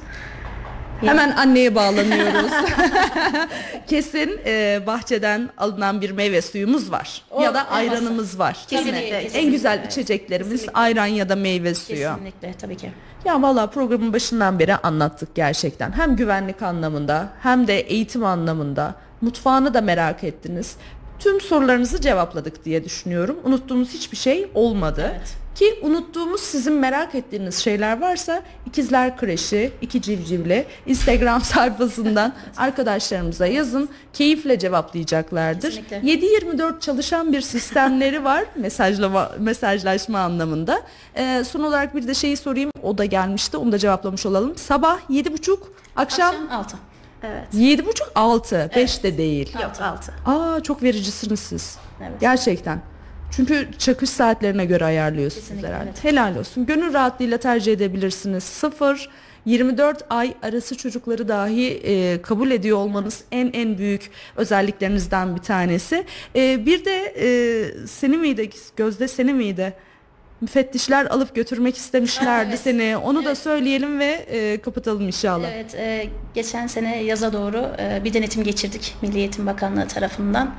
Hemen 1.08 1.32
anneye 1.32 1.76
bağlanıyoruz. 1.76 2.52
Kesin 3.88 4.40
e, 4.46 4.82
bahçeden 4.88 5.50
alınan 5.58 6.02
bir 6.02 6.12
meyve 6.12 6.42
suyumuz 6.42 6.92
var. 6.92 7.22
O 7.32 7.42
ya 7.42 7.54
da 7.54 7.70
ayranımız 7.72 8.40
var. 8.40 8.52
mi? 8.52 8.58
Kesinlikle, 8.70 9.18
En 9.18 9.24
kesinlikle. 9.24 9.50
güzel 9.52 9.86
içeceklerimiz 9.88 10.52
Kesinlikle. 10.52 10.80
ayran 10.80 11.06
ya 11.06 11.30
da 11.30 11.36
meyve 11.36 11.76
suyu. 11.76 11.98
Kesinlikle 11.98 12.54
tabii 12.54 12.78
ki. 12.78 12.92
Ya 13.26 13.42
valla 13.42 13.68
programın 13.68 14.14
başından 14.14 14.60
beri 14.60 14.76
anlattık 14.76 15.36
gerçekten. 15.36 15.92
Hem 15.92 16.16
güvenlik 16.16 16.62
anlamında 16.62 17.30
hem 17.42 17.68
de 17.68 17.80
eğitim 17.80 18.26
anlamında. 18.26 18.96
Mutfağını 19.22 19.74
da 19.74 19.82
merak 19.82 20.24
ettiniz. 20.24 20.76
Tüm 21.20 21.42
sorularınızı 21.42 22.02
cevapladık 22.02 22.66
diye 22.66 22.84
düşünüyorum. 22.84 23.40
Unuttuğumuz 23.44 23.90
hiçbir 23.94 24.18
şey 24.18 24.48
olmadı. 24.54 25.12
Evet. 25.18 25.44
Ki 25.56 25.80
unuttuğumuz 25.82 26.42
sizin 26.42 26.74
merak 26.74 27.16
ettiğiniz 27.16 27.56
şeyler 27.56 28.02
varsa 28.02 28.44
İkizler 28.66 29.18
Kreşi, 29.18 29.72
iki 29.82 30.02
civcivli 30.02 30.66
Instagram 30.86 31.42
sayfasından 31.54 32.34
arkadaşlarımıza 32.58 33.48
yazın. 33.48 33.90
Keyifle 34.14 34.60
cevaplayacaklardır. 34.60 35.72
Kesinlikle. 35.72 35.98
7-24 35.98 36.80
çalışan 36.80 37.34
bir 37.34 37.42
sistemleri 37.42 38.24
var 38.24 38.44
mesajlama 38.56 39.32
mesajlaşma 39.40 40.20
anlamında. 40.20 40.82
Ee, 41.16 41.44
son 41.48 41.64
olarak 41.64 41.96
bir 41.96 42.08
de 42.08 42.14
şeyi 42.14 42.38
sorayım. 42.38 42.72
O 42.84 42.98
da 42.98 43.06
gelmişti. 43.06 43.58
Onu 43.58 43.72
da 43.72 43.78
cevaplamış 43.78 44.26
olalım. 44.26 44.58
Sabah 44.58 45.00
7.30, 45.10 45.58
akşam, 45.96 46.36
Akşam 46.36 46.52
6. 46.52 46.78
Evet. 47.24 47.54
7.30 47.54 48.02
6, 48.16 48.70
5 48.76 49.04
de 49.04 49.18
değil. 49.18 49.54
Yok 49.62 49.72
altı. 49.82 50.14
Aa 50.26 50.60
çok 50.64 50.84
vericisiniz 50.84 51.40
siz. 51.40 51.78
Evet. 52.02 52.22
Gerçekten. 52.22 52.82
Çünkü 53.32 53.68
çakış 53.78 54.10
saatlerine 54.10 54.66
göre 54.66 54.86
ayarlıyorsunuz 54.86 55.44
Kesinlikle, 55.44 55.68
herhalde. 55.68 55.90
evet. 55.90 56.04
Helal 56.04 56.36
olsun. 56.36 56.66
Gönül 56.66 56.94
rahatlığıyla 56.94 57.38
tercih 57.38 57.74
edebilirsiniz. 57.74 58.44
0 58.44 59.10
24 59.46 60.06
ay 60.10 60.34
arası 60.42 60.78
çocukları 60.78 61.28
dahi 61.28 61.70
e, 61.70 62.22
kabul 62.22 62.52
ediyor 62.52 62.78
olmanız 62.78 63.24
en 63.32 63.50
en 63.54 63.78
büyük 63.78 64.12
özelliklerinizden 64.36 65.36
bir 65.36 65.42
tanesi. 65.42 66.06
E, 66.36 66.66
bir 66.66 66.86
de 66.86 67.14
e, 67.18 67.88
seni 67.88 68.18
miydi 68.18 68.50
Gözde 68.76 69.08
seni 69.08 69.34
miydi? 69.34 69.74
Müfettişler 70.44 71.06
alıp 71.06 71.36
götürmek 71.36 71.78
istemişlerdi 71.78 72.50
Evet. 72.50 72.60
seni. 72.60 72.98
Onu 72.98 73.26
da 73.26 73.36
söyleyelim 73.36 74.00
ve 74.00 74.06
e, 74.12 74.62
kapatalım 74.62 75.02
inşallah. 75.08 75.48
Evet, 75.54 75.76
e, 75.76 76.08
geçen 76.34 76.68
sene 76.68 77.04
yaza 77.04 77.34
doğru 77.34 77.68
e, 77.80 78.02
bir 78.04 78.14
denetim 78.14 78.44
geçirdik 78.44 78.96
Milli 79.02 79.18
Eğitim 79.20 79.46
Bakanlığı 79.46 79.88
tarafından. 79.88 80.56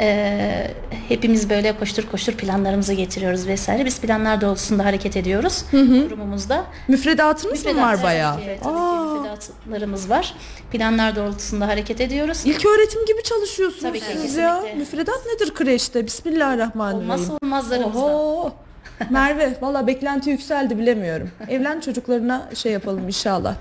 E, 0.00 0.70
hepimiz 1.08 1.50
böyle 1.50 1.76
koştur 1.78 2.06
koştur 2.10 2.32
planlarımızı 2.32 2.92
getiriyoruz 2.92 3.46
vesaire. 3.46 3.84
Biz 3.84 4.00
planlar 4.00 4.40
doğrultusunda 4.40 4.84
hareket 4.84 5.16
ediyoruz 5.16 5.64
kurumumuzda. 5.70 6.64
Müfredatınız 6.88 7.64
mı 7.64 7.70
var 7.70 7.74
Müfredat, 7.90 8.04
bayağı? 8.04 8.34
Tabii 8.34 8.44
ki, 8.44 8.58
tabii 8.62 8.74
Aa, 8.74 9.14
ki 9.14 9.20
müfredatlarımız 9.20 10.10
var. 10.10 10.34
Planlar 10.72 11.16
doğrultusunda 11.16 11.68
hareket 11.68 12.00
ediyoruz. 12.00 12.42
İlk 12.44 12.66
öğretim 12.66 13.06
gibi 13.06 13.22
çalışıyorsunuz 13.22 13.82
Tabii 13.82 14.00
ki, 14.00 14.06
siz 14.22 14.36
ya. 14.36 14.54
kesinlikle. 14.54 14.78
Müfredat 14.78 15.20
nedir 15.32 15.54
kreşte? 15.54 16.06
Bismillahirrahmanirrahim. 16.06 17.10
Olmazsa 17.10 17.32
olmazlarımızdan. 17.42 18.02
Oho. 18.04 18.52
Merve 19.10 19.56
valla 19.60 19.86
beklenti 19.86 20.30
yükseldi 20.30 20.78
bilemiyorum. 20.78 21.30
Evlen 21.48 21.80
çocuklarına 21.80 22.48
şey 22.54 22.72
yapalım 22.72 23.06
inşallah. 23.06 23.54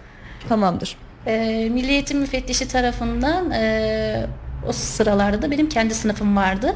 Tamamdır. 0.50 0.98
E, 1.26 1.70
Milli 1.72 1.92
Eğitim 1.92 2.20
Müfettişi 2.20 2.68
tarafından 2.68 3.52
e, 3.52 4.26
o 4.68 4.72
sıralarda 4.72 5.42
da 5.42 5.52
benim 5.52 5.70
kendi 5.70 5.94
sınıfım 5.94 6.36
vardı. 6.36 6.76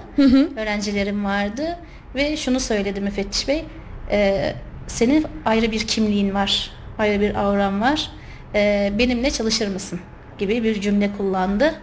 Öğrencilerim 0.57 1.25
vardı 1.25 1.77
ve 2.15 2.37
şunu 2.37 2.59
söyledi 2.59 3.01
müfettiş 3.01 3.47
bey. 3.47 3.65
e, 4.11 4.53
senin 4.87 5.25
ayrı 5.45 5.71
bir 5.71 5.87
kimliğin 5.87 6.33
var. 6.33 6.71
Ayrı 6.99 7.21
bir 7.21 7.35
auran 7.35 7.81
var. 7.81 8.11
E, 8.55 8.91
benimle 8.99 9.31
çalışır 9.31 9.67
mısın? 9.67 9.99
gibi 10.41 10.63
bir 10.63 10.81
cümle 10.81 11.09
kullandı. 11.17 11.73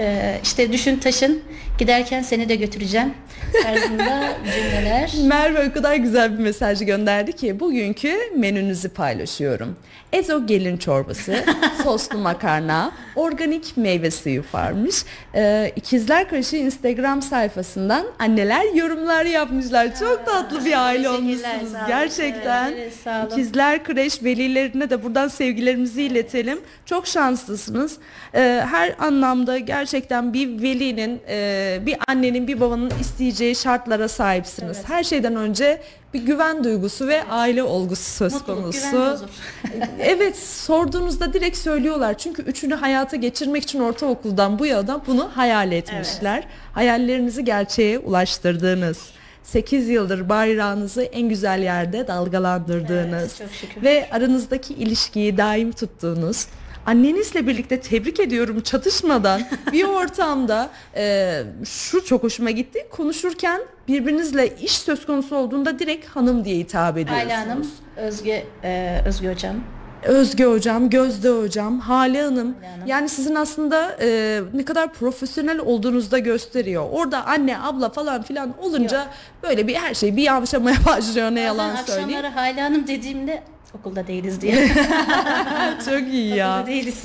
E, 0.00 0.38
işte 0.42 0.72
düşün 0.72 0.98
taşın 0.98 1.42
giderken 1.78 2.22
seni 2.22 2.48
de 2.48 2.56
götüreceğim 2.56 3.14
tarzında 3.62 4.36
cümleler. 4.54 5.12
Merve 5.24 5.68
o 5.68 5.72
kadar 5.72 5.94
güzel 5.94 6.38
bir 6.38 6.42
mesaj 6.42 6.86
gönderdi 6.86 7.32
ki 7.32 7.60
bugünkü 7.60 8.16
menünüzü 8.36 8.88
paylaşıyorum. 8.88 9.76
Ezo 10.12 10.46
gelin 10.46 10.76
çorbası, 10.76 11.44
soslu 11.84 12.18
makarna, 12.18 12.92
organik 13.16 13.76
meyve 13.76 14.10
suyu 14.10 14.42
varmış. 14.52 15.04
Ee, 15.34 15.72
İkizler 15.76 16.28
Kreşi 16.28 16.58
Instagram 16.58 17.22
sayfasından 17.22 18.06
anneler 18.18 18.74
yorumlar 18.74 19.24
yapmışlar. 19.24 19.98
Çok 19.98 20.26
tatlı 20.26 20.64
bir 20.64 20.86
aile 20.86 21.08
olmuşsunuz 21.08 21.72
gerçekten. 21.88 22.72
Evet. 22.72 23.32
İkizler 23.32 23.84
Kreş 23.84 24.22
velilerine 24.22 24.90
de 24.90 25.02
buradan 25.04 25.28
sevgilerimizi 25.28 26.02
iletelim. 26.02 26.60
Çok 26.86 27.06
şanslısınız. 27.06 27.96
Ee, 28.34 28.62
her 28.70 28.94
anlamda 28.98 29.58
gerçekten 29.58 30.32
bir 30.32 30.62
velinin, 30.62 31.20
e, 31.28 31.78
bir 31.86 31.96
annenin, 32.08 32.46
bir 32.46 32.60
babanın 32.60 32.92
isteyeceği 33.00 33.54
şartlara 33.54 34.08
sahipsiniz. 34.08 34.76
Evet. 34.76 34.88
Her 34.88 35.04
şeyden 35.04 35.36
önce 35.36 35.80
bir 36.18 36.26
güven 36.26 36.64
duygusu 36.64 37.06
ve 37.06 37.24
aile 37.24 37.62
olgusu 37.62 38.02
söz 38.02 38.32
Mutluluk, 38.32 38.62
konusu. 38.62 39.26
evet 40.00 40.36
sorduğunuzda 40.36 41.32
direkt 41.32 41.56
söylüyorlar. 41.56 42.18
Çünkü 42.18 42.42
üçünü 42.42 42.74
hayata 42.74 43.16
geçirmek 43.16 43.62
için 43.62 43.80
ortaokuldan 43.80 44.58
bu 44.58 44.66
yana 44.66 45.00
bunu 45.06 45.30
hayal 45.34 45.72
etmişler. 45.72 46.44
Hayallerinizi 46.72 47.44
gerçeğe 47.44 47.98
ulaştırdığınız. 47.98 48.98
8 49.44 49.88
yıldır 49.88 50.28
bayrağınızı 50.28 51.02
en 51.02 51.28
güzel 51.28 51.62
yerde 51.62 52.06
dalgalandırdığınız 52.06 53.40
Evet, 53.40 53.82
ve 53.82 54.08
aranızdaki 54.12 54.74
ilişkiyi 54.74 55.36
daim 55.36 55.72
tuttuğunuz 55.72 56.46
annenizle 56.88 57.46
birlikte 57.46 57.80
tebrik 57.80 58.20
ediyorum 58.20 58.60
çatışmadan 58.60 59.42
bir 59.72 59.84
ortamda 59.84 60.68
e, 60.96 61.42
şu 61.64 62.04
çok 62.04 62.22
hoşuma 62.22 62.50
gitti 62.50 62.86
konuşurken 62.90 63.60
birbirinizle 63.88 64.56
iş 64.56 64.78
söz 64.78 65.06
konusu 65.06 65.36
olduğunda 65.36 65.78
direkt 65.78 66.06
hanım 66.06 66.44
diye 66.44 66.56
hitap 66.56 66.98
ediyorsunuz. 66.98 67.32
Ayla 67.32 67.40
Hanım, 67.40 67.66
Özge, 67.96 68.46
e, 68.64 69.02
Özge 69.06 69.32
Hocam. 69.32 69.56
Özge 70.02 70.44
hocam, 70.44 70.90
Gözde 70.90 71.30
hocam, 71.30 71.80
Hale 71.80 72.22
Hanım. 72.22 72.54
Hale 72.54 72.66
Hanım. 72.66 72.86
Yani 72.86 73.08
sizin 73.08 73.34
aslında 73.34 73.96
e, 74.00 74.40
ne 74.54 74.64
kadar 74.64 74.92
profesyonel 74.92 75.58
olduğunuzu 75.58 76.10
da 76.10 76.18
gösteriyor. 76.18 76.86
Orada 76.92 77.26
anne, 77.26 77.58
abla 77.58 77.90
falan 77.90 78.22
filan 78.22 78.54
olunca 78.62 79.06
böyle 79.42 79.68
bir 79.68 79.74
her 79.74 79.94
şey 79.94 80.16
bir 80.16 80.22
yavaşlamaya 80.22 80.76
başlıyor 80.86 81.30
ne 81.30 81.40
yalan 81.40 81.72
Bazen 81.72 81.84
söyleyeyim. 81.84 82.08
akşamları 82.08 82.34
Hale 82.34 82.60
Hanım 82.60 82.86
dediğimde 82.86 83.42
Okulda 83.74 84.06
değiliz 84.06 84.40
diye. 84.40 84.68
Çok 85.84 86.08
iyi 86.12 86.34
ya. 86.34 86.56
Okulda 86.56 86.66
değiliz. 86.72 87.02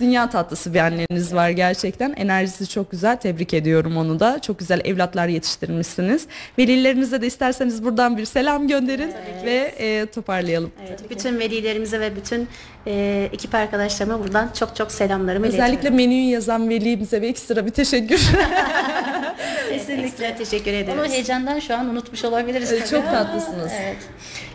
Dünya 0.00 0.30
tatlısı 0.30 0.74
bir 0.74 0.78
anneniz 0.78 1.34
var 1.34 1.50
gerçekten. 1.50 2.12
Enerjisi 2.12 2.68
çok 2.68 2.90
güzel. 2.90 3.16
Tebrik 3.16 3.54
ediyorum 3.54 3.96
onu 3.96 4.20
da. 4.20 4.38
Çok 4.38 4.58
güzel 4.58 4.80
evlatlar 4.84 5.28
yetiştirmişsiniz. 5.28 6.26
Velilerinize 6.58 7.22
de 7.22 7.26
isterseniz 7.26 7.84
buradan 7.84 8.18
bir 8.18 8.24
selam 8.24 8.68
gönderin 8.68 9.12
ve 9.44 9.74
e, 9.78 10.06
toparlayalım. 10.06 10.72
Evet, 10.88 11.10
bütün 11.10 11.38
velilerimize 11.38 12.00
ve 12.00 12.16
bütün 12.16 12.48
e, 12.86 13.28
ekip 13.32 13.54
arkadaşlarıma 13.54 14.24
buradan 14.24 14.50
çok 14.58 14.76
çok 14.76 14.92
selamlarımı 14.92 15.46
Özellikle 15.46 15.72
iletiyorum. 15.72 15.96
menüyü 15.96 16.30
yazan 16.30 16.68
velimize 16.68 17.22
bir 17.22 17.28
ekstra 17.28 17.66
bir 17.66 17.70
teşekkür. 17.70 18.20
Kesinlikle 19.70 20.36
teşekkür 20.36 20.70
Onu 20.72 20.76
ederiz. 20.78 21.12
heyecandan 21.12 21.58
şu 21.58 21.74
an 21.74 21.88
unutmuş 21.88 22.24
olabiliriz. 22.24 22.72
Evet, 22.72 22.80
tabii 22.90 23.00
çok 23.02 23.10
tatlısınız. 23.10 23.72
Evet. 23.82 23.96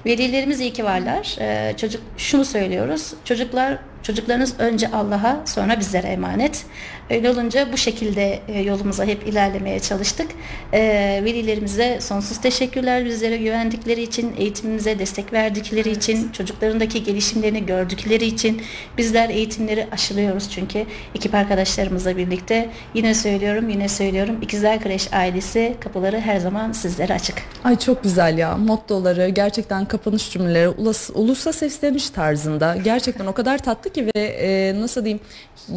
Velilerimiz 0.06 0.60
iyi 0.60 0.74
ki 0.74 0.84
varlar. 0.86 1.36
Ee, 1.40 1.74
çocuk 1.78 2.02
şunu 2.18 2.46
söylüyoruz. 2.46 3.14
Çocuklar 3.26 3.78
çocuklarınız 4.04 4.60
önce 4.60 4.92
Allah'a 4.92 5.42
sonra 5.46 5.80
bizlere 5.80 6.08
emanet. 6.08 6.66
Öyle 7.10 7.30
olunca 7.30 7.74
bu 7.74 7.78
şekilde 7.78 8.40
e, 8.48 8.60
yolumuza 8.62 9.06
hep 9.06 9.28
ilerlemeye 9.28 9.80
çalıştık. 9.80 10.28
Ee, 10.74 11.22
velilerimize 11.24 12.02
sonsuz 12.02 12.42
teşekkürler 12.42 13.06
bizlere 13.06 13.38
güvendikleri 13.38 14.02
için, 14.02 14.34
eğitimimize 14.38 15.00
destek 15.00 15.34
verdikleri 15.34 15.92
için, 15.92 16.32
çocuklarındaki 16.32 17.04
gelişimlerini 17.04 17.66
gördükleri 17.66 18.26
için 18.26 18.62
bizler 18.98 19.30
eğitimleri 19.30 19.88
aşılıyoruz 19.92 20.50
çünkü 20.50 20.86
ekip 21.16 21.36
arkadaşlarımızla 21.36 22.18
birlikte 22.18 22.70
yine 22.94 23.14
söylüyorum 23.14 23.70
yine 23.70 23.90
söylüyorum 23.90 24.38
İkizler 24.42 24.84
Kreş 24.84 25.14
ailesi 25.14 25.76
kapıları 25.80 26.20
her 26.20 26.40
zaman 26.40 26.72
sizlere 26.72 27.14
açık. 27.14 27.36
Ay 27.64 27.80
çok 27.80 28.04
güzel 28.04 28.38
ya. 28.38 28.58
Mottoları, 28.58 29.30
gerçekten 29.30 29.86
kapanış 29.86 30.32
cümleleri, 30.32 30.70
ulus, 30.70 31.10
ulusa 31.14 31.54
sesleniş 31.54 32.10
tarzında. 32.10 32.76
Gerçekten 32.84 33.26
o 33.26 33.34
kadar 33.34 33.58
tatlı 33.58 33.90
ki 33.90 34.06
ve 34.16 34.22
e, 34.22 34.82
nasıl 34.82 35.06
diyeyim 35.06 35.22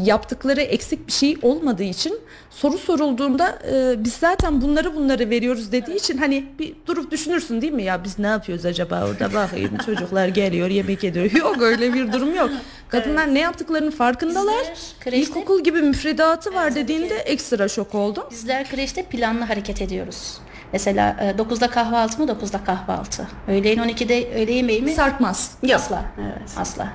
yaptıkları 0.04 0.60
eksik 0.60 1.06
bir 1.06 1.12
şey 1.12 1.21
olmadığı 1.42 1.82
için 1.82 2.18
soru 2.50 2.78
sorulduğunda 2.78 3.58
e, 3.72 4.04
biz 4.04 4.12
zaten 4.12 4.60
bunları 4.62 4.94
bunları 4.94 5.30
veriyoruz 5.30 5.72
dediği 5.72 5.96
için 5.96 6.18
hani 6.18 6.44
bir 6.58 6.74
durup 6.86 7.10
düşünürsün 7.10 7.62
değil 7.62 7.72
mi 7.72 7.82
ya 7.82 8.04
biz 8.04 8.18
ne 8.18 8.26
yapıyoruz 8.26 8.64
acaba 8.64 9.06
orada 9.08 9.34
bakayım 9.34 9.76
çocuklar 9.86 10.28
geliyor 10.28 10.68
yemek 10.68 11.04
ediyor. 11.04 11.30
Yok 11.38 11.62
öyle 11.62 11.94
bir 11.94 12.12
durum 12.12 12.34
yok. 12.34 12.50
Kadınlar 12.88 13.34
ne 13.34 13.38
yaptıklarının 13.38 13.90
farkındalar. 13.90 14.54
Bizler 14.60 14.76
kreşte- 15.00 15.16
İlkokul 15.16 15.64
gibi 15.64 15.82
müfredatı 15.82 16.54
var 16.54 16.74
dediğinde 16.74 17.14
ekstra 17.14 17.68
şok 17.68 17.94
oldum. 17.94 18.24
Bizler 18.30 18.70
kreşte 18.70 19.02
planlı 19.02 19.44
hareket 19.44 19.82
ediyoruz. 19.82 20.38
Mesela 20.72 21.16
e, 21.20 21.42
9'da 21.42 21.70
kahvaltı 21.70 22.22
mı 22.22 22.30
9'da 22.42 22.64
kahvaltı. 22.64 23.26
Öğleyin 23.48 23.78
12'de 23.78 24.34
öğle 24.42 24.52
yemeği 24.52 24.82
mi? 24.82 24.92
Sarkmaz. 24.94 25.54
Asla. 25.74 26.04
Evet. 26.20 26.50
Asla. 26.56 26.88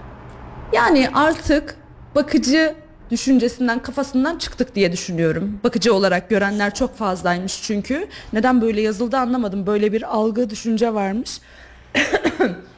Yani 0.73 1.09
artık 1.13 1.75
bakıcı 2.15 2.75
düşüncesinden 3.11 3.81
kafasından 3.81 4.37
çıktık 4.37 4.75
diye 4.75 4.91
düşünüyorum. 4.91 5.59
Bakıcı 5.63 5.93
olarak 5.93 6.29
görenler 6.29 6.73
çok 6.73 6.97
fazlaymış 6.97 7.61
çünkü. 7.63 8.07
Neden 8.33 8.61
böyle 8.61 8.81
yazıldı 8.81 9.17
anlamadım. 9.17 9.67
Böyle 9.67 9.93
bir 9.93 10.15
algı, 10.15 10.49
düşünce 10.49 10.93
varmış. 10.93 11.39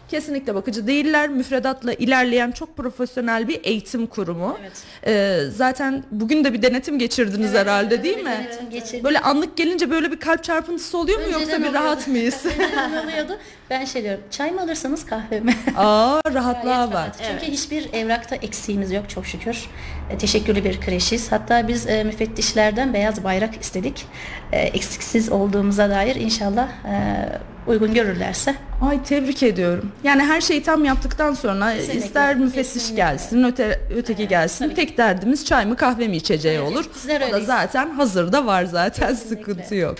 Kesinlikle 0.09 0.55
bakıcı 0.55 0.87
değiller. 0.87 1.29
Müfredatla 1.29 1.93
ilerleyen 1.93 2.51
çok 2.51 2.77
profesyonel 2.77 3.47
bir 3.47 3.59
eğitim 3.63 4.07
kurumu. 4.07 4.57
Evet. 4.61 4.71
Ee, 5.07 5.39
zaten 5.55 6.03
bugün 6.11 6.43
de 6.43 6.53
bir 6.53 6.61
denetim 6.61 6.99
geçirdiniz 6.99 7.53
herhalde 7.53 8.03
değil 8.03 8.23
mi? 8.23 8.47
geçirdik. 8.71 9.03
Böyle 9.03 9.19
anlık 9.19 9.57
gelince 9.57 9.91
böyle 9.91 10.11
bir 10.11 10.19
kalp 10.19 10.43
çarpıntısı 10.43 10.97
oluyor 10.97 11.19
mu 11.19 11.25
yoksa 11.25 11.39
Önceden 11.39 11.63
bir 11.63 11.73
rahat 11.73 12.07
mıyız? 12.07 12.45
Önceden 12.45 13.05
oluyordu. 13.05 13.37
Ben 13.69 13.85
şey 13.85 14.03
diyorum. 14.03 14.23
Çay 14.31 14.51
mı 14.51 14.61
alırsanız 14.61 15.05
kahve 15.05 15.39
mi? 15.39 15.55
Aa 15.77 16.19
rahatlığa 16.33 16.93
bak. 16.93 17.11
Çünkü 17.31 17.51
hiçbir 17.51 17.93
evrakta 17.93 18.35
eksiğimiz 18.35 18.91
yok 18.91 19.09
çok 19.09 19.25
şükür. 19.25 19.65
E, 20.09 20.17
teşekkürlü 20.17 20.63
bir 20.63 20.81
kreşiz. 20.81 21.31
Hatta 21.31 21.67
biz 21.67 21.87
e, 21.87 22.03
müfettişlerden 22.03 22.93
beyaz 22.93 23.23
bayrak 23.23 23.61
istedik. 23.61 24.05
E, 24.51 24.59
eksiksiz 24.59 25.29
olduğumuza 25.31 25.89
dair 25.89 26.15
inşallah 26.15 26.67
e, 26.85 27.25
uygun 27.67 27.93
görürlerse. 27.93 28.55
Ay 28.81 29.03
tebrik 29.03 29.43
ediyorum. 29.43 29.91
Yani 30.03 30.23
her 30.23 30.41
şeyi 30.41 30.63
tam 30.63 30.85
yaptıktan 30.85 31.33
sonra 31.33 31.73
Kesinlikle, 31.75 32.05
ister 32.05 32.35
müfettiş 32.35 32.73
kesinlikle. 32.73 32.95
gelsin, 32.95 33.43
öte, 33.43 33.79
öteki 33.95 34.27
gelsin. 34.27 34.65
tabii 34.65 34.75
Tek 34.75 34.97
derdimiz 34.97 35.45
çay 35.45 35.65
mı 35.65 35.75
kahve 35.75 36.07
mi 36.07 36.15
içeceği 36.17 36.59
olur. 36.59 36.85
bizler 36.95 37.21
o 37.29 37.31
da 37.31 37.39
zaten 37.41 37.89
hazırda 37.89 38.45
var 38.45 38.63
zaten 38.65 39.09
Kesinlikle. 39.09 39.35
sıkıntı 39.53 39.75
yok. 39.75 39.95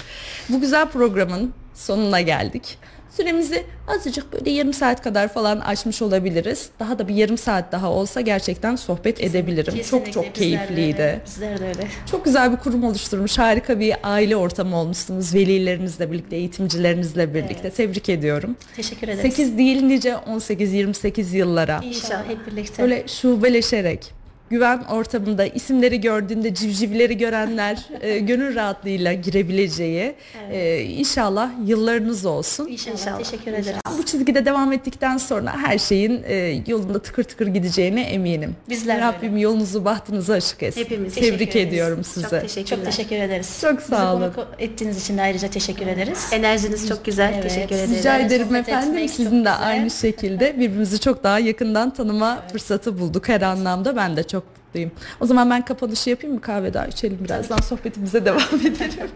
Bu 0.50 0.62
güzel 0.62 0.86
programın 0.88 1.54
sonuna 1.76 2.22
geldik. 2.22 2.78
Süremizi 3.18 3.64
azıcık 3.88 4.34
böyle 4.34 4.50
yarım 4.52 4.74
saat 4.74 5.02
kadar 5.02 5.28
falan 5.34 5.60
açmış 5.60 6.02
olabiliriz. 6.02 6.70
Daha 6.80 7.00
da 7.00 7.08
bir 7.08 7.16
yarım 7.16 7.38
saat 7.38 7.72
daha 7.72 7.92
olsa 7.92 8.22
gerçekten 8.22 8.76
sohbet 8.76 9.24
edebilirim. 9.24 9.74
Kesinlikle 9.74 10.12
çok 10.12 10.14
çok 10.14 10.36
bizler 10.36 10.36
de 10.36 10.40
keyifliydi. 10.68 11.02
öyle, 11.02 11.22
Bizler 11.26 11.60
de 11.60 11.68
öyle. 11.68 11.88
Çok 12.12 12.26
güzel 12.26 12.52
bir 12.52 12.58
kurum 12.58 12.84
oluşturmuş. 12.84 13.38
Harika 13.38 13.80
bir 13.80 13.96
aile 14.04 14.36
ortamı 14.36 14.76
olmuşsunuz. 14.78 15.34
Velilerinizle 15.36 16.12
birlikte, 16.12 16.36
eğitimcilerinizle 16.36 17.34
birlikte. 17.34 17.70
Tebrik 17.70 18.10
ediyorum. 18.10 18.56
Teşekkür 18.76 19.08
ederiz. 19.08 19.22
8 19.22 19.58
değil 19.58 19.82
nice 19.82 20.10
18-28 20.10 21.36
yıllara 21.36 21.80
İnşallah 21.84 22.28
hep 22.28 22.48
birlikte. 22.48 22.84
böyle 22.84 23.08
şubeleşerek 23.08 24.19
güven 24.50 24.80
ortamında 24.84 25.46
isimleri 25.46 26.02
gördüğünde 26.02 26.54
civcivleri 26.54 27.18
görenler 27.18 27.86
e, 28.02 28.20
gönül 28.20 28.56
rahatlığıyla 28.56 29.14
girebileceği 29.14 30.16
e, 30.52 30.80
inşallah 30.82 31.50
yıllarınız 31.66 32.26
olsun. 32.26 32.68
İnşallah. 32.68 32.94
İnşallah. 32.98 33.18
Teşekkür 33.18 33.54
ederiz. 33.54 33.80
Bu 33.98 34.06
çizgide 34.06 34.46
devam 34.46 34.74
ettikten 34.74 35.18
sonra 35.18 35.58
her 35.58 35.78
şeyin 35.78 36.24
e, 36.28 36.62
yolunda 36.68 37.00
tıkır 37.02 37.24
tıkır 37.24 37.48
gideceğine 37.48 38.02
eminim. 38.02 38.56
Bizler 38.70 39.02
Rabbim 39.02 39.38
yolunuzu 39.38 39.86
bahtınızı 39.86 40.34
açık 40.34 40.64
etsin. 40.64 40.82
Hepimiz. 40.82 41.16
Tebrik 41.16 41.40
Teşekkür 41.40 41.60
ediyorum 41.60 41.98
Çok 41.98 42.06
size. 42.06 42.42
teşekkürler. 42.42 42.78
Çok 42.78 42.86
teşekkür 42.86 43.16
ederiz. 43.16 43.58
Çok 43.62 43.82
sağ 43.82 43.96
Bizi 43.96 44.06
olun. 44.24 44.34
konuk 44.34 44.48
ettiğiniz 44.60 45.02
için 45.04 45.18
de 45.18 45.22
ayrıca 45.22 45.50
teşekkür 45.50 45.88
ederiz. 45.88 46.28
Enerjiniz 46.32 46.88
çok 46.90 47.06
güzel. 47.06 47.32
Evet, 47.34 47.44
Teşekkür 47.44 47.76
ederiz. 47.76 47.98
Rica 48.00 48.18
ederim 48.18 48.46
Sohbet 48.48 48.70
efendim. 48.70 49.00
çok 49.02 49.10
Sizin 49.10 49.32
de 49.32 49.36
güzel. 49.38 49.68
aynı 49.68 49.90
şekilde 49.90 50.54
birbirimizi 50.60 51.00
çok 51.00 51.24
daha 51.24 51.40
yakından 51.40 51.90
tanıma 51.94 52.44
fırsatı 52.52 53.00
bulduk 53.00 53.30
her 53.30 53.42
anlamda. 53.42 53.96
Ben 53.96 54.18
de 54.18 54.24
çok 54.40 54.66
mutluyum. 54.66 54.92
O 55.20 55.26
zaman 55.26 55.50
ben 55.50 55.66
kapanışı 55.66 56.10
yapayım 56.10 56.36
mı? 56.36 56.42
Kahve 56.42 56.74
daha 56.74 56.88
içelim 56.88 57.20
birazdan 57.24 57.58
sohbetimize 57.58 58.26
devam 58.26 58.42
edelim. 58.60 59.10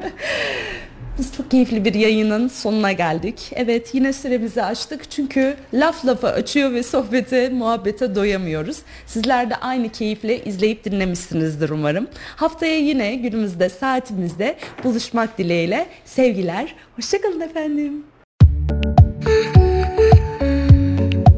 Biz 1.20 1.36
çok 1.38 1.52
keyifli 1.52 1.86
bir 1.86 1.94
yayının 1.94 2.48
sonuna 2.48 2.91
geldik. 2.91 3.52
Evet 3.56 3.95
yine 3.95 4.14
süremizi 4.14 4.64
açtık 4.64 5.12
çünkü 5.12 5.56
laf 5.74 6.06
lafa 6.06 6.28
açıyor 6.28 6.72
ve 6.72 6.84
sohbete, 6.84 7.50
muhabbete 7.50 8.16
doyamıyoruz. 8.16 8.78
Sizler 9.06 9.50
de 9.50 9.56
aynı 9.56 9.90
keyifle 9.90 10.44
izleyip 10.44 10.84
dinlemişsinizdir 10.84 11.70
umarım. 11.70 12.08
Haftaya 12.36 12.78
yine 12.78 13.16
günümüzde, 13.16 13.70
saatimizde 13.70 14.56
buluşmak 14.84 15.38
dileğiyle 15.38 15.88
sevgiler. 16.06 16.76
Hoşçakalın 16.95 17.41
efendim. 17.41 18.04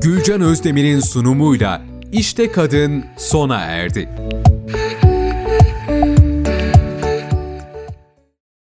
Gülcan 0.01 0.41
Özdemir'in 0.41 0.99
sunumuyla 0.99 1.81
İşte 2.17 2.51
Kadın 2.51 3.05
sona 3.17 3.59
erdi. 3.61 4.09